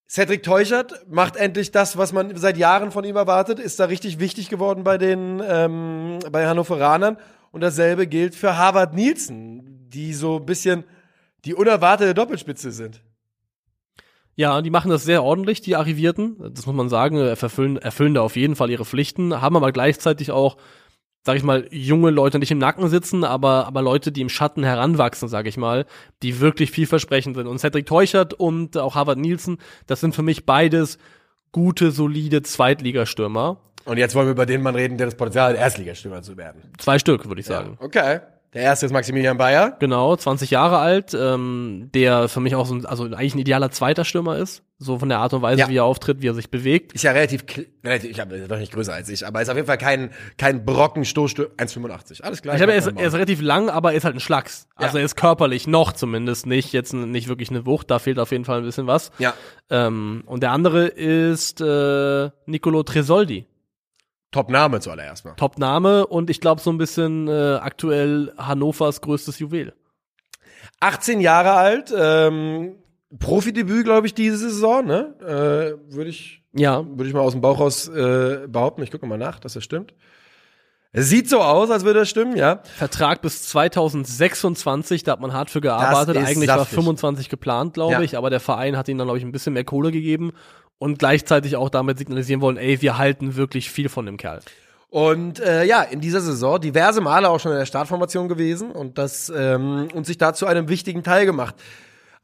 Cedric 0.07 0.43
Teuchert 0.43 1.05
macht 1.09 1.35
endlich 1.35 1.71
das, 1.71 1.97
was 1.97 2.13
man 2.13 2.35
seit 2.37 2.57
Jahren 2.57 2.91
von 2.91 3.03
ihm 3.03 3.15
erwartet, 3.15 3.59
ist 3.59 3.79
da 3.79 3.85
richtig 3.85 4.19
wichtig 4.19 4.49
geworden 4.49 4.83
bei 4.83 4.97
den 4.97 5.41
ähm, 5.47 6.19
bei 6.31 6.45
Hannoveranern 6.47 7.17
und 7.51 7.61
dasselbe 7.61 8.05
gilt 8.05 8.35
für 8.35 8.57
Harvard 8.57 8.93
Nielsen, 8.93 9.89
die 9.89 10.13
so 10.13 10.37
ein 10.37 10.45
bisschen 10.45 10.83
die 11.45 11.53
unerwartete 11.53 12.13
Doppelspitze 12.13 12.71
sind. 12.71 13.01
Ja, 14.35 14.61
die 14.61 14.69
machen 14.69 14.91
das 14.91 15.05
sehr 15.05 15.23
ordentlich, 15.23 15.61
die 15.61 15.77
Arrivierten. 15.77 16.35
Das 16.53 16.65
muss 16.65 16.75
man 16.75 16.89
sagen, 16.89 17.17
erfüllen, 17.17 17.77
erfüllen 17.77 18.13
da 18.13 18.21
auf 18.21 18.35
jeden 18.35 18.57
Fall 18.57 18.69
ihre 18.69 18.83
Pflichten, 18.83 19.41
haben 19.41 19.55
aber 19.55 19.71
gleichzeitig 19.71 20.31
auch, 20.31 20.57
sag 21.25 21.37
ich 21.37 21.43
mal, 21.43 21.67
junge 21.71 22.11
Leute 22.11 22.37
nicht 22.37 22.51
im 22.51 22.59
Nacken 22.59 22.87
sitzen, 22.87 23.23
aber, 23.23 23.65
aber 23.65 23.81
Leute, 23.81 24.11
die 24.11 24.21
im 24.21 24.29
Schatten 24.29 24.63
heranwachsen, 24.63 25.27
sag 25.27 25.47
ich 25.47 25.57
mal, 25.57 25.85
die 26.21 26.39
wirklich 26.39 26.69
vielversprechend 26.69 27.35
sind. 27.35 27.47
Und 27.47 27.57
Cedric 27.57 27.87
Teuchert 27.87 28.33
und 28.33 28.77
auch 28.77 28.93
Harvard 28.93 29.17
Nielsen, 29.17 29.57
das 29.87 30.01
sind 30.01 30.13
für 30.13 30.21
mich 30.21 30.45
beides 30.45 30.99
gute, 31.51 31.91
solide 31.91 32.43
Zweitligastürmer. 32.43 33.57
Und 33.85 33.97
jetzt 33.97 34.13
wollen 34.13 34.27
wir 34.27 34.33
über 34.33 34.45
den 34.45 34.61
Mann 34.61 34.75
reden, 34.75 34.97
der 34.97 35.07
das 35.07 35.15
Potenzial 35.15 35.53
hat, 35.53 35.59
Erstligastürmer 35.59 36.21
zu 36.21 36.37
werden. 36.37 36.61
Zwei 36.77 36.99
Stück, 36.99 37.27
würde 37.27 37.41
ich 37.41 37.47
sagen. 37.47 37.77
Okay. 37.79 38.19
Der 38.53 38.61
erste 38.61 38.85
ist 38.85 38.91
Maximilian 38.91 39.37
Bayer. 39.37 39.75
Genau, 39.79 40.15
20 40.15 40.51
Jahre 40.51 40.77
alt, 40.77 41.13
ähm, 41.13 41.89
der 41.93 42.29
für 42.29 42.39
mich 42.39 42.55
auch 42.55 42.65
so 42.65 42.75
ein, 42.75 42.85
also 42.85 43.03
eigentlich 43.05 43.35
ein 43.35 43.39
idealer 43.39 43.69
zweiter 43.71 44.05
Stürmer 44.05 44.37
ist, 44.37 44.63
so 44.77 44.99
von 44.99 45.07
der 45.07 45.19
Art 45.19 45.33
und 45.33 45.41
Weise, 45.41 45.61
Ja. 45.61 45.69
wie 45.69 45.77
er 45.77 45.85
auftritt, 45.85 46.21
wie 46.21 46.27
er 46.27 46.33
sich 46.33 46.49
bewegt. 46.51 46.91
Ist 46.93 47.03
ja 47.03 47.11
relativ, 47.13 47.45
relativ 47.83 48.11
ich 48.11 48.19
habe 48.19 48.37
doch 48.47 48.57
nicht 48.57 48.73
größer 48.73 48.93
als 48.93 49.07
ich, 49.07 49.25
aber 49.25 49.41
ist 49.41 49.47
auf 49.49 49.55
jeden 49.55 49.67
Fall 49.67 49.77
kein, 49.77 50.11
kein 50.37 50.65
Brocken 50.65 51.05
Stoßstürmer. 51.05 51.51
1,85. 51.57 52.21
Alles 52.23 52.41
klar. 52.41 52.55
Ich 52.55 52.59
glaube, 52.59 52.73
er 52.73 52.79
ist, 52.79 52.87
er 52.87 53.07
ist 53.07 53.13
relativ 53.13 53.41
lang, 53.41 53.69
aber 53.69 53.91
er 53.91 53.97
ist 53.97 54.03
halt 54.03 54.15
ein 54.15 54.19
Schlacks. 54.19 54.67
Also 54.75 54.97
Ja. 54.97 55.01
er 55.01 55.05
ist 55.05 55.15
körperlich 55.15 55.65
noch 55.67 55.93
zumindest 55.93 56.45
nicht 56.45 56.73
jetzt 56.73 56.93
nicht 56.93 57.29
wirklich 57.29 57.49
eine 57.51 57.65
Wucht. 57.65 57.89
Da 57.89 57.99
fehlt 57.99 58.19
auf 58.19 58.31
jeden 58.31 58.43
Fall 58.43 58.57
ein 58.57 58.65
bisschen 58.65 58.85
was. 58.87 59.11
ja. 59.17 59.33
Ähm, 59.69 60.23
und 60.25 60.43
der 60.43 60.51
andere 60.51 60.87
ist 60.87 61.61
äh, 61.61 62.29
Nicolo 62.45 62.83
Tresoldi. 62.83 63.45
Top-Name 64.31 64.81
zuallererst 64.81 65.23
mal. 65.23 65.35
Top-Name 65.35 66.05
und 66.07 66.29
ich 66.29 66.41
glaube 66.41 66.59
so 66.59 66.69
ein 66.69 66.77
bisschen 66.77 67.29
äh, 67.29 67.55
aktuell 67.61 68.33
Hannovers 68.37 68.99
größtes 68.99 69.39
Juwel. 69.39 69.73
18 70.81 71.21
Jahre 71.21 71.53
alt, 71.53 71.93
ähm, 71.97 72.75
Profidebüt, 73.19 73.85
glaube 73.85 74.07
ich, 74.07 74.13
diese 74.13 74.37
Saison, 74.37 74.85
ne? 74.85 75.13
Äh, 75.21 75.93
Würde 75.95 76.09
ich, 76.09 76.41
Ja, 76.53 76.85
würde 76.85 77.07
ich 77.07 77.13
mal 77.13 77.21
aus 77.21 77.33
dem 77.33 77.41
Bauch 77.41 77.59
raus 77.59 77.87
äh, 77.87 78.47
behaupten. 78.47 78.83
Ich 78.83 78.91
gucke 78.91 79.05
mal 79.05 79.17
nach, 79.17 79.39
dass 79.39 79.53
das 79.53 79.63
stimmt. 79.63 79.93
Es 80.97 81.09
sieht 81.09 81.29
so 81.29 81.41
aus, 81.41 81.69
als 81.71 81.83
würde 81.83 81.99
das 81.99 82.09
stimmen, 82.09 82.37
ja. 82.37 82.61
Vertrag 82.77 83.21
bis 83.21 83.43
2026, 83.49 85.03
da 85.03 85.13
hat 85.13 85.19
man 85.19 85.33
hart 85.33 85.49
für 85.49 85.59
gearbeitet. 85.59 86.15
Eigentlich 86.17 86.47
war 86.49 86.59
saftig. 86.59 86.75
25 86.75 87.29
geplant, 87.29 87.73
glaube 87.73 87.93
Ja. 87.93 88.01
ich, 88.01 88.17
aber 88.17 88.29
der 88.29 88.39
Verein 88.39 88.77
hat 88.77 88.87
ihnen 88.87 88.99
dann, 88.99 89.07
glaube 89.07 89.17
ich, 89.17 89.25
ein 89.25 89.33
bisschen 89.33 89.53
mehr 89.53 89.65
Kohle 89.65 89.91
gegeben 89.91 90.31
und 90.77 90.97
gleichzeitig 90.99 91.57
auch 91.57 91.69
damit 91.69 91.97
signalisieren 91.97 92.41
wollen, 92.41 92.55
ey, 92.57 92.81
wir 92.81 92.97
halten 92.97 93.35
wirklich 93.35 93.69
viel 93.69 93.89
von 93.89 94.05
dem 94.05 94.15
Kerl. 94.17 94.39
Und 94.89 95.41
äh, 95.41 95.65
ja, 95.65 95.81
in 95.81 95.99
dieser 95.99 96.21
Saison 96.21 96.61
diverse 96.61 97.01
Male 97.01 97.29
auch 97.29 97.39
schon 97.41 97.51
in 97.51 97.57
der 97.57 97.65
Startformation 97.65 98.29
gewesen 98.29 98.71
und 98.71 98.97
das 98.97 99.29
ähm, 99.35 99.89
und 99.93 100.05
sich 100.05 100.17
dazu 100.17 100.45
einem 100.45 100.69
wichtigen 100.69 101.03
Teil 101.03 101.25
gemacht. 101.25 101.55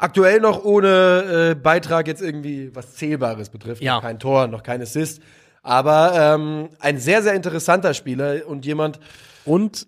Aktuell 0.02 0.40
noch 0.40 0.64
ohne 0.66 1.52
äh, 1.52 1.56
Beitrag 1.56 2.08
jetzt 2.08 2.22
irgendwie 2.22 2.76
was 2.76 2.96
Zählbares 2.96 3.50
betrifft. 3.50 3.82
Ja. 3.82 3.96
Noch 3.96 4.02
kein 4.02 4.20
Tor, 4.20 4.48
noch 4.48 4.64
kein 4.64 4.82
Assist. 4.82 5.22
Aber 5.64 6.14
ähm, 6.16 6.70
ein 6.80 6.98
sehr, 6.98 7.22
sehr 7.22 7.34
interessanter 7.36 7.94
Spieler 7.94 8.48
und 8.48 8.66
jemand, 8.66 9.00
Und 9.46 9.88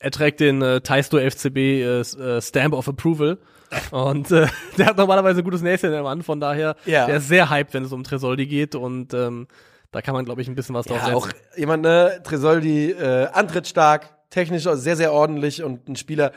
er 0.00 0.10
trägt 0.10 0.40
den 0.40 0.60
äh, 0.60 0.80
Taisto 0.80 1.18
FCB 1.18 1.56
äh, 1.56 2.00
äh, 2.00 2.42
Stamp 2.42 2.74
of 2.74 2.88
Approval. 2.88 3.38
Und 3.90 4.30
äh, 4.32 4.48
der 4.76 4.86
hat 4.86 4.96
normalerweise 4.96 5.40
ein 5.40 5.44
gutes 5.44 5.62
Näschen 5.62 5.92
im 5.92 6.02
Mann, 6.02 6.22
von 6.22 6.40
daher, 6.40 6.74
Ja. 6.84 7.06
der 7.06 7.16
ist 7.18 7.28
sehr 7.28 7.48
hyped, 7.48 7.74
wenn 7.74 7.84
es 7.84 7.92
um 7.92 8.02
Tresoldi 8.04 8.46
geht 8.46 8.74
und 8.74 9.14
ähm, 9.14 9.46
da 9.92 10.02
kann 10.02 10.14
man, 10.14 10.24
glaube 10.24 10.42
ich, 10.42 10.48
ein 10.48 10.54
bisschen 10.56 10.74
was 10.74 10.86
drauf 10.86 10.96
ja, 10.98 11.04
setzen. 11.04 11.16
auch 11.16 11.28
jemand, 11.56 11.84
ne, 11.84 12.20
Tresoldi, 12.24 12.90
äh, 12.90 13.28
antrittstark, 13.32 14.10
technisch 14.30 14.64
sehr, 14.64 14.96
sehr 14.96 15.12
ordentlich 15.12 15.62
und 15.62 15.88
ein 15.88 15.94
Spieler. 15.96 16.32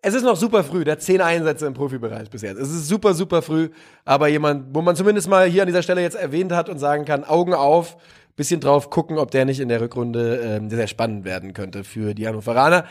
Es 0.00 0.14
ist 0.14 0.22
noch 0.22 0.36
super 0.36 0.62
früh, 0.62 0.84
der 0.84 0.92
hat 0.92 1.02
zehn 1.02 1.20
Einsätze 1.20 1.66
im 1.66 1.74
Profibereich 1.74 2.30
bis 2.30 2.42
jetzt. 2.42 2.58
Es 2.58 2.70
ist 2.70 2.86
super, 2.86 3.14
super 3.14 3.42
früh, 3.42 3.70
aber 4.04 4.28
jemand, 4.28 4.72
wo 4.72 4.80
man 4.80 4.94
zumindest 4.94 5.28
mal 5.28 5.46
hier 5.46 5.62
an 5.62 5.66
dieser 5.66 5.82
Stelle 5.82 6.02
jetzt 6.02 6.14
erwähnt 6.14 6.52
hat 6.52 6.68
und 6.68 6.78
sagen 6.78 7.04
kann, 7.04 7.24
Augen 7.24 7.52
auf, 7.52 7.96
bisschen 8.36 8.60
drauf 8.60 8.90
gucken, 8.90 9.18
ob 9.18 9.32
der 9.32 9.44
nicht 9.44 9.58
in 9.58 9.68
der 9.68 9.80
Rückrunde 9.80 10.36
ähm, 10.36 10.70
sehr, 10.70 10.86
spannend 10.86 11.24
werden 11.24 11.52
könnte 11.52 11.82
für 11.82 12.14
die 12.14 12.28
Hannoveraner. 12.28 12.84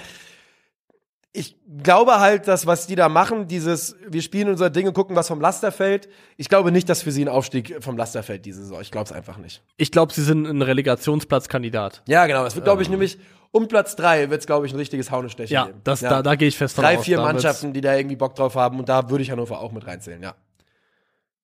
Ich 1.40 1.56
glaube 1.84 2.20
halt, 2.20 2.48
dass 2.48 2.66
was 2.66 2.88
die 2.88 2.96
da 2.96 3.10
machen, 3.10 3.48
dieses, 3.48 3.96
wir 4.08 4.24
spielen 4.24 4.50
unser 4.50 4.70
Ding 4.72 4.88
und 4.88 4.94
gucken, 4.94 5.16
was 5.16 5.28
vom 5.28 5.40
Laster 5.40 5.72
fällt. 5.72 6.10
Ich 6.36 6.50
glaube 6.50 6.72
nicht, 6.72 6.90
dass 6.90 7.04
für 7.04 7.12
sie 7.12 7.24
ein 7.24 7.30
Aufstieg 7.30 7.78
vom 7.84 7.96
Laster 7.96 8.24
fällt 8.24 8.46
diese 8.46 8.62
Saison. 8.62 8.82
Ich 8.82 8.90
glaube 8.90 9.06
es 9.06 9.12
einfach 9.12 9.38
nicht. 9.38 9.62
Ich 9.78 9.92
glaube, 9.92 10.12
sie 10.14 10.24
sind 10.24 10.48
ein 10.48 10.62
Relegationsplatzkandidat. 10.64 12.02
Ja, 12.08 12.26
genau. 12.26 12.44
Das 12.44 12.56
wird, 12.56 12.66
glaube 12.66 12.82
ich, 12.82 12.90
nämlich 12.90 13.20
um 13.52 13.68
Platz 13.68 13.96
drei 13.96 14.30
wird 14.32 14.42
es, 14.42 14.48
glaube 14.48 14.66
ich, 14.66 14.74
ein 14.74 14.78
richtiges 14.78 15.12
Haunestechen 15.12 15.54
Ja, 15.54 15.66
geben. 15.68 15.82
das, 15.84 16.00
Da, 16.00 16.24
da 16.24 16.36
gehe 16.36 16.48
ich 16.48 16.58
fest 16.58 16.76
von 16.76 16.84
Drei, 16.84 16.98
vier 16.98 17.18
Da 17.18 17.24
Mannschaften, 17.24 17.72
die 17.72 17.82
da 17.82 17.96
irgendwie 17.96 18.16
Bock 18.16 18.34
drauf 18.36 18.56
haben 18.56 18.80
und 18.80 18.90
da 18.90 19.10
würde 19.10 19.22
ich 19.22 19.30
Hannover 19.32 19.60
auch 19.60 19.72
mit 19.72 19.86
reinzählen, 19.86 20.22
ja. 20.24 20.34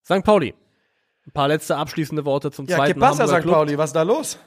St. 0.03 0.23
Pauli. 0.23 0.53
Ein 1.25 1.31
paar 1.31 1.47
letzte 1.47 1.77
abschließende 1.77 2.25
Worte 2.25 2.51
zum 2.51 2.65
Ja, 2.65 2.77
zweiten 2.77 3.01
Hamburger 3.01 3.39
St. 3.41 3.47
Pauli, 3.47 3.77
was 3.77 3.91
ist 3.91 3.95
da 3.95 4.01
los? 4.01 4.37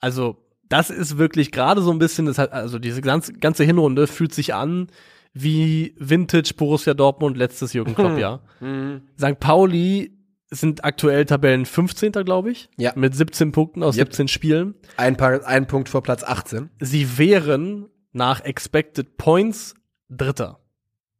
Also, 0.00 0.36
das 0.68 0.90
ist 0.90 1.18
wirklich 1.18 1.52
gerade 1.52 1.82
so 1.82 1.90
ein 1.90 1.98
bisschen, 1.98 2.26
das 2.26 2.38
hat, 2.38 2.52
also 2.52 2.78
diese 2.78 3.00
ganze, 3.00 3.32
ganze 3.32 3.64
Hinrunde 3.64 4.06
fühlt 4.06 4.34
sich 4.34 4.54
an 4.54 4.88
wie 5.32 5.94
Vintage 5.98 6.54
Borussia 6.56 6.94
Dortmund 6.94 7.36
letztes 7.36 7.72
Jürgen 7.74 7.94
Klopp, 7.94 8.18
ja. 8.18 8.40
Mhm. 8.60 9.02
St. 9.18 9.38
Pauli 9.38 10.12
sind 10.50 10.84
aktuell 10.84 11.24
Tabellen 11.26 11.66
15. 11.66 12.12
glaube 12.12 12.50
ich. 12.50 12.70
Ja. 12.78 12.92
Mit 12.96 13.14
17 13.14 13.52
Punkten 13.52 13.82
aus 13.82 13.96
Yep. 13.96 14.08
17 14.08 14.28
Spielen. 14.28 14.74
Ein, 14.96 15.16
paar, 15.16 15.44
ein 15.46 15.66
Punkt 15.66 15.88
vor 15.88 16.02
Platz 16.02 16.22
18. 16.22 16.70
Sie 16.80 17.18
wären 17.18 17.88
nach 18.12 18.40
Expected 18.44 19.18
Points 19.18 19.74
Dritter. 20.08 20.60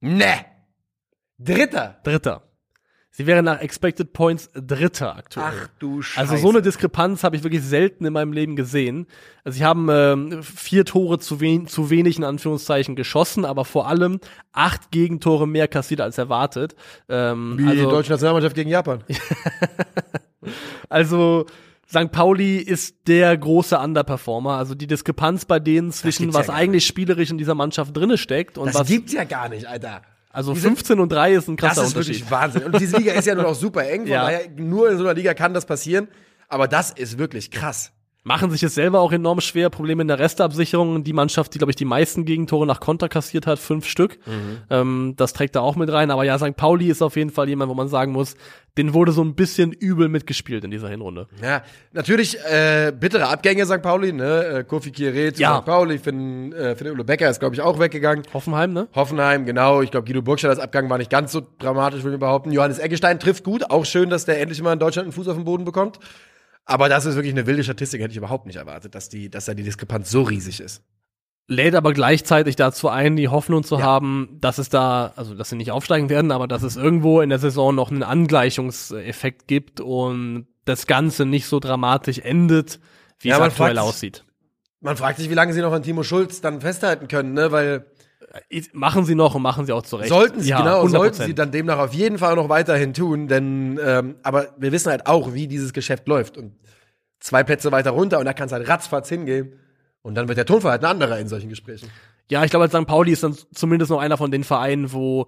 Ne! 0.01 0.47
Dritter! 1.39 1.99
Dritter. 2.05 2.43
Sie 3.17 3.27
wären 3.27 3.47
nach 3.47 3.61
Expected 3.61 4.13
Points 4.13 4.51
Dritter 4.53 5.17
aktuell. 5.17 5.47
Ach 5.49 5.69
du 5.79 6.03
Scheiße. 6.03 6.21
Also 6.21 6.37
so 6.37 6.51
eine 6.51 6.61
Diskrepanz 6.61 7.25
habe 7.25 7.35
ich 7.35 7.45
wirklich 7.45 7.63
selten 7.63 8.05
in 8.05 8.13
meinem 8.13 8.35
Leben 8.35 8.57
gesehen. 8.57 9.07
Also 9.43 9.57
sie 9.57 9.65
haben 9.65 9.89
ähm, 9.91 10.43
vier 10.43 10.85
Tore 10.85 11.19
zu, 11.19 11.41
wen 11.41 11.67
zu 11.67 11.89
wenig 11.89 12.19
in 12.19 12.25
Anführungszeichen 12.25 12.95
geschossen, 12.95 13.47
aber 13.47 13.65
vor 13.65 13.89
allem 13.89 14.21
acht 14.53 14.91
Gegentore 14.91 15.49
mehr 15.49 15.67
kassiert 15.67 16.03
als 16.03 16.19
erwartet. 16.19 16.77
Ähm, 17.09 17.55
Wie 17.57 17.63
die 17.63 17.69
also, 17.71 17.89
deutsche 17.89 18.11
Nationalmannschaft 18.11 18.55
gegen 18.55 18.69
Japan. 18.69 19.03
also 20.91 21.47
St. 21.89 22.13
Pauli 22.13 22.59
ist 22.59 23.09
der 23.09 23.35
große 23.35 23.79
Underperformer. 23.79 24.59
Also 24.59 24.75
die 24.75 24.87
Diskrepanz 24.87 25.47
bei 25.47 25.59
denen 25.59 25.91
zwischen 25.91 26.29
ja 26.29 26.35
was 26.35 26.49
gar 26.49 26.57
eigentlich 26.57 26.87
spielerisch 26.87 27.31
in 27.31 27.39
dieser 27.39 27.55
Mannschaft 27.55 27.97
drinne 27.97 28.19
steckt 28.19 28.59
und 28.59 28.67
Das 28.67 28.75
was 28.75 28.89
gibt's 28.89 29.15
ja 29.15 29.25
gar 29.25 29.49
nicht, 29.49 29.65
Alter. 29.67 30.03
Also 30.37 30.53
die 30.55 30.61
sind- 30.61 30.71
15 30.77 31.01
und 31.01 31.11
3 31.11 31.33
ist 31.35 31.49
ein 31.49 31.57
Das 31.57 31.69
krasser 31.69 31.83
ist 31.83 31.89
Unterschied. 31.95 32.15
wirklich 32.17 32.31
Wahnsinn. 32.31 32.63
Und 32.65 32.79
diese 32.81 32.97
Liga 32.99 33.13
ist 33.15 33.25
ja 33.27 33.35
nur 33.35 33.45
noch 33.45 33.55
super 33.55 33.89
eng, 33.89 34.01
von 34.03 34.09
Ja. 34.13 34.23
daher 34.25 34.49
nur 34.57 34.91
in 34.91 34.99
so 34.99 35.05
einer 35.05 35.15
Liga 35.15 35.35
kann 35.35 35.55
das 35.55 35.65
passieren. 35.67 36.09
Aber 36.49 36.69
das 36.69 36.91
ist 36.93 37.19
wirklich 37.19 37.51
krass. 37.51 37.93
Machen 38.27 38.51
sich 38.51 38.65
es 38.65 38.75
selber 38.75 38.99
auch 39.01 39.13
enorm 39.13 39.41
schwer. 39.41 39.71
Probleme 39.71 40.03
in 40.03 40.09
der 40.09 40.19
Restabsicherung. 40.19 41.05
Die 41.05 41.13
Mannschaft, 41.13 41.55
die, 41.55 41.59
glaube 41.59 41.71
ich, 41.71 41.77
die 41.77 41.85
meisten 41.85 42.25
Gegentore 42.25 42.67
nach 42.67 42.81
Konter 42.81 43.09
kassiert 43.09 43.47
hat, 43.47 43.61
fünf 43.61 43.87
Stück. 43.87 44.19
Ähm, 44.69 45.15
das 45.17 45.33
trägt 45.33 45.55
da 45.55 45.61
auch 45.61 45.77
mit 45.77 45.93
rein. 45.93 46.11
Aber 46.11 46.25
ja, 46.25 46.37
St. 46.37 46.57
Pauli 46.57 46.89
ist 46.91 47.03
auf 47.03 47.15
jeden 47.15 47.31
Fall 47.31 47.49
jemand, 47.49 47.71
wo 47.71 47.75
man 47.75 47.87
sagen 47.87 48.11
muss, 48.11 48.35
den 48.79 48.95
wurde 48.95 49.13
so 49.13 49.23
ein 49.23 49.37
bisschen 49.37 49.71
übel 49.71 50.09
mitgespielt 50.09 50.65
in 50.65 50.73
dieser 50.73 50.89
Hinrunde. 50.89 51.29
Ja, 51.41 51.63
natürlich 51.93 52.37
äh, 52.45 52.93
bittere 52.99 53.29
Abgänge 53.29 53.65
St. 53.65 53.81
Pauli, 53.81 54.13
ne? 54.13 54.45
Äh, 54.45 54.65
Kofi 54.65 54.91
Kieré 54.91 55.33
zu 55.33 55.41
Ja. 55.41 55.59
St. 55.61 55.65
Pauli, 55.65 55.99
Finn, 55.99 56.53
äh, 56.53 56.75
Finn 56.75 56.91
Ulo 56.91 57.05
Becker 57.05 57.31
ist, 57.31 57.39
glaube 57.39 57.55
ich, 57.55 57.61
auch 57.61 57.79
weggegangen. 57.79 58.25
Hoffenheim, 58.35 58.73
ne? 58.73 58.89
Hoffenheim, 58.97 59.47
genau. 59.47 59.83
Ich 59.83 59.93
glaube, 59.93 60.05
Guido 60.05 60.21
Burgstallers 60.21 60.59
Abgang 60.59 60.91
war 60.91 60.99
nicht 60.99 61.11
ganz 61.11 61.31
so 61.31 61.43
dramatisch, 61.61 62.03
würde 62.03 62.17
ich 62.17 62.21
behaupten. 62.21 62.51
Johannes 62.51 62.81
Eggestein 62.81 63.21
trifft 63.21 63.45
gut. 63.45 63.71
Auch 63.71 63.85
schön, 63.85 64.11
dass 64.11 64.25
der 64.25 64.41
endlich 64.41 64.61
mal 64.61 64.73
in 64.73 64.81
Deutschland 64.81 65.05
einen 65.07 65.13
Fuß 65.13 65.29
auf 65.29 65.37
den 65.37 65.45
Boden 65.45 65.65
bekommt. 65.65 66.01
Aber 66.67 66.89
das 66.89 67.07
ist 67.07 67.15
wirklich 67.15 67.33
eine 67.33 67.47
wilde 67.47 67.65
Statistik, 67.65 68.01
hätte 68.03 68.11
ich 68.11 68.17
überhaupt 68.17 68.47
nicht 68.47 68.57
erwartet, 68.57 68.95
dass, 68.95 69.09
die, 69.09 69.31
dass 69.31 69.45
da 69.47 69.55
die 69.55 69.63
Diskrepanz 69.63 70.11
so 70.11 70.23
riesig 70.23 70.61
ist. 70.61 70.83
Lädt 71.49 71.77
aber 71.77 71.93
gleichzeitig 71.93 72.57
dazu 72.57 72.89
ein, 72.89 73.15
die 73.15 73.29
Hoffnung 73.29 73.63
zu 73.63 73.77
Ja. 73.77 73.83
haben, 73.85 74.37
dass 74.41 74.59
es 74.59 74.69
da, 74.69 75.13
also 75.15 75.35
dass 75.37 75.49
sie 75.49 75.57
nicht 75.57 75.71
aufsteigen 75.71 76.09
werden, 76.11 76.33
aber 76.33 76.49
dass 76.49 76.65
es 76.65 76.77
irgendwo 76.77 77.21
in 77.21 77.31
der 77.31 77.39
Saison 77.39 77.73
noch 77.73 77.93
einen 77.93 78.03
Angleichungseffekt 78.03 79.47
gibt 79.47 79.81
und 79.81 80.49
das 80.65 80.89
Ganze 80.89 81.25
nicht 81.25 81.47
so 81.47 81.61
dramatisch 81.61 82.19
endet, 82.19 82.81
wie 83.21 83.29
Ja, 83.29 83.37
es 83.37 83.43
aktuell 83.43 83.79
aussieht. 83.79 84.25
Man 84.81 84.97
fragt 84.97 85.19
sich, 85.19 85.31
wie 85.31 85.35
lange 85.35 85.53
sie 85.53 85.61
noch 85.61 85.73
an 85.73 85.85
Timo 85.85 86.03
Schulz 86.03 86.41
dann 86.41 86.61
festhalten 86.61 87.07
können, 87.07 87.33
ne? 87.33 87.53
Weil 87.53 87.87
Machen 88.73 89.05
sie 89.05 89.15
noch 89.15 89.35
und 89.35 89.43
machen 89.43 89.67
sie 89.67 89.73
auch 89.73 89.83
zurecht. 89.83 90.09
sollten 90.09 90.41
sie, 90.41 90.51
ja, 90.51 90.59
genau, 90.59 90.85
100%. 90.85 90.89
sollten 90.89 91.23
sie 91.25 91.35
dann 91.35 91.51
demnach 91.51 91.79
auf 91.79 91.93
jeden 91.93 92.19
Fall 92.19 92.37
noch 92.37 92.49
weiterhin 92.49 92.95
tun, 92.95 93.29
denn 93.29 93.79
ähm, 93.85 94.17
aber 94.23 94.49
wir 94.59 94.73
wissen 94.73 94.91
halt 94.91 95.07
auch, 95.07 95.35
wie 95.35 95.49
dieses 95.49 95.73
Geschäft 95.73 96.09
läuft. 96.09 96.37
Und 96.37 96.55
zwei 97.21 97.45
Plätze 97.45 97.73
weiter 97.73 97.91
runter 97.91 98.19
und 98.19 98.25
da 98.25 98.33
kann 98.33 98.47
es 98.47 98.53
halt 98.53 98.69
ratzfatz 98.69 99.09
hingehen. 99.09 99.59
Und 100.03 100.15
dann 100.15 100.29
wird 100.29 100.39
der 100.39 100.47
Tonverhalt 100.47 100.83
ein 100.83 100.91
anderer 100.91 101.19
in 101.19 101.29
solchen 101.29 101.49
Gesprächen. 101.49 101.91
Ja, 102.31 102.45
ich 102.45 102.51
glaube, 102.51 102.65
als 102.65 102.73
St. 102.73 102.87
Pauli 102.87 103.13
ist 103.13 103.23
dann 103.23 103.37
zumindest 103.53 103.91
noch 103.91 104.01
einer 104.01 104.17
von 104.17 104.31
den 104.31 104.45
Vereinen, 104.45 104.93
wo 104.93 105.27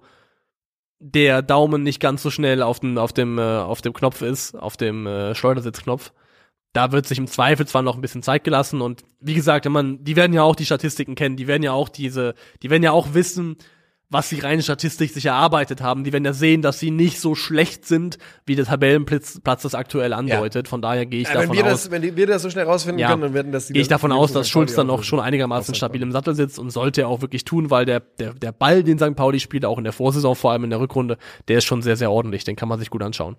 der 0.99 1.41
Daumen 1.41 1.83
nicht 1.83 1.99
ganz 1.99 2.21
so 2.21 2.29
schnell 2.29 2.61
auf 2.61 2.79
dem, 2.79 2.97
auf 2.97 3.13
dem, 3.13 3.37
äh, 3.37 3.41
auf 3.41 3.81
dem 3.81 3.93
Knopf 3.93 4.21
ist, 4.21 4.55
auf 4.55 4.77
dem 4.77 5.07
äh, 5.07 5.33
Schleudersitzknopf. 5.33 6.11
Da 6.73 6.91
wird 6.91 7.07
sich 7.07 7.17
im 7.17 7.27
Zweifel 7.27 7.65
zwar 7.67 7.81
noch 7.81 7.95
ein 7.95 8.01
bisschen 8.01 8.21
Zeit 8.21 8.43
gelassen 8.43 8.81
und 8.81 9.01
wie 9.19 9.33
gesagt, 9.33 9.65
wenn 9.65 9.71
man, 9.71 10.03
die 10.03 10.15
werden 10.15 10.33
ja 10.33 10.43
auch 10.43 10.55
die 10.55 10.65
Statistiken 10.65 11.15
kennen, 11.15 11.35
die 11.35 11.47
werden 11.47 11.63
ja 11.63 11.71
auch 11.73 11.89
diese, 11.89 12.35
die 12.61 12.69
werden 12.69 12.83
ja 12.83 12.91
auch 12.91 13.13
wissen, 13.15 13.57
was 14.11 14.29
die 14.29 14.39
reine 14.39 14.63
Statistik 14.63 15.11
sich 15.11 15.25
erarbeitet 15.27 15.81
haben. 15.81 16.03
Die 16.03 16.11
werden 16.11 16.25
ja 16.25 16.33
sehen, 16.33 16.63
dass 16.63 16.79
sie 16.79 16.89
nicht 16.89 17.19
so 17.19 17.35
schlecht 17.35 17.85
sind, 17.85 18.17
wie 18.45 18.55
der 18.55 18.65
Tabellenplatz 18.65 19.39
Platz 19.43 19.61
das 19.61 19.75
aktuell 19.75 20.13
andeutet. 20.13 20.67
Von 20.67 20.81
daher 20.81 21.05
gehe 21.05 21.21
ich 21.21 21.27
Ja, 21.27 21.35
davon 21.35 21.55
wenn 21.55 21.65
aus. 21.65 21.83
das, 21.83 21.91
wenn 21.91 22.15
wir 22.15 22.25
das 22.27 22.41
so 22.41 22.49
schnell 22.49 22.65
rausfinden 22.65 22.99
Ja. 22.99 23.09
können, 23.09 23.21
dann 23.21 23.33
werden 23.35 23.51
das 23.51 23.67
die 23.67 23.73
Gehe 23.73 23.83
ich 23.83 23.87
davon 23.87 24.11
aus, 24.11 24.33
dass. 24.33 24.49
Schulz 24.49 24.73
dann 24.73 24.89
auch 24.89 24.99
auch 24.99 25.03
schon 25.03 25.19
einigermaßen 25.19 25.75
St. 25.75 25.77
stabil 25.77 26.01
im 26.01 26.11
Sattel 26.11 26.33
sitzt 26.33 26.57
und 26.57 26.71
sollte 26.71 27.01
er 27.01 27.07
auch 27.07 27.21
wirklich 27.21 27.45
tun, 27.45 27.69
weil 27.69 27.85
der, 27.85 27.99
der, 27.99 28.33
der 28.33 28.51
Ball, 28.51 28.83
den 28.83 28.97
St. 28.97 29.15
Pauli 29.15 29.39
spielt, 29.39 29.63
auch 29.63 29.77
in 29.77 29.83
der 29.83 29.93
Vorsaison, 29.93 30.35
vor 30.35 30.51
allem 30.53 30.63
in 30.63 30.71
der 30.71 30.79
Rückrunde, 30.79 31.17
der 31.47 31.59
ist 31.59 31.65
schon 31.65 31.83
sehr, 31.83 31.95
sehr 31.95 32.09
ordentlich. 32.11 32.43
Den 32.43 32.55
kann 32.55 32.67
man 32.67 32.79
sich 32.79 32.89
gut 32.89 33.03
anschauen. 33.03 33.37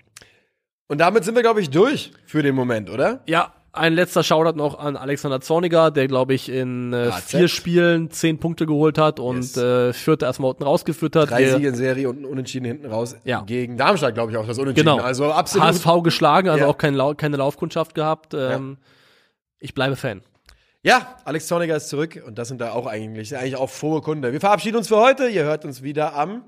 Und 0.91 0.99
damit 0.99 1.25
sind 1.25 1.37
wir, 1.37 1.43
glaube 1.43 1.61
ich, 1.61 1.71
durch 1.71 2.11
für 2.27 2.43
den 2.43 2.55
Moment, 2.57 2.91
oder? 2.91 3.21
Ja, 3.27 3.55
ein 3.73 3.93
letzter 3.93 4.25
Shoutout 4.25 4.57
noch 4.59 4.77
an 4.77 4.97
Alexander 4.97 5.41
Zorniger, 5.41 5.93
der, 5.93 6.09
glaube 6.09 6.35
ich, 6.35 6.49
in 6.49 6.93
äh, 6.93 7.07
AZ. 7.13 7.31
vier 7.31 7.47
Spielen 7.47 8.11
zehn 8.11 8.39
Punkte 8.41 8.67
geholt 8.67 8.99
hat 8.99 9.21
und 9.21 9.37
Yes. 9.37 9.57
äh, 9.57 9.93
Fürth 9.93 10.23
erstmal 10.25 10.51
unten 10.51 10.65
rausgeführt 10.65 11.15
hat. 11.15 11.31
Drei 11.31 11.49
Siege 11.49 11.69
in 11.69 11.77
Serie 11.77 12.09
und 12.09 12.25
Unentschieden 12.25 12.65
hinten 12.67 12.87
raus. 12.87 13.15
Ja. 13.23 13.43
Gegen 13.43 13.77
Darmstadt, 13.77 14.15
glaube 14.15 14.33
ich, 14.33 14.37
auch 14.37 14.47
das 14.49 14.59
Unentschieden. 14.59 14.91
Genau. 14.91 15.03
Also 15.05 15.31
absolut. 15.33 15.69
HSV 15.69 16.03
geschlagen, 16.03 16.49
also 16.49 16.65
Ja. 16.65 16.69
auch 16.69 16.77
kein 16.77 16.95
Lau 16.95 17.15
keine 17.15 17.37
Laufkundschaft 17.37 17.95
gehabt. 17.95 18.35
Ähm, 18.35 18.79
Ich 19.61 19.75
bleibe 19.75 19.95
Fan. 19.95 20.23
Ja, 20.83 21.15
Alex 21.25 21.47
Zorniger 21.47 21.77
ist 21.77 21.89
zurück 21.91 22.21
und 22.27 22.37
das 22.39 22.49
sind 22.49 22.61
da 22.61 22.73
auch 22.73 22.87
eigentlich, 22.87 23.37
eigentlich 23.37 23.55
auch 23.57 23.71
frohe 23.71 24.01
Kunde. 24.01 24.33
Wir 24.33 24.41
verabschieden 24.41 24.79
uns 24.79 24.89
für 24.89 24.97
heute. 24.97 25.29
Ihr 25.29 25.45
hört 25.45 25.65
uns 25.65 25.83
wieder 25.83 26.15
am, 26.17 26.43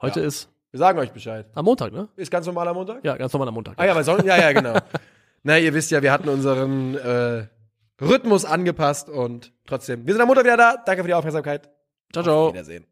Heute 0.00 0.20
Ja. 0.20 0.26
ist 0.26 0.48
wir 0.72 0.78
sagen 0.78 0.98
euch 0.98 1.12
Bescheid. 1.12 1.46
am 1.54 1.64
Montag, 1.64 1.92
ne? 1.92 2.08
Ist 2.16 2.30
ganz 2.30 2.46
normaler 2.46 2.74
Montag? 2.74 3.04
Ja, 3.04 3.16
ganz 3.16 3.32
normal 3.32 3.48
am 3.48 3.54
Montag. 3.54 3.74
Ah 3.76 3.84
ja, 3.84 3.94
weil 3.94 4.04
Sonntag, 4.04 4.26
ja, 4.26 4.38
ja, 4.38 4.52
genau. 4.52 4.74
Na, 5.42 5.58
ihr 5.58 5.74
wisst 5.74 5.90
ja, 5.90 6.02
wir 6.02 6.10
hatten 6.10 6.28
unseren 6.28 6.94
äh, 6.96 7.46
Rhythmus 8.00 8.44
angepasst 8.44 9.08
und 9.08 9.52
trotzdem, 9.66 10.06
wir 10.06 10.14
sind 10.14 10.22
am 10.22 10.28
Montag 10.28 10.44
wieder 10.44 10.56
da. 10.56 10.76
Danke 10.84 11.02
für 11.02 11.08
die 11.08 11.14
Aufmerksamkeit. 11.14 11.68
Ciao, 12.12 12.24
ciao. 12.24 12.46
Auf 12.48 12.54
Wiedersehen. 12.54 12.91